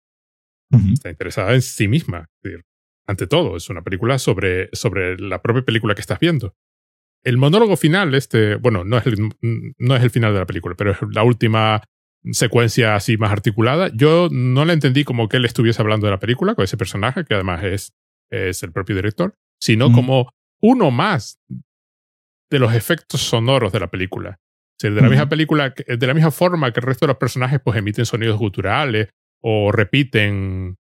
está 0.92 1.10
interesada 1.10 1.54
en 1.54 1.62
sí 1.62 1.88
misma. 1.88 2.26
Es 2.44 2.52
decir, 2.52 2.66
ante 3.08 3.28
todo, 3.28 3.56
es 3.56 3.70
una 3.70 3.82
película 3.82 4.20
sobre, 4.20 4.70
sobre 4.74 5.18
la 5.18 5.42
propia 5.42 5.64
película 5.64 5.96
que 5.96 6.02
estás 6.02 6.20
viendo. 6.20 6.54
El 7.24 7.38
monólogo 7.38 7.76
final, 7.76 8.16
este, 8.16 8.56
bueno, 8.56 8.84
no 8.84 8.98
es, 8.98 9.06
el, 9.08 9.30
no 9.78 9.96
es 9.96 10.04
el 10.04 10.10
final 10.10 10.34
de 10.34 10.40
la 10.40 10.46
película, 10.46 10.76
pero 10.76 10.92
es 10.92 10.98
la 11.12 11.24
última 11.24 11.84
secuencia 12.32 12.96
así 12.96 13.18
más 13.18 13.32
articulada. 13.32 13.90
Yo 13.94 14.30
no 14.32 14.66
la 14.66 14.74
entendí 14.74 15.04
como 15.04 15.28
que 15.28 15.38
él 15.38 15.46
estuviese 15.46 15.82
hablando 15.82 16.08
de 16.08 16.12
la 16.12 16.20
película 16.20 16.56
con 16.56 16.64
ese 16.64 16.78
personaje, 16.78 17.26
que 17.26 17.34
además 17.34 17.64
es, 17.64 17.94
es 18.30 18.64
el 18.64 18.72
propio 18.72 18.96
director, 18.96 19.36
sino 19.60 19.92
como 19.92 20.32
uno 20.62 20.92
más 20.92 21.40
de 22.50 22.60
los 22.60 22.74
efectos 22.74 23.22
sonoros 23.22 23.72
de 23.72 23.80
la 23.80 23.88
película. 23.88 24.40
O 24.42 24.80
sea, 24.80 24.92
de 24.92 25.02
la 25.02 25.10
misma 25.10 25.28
película, 25.28 25.74
de 25.76 26.08
la 26.08 26.14
misma 26.14 26.32
forma 26.32 26.72
que 26.72 26.80
el 26.80 26.86
resto 26.86 27.06
de 27.06 27.12
los 27.12 27.18
personajes 27.18 27.60
pues 27.64 27.78
emiten 27.78 28.06
sonidos 28.06 28.38
guturales 28.38 29.10
o 29.42 29.72
repiten 29.72 30.78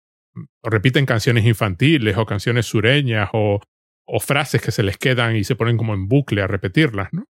o 0.62 0.70
repiten 0.70 1.06
canciones 1.06 1.46
infantiles 1.46 2.18
o 2.18 2.26
canciones 2.26 2.66
sureñas 2.66 3.30
o, 3.32 3.62
o 4.08 4.20
frases 4.20 4.62
que 4.62 4.72
se 4.72 4.84
les 4.84 4.98
quedan 4.98 5.36
y 5.36 5.44
se 5.44 5.56
ponen 5.56 5.78
como 5.78 5.94
en 5.94 6.08
bucle 6.08 6.42
a 6.42 6.48
repetirlas, 6.48 7.10
¿no? 7.12 7.26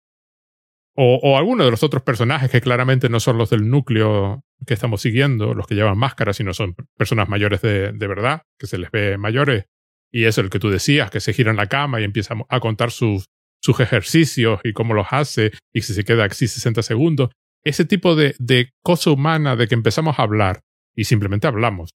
O, 0.96 1.18
o 1.22 1.36
algunos 1.36 1.66
de 1.66 1.72
los 1.72 1.82
otros 1.82 2.02
personajes 2.02 2.50
que 2.50 2.60
claramente 2.60 3.08
no 3.08 3.18
son 3.18 3.36
los 3.36 3.50
del 3.50 3.68
núcleo 3.68 4.44
que 4.64 4.74
estamos 4.74 5.02
siguiendo, 5.02 5.52
los 5.52 5.66
que 5.66 5.74
llevan 5.74 5.98
máscaras, 5.98 6.36
sino 6.36 6.54
son 6.54 6.76
personas 6.96 7.28
mayores 7.28 7.62
de, 7.62 7.92
de 7.92 8.06
verdad, 8.06 8.42
que 8.58 8.68
se 8.68 8.78
les 8.78 8.90
ve 8.92 9.18
mayores. 9.18 9.64
Y 10.12 10.24
eso, 10.24 10.40
el 10.40 10.50
que 10.50 10.60
tú 10.60 10.70
decías, 10.70 11.10
que 11.10 11.18
se 11.18 11.32
gira 11.32 11.50
en 11.50 11.56
la 11.56 11.66
cama 11.66 12.00
y 12.00 12.04
empieza 12.04 12.36
a 12.48 12.60
contar 12.60 12.92
sus, 12.92 13.24
sus 13.60 13.80
ejercicios 13.80 14.60
y 14.62 14.72
cómo 14.72 14.94
los 14.94 15.08
hace 15.10 15.50
y 15.72 15.82
si 15.82 15.94
se 15.94 16.04
queda 16.04 16.26
así 16.26 16.46
60 16.46 16.82
segundos. 16.82 17.30
Ese 17.64 17.84
tipo 17.84 18.14
de, 18.14 18.36
de 18.38 18.70
cosa 18.82 19.10
humana 19.10 19.56
de 19.56 19.66
que 19.66 19.74
empezamos 19.74 20.18
a 20.18 20.22
hablar 20.22 20.60
y 20.94 21.04
simplemente 21.04 21.48
hablamos. 21.48 21.90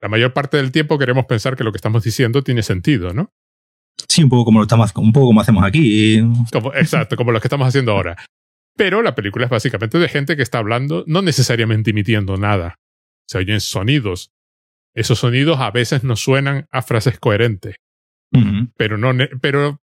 La 0.00 0.08
mayor 0.08 0.32
parte 0.32 0.56
del 0.56 0.72
tiempo 0.72 0.98
queremos 0.98 1.26
pensar 1.26 1.54
que 1.54 1.64
lo 1.64 1.70
que 1.70 1.76
estamos 1.76 2.02
diciendo 2.02 2.42
tiene 2.42 2.62
sentido, 2.62 3.14
¿no? 3.14 3.30
Sí, 4.08 4.22
un 4.22 4.28
poco 4.30 4.44
como 4.44 4.58
lo 4.60 4.64
estamos, 4.64 4.92
un 4.96 5.12
poco 5.12 5.26
como 5.26 5.40
hacemos 5.40 5.64
aquí. 5.64 6.20
Como, 6.52 6.72
exacto, 6.74 7.16
como 7.16 7.32
lo 7.32 7.40
que 7.40 7.46
estamos 7.48 7.66
haciendo 7.68 7.92
ahora. 7.92 8.16
Pero 8.76 9.02
la 9.02 9.14
película 9.14 9.44
es 9.44 9.50
básicamente 9.50 9.98
de 9.98 10.08
gente 10.08 10.36
que 10.36 10.42
está 10.42 10.58
hablando, 10.58 11.04
no 11.06 11.22
necesariamente 11.22 11.90
emitiendo 11.90 12.36
nada. 12.36 12.76
Se 13.28 13.38
oyen 13.38 13.60
sonidos. 13.60 14.30
Esos 14.94 15.18
sonidos 15.20 15.60
a 15.60 15.70
veces 15.70 16.04
nos 16.04 16.20
suenan 16.20 16.66
a 16.70 16.82
frases 16.82 17.18
coherentes, 17.18 17.76
Ujú. 18.32 18.68
pero 18.76 18.96
no, 18.98 19.12
pero, 19.40 19.80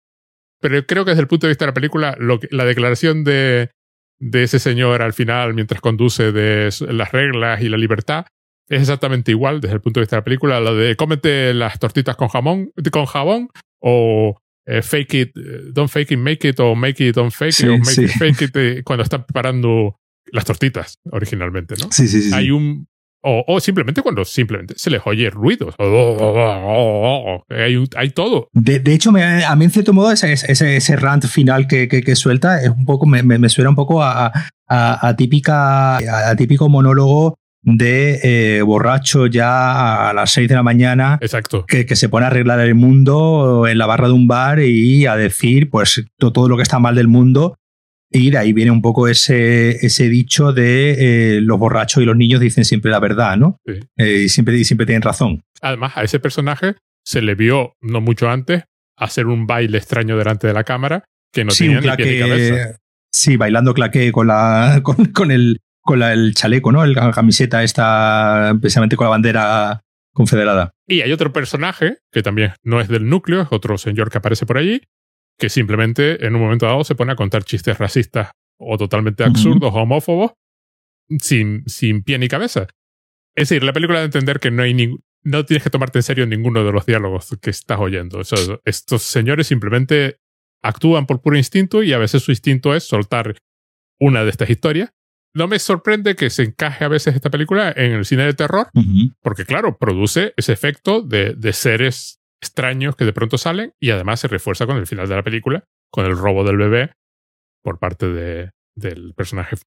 pero 0.61 0.85
creo 0.85 1.03
que 1.05 1.11
desde 1.11 1.21
el 1.21 1.27
punto 1.27 1.47
de 1.47 1.51
vista 1.51 1.65
de 1.65 1.69
la 1.69 1.73
película, 1.73 2.15
lo 2.19 2.39
que- 2.39 2.47
la 2.51 2.65
declaración 2.65 3.23
de, 3.23 3.71
de 4.19 4.43
ese 4.43 4.59
señor 4.59 5.01
al 5.01 5.13
final, 5.13 5.53
mientras 5.55 5.81
conduce 5.81 6.31
de 6.31 6.69
las 6.91 7.11
reglas 7.11 7.61
y 7.61 7.69
la 7.69 7.77
libertad, 7.77 8.25
es 8.67 8.81
exactamente 8.81 9.31
igual 9.31 9.61
desde 9.61 9.75
el 9.75 9.81
punto 9.81 9.99
de 9.99 10.03
vista 10.03 10.15
de 10.17 10.19
la 10.21 10.25
película, 10.25 10.59
lo 10.59 10.75
de 10.75 10.95
cómete 10.95 11.55
las 11.55 11.79
tortitas 11.79 12.15
con 12.15 12.27
jamón, 12.27 12.71
con 12.91 13.05
jabón, 13.05 13.49
o 13.81 14.35
eh, 14.65 14.81
fake 14.81 15.13
it, 15.15 15.37
eh, 15.37 15.71
don't 15.73 15.89
fake 15.89 16.11
it, 16.11 16.19
make 16.19 16.47
it, 16.47 16.59
o 16.59 16.75
make 16.75 17.03
it, 17.07 17.15
don't 17.15 17.31
fake 17.31 17.53
Sí, 17.53 17.63
it, 17.65 17.69
o 17.69 17.77
make 17.77 17.91
sí. 17.91 18.03
it, 18.05 18.11
fake 18.11 18.41
it, 18.43 18.55
eh, 18.55 18.81
cuando 18.83 19.03
está 19.03 19.25
preparando 19.25 19.95
las 20.31 20.45
tortitas 20.45 20.99
originalmente, 21.11 21.75
¿no? 21.81 21.91
Sí, 21.91 22.07
sí, 22.07 22.21
sí. 22.21 22.31
Hay 22.33 22.51
un. 22.51 22.87
O, 23.21 23.43
o 23.47 23.59
simplemente 23.59 24.01
cuando 24.01 24.23
simplemente 24.23 24.75
se 24.77 24.89
les 24.89 25.01
oye 25.05 25.29
ruidos. 25.29 25.75
Hay, 27.49 27.83
hay 27.97 28.09
todo. 28.11 28.49
De, 28.53 28.79
de 28.79 28.93
hecho, 28.93 29.11
me- 29.11 29.43
a 29.43 29.55
mí 29.55 29.65
en 29.65 29.71
cierto 29.71 29.91
modo 29.93 30.11
ese, 30.11 30.33
ese, 30.33 30.75
ese 30.77 30.95
rant 30.95 31.25
final 31.25 31.67
que, 31.67 31.87
que, 31.87 32.01
que 32.01 32.15
suelta 32.15 32.61
es 32.61 32.69
un 32.69 32.85
poco, 32.85 33.05
me, 33.05 33.23
me, 33.23 33.37
me 33.37 33.49
suena 33.49 33.69
un 33.71 33.75
poco 33.75 34.01
a, 34.03 34.27
a, 34.67 35.07
a 35.07 35.15
típica, 35.15 35.97
a, 35.97 36.29
a 36.29 36.35
típico 36.35 36.69
monólogo 36.69 37.35
de 37.61 38.19
eh, 38.23 38.61
borracho 38.61 39.27
ya 39.27 40.09
a 40.09 40.13
las 40.13 40.31
6 40.31 40.47
de 40.47 40.55
la 40.55 40.63
mañana 40.63 41.17
Exacto. 41.21 41.65
que, 41.65 41.85
que 41.85 41.95
se 41.95 42.07
pone 42.09 42.25
a 42.25 42.27
arreglar 42.27 42.59
el 42.61 42.75
mundo 42.75 43.67
en 43.67 43.77
la 43.77 43.85
barra 43.85 44.07
de 44.07 44.13
un 44.13 44.27
bar 44.27 44.59
y 44.61 45.05
a 45.05 45.15
decir 45.17 45.69
pues 45.69 46.03
to- 46.17 46.31
todo 46.31 46.47
lo 46.47 46.55
que 46.55 46.63
está 46.63 46.79
mal 46.79 46.95
del 46.95 47.07
mundo 47.09 47.57
y 48.11 48.31
de 48.31 48.37
ahí 48.37 48.53
viene 48.53 48.71
un 48.71 48.81
poco 48.81 49.07
ese, 49.07 49.85
ese 49.85 50.09
dicho 50.09 50.51
de 50.53 51.35
eh, 51.37 51.41
los 51.41 51.59
borrachos 51.59 52.01
y 52.01 52.05
los 52.05 52.15
niños 52.17 52.39
dicen 52.39 52.65
siempre 52.65 52.89
la 52.91 52.99
verdad, 52.99 53.37
¿no? 53.37 53.57
Sí. 53.67 53.73
Eh, 53.97 54.21
y 54.25 54.29
siempre, 54.29 54.57
y 54.57 54.63
siempre 54.63 54.85
tienen 54.87 55.01
razón. 55.03 55.43
Además, 55.61 55.91
a 55.95 56.03
ese 56.03 56.19
personaje 56.19 56.75
se 57.05 57.21
le 57.21 57.35
vio 57.35 57.73
no 57.81 58.01
mucho 58.01 58.29
antes 58.29 58.63
hacer 58.97 59.27
un 59.27 59.45
baile 59.47 59.77
extraño 59.77 60.17
delante 60.17 60.47
de 60.47 60.53
la 60.53 60.63
cámara 60.63 61.03
que 61.31 61.43
no 61.45 61.51
sí, 61.51 61.65
tenía 61.65 61.79
un 61.79 61.85
ni 61.85 61.91
pie 61.97 62.05
ni 62.05 62.11
claqué- 62.13 62.19
cabeza. 62.29 62.77
Sí, 63.11 63.37
bailando 63.37 63.73
claqué 63.73 64.11
con 64.11 64.27
la 64.27 64.79
con, 64.83 65.05
con 65.07 65.29
el 65.31 65.59
con 65.89 65.99
la- 65.99 66.13
el 66.13 66.33
chaleco, 66.35 66.71
¿no? 66.71 66.83
El- 66.83 66.93
La 66.93 67.11
camiseta 67.11 67.63
esta 67.63 68.55
precisamente 68.61 68.95
con 68.95 69.05
la 69.05 69.09
bandera 69.11 69.81
confederada. 70.13 70.71
Y 70.87 71.01
hay 71.01 71.11
otro 71.11 71.33
personaje 71.33 71.97
que 72.11 72.21
también 72.21 72.53
no 72.63 72.79
es 72.79 72.87
del 72.87 73.09
núcleo, 73.09 73.41
es 73.41 73.47
otro 73.51 73.77
señor 73.77 74.09
que 74.11 74.19
aparece 74.19 74.45
por 74.45 74.57
allí, 74.57 74.81
que 75.39 75.49
simplemente 75.49 76.25
en 76.25 76.35
un 76.35 76.41
momento 76.41 76.65
dado 76.65 76.83
se 76.83 76.95
pone 76.95 77.11
a 77.11 77.15
contar 77.15 77.43
chistes 77.43 77.77
racistas 77.79 78.31
o 78.59 78.77
totalmente 78.77 79.23
absurdos 79.23 79.71
o 79.73 79.77
homófobos 79.77 80.31
sin, 81.19 81.63
sin 81.67 82.03
pie 82.03 82.17
ni 82.19 82.27
cabeza. 82.27 82.67
Es 83.35 83.49
decir, 83.49 83.63
la 83.63 83.73
película 83.73 83.99
de 83.99 84.05
entender 84.05 84.39
que 84.39 84.51
no 84.51 84.63
hay 84.63 84.73
ningún 84.73 84.99
no 85.21 85.43
tienes 85.45 85.63
que 85.63 85.69
tomarte 85.69 85.99
en 85.99 86.03
serio 86.03 86.25
ninguno 86.25 86.63
de 86.63 86.71
los 86.71 86.85
diálogos 86.85 87.35
que 87.41 87.49
estás 87.49 87.77
oyendo. 87.79 88.19
O 88.19 88.23
sea, 88.23 88.37
estos 88.63 89.01
señores 89.03 89.47
simplemente 89.47 90.15
actúan 90.63 91.05
por 91.07 91.21
puro 91.21 91.35
instinto 91.35 91.83
y 91.83 91.91
a 91.91 91.97
veces 91.97 92.23
su 92.23 92.31
instinto 92.31 92.73
es 92.73 92.85
soltar 92.85 93.35
una 93.99 94.23
de 94.23 94.29
estas 94.29 94.49
historias. 94.49 94.91
No 95.35 95.47
me 95.47 95.59
sorprende 95.59 96.15
que 96.15 96.29
se 96.29 96.43
encaje 96.43 96.83
a 96.83 96.87
veces 96.87 97.15
esta 97.15 97.29
película 97.29 97.71
en 97.75 97.91
el 97.91 98.05
cine 98.05 98.23
de 98.25 98.33
terror, 98.33 98.67
porque 99.21 99.45
claro, 99.45 99.77
produce 99.77 100.33
ese 100.37 100.53
efecto 100.53 101.01
de, 101.01 101.33
de 101.35 101.53
seres 101.53 102.19
extraños 102.41 102.95
que 102.95 103.05
de 103.05 103.13
pronto 103.13 103.37
salen 103.37 103.73
y 103.79 103.91
además 103.91 104.19
se 104.21 104.27
refuerza 104.27 104.65
con 104.65 104.77
el 104.77 104.87
final 104.87 105.07
de 105.07 105.15
la 105.15 105.23
película, 105.23 105.63
con 105.91 106.05
el 106.05 106.17
robo 106.17 106.43
del 106.43 106.57
bebé 106.57 106.91
por 107.63 107.77
parte 107.79 108.07
de, 108.09 108.51
del 108.75 109.13
personaje 109.15 109.57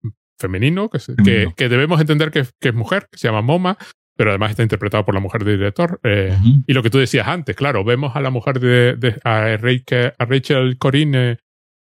femenino, 0.41 0.89
que, 0.89 0.99
se- 0.99 1.15
que, 1.57 1.69
debemos 1.69 2.01
entender 2.01 2.31
que, 2.31 2.45
que 2.61 2.69
es 2.71 2.75
mujer, 2.75 3.07
que 3.13 3.19
se 3.19 3.29
llama 3.29 3.43
Moma, 3.43 3.77
pero 4.17 4.31
además 4.31 4.51
está 4.51 4.63
interpretado 4.63 5.05
por 5.05 5.15
la 5.15 5.21
mujer 5.21 5.45
del 5.45 5.59
director. 5.59 6.01
eh, 6.03 6.37
y 6.67 6.73
lo 6.73 6.83
que 6.83 6.91
tú 6.91 6.99
decías 6.99 7.29
antes, 7.29 7.55
claro, 7.55 7.85
vemos 7.85 8.17
a 8.17 8.21
la 8.21 8.31
mujer 8.31 8.59
de, 8.59 8.97
de- 8.97 9.21
a, 9.25 9.57
Rachel, 9.59 10.13
a 10.19 10.25
Rachel 10.25 10.77
Corine 10.79 11.39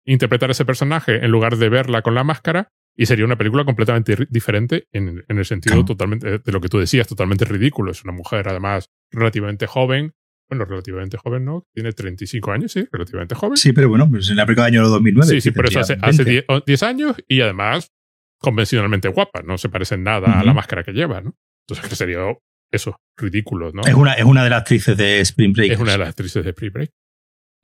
interpretar 0.06 0.50
ese 0.50 0.64
personaje 0.64 1.24
en 1.24 1.30
lugar 1.30 1.56
de 1.56 1.68
verla 1.68 2.00
con 2.02 2.14
la 2.14 2.24
máscara 2.24 2.68
y 2.96 3.06
sería 3.06 3.24
una 3.24 3.36
película 3.36 3.64
completamente 3.64 4.16
diferente 4.30 4.88
en, 4.92 5.24
en 5.28 5.38
el 5.38 5.44
sentido 5.44 5.74
Claro. 5.74 5.84
totalmente 5.86 6.38
de 6.38 6.52
lo 6.52 6.60
que 6.60 6.68
tú 6.68 6.78
decías, 6.78 7.06
totalmente 7.06 7.44
ridículo. 7.44 7.90
Es 7.90 8.02
una 8.04 8.12
mujer 8.12 8.48
además 8.48 8.90
relativamente 9.10 9.66
joven. 9.66 10.14
Bueno, 10.48 10.64
relativamente 10.64 11.16
joven, 11.18 11.44
¿no? 11.44 11.66
Tiene 11.74 11.92
35 11.92 12.52
años, 12.52 12.70
sí, 12.72 12.86
relativamente 12.92 13.34
joven. 13.34 13.56
Sí, 13.56 13.72
pero 13.72 13.88
bueno, 13.88 14.08
pues 14.08 14.30
en 14.30 14.36
la 14.36 14.46
película 14.46 14.66
del 14.66 14.74
año 14.76 14.88
2009. 14.88 15.30
Sí, 15.32 15.40
sí, 15.40 15.50
por 15.50 15.66
eso 15.66 15.80
hace, 15.80 15.94
hace 16.00 16.22
20. 16.24 16.30
10, 16.30 16.44
o 16.48 16.60
10 16.64 16.82
años 16.84 17.16
y 17.26 17.40
además 17.40 17.90
convencionalmente 18.38 19.08
guapa, 19.08 19.42
no 19.42 19.58
se 19.58 19.68
parece 19.68 19.96
en 19.96 20.04
nada 20.04 20.38
a 20.40 20.44
la 20.44 20.52
máscara 20.54 20.84
que 20.84 20.92
lleva, 20.92 21.20
¿no? 21.20 21.34
Entonces 21.66 21.88
que 21.88 21.96
sería 21.96 22.18
eso, 22.70 22.96
ridículo, 23.16 23.72
¿no? 23.72 23.82
Es 23.82 23.94
una, 23.94 24.12
es 24.14 24.24
una 24.24 24.44
de 24.44 24.50
las 24.50 24.60
actrices 24.60 24.96
de 24.96 25.20
Spring 25.20 25.52
Break. 25.52 25.72
Es 25.72 25.78
una 25.80 25.92
de 25.92 25.98
las 25.98 26.08
actrices 26.10 26.44
de 26.44 26.52
Pre-Break. 26.52 26.90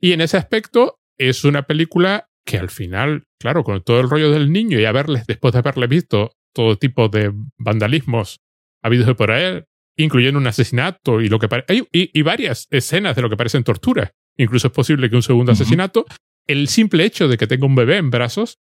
Y 0.01 0.11
en 0.11 0.21
ese 0.21 0.37
aspecto 0.37 0.99
es 1.17 1.45
una 1.45 1.63
película 1.63 2.27
que 2.45 2.57
al 2.57 2.69
final, 2.69 3.23
claro, 3.39 3.63
con 3.63 3.81
todo 3.83 3.99
el 4.01 4.09
rollo 4.09 4.31
del 4.31 4.51
niño 4.51 4.79
y 4.79 4.85
haberles, 4.85 5.25
después 5.25 5.53
de 5.53 5.59
haberle 5.59 5.87
visto 5.87 6.31
todo 6.53 6.77
tipo 6.77 7.07
de 7.09 7.31
vandalismos 7.57 8.39
habidos 8.83 9.15
por 9.15 9.31
ahí, 9.31 9.63
incluyendo 9.97 10.39
un 10.39 10.47
asesinato 10.47 11.21
y 11.21 11.29
lo 11.29 11.39
que 11.39 11.47
y, 11.91 12.19
y 12.19 12.21
varias 12.21 12.67
escenas 12.69 13.15
de 13.15 13.21
lo 13.21 13.29
que 13.29 13.37
parecen 13.37 13.63
torturas. 13.63 14.11
Incluso 14.37 14.67
es 14.67 14.73
posible 14.73 15.09
que 15.09 15.15
un 15.15 15.23
segundo 15.23 15.51
asesinato. 15.51 16.05
El 16.47 16.67
simple 16.67 17.05
hecho 17.05 17.27
de 17.27 17.37
que 17.37 17.47
tenga 17.47 17.65
un 17.65 17.75
bebé 17.75 17.97
en 17.97 18.09
brazos 18.09 18.57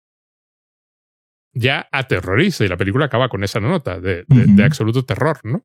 ya 1.52 1.88
aterroriza 1.90 2.64
y 2.64 2.68
la 2.68 2.76
película 2.76 3.06
acaba 3.06 3.28
con 3.28 3.42
esa 3.44 3.60
nota 3.60 3.98
de, 4.00 4.24
de- 4.28 4.44
Ujú. 4.44 4.56
de 4.56 4.64
absoluto 4.64 5.04
terror, 5.04 5.38
¿no? 5.44 5.64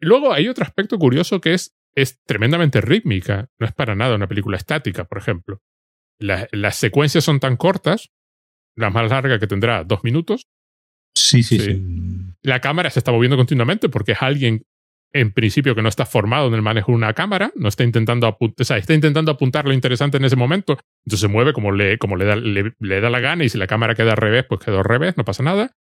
Y 0.00 0.06
luego 0.06 0.32
hay 0.32 0.48
otro 0.48 0.64
aspecto 0.64 0.98
curioso 0.98 1.40
que 1.40 1.54
es, 1.54 1.74
es 1.94 2.20
tremendamente 2.26 2.80
rítmica. 2.80 3.48
No 3.58 3.66
es 3.66 3.72
para 3.72 3.94
nada 3.94 4.14
una 4.16 4.26
película 4.28 4.56
estática, 4.56 5.04
por 5.04 5.18
ejemplo. 5.18 5.60
La- 6.22 6.48
las 6.52 6.76
secuencias 6.76 7.24
son 7.24 7.40
tan 7.40 7.56
cortas, 7.56 8.10
la 8.76 8.90
más 8.90 9.10
larga 9.10 9.38
que 9.38 9.46
tendrá 9.46 9.84
dos 9.84 10.02
minutos, 10.04 10.46
Sí, 11.14 11.42
sí, 11.42 11.58
Sí. 11.58 11.64
sí. 11.74 11.82
la 12.42 12.60
cámara 12.60 12.88
se 12.90 12.98
está 12.98 13.12
moviendo 13.12 13.36
continuamente 13.36 13.88
porque 13.90 14.12
es 14.12 14.22
alguien 14.22 14.62
en 15.12 15.30
principio 15.32 15.74
que 15.74 15.82
no 15.82 15.90
está 15.90 16.06
formado 16.06 16.48
en 16.48 16.54
el 16.54 16.62
manejo 16.62 16.90
de 16.92 16.96
una 16.96 17.12
cámara, 17.12 17.52
no 17.54 17.68
está 17.68 17.84
intentando 17.84 18.26
apuntar, 18.26 18.62
o 18.62 18.64
sea, 18.64 18.78
está 18.78 18.94
intentando 18.94 19.30
apuntar 19.30 19.66
lo 19.66 19.74
interesante 19.74 20.16
en 20.16 20.24
ese 20.24 20.36
momento, 20.36 20.78
entonces 21.04 21.20
se 21.20 21.28
mueve 21.28 21.52
como 21.52 21.70
le, 21.70 21.98
como 21.98 22.16
le, 22.16 22.24
da, 22.24 22.34
le, 22.36 22.72
le 22.78 23.00
da 23.02 23.10
la 23.10 23.20
gana 23.20 23.44
y 23.44 23.50
si 23.50 23.58
la 23.58 23.66
cámara 23.66 23.94
queda 23.94 24.12
al 24.12 24.16
revés, 24.16 24.46
pues 24.48 24.60
quedó 24.64 24.78
al 24.78 24.84
revés, 24.84 25.18
no 25.18 25.24
pasa 25.26 25.42
nada. 25.42 25.76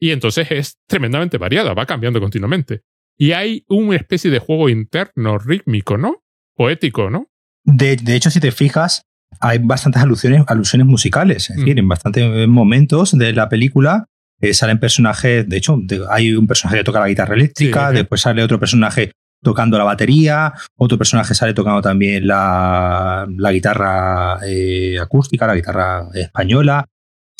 Y 0.00 0.10
entonces 0.12 0.50
es 0.50 0.78
tremendamente 0.88 1.36
variada, 1.36 1.74
va 1.74 1.84
cambiando 1.84 2.18
continuamente. 2.18 2.80
Y 3.18 3.32
hay 3.32 3.64
una 3.68 3.96
especie 3.96 4.30
de 4.30 4.38
juego 4.38 4.70
interno, 4.70 5.36
rítmico, 5.36 5.98
¿no? 5.98 6.24
Poético, 6.56 7.10
¿no? 7.10 7.28
De, 7.64 7.96
de 7.96 8.16
hecho, 8.16 8.30
si 8.30 8.40
te 8.40 8.52
fijas, 8.52 9.04
hay 9.40 9.58
bastantes 9.58 10.02
alusiones, 10.02 10.44
alusiones 10.46 10.86
musicales. 10.86 11.50
Es 11.50 11.56
Mm. 11.56 11.60
decir, 11.60 11.78
en 11.78 11.88
bastantes 11.88 12.48
momentos 12.48 13.16
de 13.16 13.32
la 13.32 13.48
película 13.48 14.06
eh, 14.40 14.54
salen 14.54 14.78
personajes, 14.80 15.48
de 15.48 15.56
hecho, 15.56 15.78
de- 15.80 16.04
hay 16.10 16.34
un 16.34 16.46
personaje 16.48 16.78
que 16.78 16.84
toca 16.84 16.98
la 17.00 17.08
guitarra 17.08 17.34
eléctrica, 17.36 17.90
Sí, 17.90 17.96
después 17.96 18.20
sale 18.20 18.42
otro 18.42 18.58
personaje 18.58 19.12
tocando 19.40 19.78
la 19.78 19.84
batería, 19.84 20.52
otro 20.76 20.98
personaje 20.98 21.34
sale 21.34 21.54
tocando 21.54 21.80
también 21.80 22.26
la, 22.26 23.26
la 23.36 23.52
guitarra 23.52 24.38
eh, 24.46 24.98
acústica, 25.00 25.46
la 25.46 25.54
guitarra 25.54 26.08
española. 26.14 26.86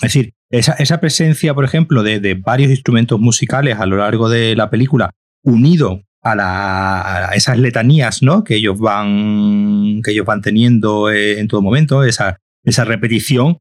Es 0.00 0.12
decir, 0.12 0.32
esa, 0.50 0.72
esa 0.74 0.98
presencia, 1.00 1.54
por 1.54 1.64
ejemplo, 1.64 2.02
de, 2.02 2.20
de 2.20 2.34
varios 2.34 2.70
instrumentos 2.70 3.18
musicales 3.20 3.78
a 3.78 3.86
lo 3.86 3.96
largo 3.96 4.28
de 4.28 4.54
la 4.56 4.68
película, 4.70 5.10
unido 5.44 6.02
a, 6.22 6.34
la- 6.34 7.30
esas 7.34 7.58
letanías 7.58 8.22
¿no? 8.22 8.44
que, 8.44 8.56
ellos 8.56 8.78
van, 8.78 10.00
que 10.04 10.12
ellos 10.12 10.26
van 10.26 10.40
teniendo 10.40 11.10
eh, 11.10 11.40
en 11.40 11.48
todo 11.48 11.62
momento, 11.62 12.04
esa, 12.04 12.38
esa 12.64 12.84
repetición, 12.84 13.58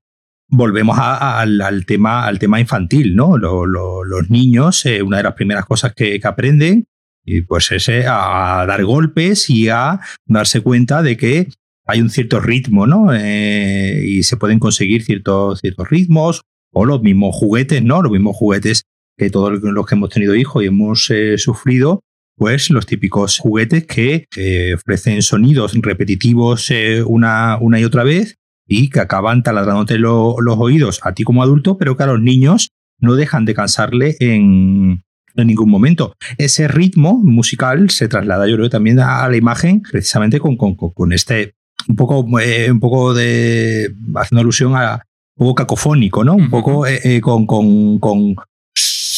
volvemos 0.47 0.97
a- 0.99 1.39
al, 1.39 1.86
tema, 1.86 2.26
al 2.26 2.39
tema 2.39 2.59
infantil, 2.59 3.16
¿no? 3.16 3.38
Lo- 3.38 3.66
lo- 3.66 4.03
los 4.03 4.30
niños, 4.30 4.86
eh, 4.86 5.01
una 5.01 5.18
de 5.18 5.24
las 5.24 5.34
primeras 5.34 5.66
cosas 5.66 5.93
que, 5.95 6.20
que 6.20 6.28
aprenden, 6.28 6.86
y 7.26 7.41
pues 7.41 7.72
es 7.72 7.88
eh, 7.89 8.05
a, 8.07 8.66
dar 8.68 8.84
golpes 8.84 9.49
y 9.49 9.70
a 9.70 9.99
darse 10.26 10.62
cuenta 10.62 11.01
de 11.03 11.18
que 11.18 11.47
hay 11.88 12.01
un 12.01 12.09
cierto 12.09 12.39
ritmo, 12.39 12.86
¿no? 12.88 13.07
Y 13.16 14.24
se 14.24 14.38
pueden 14.38 14.59
conseguir 14.59 15.03
ciertos, 15.03 15.59
ciertos 15.62 15.89
ritmos, 15.89 16.41
o 16.74 16.86
los 16.86 17.01
mismos 17.01 17.36
juguetes, 17.36 17.84
¿no? 17.84 18.01
Los 18.01 18.12
mismos 18.12 18.36
juguetes 18.38 18.84
que 19.18 19.30
todos 19.30 19.59
los 19.62 19.86
que 19.86 19.95
hemos 19.95 20.09
tenido 20.09 20.36
hijos 20.36 20.64
y 20.64 20.68
hemos 20.68 21.09
sufrido, 21.38 22.01
pues 22.42 22.72
los 22.72 22.88
típicos 22.88 23.38
juguetes 23.38 23.86
que 23.86 24.26
ofrecen 24.74 25.22
sonidos 25.22 25.74
repetitivos 25.80 26.72
eh, 26.72 27.04
una, 27.06 27.60
una 27.62 27.80
y 27.80 27.84
otra 27.84 28.04
vez 28.04 28.39
y 28.68 28.89
que 28.89 29.00
acaban 29.00 29.44
taladrándote 29.44 30.00
lo- 30.00 30.38
los 30.42 30.58
oídos 30.58 31.02
a 31.04 31.14
ti 31.14 31.24
como 31.24 31.44
adulto, 31.44 31.78
pero 31.78 31.96
que 31.96 32.02
a 32.02 32.08
los 32.08 32.20
niños 32.20 32.70
no 33.00 33.14
dejan 33.14 33.46
de 33.46 33.54
cansarle 33.54 34.16
en, 34.20 35.04
en 35.36 35.48
ningún 35.48 35.70
momento. 35.70 36.16
Ese 36.39 36.68
ritmo 36.68 37.20
musical 37.24 37.92
se 37.92 38.08
traslada, 38.08 38.48
yo 38.48 38.56
creo, 38.56 38.72
también 38.72 39.00
a, 39.00 39.30
la 39.30 39.38
imagen, 39.38 39.84
precisamente 39.84 40.39
con, 40.39 40.58
con, 40.58 40.74
con- 40.74 41.14
este 41.14 41.54
un 41.88 41.96
poco, 41.96 42.39
eh, 42.39 42.72
un 42.72 42.80
poco 42.80 43.14
de 43.14 43.94
haciendo 44.16 44.42
alusión 44.42 44.76
a 44.76 45.04
un 45.38 45.46
poco 45.46 45.54
cacofónico, 45.56 46.24
¿no? 46.24 46.34
Un 46.34 46.50
poco 46.50 46.88
eh, 46.88 47.00
eh, 47.04 47.22
con, 47.22 47.46
con, 47.46 48.00
con 48.00 48.36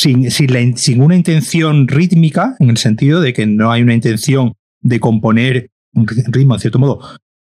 sin, 0.03 0.77
sin, 0.77 1.01
una 1.01 1.15
intención 1.15 1.87
rítmica, 1.87 2.55
en 2.59 2.69
el 2.69 2.77
sentido 2.77 3.21
de 3.21 3.31
que 3.33 3.45
no 3.45 3.71
hay 3.71 3.81
una 3.81 3.93
intención 3.93 4.53
de 4.81 4.99
componer 4.99 5.69
un 5.93 6.05
ritmo, 6.07 6.55
en 6.55 6.59
cierto 6.59 6.79
modo, 6.79 6.99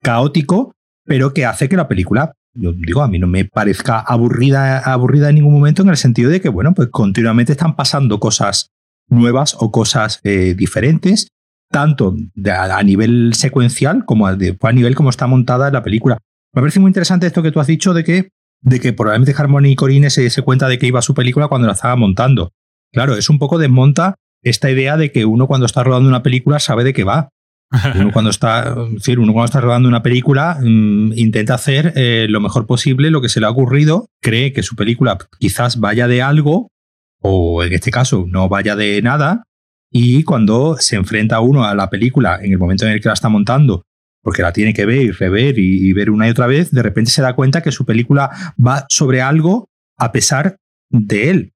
caótico, 0.03 0.74
pero 1.05 1.32
que 1.32 1.46
hace 1.46 1.68
que 1.68 1.76
la 1.76 1.86
película, 1.86 2.32
yo 2.55 2.72
digo, 2.72 3.03
a 3.03 3.09
mí 3.09 3.18
no 3.18 3.28
me 3.28 3.44
parezca 3.44 4.01
aburrida, 4.01 4.78
aburrida 4.78 5.28
en 5.28 5.36
ningún 5.36 5.53
momento, 5.53 5.82
en 5.82 5.90
el 5.90 5.96
sentido 5.96 6.30
de 6.30 6.40
que, 6.40 6.48
bueno, 6.48 6.74
pues 6.74 6.88
continuamente 6.88 7.53
están 7.53 7.76
pasando 7.76 8.18
cosas 8.18 8.70
nuevas 9.09 9.57
o 9.59 9.70
cosas 9.70 10.20
eh, 10.24 10.55
diferentes, 10.57 11.28
tanto 11.70 12.16
a, 12.46 12.82
nivel 12.82 13.32
secuencial 13.34 14.05
como 14.05 14.26
a, 14.26 14.36
a 14.61 14.72
nivel 14.72 14.94
como 14.96 15.11
está 15.11 15.28
montada 15.28 15.70
la 15.70 15.84
película. 15.84 16.18
Me 16.53 16.62
parece 16.62 16.80
muy 16.80 16.88
interesante 16.88 17.28
esto 17.28 17.42
que 17.42 17.53
tú 17.53 17.61
has 17.61 17.68
dicho 17.68 17.94
de 17.94 18.03
que, 18.03 18.30
de 18.62 18.80
que 18.80 18.92
probablemente 18.92 19.34
Harmony 19.36 19.74
Corine 19.74 20.11
se 20.11 20.28
se 20.30 20.42
cuenta 20.42 20.68
de 20.68 20.78
que 20.78 20.86
iba 20.86 20.98
a 20.98 21.02
su 21.02 21.14
película 21.14 21.48
cuando 21.48 21.66
la 21.66 21.74
estaba 21.74 21.96
montando. 21.96 22.52
Claro, 22.92 23.16
es 23.16 23.30
un 23.30 23.38
poco 23.38 23.58
desmonta 23.58 24.16
esta 24.42 24.70
idea 24.70 24.96
de 24.96 25.12
que 25.12 25.24
uno 25.24 25.46
cuando 25.46 25.66
está 25.66 25.82
rodando 25.84 26.08
una 26.08 26.22
película 26.22 26.58
sabe 26.58 26.84
de 26.84 26.92
qué 26.92 27.04
va. 27.04 27.30
Uno 27.94 28.11
cuando 28.12 28.30
está, 28.30 28.74
es 28.88 28.94
decir, 28.94 29.20
uno 29.20 29.32
cuando 29.32 29.44
está 29.44 29.61
rodando 29.61 29.88
una 29.88 30.02
película 30.02 30.58
mm, 30.61 31.12
intenta 31.14 31.54
hacer 31.54 31.92
eh, 31.94 32.26
lo 32.28 32.40
mejor 32.40 32.66
posible 32.66 33.12
lo 33.12 33.20
que 33.20 33.28
se 33.28 33.38
le 33.38 33.46
ha 33.46 33.50
ocurrido, 33.50 34.08
cree 34.20 34.52
que 34.52 34.64
su 34.64 34.74
película 34.74 35.16
quizás 35.38 35.78
vaya 35.78 36.08
de 36.08 36.20
algo, 36.20 36.72
o 37.20 37.62
en 37.62 37.72
este 37.72 37.92
caso 37.92 38.24
no 38.26 38.48
vaya 38.48 38.74
de 38.74 39.00
nada, 39.02 39.44
y 39.88 40.24
cuando 40.24 40.78
se 40.80 40.96
enfrenta 40.96 41.38
uno 41.38 41.62
a 41.62 41.76
la 41.76 41.90
película 41.90 42.40
en 42.42 42.50
el 42.50 42.58
momento 42.58 42.86
en 42.86 42.90
el 42.90 43.00
que 43.00 43.06
la 43.06 43.14
está 43.14 43.28
montando, 43.28 43.84
porque 44.23 44.43
la 44.43 44.53
tiene 44.53 44.75
que 44.75 44.87
ver 44.87 45.03
y 45.03 45.11
rever 45.11 45.59
y, 45.59 45.89
y 45.89 45.93
ver 45.93 46.11
una 46.11 46.29
y 46.29 46.31
otra 46.31 46.47
vez, 46.47 46.71
de 46.71 46.83
repente 46.83 47.11
se 47.11 47.23
da 47.23 47.35
cuenta 47.35 47.62
que 47.62 47.73
su 47.73 47.85
película 47.85 48.31
va 48.64 48.87
sobre 48.89 49.23
algo 49.23 49.68
a 49.99 50.12
pesar 50.12 50.57
de 50.91 51.31
él. 51.31 51.53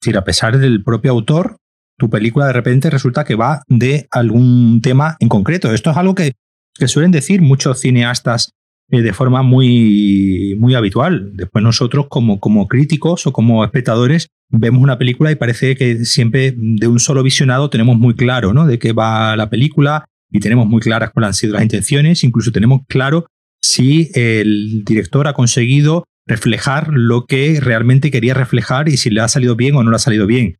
Es 0.00 0.06
decir, 0.06 0.18
a 0.18 0.24
pesar 0.24 0.58
del 0.58 0.82
propio 0.82 1.10
autor, 1.10 1.56
tu 1.98 2.08
película 2.08 2.46
de 2.46 2.54
repente 2.54 2.88
resulta 2.88 3.24
que 3.24 3.34
va 3.34 3.62
de 3.68 4.08
algún 4.10 4.80
tema 4.82 5.16
en 5.20 5.28
concreto. 5.28 5.72
Esto 5.72 5.90
es 5.90 5.96
algo 5.96 6.14
que, 6.14 6.32
que 6.74 6.88
suelen 6.88 7.10
decir 7.10 7.42
muchos 7.42 7.80
cineastas 7.80 8.52
eh, 8.90 9.02
de 9.02 9.12
forma 9.12 9.42
muy, 9.42 10.56
muy 10.58 10.74
habitual. 10.74 11.30
Después 11.34 11.62
nosotros 11.62 12.06
como, 12.08 12.40
como 12.40 12.66
críticos 12.66 13.26
o 13.26 13.32
como 13.32 13.62
espectadores 13.64 14.28
vemos 14.48 14.82
una 14.82 14.98
película 14.98 15.30
y 15.30 15.36
parece 15.36 15.76
que 15.76 16.04
siempre 16.04 16.54
de 16.56 16.88
un 16.88 16.98
solo 16.98 17.22
visionado 17.22 17.70
tenemos 17.70 17.98
muy 17.98 18.14
claro 18.14 18.52
¿no? 18.52 18.66
de 18.66 18.78
qué 18.78 18.92
va 18.92 19.36
la 19.36 19.48
película 19.48 20.06
y 20.30 20.40
tenemos 20.40 20.66
muy 20.66 20.80
claras 20.80 21.10
cuáles 21.10 21.28
han 21.28 21.34
sido 21.34 21.54
las 21.54 21.62
intenciones, 21.62 22.24
incluso 22.24 22.52
tenemos 22.52 22.82
claro 22.88 23.26
si 23.62 24.10
el 24.14 24.84
director 24.84 25.28
ha 25.28 25.34
conseguido 25.34 26.04
reflejar 26.26 26.88
lo 26.92 27.26
que 27.26 27.58
realmente 27.60 28.10
quería 28.10 28.34
reflejar 28.34 28.88
y 28.88 28.96
si 28.96 29.10
le 29.10 29.20
ha 29.20 29.28
salido 29.28 29.56
bien 29.56 29.74
o 29.74 29.82
no 29.82 29.90
le 29.90 29.96
ha 29.96 30.00
salido 30.00 30.26
bien. 30.26 30.58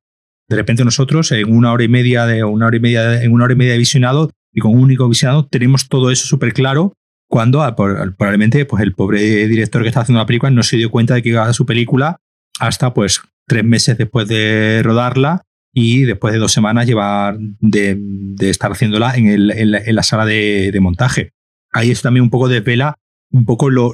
De 0.49 0.57
repente 0.57 0.85
nosotros 0.85 1.31
en 1.33 1.55
una 1.55 1.73
hora 1.73 1.85
y 1.85 1.89
media 1.89 2.27
de 2.27 2.43
una 2.43 2.67
hora 2.67 2.77
y 2.77 2.81
media 2.81 3.23
en 3.23 3.33
una 3.33 3.45
hora 3.45 3.53
y 3.53 3.57
media 3.57 3.73
de 3.73 3.79
visionado 3.79 4.31
y 4.53 4.61
con 4.61 4.73
un 4.73 4.81
único 4.81 5.09
visionado 5.09 5.47
tenemos 5.47 5.89
todo 5.89 6.11
eso 6.11 6.27
súper 6.27 6.53
claro 6.53 6.93
cuando 7.29 7.63
ah, 7.63 7.77
probablemente 7.77 8.65
pues 8.65 8.83
el 8.83 8.93
pobre 8.93 9.47
director 9.47 9.83
que 9.83 9.89
está 9.89 10.01
haciendo 10.01 10.19
la 10.19 10.27
película 10.27 10.51
no 10.51 10.65
se 10.65 10.77
dio 10.77 10.91
cuenta 10.91 11.15
de 11.15 11.23
que 11.23 11.29
iba 11.29 11.47
a 11.47 11.53
su 11.53 11.65
película 11.65 12.17
hasta 12.59 12.93
pues 12.93 13.21
tres 13.47 13.65
meses 13.65 13.97
después 13.97 14.27
de 14.27 14.81
rodarla 14.83 15.43
y 15.73 16.03
después 16.03 16.33
de 16.33 16.39
dos 16.41 16.53
semanas 16.53 16.87
llevar 16.87 17.39
de, 17.39 17.99
estar 18.41 18.73
haciéndola 18.73 19.15
en, 19.17 19.29
el- 19.29 19.51
en 19.53 19.95
la, 19.95 20.03
sala 20.03 20.25
de, 20.27 20.77
montaje. 20.81 21.31
Ahí 21.73 21.91
eso 21.91 22.03
también 22.03 22.25
un 22.25 22.31
poco 22.31 22.49
desvela 22.49 22.95
un 23.33 23.45
poco 23.45 23.71
lo, 23.71 23.93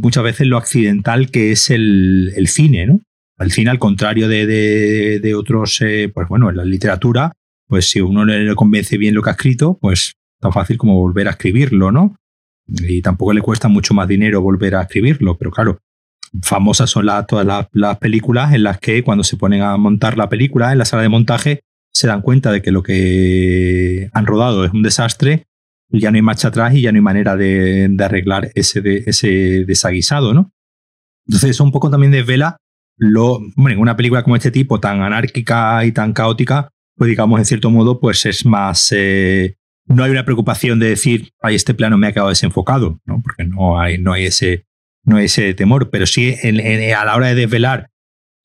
muchas 0.00 0.22
veces 0.22 0.46
lo 0.46 0.56
accidental 0.56 1.30
que 1.32 1.50
es 1.50 1.68
el, 1.70 2.32
el 2.36 2.46
cine, 2.46 2.86
¿no? 2.86 3.00
El 3.38 3.50
cine, 3.50 3.70
al 3.70 3.80
contrario 3.80 4.28
de, 4.28 4.46
de- 4.46 5.34
otros, 5.34 5.80
eh, 5.80 6.08
pues 6.14 6.28
bueno, 6.28 6.48
en 6.48 6.56
la 6.56 6.64
literatura, 6.64 7.32
pues 7.66 7.88
si 7.88 8.00
uno 8.00 8.24
le 8.24 8.54
convence 8.54 8.96
bien 8.98 9.14
lo 9.16 9.22
que 9.22 9.30
ha 9.30 9.32
escrito, 9.32 9.78
pues 9.80 10.12
tan 10.38 10.52
fácil 10.52 10.78
como 10.78 10.94
volver 11.00 11.26
a 11.26 11.32
escribirlo, 11.32 11.90
¿no? 11.90 12.14
Y 12.68 13.02
tampoco 13.02 13.32
le 13.32 13.40
cuesta 13.40 13.66
mucho 13.66 13.94
más 13.94 14.06
dinero 14.06 14.40
volver 14.42 14.76
a 14.76 14.82
escribirlo, 14.82 15.36
pero 15.36 15.50
claro, 15.50 15.78
famosas 16.40 16.88
son 16.90 17.06
todas 17.28 17.44
las, 17.46 17.66
las 17.72 17.98
películas 17.98 18.54
en 18.54 18.62
las 18.62 18.78
que 18.78 19.02
cuando 19.02 19.24
se 19.24 19.36
ponen 19.36 19.62
a 19.62 19.76
montar 19.76 20.16
la 20.16 20.28
película 20.28 20.72
en 20.72 20.78
la 20.78 20.84
sala 20.84 21.02
de 21.02 21.08
montaje 21.08 21.60
se 21.92 22.06
dan 22.06 22.22
cuenta 22.22 22.50
de 22.52 22.62
que 22.62 22.72
lo 22.72 22.82
que 22.82 24.08
han 24.12 24.26
rodado 24.26 24.64
es 24.64 24.72
un 24.72 24.82
desastre 24.82 25.44
ya 25.90 26.10
no 26.10 26.16
hay 26.16 26.22
marcha 26.22 26.48
atrás 26.48 26.74
y 26.74 26.80
ya 26.80 26.90
no 26.90 26.96
hay 26.96 27.02
manera 27.02 27.36
de, 27.36 27.94
arreglar 28.00 28.50
ese, 28.54 28.80
de- 28.80 29.02
ese 29.06 29.64
desaguisado, 29.66 30.32
¿no? 30.32 30.52
Entonces 31.26 31.50
eso 31.50 31.64
un 31.64 31.70
poco 31.72 31.90
también 31.90 32.12
desvela 32.12 32.56
lo, 32.96 33.40
una 33.56 33.94
película 33.96 34.22
como 34.22 34.36
este 34.36 34.50
tipo, 34.50 34.80
tan 34.80 35.02
anárquica 35.02 35.84
y 35.84 35.92
tan 35.92 36.12
caótica, 36.14 36.70
pues 36.96 37.10
digamos, 37.10 37.38
en 37.38 37.44
cierto 37.44 37.70
modo, 37.70 38.00
pues 38.00 38.24
es 38.26 38.46
más, 38.46 38.88
eh, 38.96 39.56
no 39.86 40.02
hay 40.04 40.10
una 40.10 40.24
preocupación 40.24 40.78
de 40.78 40.88
decir, 40.88 41.30
ay, 41.42 41.56
este 41.56 41.74
plano 41.74 41.98
me 41.98 42.06
ha 42.06 42.12
quedado 42.12 42.28
desenfocado, 42.30 42.98
¿no? 43.04 43.20
Porque 43.22 43.44
no 43.44 43.78
hay, 43.78 43.98
no 43.98 44.12
hay 44.14 44.24
ese, 44.26 44.64
no 45.04 45.18
ese 45.18 45.54
temor, 45.54 45.90
pero 45.90 46.06
sí 46.06 46.34
en- 46.42 46.94
a 46.94 47.04
la 47.04 47.16
hora 47.16 47.28
de 47.28 47.34
desvelar 47.34 47.88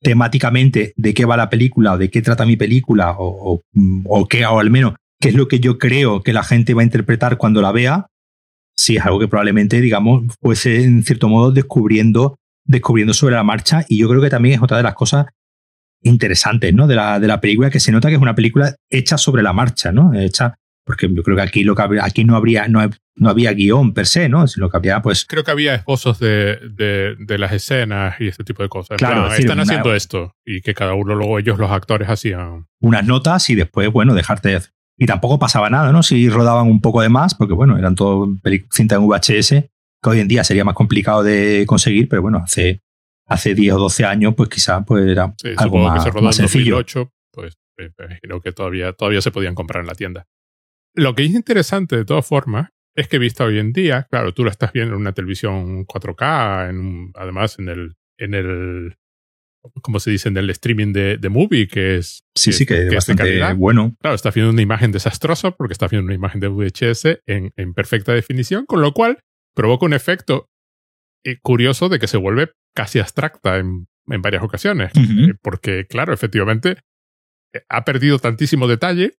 temáticamente 0.00 0.92
de 0.96 1.14
qué 1.14 1.24
va 1.24 1.36
la 1.36 1.50
película 1.50 1.96
de 1.96 2.08
qué 2.10 2.22
trata 2.22 2.46
mi 2.46 2.56
película 2.56 3.12
o, 3.18 3.54
o, 3.54 3.62
o 4.04 4.28
qué, 4.28 4.46
o 4.46 4.58
al 4.60 4.70
menos 4.70 4.94
qué 5.20 5.30
es 5.30 5.34
lo 5.34 5.48
que 5.48 5.58
yo 5.60 5.78
creo 5.78 6.22
que 6.22 6.32
la 6.32 6.44
gente 6.44 6.74
va 6.74 6.82
a 6.82 6.84
interpretar 6.84 7.36
cuando 7.36 7.60
la 7.60 7.72
vea, 7.72 8.06
sí 8.76 8.96
es 8.96 9.04
algo 9.04 9.18
que 9.18 9.26
probablemente, 9.28 9.80
digamos, 9.80 10.24
fuese 10.40 10.84
en 10.84 11.02
cierto 11.02 11.28
modo 11.28 11.50
descubriendo, 11.50 12.36
descubriendo 12.64 13.12
sobre 13.12 13.34
la 13.34 13.42
marcha. 13.42 13.84
Y 13.88 13.98
yo 13.98 14.08
creo 14.08 14.22
que 14.22 14.30
también 14.30 14.54
es 14.54 14.62
otra 14.62 14.76
de 14.76 14.84
las 14.84 14.94
cosas 14.94 15.26
interesantes, 16.02 16.72
¿no? 16.72 16.86
De 16.86 16.94
la, 16.94 17.18
de 17.18 17.26
la 17.26 17.40
película, 17.40 17.70
que 17.70 17.80
se 17.80 17.90
nota 17.90 18.08
que 18.08 18.14
es 18.14 18.20
una 18.20 18.36
película 18.36 18.76
hecha 18.88 19.18
sobre 19.18 19.42
la 19.42 19.52
marcha, 19.52 19.90
¿no? 19.90 20.14
Hecha, 20.14 20.54
porque 20.88 21.08
yo 21.12 21.22
creo 21.22 21.36
que 21.36 21.42
aquí 21.42 21.62
lo 21.62 21.74
que 21.76 21.82
habría- 21.82 22.04
aquí 22.04 22.24
no 22.24 22.34
habría, 22.34 22.66
no, 22.66 22.80
no 23.16 23.28
había 23.28 23.52
guion 23.52 23.92
per 23.94 24.06
se, 24.06 24.28
¿no? 24.28 24.46
Sino 24.48 24.68
que 24.70 24.76
había, 24.78 25.00
pues, 25.02 25.24
Creo 25.28 25.44
que 25.44 25.50
había 25.52 25.74
esposos 25.74 26.18
de, 26.18 26.56
de, 26.70 27.14
de 27.18 27.38
las 27.38 27.52
escenas 27.52 28.16
y 28.20 28.26
este 28.28 28.42
tipo 28.42 28.62
de 28.64 28.68
cosas. 28.68 28.96
Claro, 28.98 29.16
plan, 29.16 29.24
es 29.26 29.30
decir, 29.32 29.44
están 29.46 29.58
una- 29.58 29.62
haciendo 29.64 29.94
esto 29.94 30.34
y 30.44 30.62
que 30.62 30.74
cada 30.74 30.94
uno 30.94 31.14
luego 31.14 31.38
ellos 31.38 31.58
los 31.58 31.70
actores 31.70 32.08
hacían. 32.08 32.66
unas 32.80 33.04
notas 33.06 33.48
y 33.50 33.54
después, 33.54 33.92
bueno, 33.92 34.14
dejarte. 34.14 34.58
Y 34.96 35.06
tampoco 35.06 35.38
pasaba 35.38 35.70
nada, 35.70 35.92
¿no? 35.92 36.02
Si 36.02 36.28
rodaban 36.28 36.66
un 36.66 36.80
poco 36.80 37.02
de 37.02 37.08
más, 37.08 37.34
porque 37.34 37.54
bueno, 37.54 37.76
eran 37.78 37.94
todo 37.94 38.26
cinta 38.72 38.96
en 38.96 39.02
VHS, 39.02 39.70
que 40.02 40.10
hoy 40.10 40.20
en 40.20 40.26
día 40.28 40.42
sería 40.42 40.64
más 40.64 40.74
complicado 40.74 41.22
de 41.22 41.64
conseguir, 41.68 42.08
pero 42.08 42.22
bueno, 42.22 42.38
hace, 42.42 42.80
hace 43.26 43.54
10 43.54 43.74
o 43.74 43.78
12 43.78 44.04
años, 44.04 44.34
pues 44.36 44.48
quizá 44.48 44.84
pues 44.84 45.06
era 45.06 45.34
Sí, 45.40 45.48
algo 45.50 45.62
supongo 45.76 45.88
más, 45.88 45.98
que 45.98 46.04
se 46.04 46.10
rodó 46.10 46.22
más 46.24 46.38
en 46.40 46.48
sencillo. 46.48 46.76
2008, 46.76 47.12
pues 47.32 47.54
me 47.76 47.90
imagino 48.06 48.40
que 48.40 48.50
todavía, 48.52 48.92
todavía 48.92 49.20
se 49.20 49.30
podían 49.30 49.54
comprar 49.54 49.82
en 49.82 49.86
la 49.86 49.94
tienda. 49.94 50.26
Lo 50.98 51.14
que 51.14 51.24
es 51.24 51.30
interesante 51.30 51.96
de 51.96 52.04
todas 52.04 52.26
formas 52.26 52.70
es 52.96 53.08
que 53.08 53.18
vista 53.18 53.44
hoy 53.44 53.58
en 53.58 53.72
día, 53.72 54.06
claro, 54.10 54.34
tú 54.34 54.44
la 54.44 54.50
estás 54.50 54.72
viendo 54.72 54.94
en 54.94 55.00
una 55.00 55.12
televisión 55.12 55.84
4K, 55.86 56.70
en 56.70 56.78
un- 56.78 57.12
además 57.14 57.58
en 57.58 57.68
el, 57.68 57.94
en 58.18 58.34
el 58.34 58.96
como 59.82 60.00
se 60.00 60.10
dice 60.10 60.28
en 60.28 60.36
el 60.36 60.48
streaming 60.50 60.92
de, 60.92 61.18
de 61.18 61.28
Movie, 61.28 61.68
que 61.68 61.96
es. 61.96 62.22
Sí, 62.34 62.52
sí, 62.52 62.64
que, 62.64 62.74
que 62.74 62.80
es 62.84 62.88
de 62.90 62.94
bastante 62.94 63.22
calidad. 63.24 63.54
bueno. 63.56 63.94
Claro, 64.00 64.14
está 64.14 64.30
viendo 64.30 64.52
una 64.52 64.62
imagen 64.62 64.92
desastrosa 64.92 65.50
porque 65.50 65.72
está 65.72 65.88
viendo 65.88 66.06
una 66.06 66.14
imagen 66.14 66.40
de 66.40 66.48
VHS 66.48 67.20
en, 67.26 67.52
en 67.56 67.74
perfecta 67.74 68.12
definición, 68.14 68.64
con 68.66 68.80
lo 68.80 68.92
cual 68.92 69.18
provoca 69.54 69.84
un 69.84 69.92
efecto 69.92 70.46
eh, 71.24 71.38
curioso 71.42 71.88
de 71.88 71.98
que 71.98 72.06
se 72.06 72.16
vuelve 72.16 72.52
casi 72.74 72.98
abstracta 73.00 73.58
en, 73.58 73.86
en 74.06 74.22
varias 74.22 74.42
ocasiones. 74.42 74.92
Eh, 75.30 75.34
Porque, 75.42 75.86
claro, 75.86 76.14
efectivamente, 76.14 76.78
eh, 77.52 77.62
ha 77.68 77.84
perdido 77.84 78.18
tantísimo 78.18 78.68
detalle. 78.68 79.14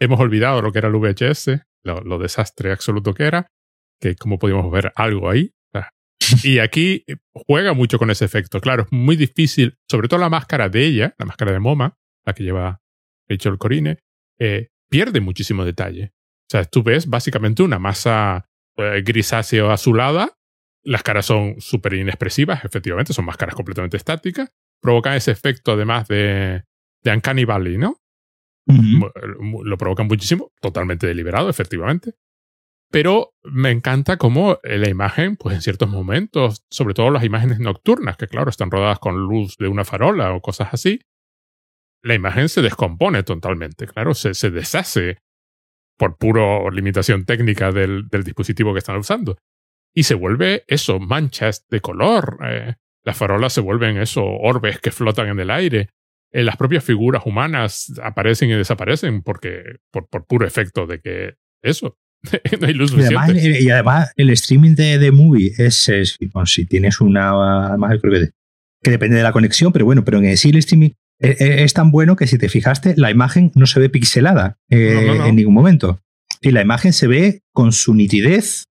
Hemos 0.00 0.20
olvidado 0.20 0.62
lo 0.62 0.72
que 0.72 0.78
era 0.78 0.88
el 0.88 0.94
VHS, 0.94 1.62
lo, 1.84 2.00
lo 2.00 2.18
desastre 2.18 2.72
absoluto 2.72 3.14
que 3.14 3.24
era, 3.24 3.46
que 4.00 4.16
como 4.16 4.38
podíamos 4.38 4.70
ver 4.70 4.92
algo 4.96 5.30
ahí. 5.30 5.52
Ah. 5.74 5.90
Y 6.42 6.58
aquí 6.58 7.04
eh, 7.06 7.16
juega 7.32 7.74
mucho 7.74 7.98
con 7.98 8.10
ese 8.10 8.24
efecto. 8.24 8.60
Claro, 8.60 8.84
es 8.84 8.92
muy 8.92 9.16
difícil, 9.16 9.76
sobre 9.88 10.08
todo 10.08 10.20
la 10.20 10.30
máscara 10.30 10.68
de 10.68 10.84
ella, 10.84 11.14
la 11.18 11.26
máscara 11.26 11.52
de 11.52 11.60
Moma, 11.60 11.96
la 12.24 12.32
que 12.32 12.44
lleva 12.44 12.80
Rachel 13.28 13.58
Corine, 13.58 13.98
eh, 14.38 14.68
pierde 14.88 15.20
muchísimo 15.20 15.64
detalle. 15.64 16.12
O 16.14 16.50
sea, 16.50 16.64
tú 16.64 16.82
ves 16.82 17.08
básicamente 17.08 17.62
una 17.62 17.78
masa 17.78 18.48
eh, 18.76 19.02
grisáceo 19.04 19.70
azulada. 19.70 20.36
Las 20.82 21.02
caras 21.02 21.26
son 21.26 21.60
súper 21.60 21.94
inexpresivas, 21.94 22.64
efectivamente, 22.64 23.12
son 23.12 23.26
máscaras 23.26 23.54
completamente 23.54 23.96
estáticas. 23.96 24.50
Provocan 24.80 25.14
ese 25.14 25.30
efecto, 25.30 25.72
además, 25.72 26.08
de, 26.08 26.64
de 27.02 27.12
Uncanny 27.12 27.44
Valley, 27.44 27.76
¿no? 27.76 27.98
Mu- 28.66 29.64
Lo 29.64 29.76
provocan 29.78 30.06
muchísimo, 30.06 30.52
totalmente 30.60 31.06
deliberado, 31.06 31.48
efectivamente. 31.50 32.12
Pero 32.92 33.32
me 33.44 33.70
encanta 33.70 34.16
cómo 34.16 34.58
eh, 34.64 34.78
la 34.78 34.88
imagen, 34.88 35.36
pues 35.36 35.54
en 35.54 35.62
ciertos 35.62 35.88
momentos, 35.88 36.64
sobre 36.70 36.94
todo 36.94 37.10
las 37.10 37.24
imágenes 37.24 37.60
nocturnas, 37.60 38.16
que 38.16 38.26
claro, 38.26 38.50
están 38.50 38.70
rodadas 38.70 38.98
con 38.98 39.16
luz 39.16 39.56
de 39.58 39.68
una 39.68 39.84
farola 39.84 40.32
o 40.34 40.40
cosas 40.40 40.68
así, 40.72 41.00
la 42.02 42.14
imagen 42.14 42.48
se 42.48 42.62
descompone 42.62 43.22
totalmente, 43.22 43.86
claro, 43.86 44.14
se, 44.14 44.34
se 44.34 44.50
deshace 44.50 45.18
por 45.98 46.16
pura 46.16 46.68
limitación 46.72 47.24
técnica 47.26 47.70
del, 47.72 48.08
del 48.08 48.24
dispositivo 48.24 48.72
que 48.72 48.78
están 48.78 48.96
usando. 48.96 49.36
Y 49.94 50.04
se 50.04 50.14
vuelve 50.14 50.64
eso, 50.66 50.98
manchas 50.98 51.66
de 51.68 51.80
color. 51.80 52.38
eh, 52.44 52.74
las 53.04 53.16
farolas 53.16 53.52
se 53.52 53.60
vuelven 53.60 53.98
eso, 53.98 54.24
orbes 54.24 54.78
que 54.80 54.90
flotan 54.92 55.28
en 55.28 55.40
el 55.40 55.50
aire. 55.50 55.90
Eh, 56.32 56.44
las 56.44 56.56
propias 56.56 56.84
figuras 56.84 57.22
humanas 57.26 57.92
aparecen 58.02 58.50
y 58.50 58.54
desaparecen 58.54 59.22
porque 59.22 59.62
por, 59.90 60.08
por 60.08 60.26
puro 60.26 60.46
efecto 60.46 60.86
de 60.86 61.00
que 61.00 61.34
eso, 61.62 61.96
no 62.60 62.66
hay 62.66 62.74
luz 62.74 62.92
Y 62.96 63.00
además, 63.02 63.30
el- 63.30 63.62
y 63.62 63.70
además 63.70 64.12
el 64.16 64.30
streaming 64.30 64.74
de, 64.76 64.98
de 64.98 65.10
movie 65.10 65.52
es, 65.58 65.88
es- 65.88 66.16
bueno, 66.32 66.46
si 66.46 66.66
tienes 66.66 67.00
una 67.00 67.66
además 67.68 67.98
creo 68.00 68.12
que, 68.20 68.30
que 68.82 68.90
depende 68.92 69.16
de 69.16 69.22
la 69.24 69.32
conexión 69.32 69.72
pero 69.72 69.84
bueno 69.86 70.04
pero 70.04 70.18
en 70.18 70.36
sí 70.36 70.50
el 70.50 70.58
streaming 70.58 70.90
es, 71.18 71.40
es 71.40 71.72
tan 71.74 71.90
bueno 71.90 72.14
que 72.16 72.26
si 72.26 72.38
te 72.38 72.48
fijaste 72.48 72.94
la 72.96 73.10
imagen 73.10 73.50
no 73.56 73.66
se 73.66 73.80
ve 73.80 73.88
pixelada 73.90 74.56
eh, 74.70 74.92
No, 74.94 75.00
no, 75.02 75.14
no. 75.16 75.26
en 75.26 75.34
ningún 75.36 75.54
momento 75.54 76.00
y 76.40 76.50
la 76.52 76.62
imagen 76.62 76.92
se 76.92 77.06
ve 77.08 77.40
con 77.52 77.72
su 77.72 77.94
nitidez 77.94 78.64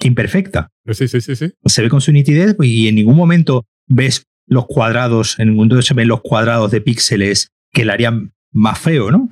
imperfecta 0.00 0.70
Sí, 0.90 1.06
sí, 1.08 1.20
sí, 1.20 1.36
sí. 1.36 1.52
se 1.66 1.82
ve 1.82 1.88
con 1.88 2.00
su 2.00 2.12
nitidez 2.12 2.56
y 2.62 2.88
en 2.88 2.94
ningún 2.94 3.16
momento 3.16 3.66
ves 3.86 4.24
los 4.48 4.66
cuadrados, 4.66 5.38
en 5.38 5.54
momento 5.54 5.80
se 5.82 5.94
ven 5.94 6.08
los 6.08 6.20
cuadrados 6.22 6.70
de 6.70 6.80
píxeles 6.80 7.52
que 7.72 7.84
le 7.84 7.92
harían 7.92 8.32
más 8.52 8.78
feo, 8.78 9.10
¿no? 9.10 9.28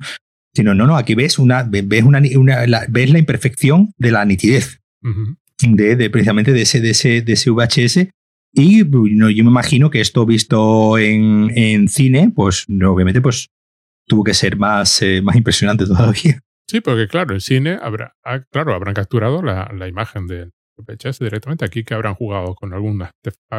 Sino, 0.53 0.73
no, 0.73 0.87
no, 0.87 0.95
aquí 0.97 1.13
ves 1.15 1.37
una, 1.39 1.63
ves 1.63 2.03
una, 2.03 2.21
una- 2.35 2.65
la, 2.67 2.85
ves 2.89 3.09
la 3.11 3.19
imperfección 3.19 3.91
de 3.97 4.11
la 4.11 4.25
nitidez 4.25 4.79
de, 5.61 5.95
de 5.95 6.09
precisamente 6.09 6.51
de 6.53 6.61
ese, 6.63 6.81
de 6.81 6.89
ese, 6.91 7.21
de 7.21 7.33
ese 7.33 7.49
VHS. 7.51 8.09
Y 8.53 8.83
no, 8.83 9.29
yo 9.29 9.43
me 9.43 9.49
imagino 9.51 9.89
que 9.89 10.01
esto 10.01 10.25
visto 10.25 10.97
en, 10.97 11.51
en 11.55 11.87
cine, 11.89 12.31
pues 12.35 12.65
no, 12.67 12.91
obviamente, 12.93 13.21
pues 13.21 13.49
tuvo 14.07 14.23
que 14.23 14.33
ser 14.33 14.57
más, 14.57 15.01
eh, 15.01 15.21
más 15.21 15.35
impresionante 15.35 15.85
todavía. 15.85 16.39
Sí, 16.69 16.81
porque 16.81 17.07
claro, 17.07 17.33
en 17.33 17.41
cine 17.41 17.77
habrá, 17.81 18.15
ah, 18.25 18.41
claro, 18.51 18.73
habrán 18.73 18.93
capturado 18.93 19.41
la, 19.43 19.71
la 19.77 19.87
imagen 19.87 20.27
del 20.27 20.51
VHS 20.77 21.19
directamente. 21.19 21.65
Aquí 21.65 21.83
que 21.83 21.93
habrán 21.93 22.13
jugado 22.15 22.55
con 22.55 22.73
algún, 22.73 23.03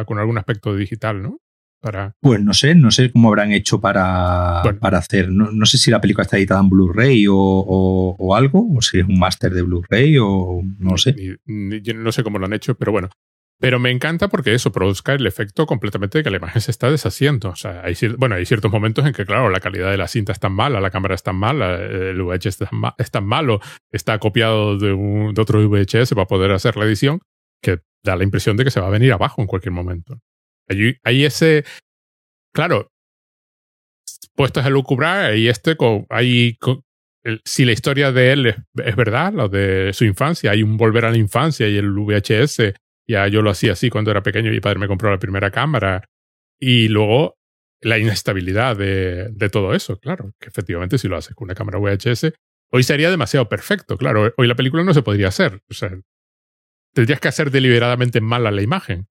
con 0.05 0.19
algún 0.19 0.37
aspecto 0.37 0.75
digital, 0.75 1.21
¿no? 1.21 1.39
Para. 1.81 2.13
Pues 2.21 2.41
no 2.41 2.53
sé, 2.53 2.75
no 2.75 2.91
sé 2.91 3.11
cómo 3.11 3.29
habrán 3.29 3.51
hecho 3.53 3.79
para, 3.79 4.61
Bueno. 4.63 4.79
para 4.79 4.97
hacer. 4.97 5.29
No, 5.31 5.51
no 5.51 5.65
sé 5.65 5.77
si 5.77 5.89
la 5.91 6.01
película 6.01 6.23
está 6.23 6.37
editada 6.37 6.59
en 6.61 6.69
Blu-ray 6.69 7.27
o, 7.27 7.35
o- 7.35 8.15
o 8.19 8.35
algo, 8.35 8.67
o 8.75 8.81
si 8.81 8.99
es 8.99 9.05
un 9.07 9.17
máster 9.19 9.53
de 9.53 9.61
Blu-ray 9.61 10.17
o 10.19 10.61
no 10.77 10.97
sé. 10.97 11.13
ni- 11.13 11.35
ni- 11.69 11.81
yo 11.81 11.93
no 11.93 12.11
sé 12.11 12.23
cómo 12.23 12.37
lo 12.39 12.45
han 12.45 12.53
hecho, 12.53 12.75
pero 12.75 12.91
bueno. 12.91 13.09
Pero 13.61 13.77
me 13.77 13.91
encanta 13.91 14.29
porque 14.29 14.53
eso 14.53 14.71
produzca 14.71 15.11
el 15.13 15.27
efecto 15.27 15.65
completamente 15.65 16.17
de 16.17 16.23
que 16.23 16.29
la 16.29 16.37
imagen 16.37 16.61
se 16.61 16.71
está 16.71 16.89
deshaciendo. 16.89 17.49
O 17.49 17.55
sea, 17.57 17.81
hay, 17.83 17.93
bueno, 18.17 18.35
hay 18.35 18.45
ciertos 18.45 18.71
momentos 18.71 19.05
en 19.05 19.11
que, 19.11 19.25
claro, 19.25 19.49
la 19.49 19.59
calidad 19.59 19.91
de 19.91 19.97
la 19.97 20.07
cinta 20.07 20.31
es 20.31 20.39
tan 20.39 20.53
mala, 20.53 20.79
la 20.79 20.91
cámara 20.91 21.13
es 21.15 21.23
tan 21.23 21.35
mala, 21.35 21.75
el 21.75 22.21
VHS 22.21 22.45
es 22.47 22.57
tan, 22.69 22.79
ma- 22.79 22.95
es 22.97 23.11
tan 23.11 23.25
malo, 23.25 23.59
está 23.91 24.17
copiado 24.19 24.77
de, 24.77 24.93
un, 24.93 25.33
de 25.33 25.41
otro 25.41 25.59
VHS 25.67 26.13
para 26.15 26.25
poder 26.27 26.51
hacer 26.51 26.77
la 26.77 26.85
edición, 26.85 27.19
que 27.61 27.79
da 28.01 28.15
la 28.15 28.23
impresión 28.23 28.55
de 28.55 28.63
que 28.63 28.71
se 28.71 28.79
va 28.79 28.87
a 28.87 28.91
venir 28.91 29.11
abajo 29.11 29.41
en 29.41 29.47
cualquier 29.47 29.73
momento. 29.73 30.19
Hay, 31.03 31.25
ese. 31.25 31.65
Claro, 32.53 32.91
puestos 34.35 34.65
a 34.65 34.69
lucubrar, 34.69 35.31
hay 35.31 35.47
este. 35.47 35.75
Hay, 36.09 36.57
si 37.43 37.65
la 37.65 37.71
historia 37.71 38.11
de 38.11 38.31
él 38.31 38.45
es, 38.47 38.95
verdad, 38.95 39.33
lo 39.33 39.49
de 39.49 39.91
su 39.93 40.05
infancia, 40.05 40.51
hay 40.51 40.63
un 40.63 40.77
volver 40.77 41.05
a 41.05 41.11
la 41.11 41.17
infancia 41.17 41.67
y 41.67 41.77
el 41.77 41.91
VHS. 41.91 42.73
Ya 43.07 43.27
yo 43.27 43.41
lo 43.41 43.49
hacía 43.49 43.73
así 43.73 43.89
cuando 43.89 44.11
era 44.11 44.21
pequeño 44.21 44.49
y 44.49 44.53
mi 44.53 44.59
padre 44.59 44.79
me 44.79 44.87
compró 44.87 45.09
la 45.09 45.17
primera 45.17 45.49
cámara. 45.49 46.05
Y 46.59 46.87
luego 46.89 47.39
la 47.81 47.97
inestabilidad 47.97 48.77
de, 48.77 49.29
de 49.31 49.49
todo 49.49 49.73
eso, 49.73 49.99
claro, 49.99 50.33
que 50.39 50.49
efectivamente 50.49 50.97
si 50.97 51.07
lo 51.07 51.17
haces 51.17 51.33
con 51.33 51.45
una 51.45 51.55
cámara 51.55 51.79
VHS, 51.79 52.33
hoy 52.71 52.83
sería 52.83 53.09
demasiado 53.09 53.49
perfecto, 53.49 53.97
claro, 53.97 54.33
hoy 54.37 54.47
la 54.47 54.55
película 54.55 54.83
no 54.83 54.93
se 54.93 55.01
podría 55.01 55.29
hacer, 55.29 55.61
o 55.69 55.73
sea, 55.73 55.91
tendrías 56.93 57.19
que 57.19 57.27
hacer 57.27 57.51
deliberadamente 57.51 58.21
mala 58.21 58.51
la 58.51 58.61
imagen, 58.61 59.07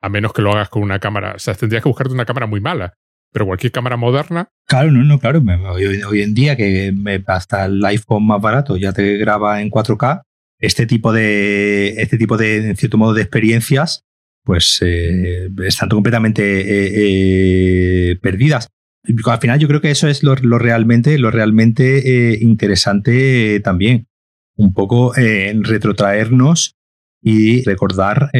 a 0.00 0.08
menos 0.08 0.32
que 0.32 0.42
lo 0.42 0.52
hagas 0.52 0.68
con 0.68 0.82
una 0.82 0.98
cámara, 0.98 1.34
o 1.36 1.38
sea, 1.38 1.54
tendrías 1.54 1.82
que 1.82 1.88
buscarte 1.88 2.14
una 2.14 2.24
cámara 2.24 2.46
muy 2.46 2.60
mala, 2.60 2.94
pero 3.32 3.46
cualquier 3.46 3.72
cámara 3.72 3.96
moderna, 3.96 4.48
Claro, 4.66 4.90
no, 4.90 5.02
no, 5.02 5.18
claro. 5.18 5.42
Hoy, 5.72 6.02
hoy 6.02 6.20
en 6.20 6.34
día 6.34 6.54
que 6.54 6.94
hasta 7.26 7.64
el 7.64 7.82
iPhone 7.86 8.26
más 8.26 8.40
barato 8.40 8.76
ya 8.76 8.92
te 8.92 9.16
graba 9.16 9.62
en 9.62 9.70
4K, 9.70 10.22
este 10.58 10.84
tipo 10.86 11.10
de, 11.10 11.94
este 12.02 12.18
tipo 12.18 12.36
de, 12.36 12.68
en 12.68 12.76
cierto 12.76 12.98
modo, 12.98 13.14
de 13.14 13.22
experiencias, 13.22 14.04
pues 14.44 14.78
eh, 14.82 15.48
están 15.64 15.88
completamente 15.88 16.42
eh, 16.42 18.10
eh, 18.10 18.16
perdidas. 18.20 18.68
Al 19.24 19.38
final 19.38 19.58
yo 19.58 19.68
creo 19.68 19.80
que 19.80 19.90
eso 19.90 20.06
es 20.08 20.22
lo, 20.22 20.34
realmente, 20.34 21.18
lo 21.18 21.30
realmente 21.30 22.32
eh, 22.32 22.38
interesante 22.42 23.56
eh, 23.56 23.60
también. 23.60 24.06
Un 24.56 24.74
poco 24.74 25.16
eh, 25.16 25.54
retrotraernos 25.62 26.76
y 27.22 27.62
recordar 27.64 28.30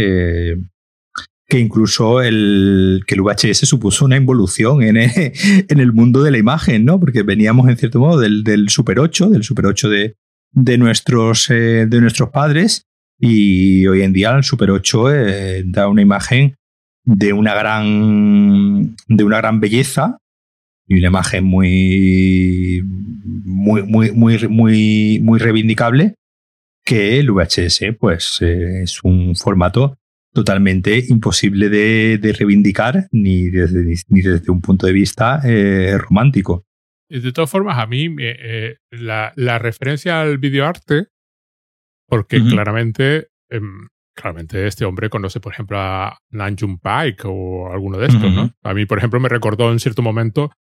que 1.49 1.59
incluso 1.59 2.20
el, 2.20 3.03
que 3.07 3.14
el 3.14 3.22
VHS 3.22 3.66
supuso 3.66 4.05
una 4.05 4.16
involución 4.16 4.82
en 4.82 4.99
el, 4.99 5.11
en 5.68 5.80
el 5.80 5.92
mundo 5.92 6.22
de 6.22 6.30
la 6.30 6.38
imagen, 6.38 6.84
¿no? 6.84 7.01
Porque 7.01 7.22
veníamos, 7.22 7.68
en 7.68 7.76
cierto 7.76 8.01
modo, 8.01 8.20
del, 8.20 8.68
Super 8.68 9.01
8, 9.01 9.30
del 9.30 9.42
Super 9.42 9.66
8 9.66 9.88
de, 9.88 10.16
de, 10.53 10.78
nuestros, 10.78 11.49
eh, 11.51 11.86
de 11.86 12.01
nuestros 12.01 12.30
padres, 12.30 12.86
y 13.18 13.86
hoy 13.86 14.03
en 14.03 14.12
día 14.12 14.36
el 14.36 14.44
Super 14.44 14.70
8 14.70 15.14
eh, 15.14 15.62
da 15.66 15.88
una 15.88 16.03
imagen 16.03 16.55
de 17.05 17.32
una 17.32 17.55
gran, 17.55 18.94
de 19.09 19.24
una 19.24 19.38
gran 19.38 19.61
belleza 19.61 20.18
y 20.86 20.99
una 20.99 21.09
imagen 21.09 21.44
muy, 21.44 22.82
muy, 22.84 23.82
muy, 23.82 24.12
muy, 24.12 24.49
muy, 24.49 25.20
muy 25.22 25.38
reivindicable 25.38 26.14
que 26.84 27.18
el 27.18 27.30
VHS, 27.30 27.96
pues, 27.99 28.38
eh, 28.42 28.82
es 28.82 29.03
un 29.03 29.34
formato 29.34 29.97
totalmente 30.33 31.05
imposible 31.09 31.68
de, 31.68 32.18
de 32.18 32.33
reivindicar 32.33 33.09
ni 33.12 33.49
desde, 33.51 33.85
ni 34.09 34.20
desde 34.20 34.51
un 34.51 34.61
punto 34.61 34.87
de 34.87 34.93
vista 34.93 35.41
eh, 35.45 35.97
romántico. 35.99 36.66
De 37.09 37.33
todas 37.33 37.51
formas, 37.51 37.79
a 37.79 37.87
mí 37.87 38.05
eh, 38.05 38.37
eh, 38.39 38.76
la, 38.91 39.33
la 39.37 39.59
referencia 39.59 40.20
al 40.20 40.39
videoarte, 40.39 41.07
porque 42.07 42.43
claramente, 42.43 43.29
em, 43.51 43.89
claramente 44.14 44.66
este 44.66 44.85
hombre 44.85 45.09
conoce, 45.09 45.41
por 45.41 45.53
ejemplo, 45.53 45.79
a 45.79 46.18
Nanjum 46.31 46.79
Pike 46.79 47.22
o 47.24 47.72
alguno 47.72 47.99
de 47.99 48.07
estos. 48.09 48.33
¿no? 48.33 48.51
A 48.62 48.74
mí, 48.74 48.85
por 48.85 48.99
ejemplo, 48.99 49.20
me 49.20 49.29
recordó 49.29 49.72
en 49.72 49.81
cierto 49.81 50.03
momento 50.03 50.53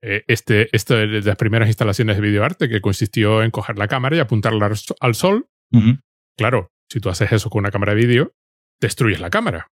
este, 0.00 0.68
este 0.72 0.94
de 0.94 1.22
las 1.22 1.36
primeras 1.36 1.68
instalaciones 1.68 2.16
de 2.16 2.22
videoarte 2.22 2.68
que 2.68 2.80
consistió 2.80 3.42
en 3.42 3.50
coger 3.50 3.78
la 3.78 3.88
cámara 3.88 4.16
y 4.16 4.20
apuntarla 4.20 4.70
al 5.00 5.14
sol. 5.14 5.48
Claro, 6.36 6.70
si 6.90 7.00
tú 7.00 7.08
haces 7.08 7.32
eso 7.32 7.50
con 7.50 7.60
una 7.60 7.70
cámara 7.70 7.94
de 7.94 8.00
vídeo, 8.06 8.34
destruyes 8.80 9.20
la 9.20 9.30
cámara. 9.30 9.68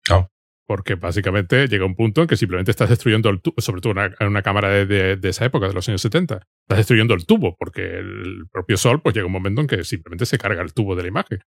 Porque 0.67 0.95
básicamente 0.95 1.67
llega 1.69 1.85
un 1.85 1.95
punto 1.95 2.23
en 2.23 2.27
que 2.27 2.37
simplemente 2.37 2.71
estás 2.71 2.89
destruyendo 2.89 3.29
el 3.29 3.43
tubo, 3.43 3.55
sobre 3.59 3.83
todo 3.83 3.93
una, 3.93 4.15
una 4.21 4.41
cámara 4.43 4.71
de, 4.71 4.87
de- 4.87 5.17
de 5.17 5.29
esa 5.29 5.45
época, 5.45 5.69
de 5.69 5.75
los 5.75 5.87
años 5.89 6.01
70. 6.01 6.37
Estás 6.37 6.79
destruyendo 6.79 7.13
el 7.15 7.27
tubo, 7.27 7.55
porque 7.59 7.83
el 7.99 8.47
propio 8.51 8.77
sol, 8.79 9.03
pues 9.03 9.15
llega 9.15 9.27
un 9.27 9.33
momento 9.33 9.61
en 9.61 9.67
que 9.67 9.85
simplemente 9.85 10.25
se 10.25 10.39
carga 10.39 10.63
el 10.63 10.73
tubo 10.73 10.97
de 10.97 11.03
la 11.03 11.09
imagen. 11.09 11.41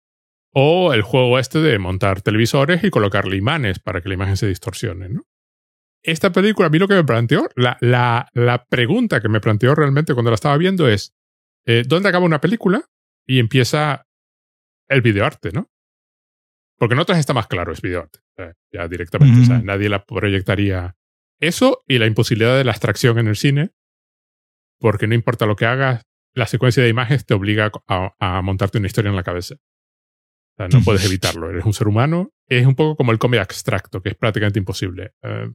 O 0.53 0.93
el 0.93 1.01
juego 1.01 1.39
este 1.39 1.59
de 1.59 1.79
montar 1.79 2.21
televisores 2.21 2.83
y 2.83 2.89
colocarle 2.91 3.35
imanes 3.37 3.79
para 3.79 4.01
que 4.01 4.07
la 4.09 4.13
imagen 4.15 4.37
se 4.37 4.47
distorsione, 4.47 5.09
¿no? 5.09 5.23
esta 6.03 6.31
película, 6.31 6.67
a 6.67 6.69
mí 6.69 6.79
lo 6.79 6.87
que 6.87 6.93
me 6.93 7.03
planteó, 7.03 7.49
la, 7.55 7.75
la, 7.81 8.29
la 8.33 8.63
pregunta 8.65 9.19
que 9.19 9.27
me 9.27 9.41
planteó 9.41 9.75
realmente 9.75 10.13
cuando 10.13 10.31
la 10.31 10.35
estaba 10.35 10.55
viendo 10.55 10.87
es, 10.87 11.13
eh, 11.65 11.83
¿dónde 11.85 12.07
acaba 12.07 12.23
una 12.23 12.39
película 12.39 12.85
y 13.27 13.39
empieza 13.39 14.05
el 14.87 15.01
videoarte, 15.01 15.51
no? 15.51 15.69
Porque 16.77 16.93
en 16.93 16.99
otras 16.99 17.19
está 17.19 17.33
más 17.33 17.47
claro, 17.47 17.73
es 17.73 17.81
videoarte, 17.81 18.19
eh, 18.37 18.53
ya 18.71 18.87
directamente, 18.87 19.41
o 19.41 19.45
sea, 19.45 19.59
nadie 19.59 19.89
la 19.89 20.05
proyectaría. 20.05 20.95
Eso 21.39 21.83
y 21.87 21.97
la 21.97 22.05
imposibilidad 22.05 22.57
de 22.57 22.63
la 22.63 22.71
abstracción 22.71 23.17
en 23.19 23.27
el 23.27 23.35
cine, 23.35 23.71
porque 24.79 25.07
no 25.07 25.15
importa 25.15 25.45
lo 25.45 25.55
que 25.55 25.65
hagas, 25.65 26.03
la 26.33 26.45
secuencia 26.45 26.83
de 26.83 26.89
imágenes 26.89 27.25
te 27.25 27.33
obliga 27.33 27.71
a, 27.87 28.13
a 28.19 28.41
montarte 28.43 28.77
una 28.77 28.87
historia 28.87 29.09
en 29.09 29.15
la 29.15 29.23
cabeza. 29.23 29.55
O 29.55 30.55
sea, 30.57 30.67
no 30.67 30.83
puedes 30.83 31.05
evitarlo, 31.05 31.49
eres 31.49 31.65
un 31.65 31.73
ser 31.73 31.87
humano. 31.87 32.31
Es 32.47 32.65
un 32.65 32.75
poco 32.75 32.95
como 32.95 33.11
el 33.11 33.19
cómic 33.19 33.41
abstracto, 33.41 34.01
que 34.01 34.09
es 34.09 34.15
prácticamente 34.15 34.59
imposible. 34.59 35.13
eh, 35.23 35.51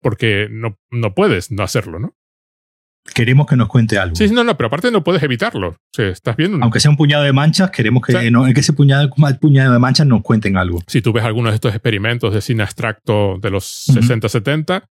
porque 0.00 0.48
no, 0.50 0.78
no 0.90 1.14
puedes 1.14 1.52
no 1.52 1.62
hacerlo, 1.62 2.00
¿no? 2.00 2.16
Queremos 3.14 3.46
que 3.46 3.56
nos 3.56 3.68
cuente 3.68 3.98
algo. 3.98 4.14
Sí, 4.14 4.28
no, 4.30 4.44
no, 4.44 4.56
pero 4.56 4.68
aparte 4.68 4.90
no 4.90 5.02
puedes 5.02 5.22
evitarlo. 5.22 5.68
O 5.70 5.76
sea, 5.92 6.08
estás 6.08 6.36
viendo. 6.36 6.56
un- 6.56 6.62
Aunque 6.62 6.78
sea 6.80 6.90
un 6.90 6.96
puñado 6.96 7.24
de 7.24 7.32
manchas, 7.32 7.70
queremos 7.70 8.02
que, 8.06 8.14
O 8.16 8.20
sea- 8.20 8.30
no- 8.30 8.44
que 8.54 8.60
ese 8.60 8.72
puñado, 8.72 9.10
puñado 9.40 9.72
de 9.72 9.78
manchas 9.78 10.06
nos 10.06 10.22
cuenten 10.22 10.56
algo. 10.56 10.80
Si 10.86 11.02
tú 11.02 11.12
ves 11.12 11.24
algunos 11.24 11.52
de 11.52 11.56
estos 11.56 11.74
experimentos 11.74 12.32
de 12.32 12.40
cine 12.40 12.62
abstracto 12.62 13.38
de 13.40 13.50
los 13.50 13.88
Ujú. 13.88 14.00
60, 14.02 14.28
70, 14.28 14.84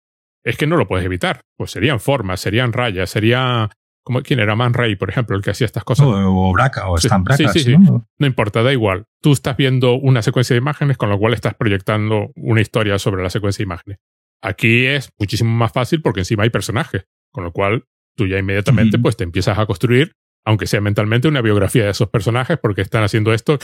es 0.43 0.57
que 0.57 0.67
no 0.67 0.75
lo 0.75 0.87
puedes 0.87 1.05
evitar. 1.05 1.41
Pues 1.57 1.71
serían 1.71 1.99
formas, 1.99 2.39
serían 2.41 2.73
rayas, 2.73 3.09
sería. 3.09 3.69
Como, 4.03 4.23
¿Quién 4.23 4.39
era 4.39 4.55
Man 4.55 4.73
Ray, 4.73 4.95
por 4.95 5.11
ejemplo, 5.11 5.35
el 5.37 5.43
que 5.43 5.51
hacía 5.51 5.65
estas 5.65 5.83
cosas? 5.83 6.07
O, 6.07 6.09
o 6.49 6.51
Braca, 6.53 6.89
o 6.89 6.97
Sí, 6.97 7.05
Stan 7.05 7.19
sí, 7.21 7.43
Braca. 7.43 7.53
sí, 7.53 7.59
sí. 7.59 7.77
¿no? 7.77 8.07
No 8.17 8.27
importa, 8.27 8.63
da 8.63 8.73
igual. 8.73 9.05
Tú 9.21 9.31
estás 9.31 9.55
viendo 9.55 9.93
una 9.93 10.23
secuencia 10.23 10.55
de 10.55 10.57
imágenes, 10.57 10.97
con 10.97 11.09
lo 11.09 11.19
cual 11.19 11.35
estás 11.35 11.53
proyectando 11.53 12.31
una 12.35 12.61
historia 12.61 12.97
sobre 12.97 13.21
la 13.21 13.29
secuencia 13.29 13.61
de 13.61 13.67
imágenes. 13.67 13.99
Aquí 14.41 14.87
es 14.87 15.11
muchísimo 15.19 15.51
más 15.51 15.71
fácil 15.71 16.01
porque 16.01 16.21
encima 16.21 16.41
hay 16.43 16.49
personajes, 16.49 17.03
con 17.31 17.43
lo 17.43 17.51
cual 17.51 17.83
tú 18.21 18.27
ya 18.27 18.37
inmediatamente 18.37 18.97
Ujú. 18.97 19.01
pues 19.03 19.17
te 19.17 19.23
empiezas 19.23 19.57
a 19.57 19.65
construir, 19.65 20.13
aunque 20.45 20.67
sea 20.67 20.79
mentalmente, 20.81 21.27
una 21.27 21.41
biografía 21.41 21.85
de 21.85 21.89
esos 21.91 22.09
personajes 22.09 22.59
porque 22.61 22.81
están 22.81 23.03
haciendo 23.03 23.33
esto, 23.33 23.57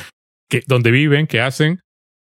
que, 0.49 0.63
donde 0.65 0.89
viven, 0.89 1.27
qué 1.27 1.41
hacen. 1.41 1.81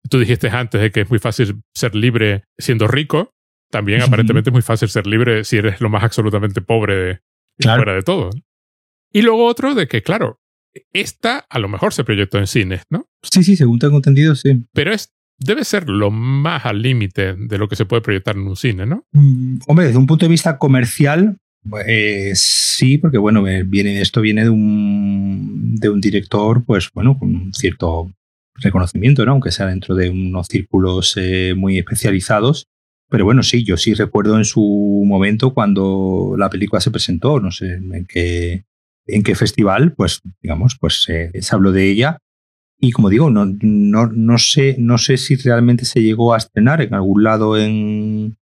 Tú 0.09 0.19
dijiste 0.21 0.49
antes 0.49 0.81
de 0.81 0.91
que 0.93 1.01
es 1.01 1.11
muy 1.11 1.19
fácil 1.19 1.63
ser 1.75 1.95
libre 1.97 2.45
siendo 2.59 2.87
rico. 2.87 3.31
También 3.71 4.03
aparentemente 4.03 4.51
es 4.51 4.53
muy 4.53 4.63
fácil 4.63 4.89
ser 4.89 5.07
libre 5.07 5.43
si 5.45 5.57
eres 5.57 5.81
lo 5.81 5.89
más 5.89 6.05
absolutamente 6.05 6.61
pobre 6.61 6.95
de, 6.95 7.21
Claro. 7.59 7.81
fuera 7.83 7.95
de 7.95 8.03
todo. 8.03 8.31
Y 9.13 9.23
luego 9.23 9.47
otro 9.47 9.75
de 9.75 9.89
que, 9.89 10.03
claro, 10.03 10.39
esta 10.93 11.39
a 11.51 11.59
lo 11.59 11.69
mejor 11.69 11.93
se 11.93 12.05
proyectó 12.05 12.39
en 12.39 12.47
cines, 12.47 12.83
¿no? 12.91 13.07
Sí, 13.23 13.43
sí, 13.45 13.57
según 13.57 13.79
tengo 13.79 13.97
entendido, 13.97 14.35
sí. 14.35 14.65
Pero 14.73 14.93
es, 14.93 15.13
debe 15.39 15.65
ser 15.65 15.89
lo 15.89 16.11
más 16.11 16.65
al 16.67 16.81
límite 16.83 17.35
de 17.37 17.59
lo 17.59 17.69
que 17.69 17.77
se 17.77 17.85
puede 17.85 18.03
proyectar 18.03 18.37
en 18.37 18.47
un 18.47 18.57
cine, 18.57 18.87
¿no? 18.87 19.05
Mm, 19.13 19.59
Hombre, 19.67 19.87
desde 19.87 19.99
un 19.99 20.07
punto 20.07 20.25
de 20.27 20.31
vista 20.31 20.59
comercial, 20.59 21.37
eh, 21.87 22.33
sí, 22.35 22.99
porque 22.99 23.19
bueno, 23.19 23.47
eh, 23.47 23.63
viene, 23.65 24.01
esto 24.01 24.21
viene 24.21 24.45
de 24.45 24.51
un, 24.51 25.77
de 25.77 25.89
un 25.89 26.01
director, 26.01 26.65
pues 26.65 26.91
bueno, 26.93 27.19
con 27.19 27.53
cierto 27.55 28.13
reconocimiento, 28.57 29.25
¿no? 29.25 29.33
Aunque 29.33 29.51
sea 29.51 29.67
dentro 29.67 29.95
de 29.95 30.11
unos 30.11 30.47
círculos 30.49 31.15
eh, 31.17 31.55
muy 31.57 31.79
especializados. 31.79 32.67
Pero 33.09 33.25
bueno, 33.25 33.43
sí, 33.43 33.63
yo 33.63 33.77
sí 33.77 33.95
recuerdo 33.95 34.39
en 34.39 34.45
su 34.45 35.05
momento 35.07 35.53
cuando 35.53 36.35
la 36.39 36.49
película 36.49 36.81
se 36.81 36.91
presentó, 36.91 37.41
no 37.41 37.51
sé 37.51 37.75
en 37.75 38.07
qué, 38.07 38.65
en 39.07 39.23
qué 39.23 39.35
festival, 39.35 39.93
pues 39.93 40.23
digamos, 40.41 40.77
pues 40.81 41.07
eh, 41.09 41.31
se 41.41 41.55
habló 41.55 41.73
de 41.73 41.91
ella. 41.91 42.19
Y 42.81 42.91
como 42.91 43.11
digo, 43.11 43.31
no, 43.31 43.45
no, 43.61 44.07
no, 44.07 44.39
sé, 44.39 44.77
no 44.79 44.99
sé 44.99 45.17
si 45.17 45.37
realmente 45.37 45.85
se 45.85 46.03
llegó 46.03 46.35
a 46.35 46.39
estrenar 46.39 46.81
en 46.81 46.95
algún 46.95 47.23
lado 47.23 47.57
en, 47.57 48.37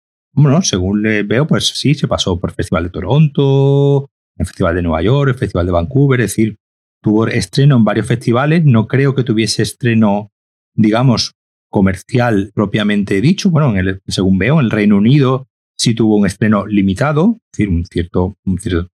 bueno, 0.43 0.61
según 0.61 1.01
le 1.01 1.23
veo, 1.23 1.47
pues 1.47 1.67
sí, 1.67 1.95
se 1.95 2.07
pasó 2.07 2.39
por 2.39 2.51
el 2.51 2.55
Festival 2.55 2.83
de 2.83 2.89
Toronto, 2.91 4.09
el 4.37 4.45
Festival 4.45 4.75
de 4.75 4.83
Nueva 4.83 5.01
York, 5.01 5.29
el 5.29 5.37
Festival 5.37 5.65
de 5.65 5.71
Vancouver, 5.71 6.21
es 6.21 6.31
decir, 6.31 6.57
tuvo 7.01 7.27
estreno 7.27 7.77
en 7.77 7.83
varios 7.83 8.05
festivales. 8.05 8.63
No 8.63 8.87
creo 8.87 9.15
que 9.15 9.23
tuviese 9.23 9.63
estreno, 9.63 10.31
digamos, 10.75 11.33
comercial 11.69 12.51
propiamente 12.53 13.19
dicho. 13.19 13.49
Bueno, 13.49 13.71
en 13.71 13.77
el, 13.77 14.01
según 14.07 14.37
veo, 14.37 14.59
en 14.59 14.65
el 14.65 14.71
Reino 14.71 14.97
Unido 14.97 15.47
sí 15.75 15.95
tuvo 15.95 16.17
un 16.17 16.27
estreno 16.27 16.65
limitado, 16.65 17.37
es 17.37 17.57
decir, 17.57 17.69
un 17.69 17.85
cierto, 17.85 18.37
cierto 18.59 18.89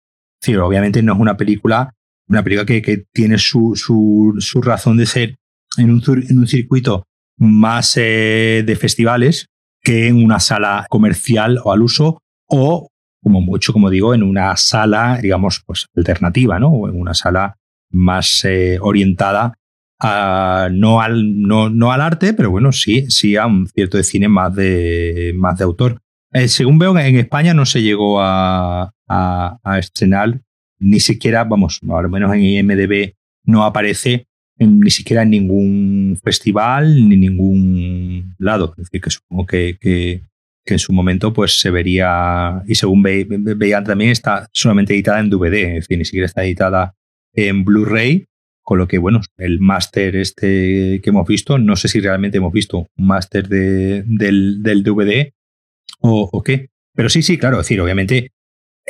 obviamente 0.65 1.01
no 1.03 1.13
es 1.13 1.19
una 1.19 1.37
película, 1.37 1.93
una 2.27 2.43
película 2.43 2.65
que, 2.65 2.81
que 2.81 3.05
tiene 3.13 3.37
su, 3.37 3.75
su, 3.75 4.35
su 4.39 4.61
razón 4.61 4.97
de 4.97 5.05
ser 5.05 5.35
en 5.77 5.91
un, 5.91 6.01
en 6.29 6.39
un 6.39 6.47
circuito 6.47 7.05
más 7.37 7.95
eh, 7.97 8.63
de 8.65 8.75
festivales 8.75 9.48
que 9.81 10.07
en 10.07 10.23
una 10.23 10.39
sala 10.39 10.85
comercial 10.89 11.59
o 11.63 11.71
al 11.71 11.81
uso 11.81 12.21
o 12.47 12.89
como 13.21 13.41
mucho, 13.41 13.73
como 13.73 13.89
digo, 13.89 14.13
en 14.13 14.23
una 14.23 14.55
sala, 14.55 15.19
digamos, 15.21 15.61
pues 15.65 15.87
alternativa, 15.95 16.59
¿no? 16.59 16.69
O 16.69 16.89
en 16.89 16.99
una 16.99 17.13
sala 17.13 17.57
más 17.91 18.45
eh, 18.45 18.77
orientada 18.81 19.53
a, 19.99 20.69
no, 20.71 21.01
al, 21.01 21.41
no, 21.41 21.69
no 21.69 21.91
al 21.91 22.01
arte, 22.01 22.33
pero 22.33 22.49
bueno, 22.51 22.71
sí, 22.71 23.09
sí 23.09 23.35
a 23.35 23.45
un 23.45 23.67
cierto 23.67 23.97
de 23.97 24.03
cine 24.03 24.29
más 24.29 24.55
de, 24.55 25.33
más 25.35 25.57
de 25.57 25.65
autor. 25.65 26.01
Eh, 26.31 26.47
según 26.47 26.79
veo, 26.79 26.97
en 26.97 27.17
España 27.17 27.53
no 27.53 27.65
se 27.65 27.81
llegó 27.81 28.21
a, 28.21 28.93
a, 29.07 29.57
a 29.63 29.79
estrenar, 29.79 30.41
ni 30.79 30.99
siquiera, 30.99 31.43
vamos, 31.43 31.81
al 31.89 32.09
menos 32.09 32.33
en 32.33 32.43
IMDB 32.43 33.15
no 33.43 33.65
aparece 33.65 34.27
ni 34.59 34.89
siquiera 34.89 35.23
en 35.23 35.29
ningún 35.29 36.19
festival 36.23 37.07
ni 37.07 37.17
ningún 37.17 38.35
lado. 38.37 38.73
Es 38.77 38.85
decir, 38.85 39.01
que 39.01 39.09
supongo 39.09 39.45
que, 39.45 39.77
que, 39.79 40.21
que 40.65 40.73
en 40.73 40.79
su 40.79 40.93
momento 40.93 41.33
pues 41.33 41.59
se 41.59 41.71
vería, 41.71 42.63
y 42.67 42.75
según 42.75 43.01
ve, 43.01 43.25
ve, 43.27 43.53
veían 43.53 43.83
también, 43.83 44.11
está 44.11 44.47
solamente 44.51 44.93
editada 44.93 45.19
en 45.19 45.29
DVD, 45.29 45.55
es 45.55 45.87
decir, 45.87 45.97
ni 45.97 46.05
siquiera 46.05 46.25
está 46.25 46.43
editada 46.43 46.95
en 47.33 47.63
Blu-ray, 47.63 48.25
con 48.61 48.77
lo 48.77 48.87
que, 48.87 48.99
bueno, 48.99 49.21
el 49.37 49.59
máster 49.59 50.15
este 50.15 51.01
que 51.01 51.09
hemos 51.09 51.27
visto, 51.27 51.57
no 51.57 51.75
sé 51.75 51.87
si 51.87 51.99
realmente 51.99 52.37
hemos 52.37 52.53
visto 52.53 52.77
un 52.77 53.07
máster 53.07 53.47
de, 53.47 54.03
del, 54.05 54.61
del 54.61 54.83
DVD 54.83 55.31
o, 56.01 56.29
o, 56.31 56.43
qué. 56.43 56.69
Pero 56.93 57.09
sí, 57.09 57.23
sí, 57.23 57.37
claro, 57.37 57.59
es 57.59 57.65
decir, 57.65 57.81
obviamente 57.81 58.31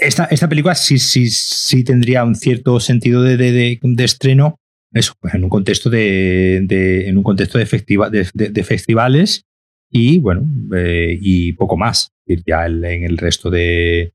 esta, 0.02 0.26
esta 0.26 0.50
película 0.50 0.76
sí, 0.76 0.98
sí, 0.98 1.30
sí 1.30 1.84
tendría 1.84 2.24
un 2.24 2.36
cierto 2.36 2.80
sentido 2.80 3.22
de, 3.22 3.38
de, 3.38 3.80
de, 3.82 4.04
estreno, 4.04 4.60
eso, 4.92 5.14
pues 5.20 5.34
en 5.34 5.44
un 5.44 5.50
contexto 5.50 5.90
de, 5.90 6.62
de 6.64 7.08
en 7.08 7.18
un 7.18 7.24
contexto 7.24 7.58
de, 7.58 7.66
festiva, 7.66 8.10
de, 8.10 8.28
de 8.34 8.64
festivales 8.64 9.46
y 9.92 10.20
bueno, 10.20 10.46
eh, 10.76 11.18
y 11.20 11.54
poco 11.54 11.78
más. 11.78 12.12
Ya 12.46 12.66
el, 12.66 12.84
en 12.86 13.04
el 13.04 13.18
resto 13.18 13.50
de 13.50 14.14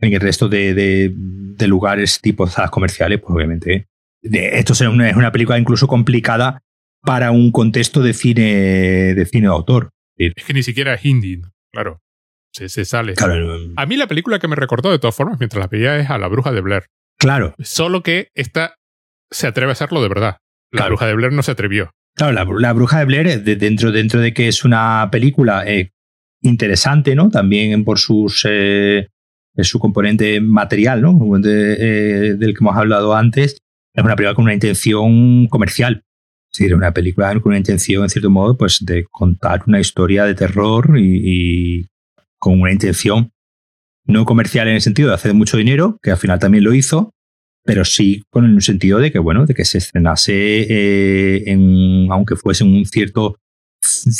en 0.00 0.12
el 0.12 0.20
resto 0.20 0.48
de, 0.48 0.74
de 0.74 1.66
lugares 1.66 2.20
tipo 2.20 2.46
salas 2.46 2.70
comerciales, 2.70 3.20
pues 3.20 3.34
obviamente 3.34 3.86
esto 4.22 4.72
es 4.72 4.80
una, 4.82 5.08
es 5.08 5.16
una 5.16 5.32
película 5.32 5.58
incluso 5.58 5.86
complicada 5.86 6.62
para 7.02 7.30
un 7.30 7.52
contexto 7.52 8.02
de 8.02 8.12
cine 8.12 9.14
de 9.14 9.26
cine 9.26 9.46
de 9.46 9.52
autor. 9.52 9.90
Es 10.16 10.44
que 10.44 10.54
ni 10.54 10.62
siquiera 10.62 10.94
es 10.94 11.04
indie, 11.04 11.40
claro. 11.72 12.00
Se, 12.52 12.68
se 12.68 12.84
sale. 12.84 13.14
Claro. 13.14 13.58
A 13.76 13.86
mí 13.86 13.96
la 13.96 14.06
película 14.06 14.38
que 14.38 14.46
me 14.46 14.56
recordó 14.56 14.90
de 14.90 14.98
todas 14.98 15.16
formas 15.16 15.38
mientras 15.40 15.60
la 15.60 15.66
veía 15.66 15.98
es 15.98 16.08
a 16.08 16.18
La 16.18 16.28
Bruja 16.28 16.52
de 16.52 16.60
Blair. 16.60 16.84
Claro. 17.18 17.54
Solo 17.58 18.02
que 18.02 18.28
esta 18.34 18.76
se 19.30 19.46
atreve 19.46 19.70
a 19.70 19.72
hacerlo 19.72 20.02
de 20.02 20.08
verdad. 20.08 20.36
La 20.70 20.80
Claro. 20.80 20.90
Bruja 20.90 21.06
de 21.06 21.14
Blair 21.14 21.32
no 21.32 21.42
se 21.42 21.52
atrevió. 21.52 21.90
Claro, 22.16 22.32
la, 22.32 22.46
la 22.60 22.72
Bruja 22.72 22.98
de 23.00 23.04
Blair, 23.04 23.42
de, 23.42 23.56
dentro, 23.56 23.90
dentro 23.92 24.20
de 24.20 24.32
que 24.32 24.48
es 24.48 24.64
una 24.64 25.08
película 25.10 25.64
eh, 25.66 25.92
interesante, 26.42 27.14
¿no? 27.14 27.28
También 27.30 27.84
por 27.84 27.98
sus 27.98 28.46
eh, 28.48 29.08
su 29.58 29.78
componente 29.78 30.40
material, 30.40 31.02
¿no? 31.02 31.18
De, 31.38 31.74
eh, 31.78 32.34
del 32.34 32.54
que 32.54 32.58
hemos 32.60 32.76
hablado 32.76 33.14
antes, 33.14 33.58
es 33.92 34.04
una 34.04 34.16
película 34.16 34.34
con 34.34 34.44
una 34.44 34.54
intención 34.54 35.46
comercial. 35.48 36.02
Es 36.52 36.58
decir, 36.58 36.74
una 36.74 36.92
película 36.92 37.32
con 37.40 37.50
una 37.50 37.58
intención, 37.58 38.04
en 38.04 38.10
cierto 38.10 38.30
modo, 38.30 38.56
pues 38.56 38.78
de 38.84 39.04
contar 39.10 39.62
una 39.66 39.80
historia 39.80 40.24
de 40.24 40.34
terror 40.34 40.96
y, 40.98 41.20
y 41.24 41.86
con 42.38 42.60
una 42.60 42.72
intención 42.72 43.32
no 44.06 44.24
comercial 44.24 44.68
en 44.68 44.74
el 44.74 44.80
sentido 44.80 45.08
de 45.08 45.14
hacer 45.14 45.34
mucho 45.34 45.56
dinero, 45.56 45.98
que 46.02 46.10
al 46.10 46.16
final 46.18 46.38
también 46.38 46.62
lo 46.62 46.74
hizo, 46.74 47.13
pero 47.64 47.84
sí 47.84 48.22
con 48.30 48.44
el 48.44 48.62
sentido 48.62 48.98
de 48.98 49.10
que, 49.10 49.18
bueno, 49.18 49.46
de 49.46 49.54
que 49.54 49.64
se 49.64 49.78
estrenase, 49.78 50.66
eh, 50.68 51.44
en, 51.46 52.06
aunque 52.12 52.36
fuese 52.36 52.62
en 52.62 52.74
un 52.74 52.84
cierto, 52.84 53.38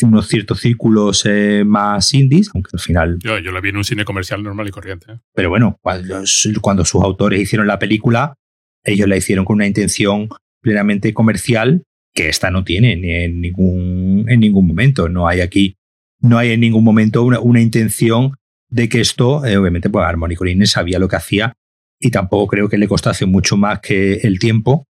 unos 0.02 0.28
ciertos 0.28 0.60
círculos 0.60 1.24
eh, 1.26 1.62
más 1.64 2.12
indies, 2.14 2.50
aunque 2.54 2.70
al 2.72 2.80
final... 2.80 3.18
Yo, 3.20 3.38
yo 3.38 3.52
la 3.52 3.60
vi 3.60 3.68
en 3.68 3.76
un 3.76 3.84
cine 3.84 4.04
comercial 4.04 4.42
normal 4.42 4.68
y 4.68 4.70
corriente. 4.70 5.12
¿eh? 5.12 5.18
Pero 5.34 5.50
bueno, 5.50 5.78
cuando, 5.82 6.22
cuando 6.62 6.84
sus 6.86 7.02
autores 7.02 7.40
hicieron 7.40 7.66
la 7.66 7.78
película, 7.78 8.34
ellos 8.82 9.08
la 9.08 9.16
hicieron 9.16 9.44
con 9.44 9.56
una 9.56 9.66
intención 9.66 10.28
plenamente 10.62 11.12
comercial 11.12 11.84
que 12.14 12.28
esta 12.28 12.50
no 12.50 12.64
tiene 12.64 12.96
ni 12.96 13.10
en 13.10 13.40
ningún, 13.42 14.24
en 14.28 14.40
ningún 14.40 14.66
momento. 14.66 15.10
No 15.10 15.28
hay 15.28 15.40
aquí, 15.40 15.76
no 16.20 16.38
hay 16.38 16.52
en 16.52 16.60
ningún 16.60 16.84
momento 16.84 17.22
una, 17.22 17.40
una 17.40 17.60
intención 17.60 18.36
de 18.70 18.88
que 18.88 19.00
esto, 19.00 19.44
eh, 19.44 19.58
obviamente, 19.58 19.90
pues 19.90 20.06
Harmony 20.06 20.34
Corine 20.34 20.66
sabía 20.66 20.98
lo 20.98 21.08
que 21.08 21.16
hacía 21.16 21.54
y 22.00 22.10
tampoco 22.10 22.48
creo 22.48 22.68
que 22.68 22.78
le 22.78 22.88
costase 22.88 23.26
mucho 23.26 23.56
más 23.56 23.80
que 23.80 24.14
el 24.14 24.38
tiempo. 24.38 24.86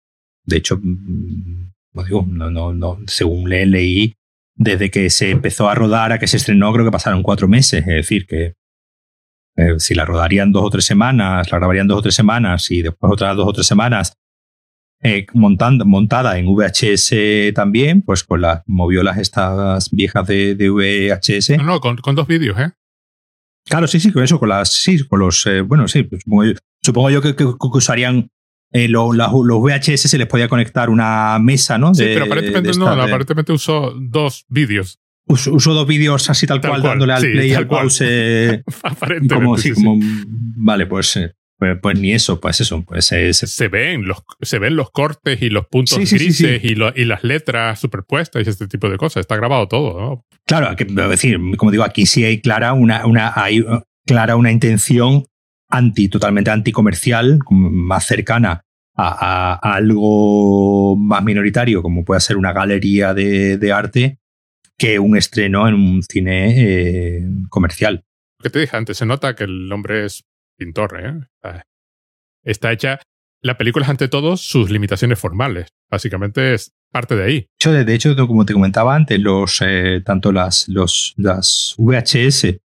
De 0.45 0.57
hecho, 0.57 0.79
no 0.81 2.03
digo, 2.03 2.25
no, 2.27 2.49
no, 2.49 2.73
no, 2.73 2.99
según 3.07 3.49
le 3.49 3.65
leí, 3.65 4.15
desde 4.55 4.91
que 4.91 5.09
se 5.09 5.29
empezó 5.29 5.69
a 5.69 5.75
rodar 5.75 6.11
a 6.11 6.19
que 6.19 6.27
se 6.27 6.37
estrenó, 6.37 6.71
creo 6.73 6.85
que 6.85 6.91
pasaron 6.91 7.23
cuatro 7.23 7.47
meses. 7.47 7.81
Es 7.81 7.95
decir, 7.95 8.25
que 8.25 8.53
eh, 9.55 9.79
si 9.79 9.95
la 9.95 10.05
rodarían 10.05 10.51
dos 10.51 10.63
o 10.63 10.69
tres 10.69 10.85
semanas, 10.85 11.51
la 11.51 11.57
grabarían 11.57 11.87
dos 11.87 11.99
o 11.99 12.01
tres 12.01 12.15
semanas 12.15 12.69
y 12.71 12.81
después 12.81 13.11
otras 13.11 13.35
dos 13.35 13.47
o 13.47 13.53
tres 13.53 13.67
semanas 13.67 14.13
eh, 15.05 15.25
montando, 15.33 15.85
montada 15.85 16.37
en 16.37 16.47
VHS 16.47 17.53
también, 17.53 18.01
pues 18.01 18.23
con 18.23 18.41
las 18.41 18.63
moviolas 18.65 19.17
estas 19.17 19.91
viejas 19.91 20.25
de, 20.27 20.55
de 20.55 20.69
VHS. 20.69 21.57
No, 21.57 21.63
no, 21.63 21.79
con, 21.81 21.97
con 21.97 22.15
dos 22.15 22.25
vídeos, 22.25 22.57
¿eh? 22.57 22.71
Claro, 23.65 23.87
sí, 23.87 23.99
sí, 23.99 24.11
con 24.11 24.23
eso, 24.23 24.39
con 24.39 24.49
las, 24.49 24.71
sí, 24.71 25.05
con 25.05 25.19
los, 25.19 25.45
eh, 25.45 25.61
bueno, 25.61 25.87
sí, 25.87 26.03
pues 26.03 26.23
supongo, 26.83 27.09
yo, 27.09 27.21
que, 27.21 27.35
que- 27.35 27.45
que 27.45 27.77
usarían 27.77 28.29
eh, 28.75 28.87
lo- 28.87 29.13
la- 29.13 29.27
los 29.31 29.61
VHS 29.61 30.09
se 30.09 30.17
les 30.17 30.25
podía 30.27 30.47
conectar 30.47 30.89
una 30.89 31.37
mesa, 31.39 31.77
¿no? 31.77 31.93
Sí, 31.93 32.05
De- 32.05 32.13
pero 32.15 32.25
aparentemente 32.25 32.71
no, 32.77 32.95
de- 32.95 33.01
aparentemente 33.03 33.51
usó 33.53 33.93
dos 33.99 34.45
vídeos. 34.49 34.99
Uso 35.27 35.73
dos 35.73 35.87
vídeos 35.87 36.29
así 36.29 36.45
tal, 36.47 36.59
Tal 36.59 36.71
cual, 36.71 36.81
cual, 36.81 36.91
dándole 36.93 37.13
al 37.13 37.21
sí, 37.21 37.27
play 37.29 37.51
y 37.51 37.53
al 37.53 37.67
pause. 37.67 38.01
eh, 38.03 38.63
Aparentemente. 38.83 39.35
como, 39.35 39.57
sí, 39.57 39.69
sí, 39.69 39.75
sí. 39.75 39.83
como, 39.83 39.99
vale, 40.57 40.85
pues, 40.87 41.15
eh, 41.17 41.33
pues, 41.59 41.77
pues 41.81 41.99
ni 41.99 42.11
eso, 42.13 42.41
pues 42.41 42.59
eso, 42.61 42.81
pues 42.83 43.11
es, 43.11 43.37
Se 43.37 43.67
ven, 43.69 44.05
los, 44.07 44.23
se 44.41 44.57
ven 44.59 44.75
los 44.75 44.89
cortes 44.91 45.41
y 45.41 45.49
los 45.49 45.67
puntos 45.67 45.95
Sí, 45.95 46.05
sí, 46.07 46.17
sí, 46.17 46.25
grises 46.25 46.61
sí. 46.61 46.67
Y, 46.69 46.75
lo- 46.75 46.91
y 46.95 47.05
las 47.05 47.23
letras 47.23 47.79
superpuestas 47.79 48.45
y 48.45 48.49
este 48.49 48.67
tipo 48.67 48.89
de 48.89 48.97
cosas. 48.97 49.21
Está 49.21 49.35
grabado 49.37 49.67
todo, 49.67 50.01
¿no? 50.01 50.25
Claro, 50.45 50.75
que, 50.75 50.83
es 50.83 51.09
decir, 51.09 51.39
como 51.57 51.71
digo, 51.71 51.83
aquí 51.83 52.05
sí 52.07 52.25
hay 52.25 52.41
clara 52.41 52.73
una, 52.73 53.05
una, 53.05 53.31
hay 53.35 53.61
uh, 53.61 53.81
clara 54.05 54.35
una 54.35 54.51
intención 54.51 55.25
anti, 55.73 56.09
totalmente 56.09 56.51
anticomercial, 56.51 57.39
más 57.49 58.05
cercana 58.05 58.61
a, 58.95 59.55
a- 59.55 59.73
algo 59.75 60.95
más 60.95 61.23
minoritario, 61.23 61.81
como 61.81 62.03
puede 62.05 62.21
ser 62.21 62.37
una 62.37 62.53
galería 62.53 63.13
de, 63.13 63.57
de 63.57 63.71
arte, 63.71 64.19
que 64.77 64.99
un 64.99 65.15
estreno 65.17 65.67
en 65.67 65.73
un 65.75 66.03
cine 66.03 66.53
eh, 66.57 67.21
comercial. 67.49 68.03
Lo 68.39 68.43
que 68.43 68.49
te 68.49 68.59
dije 68.59 68.75
antes, 68.77 68.97
se 68.97 69.05
nota 69.05 69.35
que 69.35 69.45
el 69.45 69.71
hombre 69.71 70.05
es 70.05 70.23
pintor, 70.57 70.99
¿eh? 70.99 71.61
Está, 72.43 72.71
hecha. 72.71 72.99
La 73.41 73.57
película 73.57 73.85
es 73.85 73.89
ante 73.89 74.07
todo 74.07 74.37
sus 74.37 74.69
limitaciones 74.69 75.19
formales. 75.19 75.67
Básicamente 75.89 76.53
es 76.53 76.71
parte 76.91 77.15
de 77.15 77.23
ahí. 77.23 77.33
De 77.39 77.47
hecho, 77.59 77.71
de, 77.73 77.83
de 77.85 77.93
hecho, 77.95 78.15
como 78.27 78.45
te 78.45 78.53
comentaba 78.53 78.95
antes, 78.95 79.19
los, 79.19 79.61
eh, 79.65 80.01
tanto 80.05 80.31
las, 80.31 80.67
los, 80.69 81.13
las 81.17 81.75
VHS, 81.77 82.57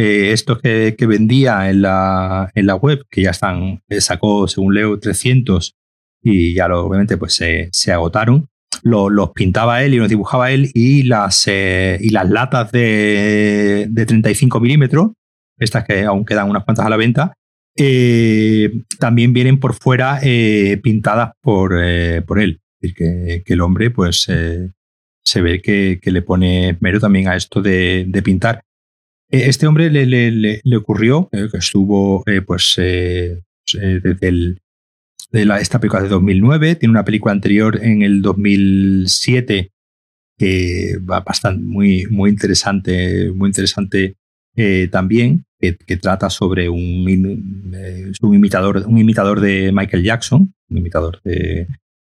eh, 0.00 0.30
estos 0.32 0.60
que, 0.60 0.94
vendía 1.08 1.68
en 1.70 1.82
la, 1.82 2.52
en 2.54 2.66
la 2.66 2.76
web, 2.76 3.04
que 3.10 3.22
ya 3.22 3.30
están, 3.30 3.82
eh, 3.88 4.00
sacó, 4.00 4.46
según 4.46 4.72
leo, 4.74 5.00
300 5.00 5.74
y 6.22 6.54
ya 6.54 6.68
lo, 6.68 6.84
obviamente 6.86 7.16
pues 7.16 7.34
se, 7.34 7.68
se 7.72 7.90
agotaron, 7.92 8.46
lo- 8.84 9.10
los 9.10 9.30
pintaba 9.32 9.82
él 9.82 9.94
y 9.94 9.96
los 9.96 10.08
dibujaba 10.08 10.52
él 10.52 10.70
y 10.72 11.02
las, 11.02 11.44
eh, 11.48 11.98
y 12.00 12.10
las 12.10 12.30
latas 12.30 12.70
de, 12.70 13.88
de 13.90 14.06
35 14.06 14.60
milímetros, 14.60 15.10
estas 15.58 15.84
que 15.84 16.04
aún 16.04 16.24
quedan 16.24 16.48
unas 16.48 16.62
cuantas 16.64 16.86
a 16.86 16.90
la 16.90 16.96
venta, 16.96 17.32
eh, 17.76 18.70
también 19.00 19.32
vienen 19.32 19.58
por 19.58 19.74
fuera 19.74 20.20
pintadas 20.82 21.32
por, 21.42 21.72
por 22.24 22.38
él. 22.40 22.60
Es 22.80 22.94
decir, 22.94 23.42
que, 23.44 23.52
el 23.52 23.60
hombre, 23.60 23.90
pues, 23.90 24.28
se 25.24 25.40
ve 25.42 25.60
que, 25.60 25.98
que 26.00 26.10
le 26.12 26.22
pone 26.22 26.76
mero 26.80 27.00
también 27.00 27.26
a 27.28 27.34
esto 27.36 27.60
de, 27.62 28.04
de 28.08 28.22
pintar. 28.22 28.62
Eh, 29.30 29.48
Este 29.48 29.66
hombre 29.66 29.90
le, 29.90 30.06
le- 30.06 30.60
le- 30.62 30.76
ocurrió, 30.76 31.28
eh, 31.32 31.48
que 31.50 31.58
estuvo, 31.58 32.22
eh, 32.26 32.42
pues, 32.42 32.74
eh, 32.78 33.40
desde 33.72 34.28
el, 34.28 34.60
de 35.30 35.44
la, 35.44 35.60
esta 35.60 35.78
película 35.78 36.02
de 36.02 36.08
2009, 36.08 36.76
tiene 36.76 36.90
una 36.92 37.04
película 37.04 37.32
anterior 37.32 37.78
en 37.82 38.02
el 38.02 38.22
2007 38.22 39.70
que 40.38 40.98
va 40.98 41.20
bastante, 41.20 41.62
muy, 41.62 42.06
muy 42.10 42.30
interesante, 42.30 43.30
muy 43.32 43.48
interesante 43.48 44.16
también, 44.90 45.44
que, 45.60 45.72
trata 45.96 46.30
sobre 46.30 46.68
un, 46.68 47.04
un 48.22 48.34
imitador, 48.34 48.84
un 48.86 48.98
imitador 48.98 49.40
de 49.40 49.70
Michael 49.72 50.02
Jackson, 50.04 50.52
un 50.68 50.78
imitador 50.78 51.20
de, 51.22 51.66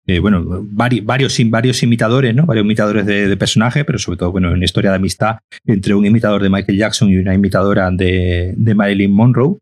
eh, 0.06 0.18
bueno, 0.18 0.42
vari- 0.64 1.04
varios, 1.04 1.38
varios 1.48 1.82
imitadores, 1.82 2.34
¿no? 2.34 2.44
Varios 2.46 2.64
imitadores 2.64 3.06
de, 3.06 3.28
de 3.28 3.36
personaje, 3.36 3.84
pero 3.84 3.98
sobre 3.98 4.18
todo, 4.18 4.32
bueno, 4.32 4.50
una 4.52 4.64
historia 4.64 4.90
de 4.90 4.96
amistad 4.96 5.36
entre 5.64 5.94
un 5.94 6.04
imitador 6.06 6.42
de 6.42 6.50
Michael 6.50 6.78
Jackson 6.78 7.08
y 7.10 7.16
una 7.16 7.34
imitadora 7.34 7.90
de, 7.90 8.54
de 8.56 8.74
Marilyn 8.74 9.12
Monroe. 9.12 9.58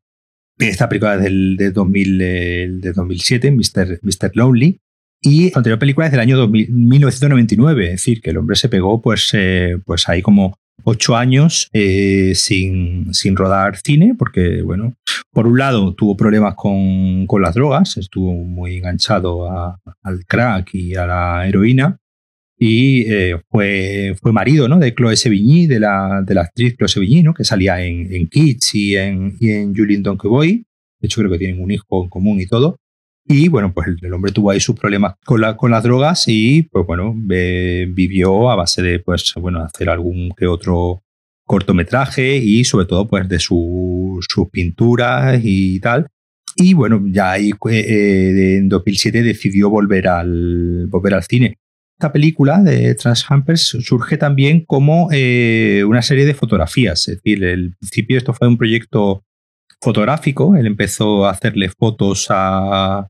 Esta 0.59 0.89
película 0.89 1.15
es 1.17 1.23
del, 1.23 1.57
de, 1.57 1.71
2000, 1.71 2.21
eh, 2.23 2.69
de 2.71 2.93
2007, 2.93 3.51
Mr. 3.51 4.01
Mr. 4.03 4.31
Lonely. 4.35 4.79
Y 5.23 5.51
la 5.51 5.59
anterior 5.59 5.79
película 5.79 6.07
es 6.07 6.13
del 6.13 6.21
año 6.21 6.37
2000 6.39 6.71
1999, 6.71 7.85
es 7.85 7.91
decir, 7.93 8.21
que 8.23 8.31
el 8.31 8.39
hombre 8.39 8.57
se 8.57 8.69
pegó 8.71 9.03
pues, 9.03 9.31
eh, 9.35 9.77
pues 9.85 10.09
ahí 10.09 10.23
como 10.23 10.57
ocho 10.85 11.17
años 11.17 11.69
eh, 11.73 12.33
sin, 12.35 13.13
sin 13.15 13.37
rodar 13.37 13.77
cine, 13.77 14.15
porque, 14.19 14.63
bueno, 14.63 14.95
por 15.33 15.47
un 15.47 15.59
lado 15.59 15.95
tuvo 15.95 16.17
problemas 16.17 16.55
con, 16.55 17.27
con 17.27 17.43
las 17.43 17.55
drogas, 17.55 17.97
estuvo 17.97 18.33
muy 18.33 18.77
enganchado 18.77 19.49
al 20.03 20.25
crack 20.27 20.75
y 20.75 20.95
a 20.95 21.07
la 21.07 21.49
heroína, 21.49 21.99
y 22.63 23.11
eh, 23.11 23.41
fue, 23.49 24.15
fue 24.21 24.33
marido 24.33 24.69
¿no? 24.69 24.79
de 24.79 24.95
Chloe 24.95 25.17
Sevigny, 25.17 25.67
de 25.67 25.81
la, 25.81 26.23
de 26.27 26.35
la 26.35 26.43
actriz 26.43 26.77
Chloe 26.77 26.89
Sevigny, 26.89 27.23
¿no? 27.23 27.33
que 27.33 27.43
salía 27.43 27.83
en, 27.83 28.13
en 28.13 28.29
Kids 28.29 28.75
y 28.75 28.97
en, 28.97 29.35
y 29.41 29.51
en 29.51 29.75
Julien 29.75 30.03
Donkey 30.03 30.29
Boy. 30.29 30.67
De 31.01 31.07
hecho, 31.07 31.23
creo 31.23 31.33
que 31.33 31.39
tienen 31.39 31.63
un 31.63 31.71
hijo 31.71 32.03
en 32.03 32.11
común 32.11 32.39
y 32.39 32.47
todo. 32.47 32.77
Y 33.33 33.47
bueno, 33.47 33.73
pues 33.73 33.87
el, 34.03 34.13
hombre 34.13 34.33
tuvo 34.33 34.51
ahí 34.51 34.59
sus 34.59 34.75
problemas 34.75 35.15
con, 35.25 35.41
la, 35.41 35.57
con 35.57 35.71
las 35.71 35.85
drogas 35.85 36.25
y 36.27 36.65
pues 36.65 36.85
bueno, 36.85 37.15
eh, 37.31 37.87
vivió 37.89 38.51
a 38.51 38.57
base 38.57 38.83
de 38.83 38.99
pues 38.99 39.33
bueno, 39.37 39.63
hacer 39.63 39.89
algún 39.89 40.33
que 40.37 40.49
otro 40.49 41.05
cortometraje 41.47 42.39
y 42.39 42.65
sobre 42.65 42.87
todo 42.87 43.07
pues 43.07 43.29
de 43.29 43.39
su- 43.39 44.19
sus 44.29 44.51
pinturas 44.51 45.41
y 45.45 45.79
tal. 45.79 46.09
Y 46.57 46.75
bueno, 46.75 47.05
ya 47.07 47.31
ahí 47.31 47.53
eh, 47.71 48.57
en 48.59 48.69
2007 48.69 49.23
decidió 49.23 49.71
volver 49.71 50.09
al, 50.09 50.89
volver 50.89 51.15
al 51.15 51.23
cine. 51.23 51.57
Esta 52.01 52.11
película 52.11 52.61
de 52.61 52.97
Transhampers 52.97 53.77
surge 53.81 54.17
también 54.17 54.65
como 54.65 55.09
eh, 55.13 55.85
una 55.87 56.03
serie 56.03 56.27
de 56.27 56.35
fotografías. 56.35 57.07
Es 57.07 57.23
decir, 57.23 57.45
el 57.45 57.77
principio 57.79 58.19
esto 58.19 58.35
fue 58.35 58.49
un 58.49 58.59
proyecto 58.59 59.23
fotográfico. 59.81 60.57
Él 60.57 60.67
empezó 60.67 61.27
a 61.27 61.31
hacerle 61.31 61.69
fotos 61.69 62.27
a, 62.31 63.07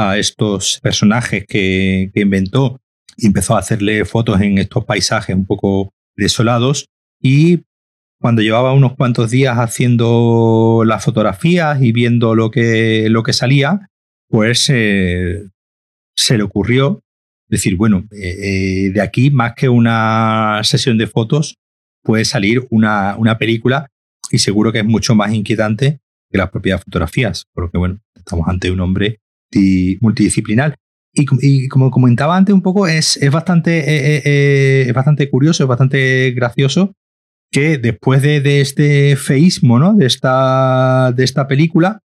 a 0.00 0.18
estos 0.18 0.80
personajes 0.82 1.44
que, 1.46 2.10
inventó 2.14 2.80
y 3.16 3.26
empezó 3.26 3.56
a 3.56 3.60
hacerle 3.60 4.04
fotos 4.04 4.40
en 4.40 4.58
estos 4.58 4.84
paisajes 4.84 5.36
un 5.36 5.46
poco 5.46 5.92
desolados. 6.16 6.86
Y 7.20 7.64
cuando 8.20 8.42
llevaba 8.42 8.72
unos 8.72 8.96
cuantos 8.96 9.30
días 9.30 9.58
haciendo 9.58 10.82
las 10.86 11.04
fotografías 11.04 11.80
y 11.82 11.92
viendo 11.92 12.34
lo 12.34 12.50
que, 12.50 13.08
lo 13.10 13.22
que 13.22 13.32
salía, 13.32 13.88
pues 14.28 14.68
eh, 14.70 15.48
se 16.16 16.36
le 16.36 16.42
ocurrió 16.42 17.02
decir, 17.48 17.76
bueno, 17.76 18.04
eh, 18.12 18.86
eh, 18.86 18.90
de 18.90 19.00
aquí 19.00 19.30
más 19.30 19.54
que 19.54 19.68
una 19.68 20.60
sesión 20.62 20.96
de 20.98 21.06
fotos 21.06 21.56
puede 22.02 22.24
salir 22.24 22.66
una, 22.70 23.16
una 23.16 23.38
película 23.38 23.88
y 24.30 24.38
seguro 24.38 24.72
que 24.72 24.78
es 24.78 24.84
mucho 24.84 25.14
más 25.14 25.32
inquietante 25.32 26.00
que 26.30 26.38
las 26.38 26.50
propias 26.50 26.82
fotografías, 26.84 27.46
porque 27.52 27.76
bueno, 27.76 27.98
estamos 28.14 28.46
ante 28.48 28.70
un 28.70 28.80
hombre 28.80 29.20
multi- 29.52 29.98
multidisciplinar. 30.00 30.74
Y, 31.12 31.24
com- 31.24 31.38
y 31.42 31.68
como 31.68 31.90
comentaba 31.90 32.36
antes 32.36 32.54
un 32.54 32.62
poco, 32.62 32.86
es, 32.86 33.16
es, 33.16 33.30
bastante, 33.30 33.78
eh, 33.78 34.16
eh, 34.16 34.22
eh, 34.24 34.84
es 34.88 34.94
bastante 34.94 35.28
curioso, 35.28 35.64
es 35.64 35.68
bastante 35.68 36.30
gracioso 36.32 36.92
que 37.52 37.78
después 37.78 38.22
de, 38.22 38.40
de 38.40 38.60
este 38.60 39.16
feísmo, 39.16 39.80
¿no? 39.80 39.94
De 39.94 40.06
esta, 40.06 41.12
de 41.12 41.24
esta 41.24 41.48
película, 41.48 41.98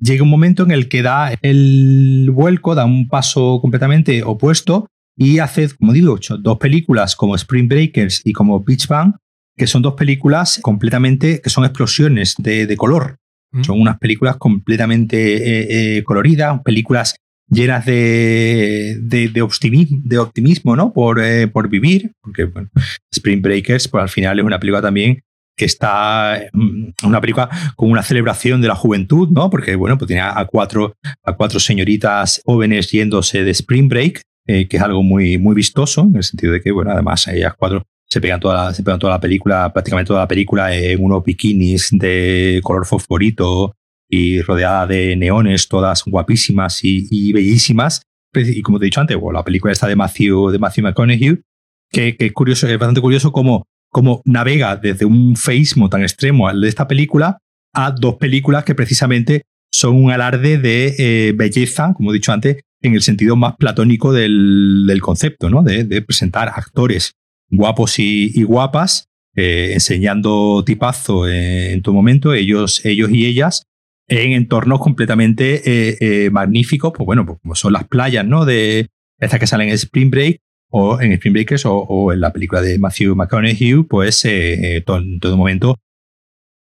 llega 0.00 0.24
un 0.24 0.30
momento 0.30 0.64
en 0.64 0.72
el 0.72 0.88
que 0.88 1.02
da 1.02 1.32
el 1.42 2.28
vuelco, 2.32 2.74
da 2.74 2.84
un 2.84 3.08
paso 3.08 3.60
completamente 3.60 4.24
opuesto 4.24 4.88
y 5.16 5.38
hace, 5.38 5.68
como 5.76 5.92
digo, 5.92 6.18
dos 6.40 6.58
películas 6.58 7.14
como 7.14 7.36
Spring 7.36 7.68
Breakers 7.68 8.22
y 8.24 8.32
como 8.32 8.64
Beach 8.64 8.88
Bang, 8.88 9.14
que 9.56 9.68
son 9.68 9.82
dos 9.82 9.94
películas 9.94 10.58
completamente, 10.60 11.40
que 11.40 11.50
son 11.50 11.64
explosiones 11.64 12.34
de 12.38 12.76
color. 12.76 13.16
Mm. 13.52 13.62
Son 13.64 13.80
unas 13.80 13.98
películas 13.98 14.36
completamente 14.36 15.36
eh, 15.36 15.96
eh, 15.98 16.04
coloridas, 16.04 16.60
películas 16.62 17.16
llenas 17.50 17.86
de, 17.86 18.98
de, 19.00 19.42
optimismo, 19.42 20.00
de 20.04 20.18
optimismo 20.18 20.76
¿no? 20.76 20.92
por, 20.92 21.18
eh, 21.22 21.48
por 21.48 21.68
vivir, 21.68 22.12
porque 22.20 22.50
Spring 23.10 23.40
Breakers 23.40 23.88
pues, 23.88 24.02
al 24.02 24.10
final 24.10 24.38
es 24.38 24.44
una 24.44 24.60
película 24.60 24.82
también 24.82 25.22
que 25.56 25.64
está 25.64 26.40
mm, 26.52 26.90
una 27.04 27.20
película 27.20 27.48
con 27.74 27.90
una 27.90 28.02
celebración 28.02 28.60
de 28.60 28.68
la 28.68 28.74
juventud, 28.74 29.28
¿no? 29.30 29.48
Porque 29.50 29.74
bueno, 29.76 29.96
pues 29.96 30.06
tiene 30.06 30.22
a 30.22 30.44
cuatro, 30.44 30.94
a 31.24 31.32
cuatro 31.32 31.58
señoritas 31.58 32.42
jóvenes 32.44 32.90
yéndose 32.90 33.42
de 33.42 33.50
Spring 33.50 33.88
Break, 33.88 34.22
que 34.46 34.68
es 34.70 34.80
algo 34.80 35.02
muy, 35.02 35.36
muy 35.36 35.54
vistoso, 35.54 36.02
en 36.02 36.16
el 36.16 36.22
sentido 36.22 36.54
de 36.54 36.62
que, 36.62 36.70
bueno, 36.70 36.90
además 36.92 37.26
ellas 37.28 37.52
cuatro 37.58 37.84
se 38.08 38.20
pegan 38.20 38.40
toda 38.40 38.64
la, 38.64 38.74
se 38.74 38.82
pegan 38.82 38.98
toda 38.98 39.14
la 39.14 39.20
película, 39.20 39.72
prácticamente 39.72 40.08
toda 40.08 40.20
la 40.20 40.28
película 40.28 40.74
en 40.74 41.02
unos 41.02 41.22
bikinis 41.22 41.90
de 41.92 42.60
color 42.62 42.86
fosforito 42.86 43.74
y 44.08 44.40
rodeada 44.40 44.86
de 44.86 45.14
neones, 45.16 45.68
todas 45.68 46.04
guapísimas 46.04 46.82
y, 46.82 47.06
y 47.10 47.32
bellísimas. 47.32 48.02
Y 48.34 48.62
como 48.62 48.78
te 48.78 48.84
he 48.84 48.86
dicho 48.86 49.00
antes, 49.00 49.16
bueno, 49.16 49.38
la 49.38 49.44
película 49.44 49.72
está 49.72 49.86
de 49.86 49.96
Matthew, 49.96 50.50
de 50.50 50.58
Matthew 50.58 50.84
McConaughey, 50.84 51.40
que, 51.90 52.16
que 52.16 52.26
es 52.26 52.32
curioso, 52.32 52.66
es 52.66 52.78
bastante 52.78 53.00
curioso 53.00 53.32
cómo, 53.32 53.66
cómo 53.90 54.22
navega 54.24 54.76
desde 54.76 55.04
un 55.04 55.36
feísmo 55.36 55.88
tan 55.88 56.02
extremo 56.02 56.48
al 56.48 56.60
de 56.60 56.68
esta 56.68 56.88
película 56.88 57.38
a 57.74 57.90
dos 57.90 58.16
películas 58.16 58.64
que 58.64 58.74
precisamente 58.74 59.42
son 59.70 60.02
un 60.02 60.10
alarde 60.10 60.58
de 60.58 60.94
eh, 60.98 61.32
belleza, 61.36 61.92
como 61.94 62.10
he 62.10 62.14
dicho 62.14 62.32
antes, 62.32 62.56
en 62.80 62.94
el 62.94 63.02
sentido 63.02 63.36
más 63.36 63.56
platónico 63.56 64.12
del, 64.12 64.84
del 64.86 65.00
concepto, 65.00 65.50
¿no? 65.50 65.62
De, 65.62 65.84
de, 65.84 66.00
presentar 66.00 66.48
actores 66.48 67.14
guapos 67.50 67.98
y, 67.98 68.42
guapas, 68.42 69.08
eh, 69.34 69.70
enseñando 69.72 70.62
tipazo 70.64 71.28
eh, 71.28 71.72
en 71.72 71.82
todo 71.82 71.94
momento, 71.94 72.34
ellos, 72.34 72.84
ellos 72.84 73.10
y 73.10 73.26
ellas, 73.26 73.64
en 74.08 74.32
entornos 74.32 74.80
completamente 74.80 75.62
eh, 76.24 76.30
magníficos, 76.30 76.92
pues 76.94 77.04
bueno, 77.04 77.26
pues 77.26 77.38
como 77.42 77.54
son 77.54 77.72
las 77.74 77.86
playas, 77.86 78.26
¿no? 78.26 78.44
De 78.44 78.88
estas 79.18 79.38
que 79.38 79.46
salen 79.46 79.68
en 79.68 79.74
Spring 79.74 80.10
Break, 80.10 80.40
o 80.70 81.00
en 81.00 81.12
Spring 81.12 81.32
Breakers, 81.32 81.64
o, 81.66 82.12
en 82.12 82.20
la 82.20 82.32
película 82.32 82.60
de 82.62 82.78
Matthew 82.78 83.14
McConaughey, 83.14 83.82
pues 83.84 84.24
en 84.24 84.84
todo 84.84 85.36
momento 85.36 85.78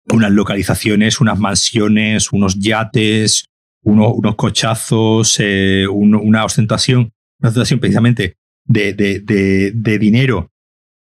unas 0.10 0.32
localizaciones, 0.32 1.22
unas 1.22 1.40
mansiones, 1.40 2.32
unos 2.32 2.60
yates, 2.60 3.46
uno, 3.84 4.14
unos 4.14 4.36
cochazos, 4.36 5.40
eh, 5.40 5.88
un, 5.88 6.16
una 6.16 6.46
ostentación, 6.46 7.12
una 7.40 7.50
ostentación 7.50 7.80
precisamente 7.80 8.36
de, 8.66 8.94
de, 8.94 9.72
de 9.74 10.00
dinero 10.00 10.52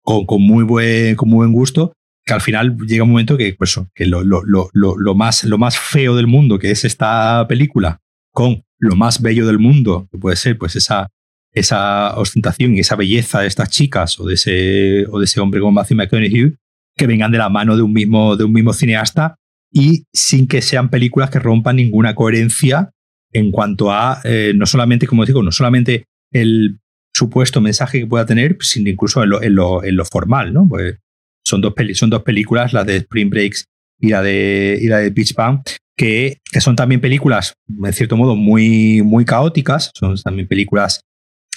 con, 0.04 0.42
muy 0.42 0.64
buen, 0.64 1.16
con 1.16 1.30
muy 1.30 1.38
buen 1.38 1.52
gusto, 1.52 1.94
que 2.26 2.34
al 2.34 2.42
final 2.42 2.78
llega 2.88 3.04
un 3.04 3.12
momento 3.12 3.38
que, 3.38 3.54
pues, 3.58 3.80
que 3.96 4.06
lo, 4.06 4.24
lo, 4.24 4.44
lo, 4.44 4.70
lo, 4.74 5.16
más, 5.16 5.44
lo 5.44 5.58
más 5.58 5.78
feo 5.78 6.16
del 6.16 6.28
mundo, 6.28 6.60
que 6.60 6.72
es 6.72 6.86
esta 6.86 7.46
película, 7.48 8.00
con 8.32 8.64
lo 8.80 8.96
más 8.96 9.22
bello 9.22 9.48
del 9.48 9.60
mundo, 9.60 10.08
que 10.12 10.18
puede 10.18 10.36
ser 10.36 10.58
pues 10.58 10.76
esa, 10.76 11.10
esa 11.54 12.18
ostentación 12.18 12.76
y 12.76 12.80
esa 12.80 12.96
belleza 12.96 13.42
de 13.42 13.48
estas 13.48 13.70
chicas 13.70 14.20
o 14.20 14.26
de 14.26 14.34
ese, 14.36 15.06
o 15.10 15.20
de 15.20 15.26
ese 15.26 15.40
hombre 15.40 15.62
como 15.62 15.72
Matthew 15.72 15.98
McConaughey, 15.98 16.56
que 16.96 17.08
vengan 17.08 17.32
de 17.32 17.38
la 17.38 17.50
mano 17.50 17.76
de 17.76 17.82
un 17.82 17.94
mismo, 17.94 18.36
de 18.36 18.44
un 18.44 18.52
mismo 18.52 18.74
cineasta 18.74 19.36
y 19.72 20.06
sin 20.14 20.48
que 20.48 20.62
sean 20.62 20.90
películas 20.90 21.30
que 21.30 21.40
rompan 21.40 21.78
ninguna 21.78 22.14
coherencia 22.14 22.92
en 23.32 23.52
cuanto 23.52 23.92
a, 23.92 24.22
eh, 24.24 24.54
no 24.56 24.66
solamente, 24.66 25.08
como 25.08 25.26
digo, 25.26 25.42
no 25.42 25.52
solamente 25.52 26.06
el 26.32 26.80
supuesto 27.14 27.62
mensaje 27.62 28.00
que 28.00 28.08
pueda 28.08 28.26
tener, 28.26 28.58
incluso 28.76 29.26
lo, 29.26 29.42
en 29.42 29.56
lo, 29.56 29.84
en 29.84 29.96
lo 29.96 30.06
formal, 30.06 30.54
¿no? 30.54 30.68
Pues 30.68 30.98
son 31.46 31.62
dos, 31.62 31.74
peli 31.74 31.94
son 31.96 32.10
dos 32.10 32.24
películas, 32.24 32.74
la 32.74 32.84
de 32.84 32.98
Spring 32.98 33.30
Breaks 33.30 33.66
y 34.00 34.10
la 34.10 34.22
de, 34.22 34.80
y 34.82 34.88
la 34.88 34.98
de 34.98 35.10
Beach 35.10 35.34
Bang, 35.36 35.62
que, 35.96 36.40
que 36.52 36.62
son 36.62 36.76
también 36.76 37.02
películas, 37.02 37.54
en 37.84 37.94
cierto 37.94 38.18
modo, 38.18 38.36
muy, 38.36 39.02
muy 39.04 39.26
caóticas, 39.26 39.92
son 39.94 40.16
también 40.18 40.48
películas, 40.48 41.02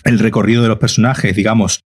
el 0.04 0.18
recorrido 0.18 0.62
de 0.62 0.68
los 0.68 0.78
personajes, 0.78 1.34
digamos, 1.34 1.80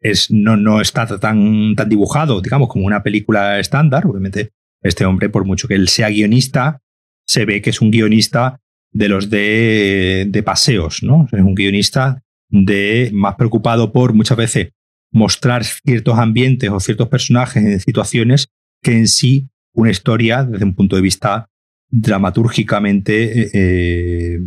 es, 0.00 0.30
no, 0.30 0.56
no 0.56 0.80
está 0.80 1.06
tan, 1.18 1.74
tan 1.74 1.88
dibujado, 1.88 2.40
digamos, 2.40 2.68
como 2.68 2.86
una 2.86 3.02
película 3.02 3.58
estándar. 3.58 4.06
Obviamente, 4.06 4.50
este 4.82 5.04
hombre, 5.04 5.28
por 5.28 5.44
mucho 5.44 5.68
que 5.68 5.74
él 5.74 5.88
sea 5.88 6.08
guionista, 6.08 6.78
se 7.26 7.44
ve 7.44 7.60
que 7.60 7.70
es 7.70 7.80
un 7.80 7.90
guionista 7.90 8.60
de 8.92 9.08
los 9.08 9.30
de, 9.30 10.26
de 10.28 10.42
paseos, 10.42 11.02
¿no? 11.02 11.26
Es 11.32 11.40
un 11.40 11.54
guionista 11.54 12.22
de 12.48 13.10
más 13.12 13.34
preocupado 13.36 13.92
por 13.92 14.14
muchas 14.14 14.36
veces 14.38 14.68
mostrar 15.12 15.64
ciertos 15.64 16.18
ambientes 16.18 16.70
o 16.70 16.80
ciertos 16.80 17.08
personajes 17.08 17.62
en 17.62 17.80
situaciones 17.80 18.48
que 18.82 18.92
en 18.92 19.08
sí 19.08 19.48
una 19.72 19.90
historia 19.90 20.44
desde 20.44 20.64
un 20.64 20.74
punto 20.74 20.96
de 20.96 21.02
vista 21.02 21.48
dramatúrgicamente 21.90 23.50
eh, 23.52 24.38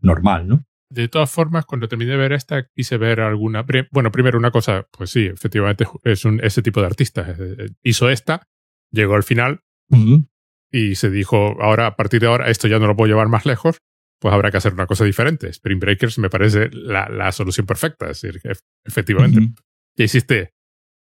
normal, 0.00 0.46
¿no? 0.46 0.64
De 0.90 1.08
todas 1.08 1.30
formas, 1.30 1.64
cuando 1.64 1.88
terminé 1.88 2.12
de 2.12 2.18
ver 2.18 2.32
esta, 2.32 2.68
quise 2.68 2.98
ver 2.98 3.20
alguna. 3.20 3.66
Bueno, 3.90 4.12
primero 4.12 4.38
una 4.38 4.50
cosa, 4.52 4.86
pues 4.96 5.10
sí, 5.10 5.26
efectivamente 5.26 5.86
es 6.04 6.24
un, 6.24 6.40
ese 6.44 6.62
tipo 6.62 6.80
de 6.80 6.86
artista. 6.86 7.28
Eh, 7.30 7.56
eh, 7.58 7.68
hizo 7.82 8.10
esta, 8.10 8.46
llegó 8.92 9.14
al 9.16 9.24
final 9.24 9.62
uh 9.90 9.96
-huh. 9.96 10.28
y 10.70 10.94
se 10.94 11.10
dijo, 11.10 11.60
ahora, 11.60 11.88
a 11.88 11.96
partir 11.96 12.20
de 12.20 12.28
ahora, 12.28 12.48
esto 12.48 12.68
ya 12.68 12.78
no 12.78 12.86
lo 12.86 12.94
puedo 12.94 13.08
llevar 13.08 13.28
más 13.28 13.44
lejos, 13.44 13.78
pues 14.24 14.32
habrá 14.32 14.50
que 14.50 14.56
hacer 14.56 14.72
una 14.72 14.86
cosa 14.86 15.04
diferente. 15.04 15.50
Spring 15.50 15.78
Breakers 15.78 16.18
me 16.18 16.30
parece 16.30 16.70
la, 16.72 17.10
la 17.10 17.30
solución 17.30 17.66
perfecta. 17.66 18.08
Es 18.08 18.22
decir, 18.22 18.40
efectivamente, 18.82 19.38
uh 19.38 19.42
-huh. 19.42 19.54
ya 19.98 20.04
hiciste, 20.06 20.54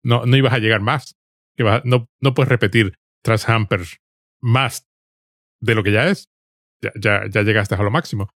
no, 0.03 0.25
no 0.25 0.39
ibas 0.39 0.55
a 0.55 0.59
llegar 0.59 0.81
más. 0.81 1.16
Que 1.55 1.83
no, 1.85 2.07
no 2.18 2.33
puedes 2.33 2.49
repetir 2.49 2.95
Trash 3.23 3.45
Hampers 3.47 3.99
más 4.41 4.89
de 5.61 5.75
lo 5.75 5.83
que 5.83 5.93
ya 5.93 6.09
es. 6.09 6.31
Ya, 6.83 6.93
ya, 6.99 7.29
ya 7.29 7.43
llegaste 7.43 7.75
a 7.75 7.83
lo 7.83 7.91
máximo. 7.91 8.31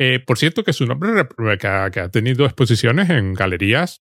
Eh, 0.00 0.18
por 0.18 0.36
cierto, 0.36 0.64
que 0.64 0.72
es 0.72 0.80
un 0.80 0.90
hombre 0.90 1.28
que 1.60 1.68
ha, 1.68 1.92
que 1.92 2.00
ha, 2.00 2.08
tenido 2.08 2.44
exposiciones 2.44 3.10
en 3.10 3.34
galerías 3.34 4.02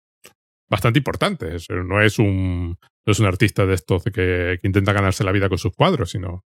bastante 0.71 1.01
importantes. 1.01 1.69
No 1.69 2.01
es 2.01 2.21
un, 2.21 2.79
no 3.05 3.11
es 3.11 3.19
un 3.19 3.27
artista 3.27 3.67
de 3.67 3.75
estos 3.75 4.05
que, 4.05 4.13
que, 4.13 4.69
intenta 4.69 4.93
ganarse 4.93 5.25
la 5.25 5.33
vida 5.33 5.49
con 5.49 5.59
sus 5.59 5.75
cuadros, 5.75 6.13
sino. 6.13 6.45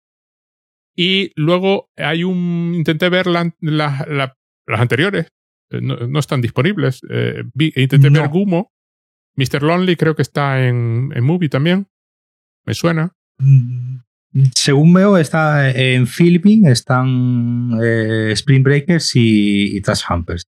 Y 0.96 1.32
luego 1.36 1.90
hay 1.96 2.24
un. 2.24 2.72
Intenté 2.74 3.08
ver 3.08 3.26
la, 3.26 3.54
la, 3.60 4.06
la, 4.08 4.36
las 4.66 4.80
anteriores. 4.80 5.28
Eh, 5.70 5.80
no, 5.80 5.96
no, 5.96 6.18
están 6.18 6.40
disponibles. 6.40 7.00
Eh, 7.10 7.44
vi, 7.54 7.72
intenté 7.76 8.10
no. 8.10 8.20
ver 8.20 8.28
Gumo. 8.28 8.72
Mr. 9.36 9.62
Lonely 9.62 9.96
creo 9.96 10.14
que 10.16 10.22
está 10.22 10.66
en, 10.66 11.12
en 11.14 11.24
Movie 11.24 11.48
también. 11.48 11.86
Me 12.66 12.74
suena. 12.74 13.12
Mm. 13.38 14.00
Según 14.54 14.92
veo, 14.92 15.16
está 15.16 15.70
en 15.70 16.06
Filming, 16.06 16.66
están 16.66 17.72
eh, 17.82 18.30
Spring 18.32 18.62
Breakers 18.62 19.16
y, 19.16 19.76
y 19.76 19.80
Trash 19.80 20.02
Humpers. 20.08 20.44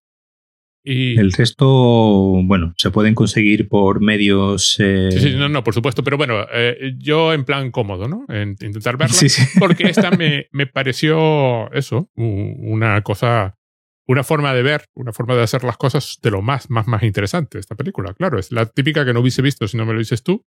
Y... 0.83 1.17
El 1.17 1.31
resto, 1.31 1.67
bueno, 2.43 2.73
se 2.77 2.91
pueden 2.91 3.15
conseguir 3.15 3.69
por 3.69 4.01
medios. 4.01 4.75
Eh... 4.79 5.09
Sí, 5.11 5.19
sí, 5.19 5.35
no, 5.35 5.47
no, 5.47 5.63
por 5.63 5.73
supuesto, 5.73 6.03
pero 6.03 6.17
bueno, 6.17 6.45
eh, 6.51 6.93
yo 6.97 7.33
en 7.33 7.45
plan 7.45 7.71
cómodo, 7.71 8.07
¿no? 8.07 8.25
En 8.27 8.49
intentar 8.61 8.97
verla. 8.97 9.15
Sí, 9.15 9.29
sí. 9.29 9.43
Porque 9.59 9.85
esta 9.85 10.11
me, 10.11 10.47
me 10.51 10.67
pareció 10.67 11.71
eso, 11.71 12.09
una 12.15 13.01
cosa, 13.01 13.55
una 14.07 14.23
forma 14.23 14.53
de 14.53 14.61
ver, 14.61 14.85
una 14.93 15.13
forma 15.13 15.35
de 15.35 15.43
hacer 15.43 15.63
las 15.63 15.77
cosas 15.77 16.19
de 16.21 16.31
lo 16.31 16.41
más, 16.41 16.69
más, 16.69 16.87
más 16.87 17.03
interesante. 17.03 17.59
Esta 17.59 17.75
película, 17.75 18.13
claro, 18.13 18.37
es 18.37 18.51
la 18.51 18.65
típica 18.65 19.05
que 19.05 19.13
no 19.13 19.21
hubiese 19.21 19.41
visto 19.41 19.67
si 19.67 19.77
no 19.77 19.85
me 19.85 19.93
lo 19.93 19.99
dices 19.99 20.21
tú. 20.21 20.45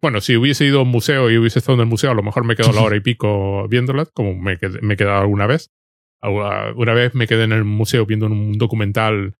Bueno, 0.00 0.20
si 0.20 0.36
hubiese 0.36 0.66
ido 0.66 0.80
a 0.80 0.82
un 0.82 0.90
museo 0.90 1.30
y 1.30 1.38
hubiese 1.38 1.58
estado 1.58 1.74
en 1.76 1.80
el 1.80 1.86
museo, 1.86 2.10
a 2.10 2.14
lo 2.14 2.22
mejor 2.22 2.44
me 2.44 2.54
quedo 2.54 2.72
la 2.72 2.82
hora 2.82 2.96
y 2.96 3.00
pico 3.00 3.66
viéndola, 3.68 4.06
como 4.06 4.34
me, 4.34 4.58
me 4.82 4.94
he 4.94 4.96
quedado 4.96 5.20
alguna 5.20 5.46
vez. 5.46 5.70
Una 6.22 6.94
vez 6.94 7.14
me 7.14 7.26
quedé 7.26 7.44
en 7.44 7.52
el 7.52 7.64
museo 7.64 8.06
viendo 8.06 8.26
un 8.26 8.52
documental, 8.52 9.36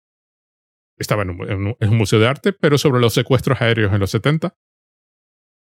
estaba 0.97 1.23
en 1.23 1.31
un, 1.31 1.75
en 1.79 1.89
un, 1.89 1.97
museo 1.97 2.19
de 2.19 2.27
arte, 2.27 2.53
pero 2.53 2.77
sobre 2.77 3.01
los 3.01 3.13
secuestros 3.13 3.61
aéreos 3.61 3.93
en 3.93 3.99
los 3.99 4.11
70. 4.11 4.55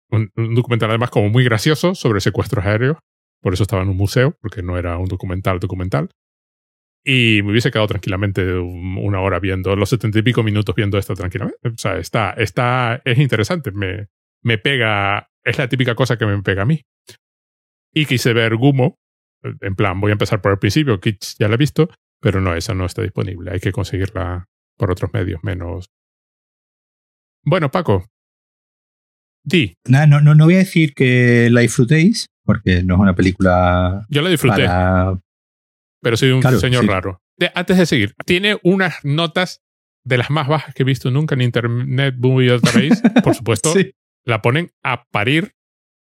Un, 0.09 0.31
un, 0.35 0.55
documental 0.55 0.89
además 0.89 1.09
como 1.09 1.29
muy 1.29 1.43
gracioso 1.43 1.95
sobre 1.95 2.21
secuestros 2.21 2.65
aéreos. 2.65 2.97
Por 3.41 3.53
eso 3.53 3.63
estaba 3.63 3.81
en 3.81 3.89
un 3.89 3.97
museo, 3.97 4.37
porque 4.41 4.61
no 4.61 4.77
era 4.77 4.97
un 4.97 5.07
documental 5.07 5.59
documental. 5.59 6.09
Y 7.05 7.41
me 7.43 7.51
hubiese 7.51 7.71
quedado 7.71 7.87
tranquilamente 7.87 8.53
una 8.55 9.19
hora 9.19 9.39
viendo, 9.39 9.75
los 9.75 9.89
setenta 9.89 10.19
y 10.19 10.21
pico 10.21 10.41
minutos 10.41 10.73
viendo 10.73 10.97
esto 10.97 11.13
tranquilamente. 11.15 11.67
O 11.67 11.77
sea, 11.77 11.97
está, 11.97 12.31
está, 12.31 13.01
es 13.03 13.17
interesante. 13.17 13.71
Me, 13.71 14.07
me 14.41 14.57
pega, 14.57 15.29
es 15.43 15.57
la 15.57 15.67
típica 15.67 15.95
cosa 15.95 16.17
que 16.17 16.25
me 16.25 16.41
pega 16.41 16.61
a 16.61 16.65
mí. 16.65 16.81
Y 17.93 18.05
quise 18.05 18.33
ver 18.33 18.55
Gumo, 18.55 18.97
en 19.43 19.75
plan, 19.75 19.99
voy 19.99 20.11
a 20.11 20.13
empezar 20.13 20.41
por 20.41 20.53
el 20.53 20.59
principio, 20.59 20.99
Kitsch 20.99 21.37
ya 21.37 21.47
la 21.47 21.55
he 21.55 21.57
visto, 21.57 21.89
pero 22.19 22.41
no, 22.41 22.55
esa 22.55 22.73
no 22.73 22.85
está 22.85 23.01
disponible, 23.01 23.51
hay 23.51 23.59
que 23.59 23.71
conseguirla 23.71 24.47
por 24.77 24.91
otros 24.91 25.11
medios 25.13 25.43
menos. 25.43 25.89
Bueno, 27.43 27.69
Paco, 27.71 28.05
di. 29.43 29.75
No, 29.87 30.07
no, 30.07 30.21
no, 30.21 30.35
no 30.35 30.45
voy 30.45 30.55
a 30.55 30.59
decir 30.59 30.93
que 30.93 31.49
la 31.51 31.61
disfrutéis, 31.61 32.27
porque 32.43 32.83
no 32.83 32.95
es 32.95 32.99
una 32.99 33.15
película. 33.15 34.05
Yo 34.09 34.21
la 34.21 34.29
disfruté. 34.29 34.65
Para... 34.65 35.19
Pero 36.01 36.17
soy 36.17 36.31
un 36.31 36.41
claro, 36.41 36.59
señor 36.59 36.83
sí. 36.83 36.87
raro. 36.87 37.21
De, 37.37 37.51
antes 37.53 37.77
de 37.77 37.85
seguir, 37.85 38.13
tiene 38.25 38.59
unas 38.63 39.03
notas 39.03 39.61
de 40.05 40.17
las 40.17 40.29
más 40.29 40.47
bajas 40.47 40.75
que 40.75 40.83
he 40.83 40.85
visto 40.85 41.11
nunca 41.11 41.35
en 41.35 41.41
Internet 41.41 42.15
Movie 42.17 42.49
Database, 42.49 43.01
por 43.23 43.35
supuesto. 43.35 43.73
sí 43.73 43.93
la 44.25 44.41
ponen 44.41 44.71
a 44.83 45.05
parir 45.05 45.53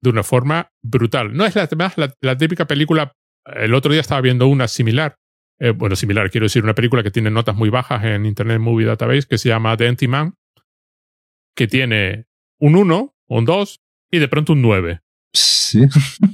de 0.01 0.09
una 0.09 0.23
forma 0.23 0.71
brutal. 0.83 1.33
No 1.33 1.45
es 1.45 1.55
la, 1.55 1.67
la, 1.95 2.13
la 2.21 2.37
típica 2.37 2.65
película. 2.65 3.13
El 3.45 3.73
otro 3.73 3.91
día 3.91 4.01
estaba 4.01 4.21
viendo 4.21 4.47
una 4.47 4.67
similar. 4.67 5.17
Eh, 5.59 5.71
bueno, 5.71 5.95
similar, 5.95 6.29
quiero 6.29 6.45
decir, 6.45 6.63
una 6.63 6.75
película 6.75 7.03
que 7.03 7.11
tiene 7.11 7.31
notas 7.31 7.55
muy 7.55 7.69
bajas 7.69 8.03
en 8.03 8.25
Internet 8.25 8.59
Movie 8.59 8.85
Database 8.85 9.27
que 9.27 9.37
se 9.37 9.49
llama 9.49 9.77
The 9.77 9.87
Empty 9.87 10.07
Man, 10.07 10.35
que 11.55 11.67
tiene 11.67 12.25
un 12.59 12.75
1, 12.75 13.15
un 13.27 13.45
2 13.45 13.81
y 14.11 14.19
de 14.19 14.27
pronto 14.27 14.53
un 14.53 14.61
9. 14.61 15.01
Sí. 15.33 15.81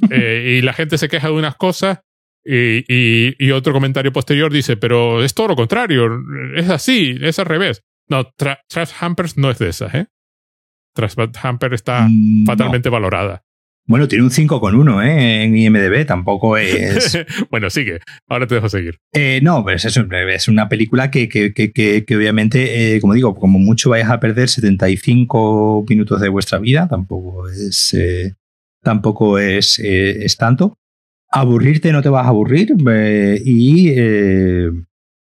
Eh, 0.09 0.57
y 0.57 0.61
la 0.61 0.73
gente 0.73 0.97
se 0.97 1.07
queja 1.07 1.27
de 1.27 1.33
unas 1.35 1.55
cosas 1.55 2.01
y, 2.43 2.79
y, 2.93 3.33
y, 3.39 3.51
otro 3.51 3.71
comentario 3.71 4.11
posterior 4.11 4.51
dice, 4.51 4.75
pero 4.75 5.23
es 5.23 5.33
todo 5.33 5.49
lo 5.49 5.55
contrario, 5.55 6.09
es 6.55 6.69
así, 6.69 7.15
es 7.21 7.39
al 7.39 7.45
revés. 7.45 7.81
No, 8.09 8.25
Tra 8.25 8.61
Trash 8.67 8.91
Hampers 8.99 9.37
no 9.37 9.51
es 9.51 9.59
de 9.59 9.69
esas, 9.69 9.93
¿eh? 9.93 10.07
Trash 10.93 11.13
Hamper 11.41 11.73
está 11.73 12.07
mm, 12.09 12.45
fatalmente 12.45 12.89
no. 12.89 12.93
valorada. 12.93 13.43
Bueno, 13.87 14.07
tiene 14.07 14.23
un 14.23 14.31
5 14.31 14.61
con 14.61 14.75
1 14.75 15.01
¿eh? 15.01 15.43
en 15.43 15.57
IMDB, 15.57 16.05
tampoco 16.05 16.55
es... 16.57 17.17
bueno, 17.51 17.69
sigue, 17.69 17.99
ahora 18.27 18.47
te 18.47 18.55
dejo 18.55 18.69
seguir. 18.69 18.97
Eh, 19.11 19.39
no, 19.41 19.63
pues 19.63 19.85
es, 19.85 19.97
es 19.97 20.47
una 20.47 20.69
película 20.69 21.09
que, 21.09 21.27
que, 21.27 21.51
que, 21.53 21.71
que 22.05 22.15
obviamente, 22.15 22.95
eh, 22.95 23.01
como 23.01 23.13
digo, 23.13 23.35
como 23.35 23.59
mucho 23.59 23.89
vais 23.89 24.07
a 24.07 24.19
perder 24.19 24.49
75 24.49 25.85
minutos 25.89 26.21
de 26.21 26.29
vuestra 26.29 26.59
vida, 26.59 26.87
tampoco 26.87 27.49
es, 27.49 27.93
eh, 27.93 28.35
tampoco 28.83 29.39
es, 29.39 29.79
es, 29.79 30.37
tanto. 30.37 30.77
Aburrirte 31.29 31.91
no 31.91 32.01
te 32.01 32.09
vas 32.09 32.25
a 32.25 32.29
aburrir 32.29 32.75
y, 33.43 33.91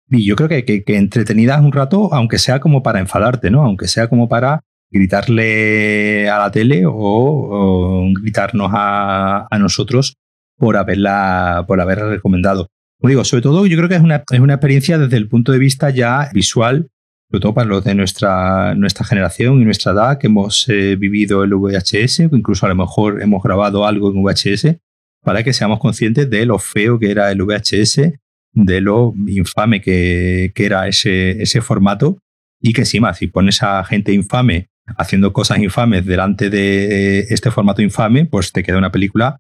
y 0.10 0.26
yo 0.26 0.36
creo 0.36 0.50
que, 0.50 0.66
que, 0.66 0.84
que 0.84 0.98
entretenida 0.98 1.62
un 1.62 1.72
rato, 1.72 2.14
aunque 2.14 2.40
sea 2.40 2.60
como 2.60 2.84
para 2.84 3.00
enfadarte, 3.00 3.52
¿no? 3.52 3.64
Aunque 3.64 3.88
sea 3.88 4.10
como 4.10 4.28
para 4.28 4.64
gritarle 4.94 6.30
a 6.30 6.38
la 6.38 6.52
tele 6.52 6.84
o, 6.86 8.08
gritarnos 8.22 8.72
a, 8.74 9.48
a, 9.50 9.60
nosotros 9.60 10.16
por 10.58 10.78
haberla, 10.78 11.66
por 11.68 11.82
haberla 11.82 12.10
recomendado. 12.10 12.68
Como 13.00 13.10
digo, 13.10 13.26
sobre 13.26 13.42
todo 13.42 13.66
yo 13.66 13.76
creo 13.76 13.90
que 13.90 13.96
es 13.96 14.02
una, 14.02 14.24
es 14.32 14.40
una 14.40 14.54
experiencia 14.54 14.98
desde 14.98 15.18
el 15.18 15.28
punto 15.28 15.52
de 15.52 15.58
vista 15.58 15.90
ya 15.90 16.30
visual, 16.32 16.90
sobre 17.30 17.42
todo 17.42 17.54
para 17.56 17.68
los 17.68 17.84
de 17.84 17.96
nuestra, 17.96 18.76
nuestra 18.76 19.06
generación 19.06 19.60
y 19.62 19.66
nuestra 19.66 19.94
edad, 19.94 20.20
que 20.20 20.28
hemos 20.28 20.70
eh, 20.70 20.96
vivido 20.96 21.44
el 21.44 21.56
VHS, 21.56 22.22
o 22.32 22.36
incluso 22.36 22.66
a 22.68 22.70
lo 22.70 22.76
mejor 22.76 23.22
hemos 23.22 23.42
grabado 23.44 23.88
algo 23.88 24.12
en 24.12 24.22
VHS, 24.24 24.78
para 25.24 25.44
que 25.44 25.54
seamos 25.54 25.80
conscientes 25.80 26.30
de 26.30 26.46
lo 26.46 26.60
feo 26.60 27.00
que 27.00 27.10
era 27.10 27.32
el 27.32 27.42
VHS, 27.42 28.14
de 28.54 28.82
lo 28.82 29.14
infame 29.26 29.82
que, 29.82 30.52
que 30.54 30.66
era 30.66 30.88
ese, 30.88 31.42
ese 31.42 31.62
formato, 31.62 32.20
y 32.62 32.74
que 32.74 32.82
encima, 32.82 33.14
si 33.16 33.28
pones 33.28 33.64
a 33.64 33.84
gente 33.84 34.14
infame 34.14 34.70
haciendo 34.98 35.34
cosas 35.34 35.60
infames 35.60 36.06
delante 36.06 36.50
de 36.50 37.20
este 37.30 37.52
formato 37.52 37.82
infame, 37.82 38.26
pues 38.26 38.52
te 38.52 38.64
queda 38.64 38.78
una 38.78 38.92
película 38.92 39.40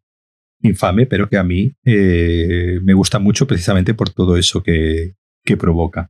infame, 0.63 1.05
pero 1.05 1.29
que 1.29 1.37
a 1.37 1.43
mí 1.43 1.75
eh, 1.83 2.79
me 2.81 2.93
gusta 2.93 3.19
mucho 3.19 3.45
precisamente 3.45 3.93
por 3.93 4.09
todo 4.09 4.37
eso 4.37 4.63
que, 4.63 5.15
que, 5.43 5.57
provoca. 5.57 6.09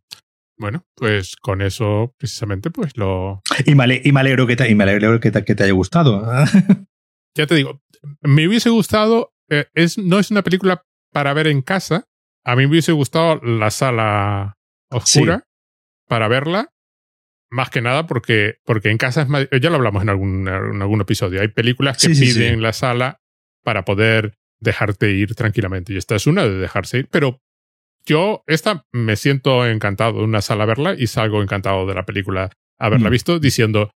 Bueno, 0.58 0.86
pues 0.96 1.36
con 1.36 1.62
eso 1.62 2.14
precisamente 2.18 2.70
pues 2.70 2.96
lo... 2.96 3.42
Y 3.66 3.76
me, 3.76 4.02
y 4.04 4.12
me 4.12 4.20
alegro, 4.20 4.48
que 4.48 4.56
te, 4.56 4.70
y 4.70 4.76
me 4.76 4.84
alegro 4.84 5.20
que 5.20 5.32
te, 5.32 5.44
que 5.44 5.56
te 5.56 5.64
haya 5.64 5.74
gustado. 5.74 6.24
ya 7.36 7.48
te 7.48 7.56
digo, 7.56 7.82
me 8.22 8.48
hubiese 8.48 8.70
gustado, 8.70 9.34
eh, 9.50 9.66
es, 9.74 9.98
no 9.98 10.20
es 10.20 10.32
una 10.32 10.44
película 10.44 10.84
para 11.12 11.34
ver 11.34 11.48
en 11.48 11.62
casa, 11.62 12.06
a 12.46 12.56
mí 12.56 12.64
me 12.64 12.70
hubiese 12.70 12.92
gustado 12.92 13.42
la 13.44 13.72
sala 13.72 14.58
oscura 14.92 15.38
sí. 15.40 15.44
para 16.08 16.28
verla 16.28 16.73
más 17.54 17.70
que 17.70 17.82
nada 17.82 18.08
porque, 18.08 18.56
porque 18.66 18.90
en 18.90 18.98
casa 18.98 19.22
es 19.22 19.28
más, 19.30 19.48
ya 19.50 19.70
lo 19.70 19.76
hablamos 19.76 20.02
en 20.02 20.10
algún, 20.10 20.48
en 20.48 20.82
algún 20.82 21.02
episodio, 21.02 21.40
hay 21.40 21.50
películas 21.50 21.98
que 21.98 22.16
sí, 22.16 22.22
piden 22.22 22.50
sí, 22.50 22.56
sí. 22.56 22.62
la 22.62 22.74
sala 22.74 23.22
para 23.64 23.86
poder 23.86 24.34
dejarte 24.60 25.12
ir 25.12 25.36
tranquilamente 25.36 25.94
y 25.94 25.98
esta 25.98 26.16
es 26.16 26.26
una 26.26 26.44
de 26.44 26.58
dejarse 26.58 27.00
ir, 27.00 27.08
pero 27.12 27.40
yo 28.06 28.44
esta 28.48 28.86
me 28.92 29.16
siento 29.16 29.66
encantado 29.68 30.20
de 30.20 30.24
una 30.24 30.42
sala 30.42 30.64
a 30.64 30.68
verla 30.68 30.96
y 30.98 31.08
salgo 31.08 31.42
encantado 31.42 31.86
de 31.86 31.94
la 31.94 32.06
película 32.06 32.50
haberla 32.80 33.10
mm. 33.10 33.12
visto 33.12 33.40
diciendo 33.40 33.92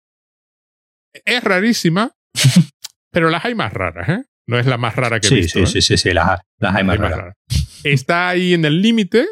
es 1.24 1.42
rarísima, 1.42 2.12
pero 3.10 3.30
las 3.30 3.44
hay 3.44 3.54
más 3.54 3.72
raras, 3.72 4.08
¿eh? 4.08 4.24
No 4.46 4.58
es 4.58 4.66
la 4.66 4.76
más 4.76 4.94
rara 4.94 5.18
que 5.18 5.26
he 5.26 5.30
sí, 5.30 5.36
visto. 5.36 5.58
Sí, 5.58 5.62
¿eh? 5.64 5.66
sí, 5.66 5.82
sí, 5.82 5.96
sí, 5.96 6.12
las, 6.12 6.40
las 6.60 6.74
hay, 6.74 6.84
más, 6.84 6.92
hay 6.92 6.98
raras. 6.98 7.10
más 7.10 7.18
raras. 7.18 7.36
Está 7.82 8.28
ahí 8.28 8.54
en 8.54 8.64
el 8.64 8.82
límite 8.82 9.26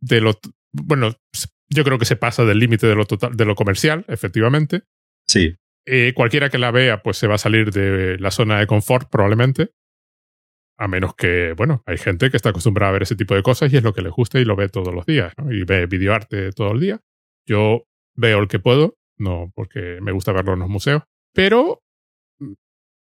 de 0.00 0.20
lo 0.20 0.38
bueno, 0.72 1.14
yo 1.72 1.84
creo 1.84 1.98
que 1.98 2.04
se 2.04 2.16
pasa 2.16 2.44
del 2.44 2.58
límite 2.58 2.86
de 2.86 2.94
lo 2.94 3.04
total, 3.04 3.36
de 3.36 3.44
lo 3.44 3.54
comercial, 3.54 4.04
efectivamente. 4.08 4.82
Sí. 5.26 5.56
Eh, 5.86 6.12
cualquiera 6.14 6.48
que 6.48 6.58
la 6.58 6.70
vea, 6.70 7.02
pues 7.02 7.16
se 7.16 7.26
va 7.26 7.34
a 7.34 7.38
salir 7.38 7.72
de 7.72 8.18
la 8.18 8.30
zona 8.30 8.60
de 8.60 8.66
confort, 8.66 9.10
probablemente. 9.10 9.70
A 10.78 10.88
menos 10.88 11.14
que, 11.14 11.54
bueno, 11.56 11.82
hay 11.86 11.98
gente 11.98 12.30
que 12.30 12.36
está 12.36 12.50
acostumbrada 12.50 12.90
a 12.90 12.92
ver 12.92 13.02
ese 13.02 13.16
tipo 13.16 13.34
de 13.34 13.42
cosas 13.42 13.72
y 13.72 13.76
es 13.76 13.82
lo 13.82 13.92
que 13.92 14.02
les 14.02 14.12
gusta 14.12 14.40
y 14.40 14.44
lo 14.44 14.56
ve 14.56 14.68
todos 14.68 14.94
los 14.94 15.06
días, 15.06 15.32
¿no? 15.36 15.52
Y 15.52 15.64
ve 15.64 15.86
videoarte 15.86 16.52
todo 16.52 16.72
el 16.72 16.80
día. 16.80 17.00
Yo 17.46 17.84
veo 18.14 18.38
el 18.38 18.48
que 18.48 18.58
puedo, 18.58 18.96
no 19.18 19.52
porque 19.54 19.98
me 20.00 20.12
gusta 20.12 20.32
verlo 20.32 20.54
en 20.54 20.60
los 20.60 20.68
museos, 20.68 21.02
pero 21.32 21.82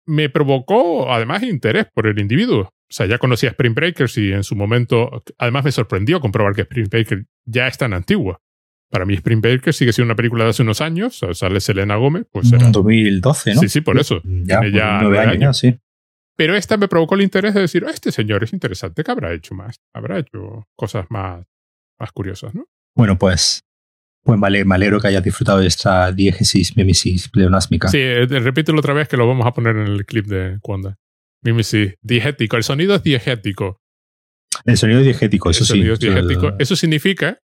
me 0.05 0.29
provocó 0.29 1.11
además 1.11 1.43
interés 1.43 1.87
por 1.93 2.07
el 2.07 2.19
individuo. 2.19 2.61
O 2.61 2.95
sea, 2.95 3.05
ya 3.05 3.17
conocía 3.17 3.49
Spring 3.49 3.73
Breakers 3.73 4.17
y 4.17 4.31
en 4.31 4.43
su 4.43 4.55
momento, 4.55 5.23
además 5.37 5.65
me 5.65 5.71
sorprendió 5.71 6.19
comprobar 6.19 6.53
que 6.53 6.61
Spring 6.61 6.89
Breakers 6.89 7.25
ya 7.45 7.67
es 7.67 7.77
tan 7.77 7.93
antigua. 7.93 8.39
Para 8.93 9.05
mí 9.05 9.15
Spring 9.15 9.41
Breakers 9.41 9.75
sigue 9.75 9.91
siendo 9.91 10.11
una 10.11 10.15
película 10.15 10.43
de 10.43 10.51
hace 10.51 10.61
unos 10.61 10.79
años, 10.79 11.23
o 11.23 11.33
sale 11.33 11.59
Selena 11.61 11.95
Gómez, 11.95 12.27
pues 12.31 12.53
era... 12.53 12.69
2012, 12.69 13.55
¿no? 13.55 13.61
Sí, 13.61 13.67
sí, 13.67 13.81
por 13.81 13.97
eso. 13.97 14.21
Ya, 14.23 14.59
Tiene 14.59 14.77
ya 14.77 14.99
nueve 15.01 15.17
años, 15.17 15.33
años. 15.33 15.57
sí. 15.57 15.79
Pero 16.37 16.55
esta 16.55 16.77
me 16.77 16.87
provocó 16.87 17.15
el 17.15 17.21
interés 17.23 17.55
de 17.55 17.61
decir, 17.61 17.83
este 17.91 18.11
señor 18.11 18.43
es 18.43 18.53
interesante, 18.53 19.03
¿qué 19.03 19.09
habrá 19.09 19.33
hecho 19.33 19.55
más? 19.55 19.81
Habrá 19.95 20.19
hecho 20.19 20.67
cosas 20.75 21.07
más, 21.09 21.43
más 21.99 22.11
curiosas, 22.11 22.53
¿no? 22.53 22.67
Bueno, 22.95 23.17
pues 23.17 23.63
pues 24.23 24.39
vale, 24.39 24.63
me 24.63 24.75
alegro 24.75 24.99
que 25.01 25.07
hayas 25.07 25.23
disfrutado 25.23 25.57
de 25.57 25.65
esta 25.67 26.11
diégesis 26.11 26.77
mimesis 26.77 27.29
pleonásmica. 27.29 27.87
Sí, 27.87 27.97
eh, 27.99 28.27
repítelo 28.27 28.77
otra 28.77 28.93
vez 28.93 29.07
que 29.07 29.17
lo 29.17 29.27
vamos 29.27 29.47
a 29.47 29.53
poner 29.53 29.75
en 29.75 29.87
el 29.87 30.05
clip 30.05 30.27
de 30.27 30.59
Cuanda. 30.61 30.97
Mimesis, 31.41 31.95
diegético. 32.03 32.57
El 32.57 32.63
sonido 32.63 32.93
es 32.93 33.01
diegético. 33.01 33.81
El 34.65 34.77
sonido 34.77 34.99
es 34.99 35.05
diegético, 35.05 35.49
eso 35.49 35.61
el 35.63 35.65
sí. 35.65 35.73
Sonido 35.73 35.93
es 35.95 35.99
diegético. 35.99 36.53
Eso 36.59 36.75
significa, 36.75 37.39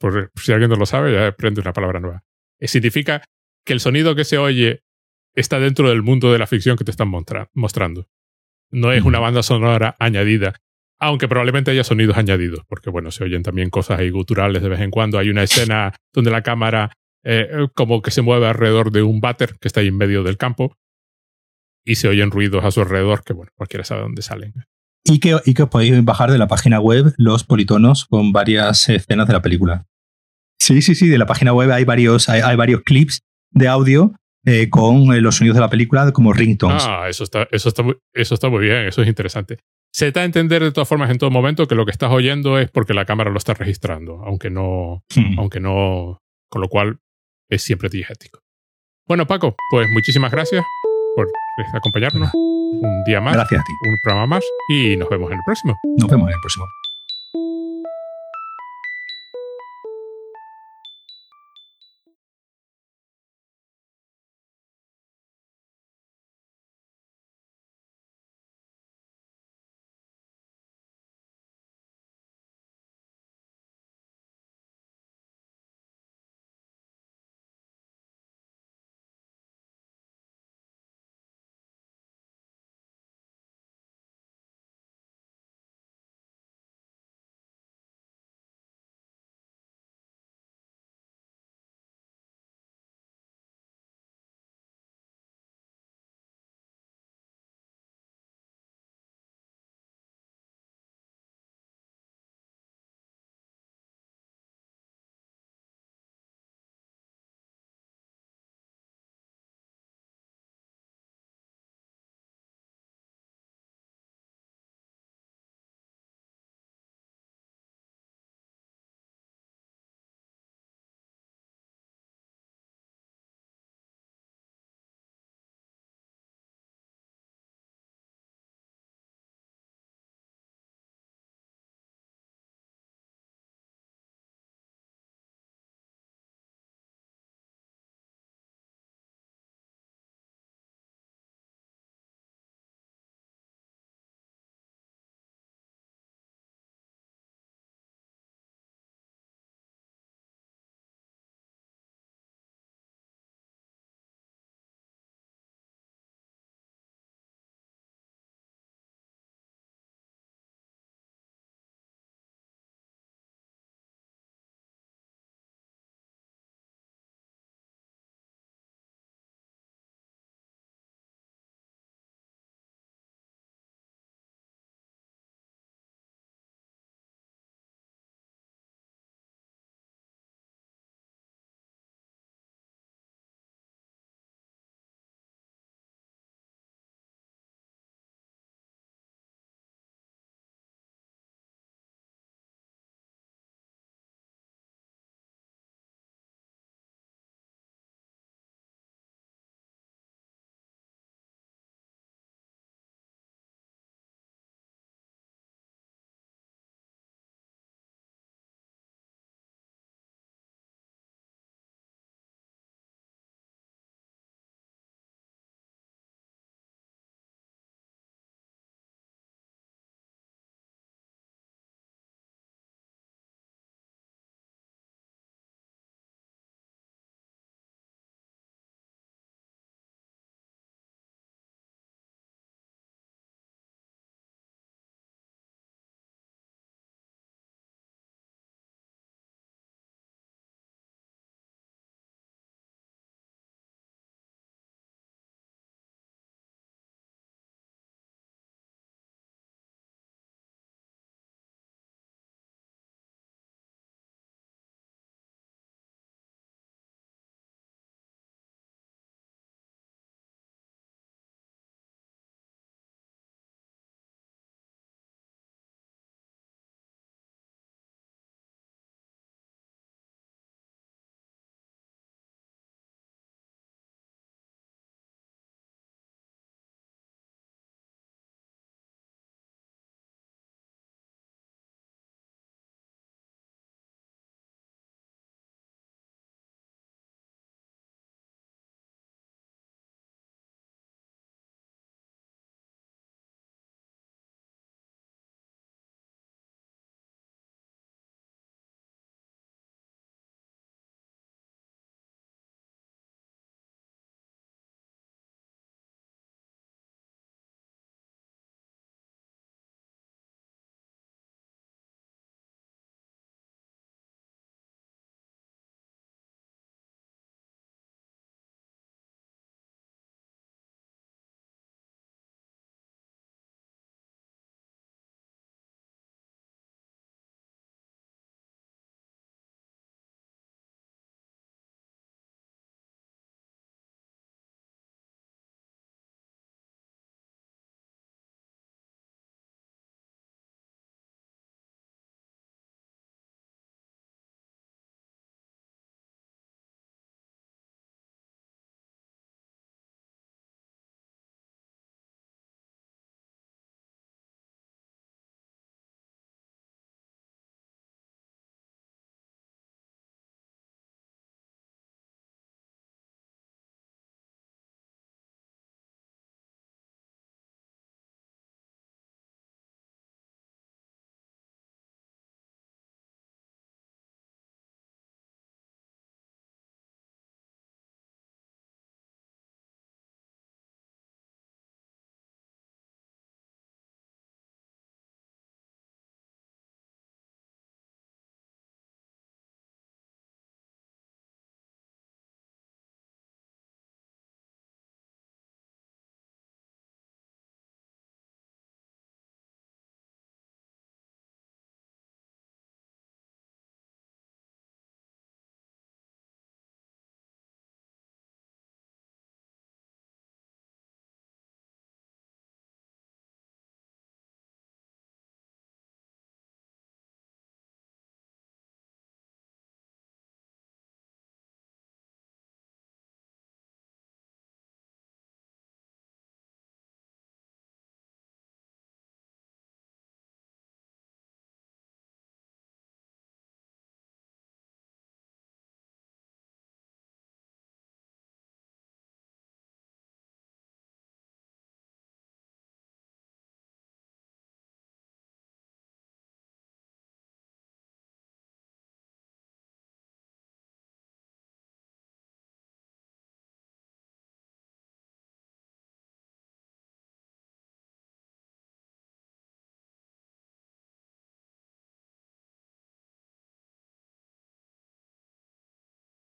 por 0.00 0.32
si 0.34 0.52
alguien 0.52 0.70
no 0.70 0.76
lo 0.76 0.86
sabe, 0.86 1.12
ya 1.12 1.28
aprende 1.28 1.60
una 1.60 1.72
palabra 1.72 2.00
nueva. 2.00 2.24
Eh, 2.58 2.66
significa 2.66 3.22
que 3.64 3.72
el 3.72 3.80
sonido 3.80 4.16
que 4.16 4.24
se 4.24 4.38
oye 4.38 4.82
está 5.34 5.60
dentro 5.60 5.88
del 5.88 6.02
mundo 6.02 6.32
de 6.32 6.38
la 6.38 6.46
ficción 6.48 6.76
que 6.76 6.84
te 6.84 6.90
están 6.90 7.12
mostrando. 7.54 8.08
No 8.72 8.92
es 8.92 9.04
una 9.04 9.20
banda 9.20 9.42
sonora 9.42 9.96
añadida 9.98 10.54
aunque 11.00 11.28
probablemente 11.28 11.70
haya 11.70 11.82
sonidos 11.82 12.18
añadidos, 12.18 12.60
porque 12.68 12.90
bueno, 12.90 13.10
se 13.10 13.24
oyen 13.24 13.42
también 13.42 13.70
cosas 13.70 13.98
ahí 13.98 14.10
guturales 14.10 14.62
de 14.62 14.68
vez 14.68 14.80
en 14.80 14.90
cuando. 14.90 15.18
Hay 15.18 15.30
una 15.30 15.42
escena 15.42 15.94
donde 16.12 16.30
la 16.30 16.42
cámara 16.42 16.92
eh, 17.24 17.68
como 17.74 18.02
que 18.02 18.10
se 18.10 18.20
mueve 18.20 18.46
alrededor 18.46 18.92
de 18.92 19.02
un 19.02 19.20
váter 19.20 19.56
que 19.58 19.66
está 19.66 19.80
ahí 19.80 19.88
en 19.88 19.96
medio 19.96 20.22
del 20.22 20.36
campo 20.36 20.76
y 21.84 21.94
se 21.94 22.08
oyen 22.08 22.30
ruidos 22.30 22.64
a 22.64 22.70
su 22.70 22.82
alrededor 22.82 23.24
que 23.24 23.32
bueno, 23.32 23.50
cualquiera 23.56 23.82
sabe 23.82 24.02
dónde 24.02 24.20
salen. 24.20 24.52
Y 25.04 25.18
que, 25.18 25.38
y 25.44 25.54
que 25.54 25.66
podéis 25.66 26.04
bajar 26.04 26.30
de 26.30 26.38
la 26.38 26.46
página 26.46 26.78
web 26.78 27.14
los 27.16 27.44
politonos 27.44 28.04
con 28.04 28.32
varias 28.32 28.88
escenas 28.88 29.26
de 29.26 29.32
la 29.32 29.42
película. 29.42 29.86
Sí, 30.58 30.82
sí, 30.82 30.94
sí, 30.94 31.08
de 31.08 31.18
la 31.18 31.26
página 31.26 31.52
web 31.52 31.70
hay 31.72 31.84
varios, 31.84 32.28
hay, 32.28 32.42
hay 32.42 32.56
varios 32.56 32.82
clips 32.82 33.22
de 33.50 33.66
audio 33.66 34.12
eh, 34.44 34.70
con 34.70 35.12
eh, 35.12 35.20
los 35.20 35.36
sonidos 35.36 35.56
de 35.56 35.60
la 35.60 35.70
película 35.70 36.12
como 36.12 36.32
ringtones. 36.32 36.84
Ah, 36.86 37.08
eso 37.08 37.24
está, 37.24 37.48
eso, 37.50 37.68
está 37.68 37.82
muy, 37.82 37.96
eso 38.14 38.34
está 38.34 38.48
muy 38.48 38.64
bien, 38.64 38.86
eso 38.86 39.02
es 39.02 39.08
interesante. 39.08 39.58
Se 39.92 40.12
da 40.12 40.20
a 40.20 40.24
entender 40.24 40.62
de 40.62 40.70
todas 40.70 40.88
formas 40.88 41.10
en 41.10 41.18
todo 41.18 41.30
momento 41.30 41.66
que 41.66 41.74
lo 41.74 41.84
que 41.84 41.90
estás 41.90 42.10
oyendo 42.12 42.58
es 42.58 42.70
porque 42.70 42.94
la 42.94 43.04
cámara 43.04 43.30
lo 43.30 43.38
está 43.38 43.54
registrando, 43.54 44.22
aunque 44.24 44.50
no, 44.50 45.02
hmm. 45.14 45.38
aunque 45.38 45.60
no, 45.60 46.22
con 46.48 46.62
lo 46.62 46.68
cual 46.68 46.98
es 47.50 47.62
siempre 47.62 47.88
diegético. 47.88 48.40
Bueno, 49.06 49.26
Paco, 49.26 49.56
pues 49.70 49.88
muchísimas 49.90 50.30
gracias 50.30 50.64
por 51.14 51.28
acompañarnos 51.74 52.30
un 52.34 53.04
día 53.04 53.20
más. 53.20 53.34
Gracias 53.34 53.60
a 53.60 53.64
ti. 53.64 53.72
Un 53.88 53.98
programa 54.02 54.26
más 54.26 54.44
y 54.68 54.96
nos 54.96 55.08
vemos 55.08 55.30
en 55.30 55.38
el 55.38 55.44
próximo. 55.44 55.78
Nos 55.96 56.08
vemos 56.08 56.28
en 56.28 56.34
el 56.34 56.40
próximo. 56.40 56.66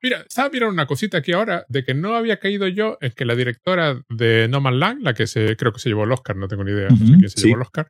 Mira, 0.02 0.22
estaba 0.28 0.48
mirando 0.48 0.72
una 0.72 0.86
cosita 0.86 1.18
aquí 1.18 1.32
ahora 1.32 1.66
de 1.68 1.84
que 1.84 1.92
no 1.94 2.14
había 2.16 2.38
caído 2.38 2.66
yo 2.68 2.96
en 3.00 3.12
que 3.12 3.24
la 3.26 3.34
directora 3.34 4.00
de 4.08 4.48
No 4.48 4.60
Man 4.60 4.80
Land, 4.80 5.02
la 5.02 5.12
que 5.14 5.26
se, 5.26 5.56
creo 5.56 5.72
que 5.72 5.78
se 5.78 5.90
llevó 5.90 6.04
el 6.04 6.12
Oscar, 6.12 6.36
no 6.36 6.48
tengo 6.48 6.64
ni 6.64 6.70
idea, 6.72 6.88
no 6.88 6.96
sé 6.96 7.02
Ujú, 7.04 7.12
quién 7.18 7.28
se 7.30 7.40
sí. 7.40 7.46
llevó 7.48 7.56
el 7.56 7.62
Oscar, 7.62 7.88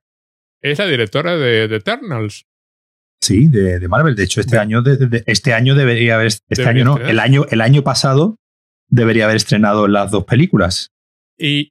es 0.62 0.78
la 0.78 0.86
directora 0.86 1.36
de, 1.36 1.68
de 1.68 1.76
Eternals. 1.76 2.44
Sí, 3.22 3.48
de, 3.48 3.78
de 3.78 3.88
Marvel. 3.88 4.16
De 4.16 4.24
hecho, 4.24 4.40
este 4.40 4.56
De- 4.56 4.62
año 4.62 4.82
de- 4.82 4.96
de- 4.96 5.22
este 5.26 5.52
año 5.54 5.74
debería 5.74 6.14
haber 6.16 6.28
este 6.28 6.42
Debería 6.48 6.70
año 6.70 6.84
no, 6.84 6.90
estrenar. 6.92 7.10
el 7.12 7.20
año 7.20 7.46
el 7.50 7.60
año 7.60 7.82
pasado 7.82 8.36
debería 8.88 9.24
haber 9.24 9.36
estrenado 9.36 9.86
las 9.88 10.10
dos 10.10 10.24
películas. 10.24 10.88
Y 11.38 11.70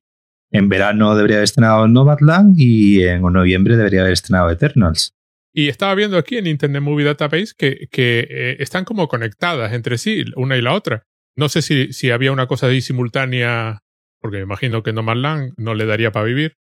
En 0.51 0.69
verano 0.69 1.15
debería 1.15 1.37
haber 1.37 1.43
estrenado 1.45 1.87
Nomadland 1.87 2.55
y 2.57 3.03
en 3.03 3.21
noviembre 3.21 3.77
debería 3.77 4.01
haber 4.01 4.13
estrenado 4.13 4.49
Eternals. 4.49 5.11
Y 5.53 5.67
estaba 5.69 5.95
viendo 5.95 6.17
aquí 6.17 6.37
en 6.37 6.47
Internet 6.47 6.81
Movie 6.81 7.05
Database 7.05 7.53
que, 7.57 7.87
eh, 7.91 8.57
están 8.59 8.85
como 8.85 9.07
conectadas 9.07 9.73
entre 9.73 9.97
sí, 9.97 10.23
una 10.35 10.57
y 10.57 10.61
la 10.61 10.73
otra. 10.73 11.03
No 11.35 11.49
sé 11.49 11.61
si, 11.61 11.93
si 11.93 12.11
había 12.11 12.31
una 12.31 12.47
cosa 12.47 12.67
ahí 12.67 12.81
simultánea, 12.81 13.79
porque 14.21 14.37
me 14.37 14.43
imagino 14.43 14.83
que 14.83 14.93
No 14.93 15.03
Man 15.03 15.21
Land 15.21 15.53
no 15.57 15.73
le 15.73 15.85
daría 15.85 16.11
para 16.11 16.25
vivir. 16.25 16.57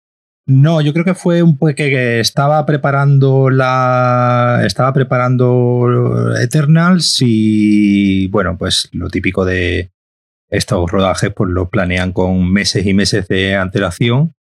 No, 0.49 0.81
yo 0.81 0.93
creo 0.93 1.05
que 1.05 1.15
fue 1.15 1.43
un 1.43 1.59
que, 1.59 1.75
que 1.75 2.21
estaba 2.21 2.65
preparando 2.67 3.51
la. 3.51 4.63
Estaba 4.65 4.93
preparando 4.93 6.37
Eternals 6.41 7.19
y. 7.21 8.29
Bueno, 8.29 8.57
pues 8.57 8.89
lo 8.93 9.09
típico 9.09 9.45
de 9.45 9.91
estos 10.49 10.89
rodajes, 10.89 11.33
pues 11.35 11.51
lo 11.51 11.69
planean 11.69 12.13
con 12.13 12.53
meses 12.53 12.87
y 12.87 12.95
meses 12.95 13.27
de 13.27 13.57
antelación. 13.57 14.35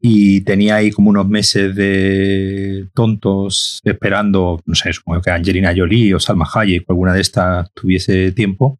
Y 0.00 0.42
tenía 0.42 0.76
ahí 0.76 0.90
como 0.90 1.10
unos 1.10 1.26
meses 1.26 1.74
de 1.74 2.86
tontos 2.94 3.80
esperando, 3.82 4.60
no 4.66 4.74
sé, 4.74 4.92
supongo 4.92 5.22
que 5.22 5.30
Angelina 5.30 5.72
Jolie 5.74 6.14
o 6.14 6.20
Salma 6.20 6.46
Hayek 6.52 6.84
o 6.88 6.92
alguna 6.92 7.14
de 7.14 7.20
estas 7.22 7.72
tuviese 7.72 8.32
tiempo. 8.32 8.78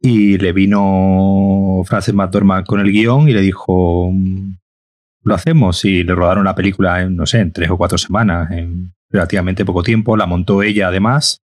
Y 0.00 0.38
le 0.38 0.52
vino 0.52 1.82
Frances 1.84 2.14
McDormand 2.14 2.66
con 2.66 2.80
el 2.80 2.90
guion 2.90 3.28
y 3.28 3.32
le 3.34 3.42
dijo, 3.42 4.10
"Mm, 4.10 4.54
lo 5.24 5.34
hacemos 5.34 5.84
y 5.84 6.02
le 6.04 6.14
rodaron 6.14 6.44
la 6.44 6.54
película 6.54 7.02
en, 7.02 7.16
no 7.16 7.26
sé, 7.26 7.40
en 7.40 7.52
tres 7.52 7.68
o 7.70 7.76
cuatro 7.76 7.98
semanas, 7.98 8.50
en 8.50 8.94
relativamente 9.10 9.64
poco 9.66 9.82
tiempo. 9.82 10.16
La 10.16 10.24
montó 10.26 10.62
ella 10.62 10.88
además. 10.88 11.42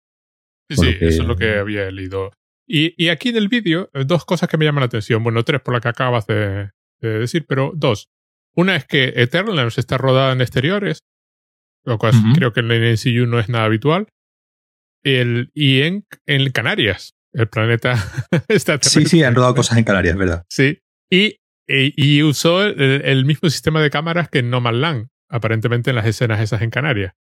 Sí, 0.67 0.75
sí, 0.77 0.97
que- 0.97 1.07
eso 1.09 1.21
es 1.21 1.27
lo 1.27 1.35
que 1.35 1.57
había 1.59 1.89
leído. 1.91 2.31
Y, 2.67 2.93
y 3.03 3.09
aquí 3.09 3.29
en 3.29 3.37
el 3.37 3.49
vídeo, 3.49 3.89
dos 4.07 4.25
cosas 4.25 4.49
que 4.49 4.57
me 4.57 4.65
llaman 4.65 4.81
la 4.81 4.85
atención. 4.87 5.23
Bueno, 5.23 5.43
tres 5.43 5.61
por 5.61 5.73
la 5.75 5.79
que 5.79 5.89
acabas 5.89 6.25
de, 6.27 6.69
de 7.01 7.19
decir, 7.19 7.45
pero 7.47 7.71
dos. 7.75 8.07
Una 8.55 8.75
es 8.75 8.85
que 8.85 9.13
Eternals 9.15 9.77
está 9.77 9.97
rodada 9.97 10.33
en 10.33 10.41
exteriores, 10.41 11.03
lo 11.85 11.97
cual 11.97 12.13
creo 12.35 12.51
que 12.51 12.59
en 12.59 12.71
el 12.71 12.93
NCU 12.93 13.25
no 13.25 13.39
es 13.39 13.49
nada 13.49 13.65
habitual. 13.65 14.07
El, 15.03 15.49
y 15.53 15.81
en, 15.81 16.05
en 16.25 16.51
Canarias, 16.51 17.13
el 17.33 17.47
planeta 17.47 17.95
está 18.47 18.77
Sí, 18.81 19.05
sí, 19.05 19.23
han 19.23 19.35
rodado 19.35 19.55
cosas 19.55 19.77
en 19.77 19.85
Canarias, 19.85 20.17
¿verdad? 20.17 20.45
Sí. 20.49 20.79
Y, 21.09 21.37
y, 21.67 21.93
y 21.95 22.23
usó 22.23 22.63
el, 22.63 22.79
el 23.05 23.25
mismo 23.25 23.49
sistema 23.49 23.81
de 23.81 23.89
cámaras 23.89 24.29
que 24.29 24.39
en 24.39 24.49
No 24.49 24.59
Man 24.59 24.81
Land, 24.81 25.07
aparentemente 25.29 25.91
en 25.91 25.95
las 25.95 26.05
escenas 26.05 26.41
esas 26.41 26.61
en 26.61 26.69
Canarias. 26.69 27.13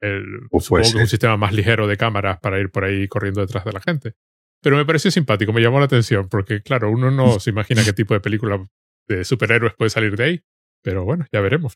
El, 0.00 0.46
Pues 0.50 0.66
supongo 0.66 0.92
que 0.92 0.98
un 0.98 1.08
sistema 1.08 1.36
más 1.36 1.52
ligero 1.52 1.86
de 1.86 1.96
cámaras 1.96 2.38
para 2.40 2.60
ir 2.60 2.70
por 2.70 2.84
ahí 2.84 3.08
corriendo 3.08 3.40
detrás 3.40 3.64
de 3.64 3.72
la 3.72 3.80
gente. 3.80 4.14
Pero 4.62 4.76
me 4.76 4.84
pareció 4.84 5.10
simpático, 5.10 5.52
me 5.52 5.60
llamó 5.60 5.78
la 5.78 5.86
atención, 5.86 6.28
porque 6.28 6.60
claro, 6.62 6.90
uno 6.90 7.10
no 7.10 7.40
se 7.40 7.50
imagina 7.50 7.84
qué 7.84 7.92
tipo 7.92 8.14
de 8.14 8.20
película 8.20 8.64
de 9.08 9.24
superhéroes 9.24 9.74
puede 9.74 9.90
salir 9.90 10.16
de 10.16 10.24
ahí. 10.24 10.42
Pero 10.86 11.04
bueno, 11.04 11.26
ya 11.32 11.40
veremos. 11.40 11.74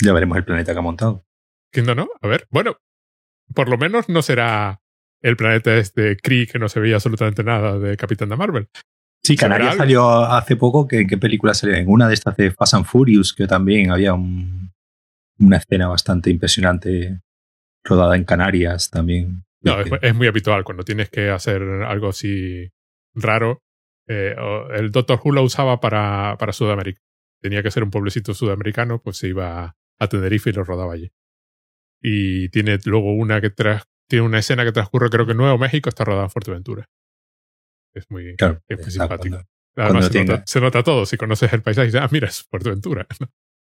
Ya 0.00 0.12
veremos 0.12 0.38
el 0.38 0.44
planeta 0.44 0.72
que 0.72 0.78
ha 0.78 0.82
montado. 0.82 1.24
¿Quién 1.72 1.84
no, 1.84 1.96
no? 1.96 2.08
A 2.22 2.28
ver, 2.28 2.46
bueno, 2.50 2.76
por 3.56 3.68
lo 3.68 3.76
menos 3.76 4.08
no 4.08 4.22
será 4.22 4.80
el 5.20 5.36
planeta 5.36 5.76
este 5.76 6.16
Kree 6.16 6.46
que 6.46 6.60
no 6.60 6.68
se 6.68 6.78
veía 6.78 6.94
absolutamente 6.94 7.42
nada 7.42 7.76
de 7.80 7.96
Capitán 7.96 8.28
de 8.28 8.36
Marvel. 8.36 8.68
Sí, 9.24 9.36
¿Se 9.36 9.46
verá 9.46 9.56
Canarias 9.56 9.76
salió 9.78 10.08
hace 10.08 10.54
poco. 10.54 10.86
que 10.86 11.00
¿En 11.00 11.08
qué 11.08 11.18
película 11.18 11.54
salió? 11.54 11.74
En 11.74 11.88
una 11.90 12.06
de 12.06 12.14
estas 12.14 12.36
de 12.36 12.52
Fast 12.52 12.74
and 12.74 12.86
Furious, 12.86 13.34
que 13.34 13.48
también 13.48 13.90
había 13.90 14.14
un- 14.14 14.70
una 15.40 15.56
escena 15.56 15.88
bastante 15.88 16.30
impresionante 16.30 17.18
rodada 17.82 18.14
en 18.14 18.22
Canarias 18.24 18.90
también. 18.90 19.42
No, 19.62 19.80
es, 19.80 19.90
es 20.02 20.14
muy 20.14 20.28
habitual 20.28 20.62
cuando 20.62 20.84
tienes 20.84 21.10
que 21.10 21.30
hacer 21.30 21.62
algo 21.62 22.10
así 22.10 22.70
raro. 23.12 23.60
eh, 24.06 24.36
el 24.76 24.92
Doctor 24.92 25.20
Who 25.22 25.32
lo 25.32 25.42
usaba 25.42 25.80
para, 25.80 26.36
para 26.38 26.52
Sudamérica. 26.52 27.00
Tenía 27.40 27.62
que 27.62 27.70
ser 27.70 27.82
un 27.82 27.90
pueblecito 27.90 28.34
sudamericano, 28.34 29.00
pues 29.02 29.16
se 29.18 29.28
iba 29.28 29.76
a 29.98 30.08
Tenerife 30.08 30.50
y 30.50 30.52
lo 30.52 30.64
rodaba 30.64 30.92
allí. 30.94 31.10
Y 32.02 32.48
tiene 32.50 32.78
luego 32.84 33.12
una 33.14 33.40
que 33.40 33.50
tras, 33.50 33.84
tiene 34.08 34.24
una 34.24 34.38
escena 34.38 34.64
que 34.64 34.72
transcurre, 34.72 35.10
creo 35.10 35.26
que 35.26 35.32
en 35.32 35.38
Nuevo 35.38 35.58
México, 35.58 35.88
está 35.88 36.04
rodada 36.04 36.24
en 36.24 36.30
Fuerteventura. 36.30 36.88
Es 37.94 38.10
muy, 38.10 38.36
Claro, 38.36 38.62
es 38.68 38.78
muy 38.80 38.90
simpático. 38.90 39.36
cuando- 39.36 39.48
Además, 39.76 39.92
cuando 39.92 40.06
se, 40.08 40.24
nota, 40.24 40.46
se 40.46 40.60
nota 40.60 40.82
todo. 40.82 41.06
Si 41.06 41.16
conoces 41.16 41.52
el 41.52 41.62
paisaje, 41.62 41.86
dices, 41.86 42.00
ah, 42.02 42.08
mira, 42.10 42.28
es 42.28 42.42
Fuerteventura. 42.42 43.06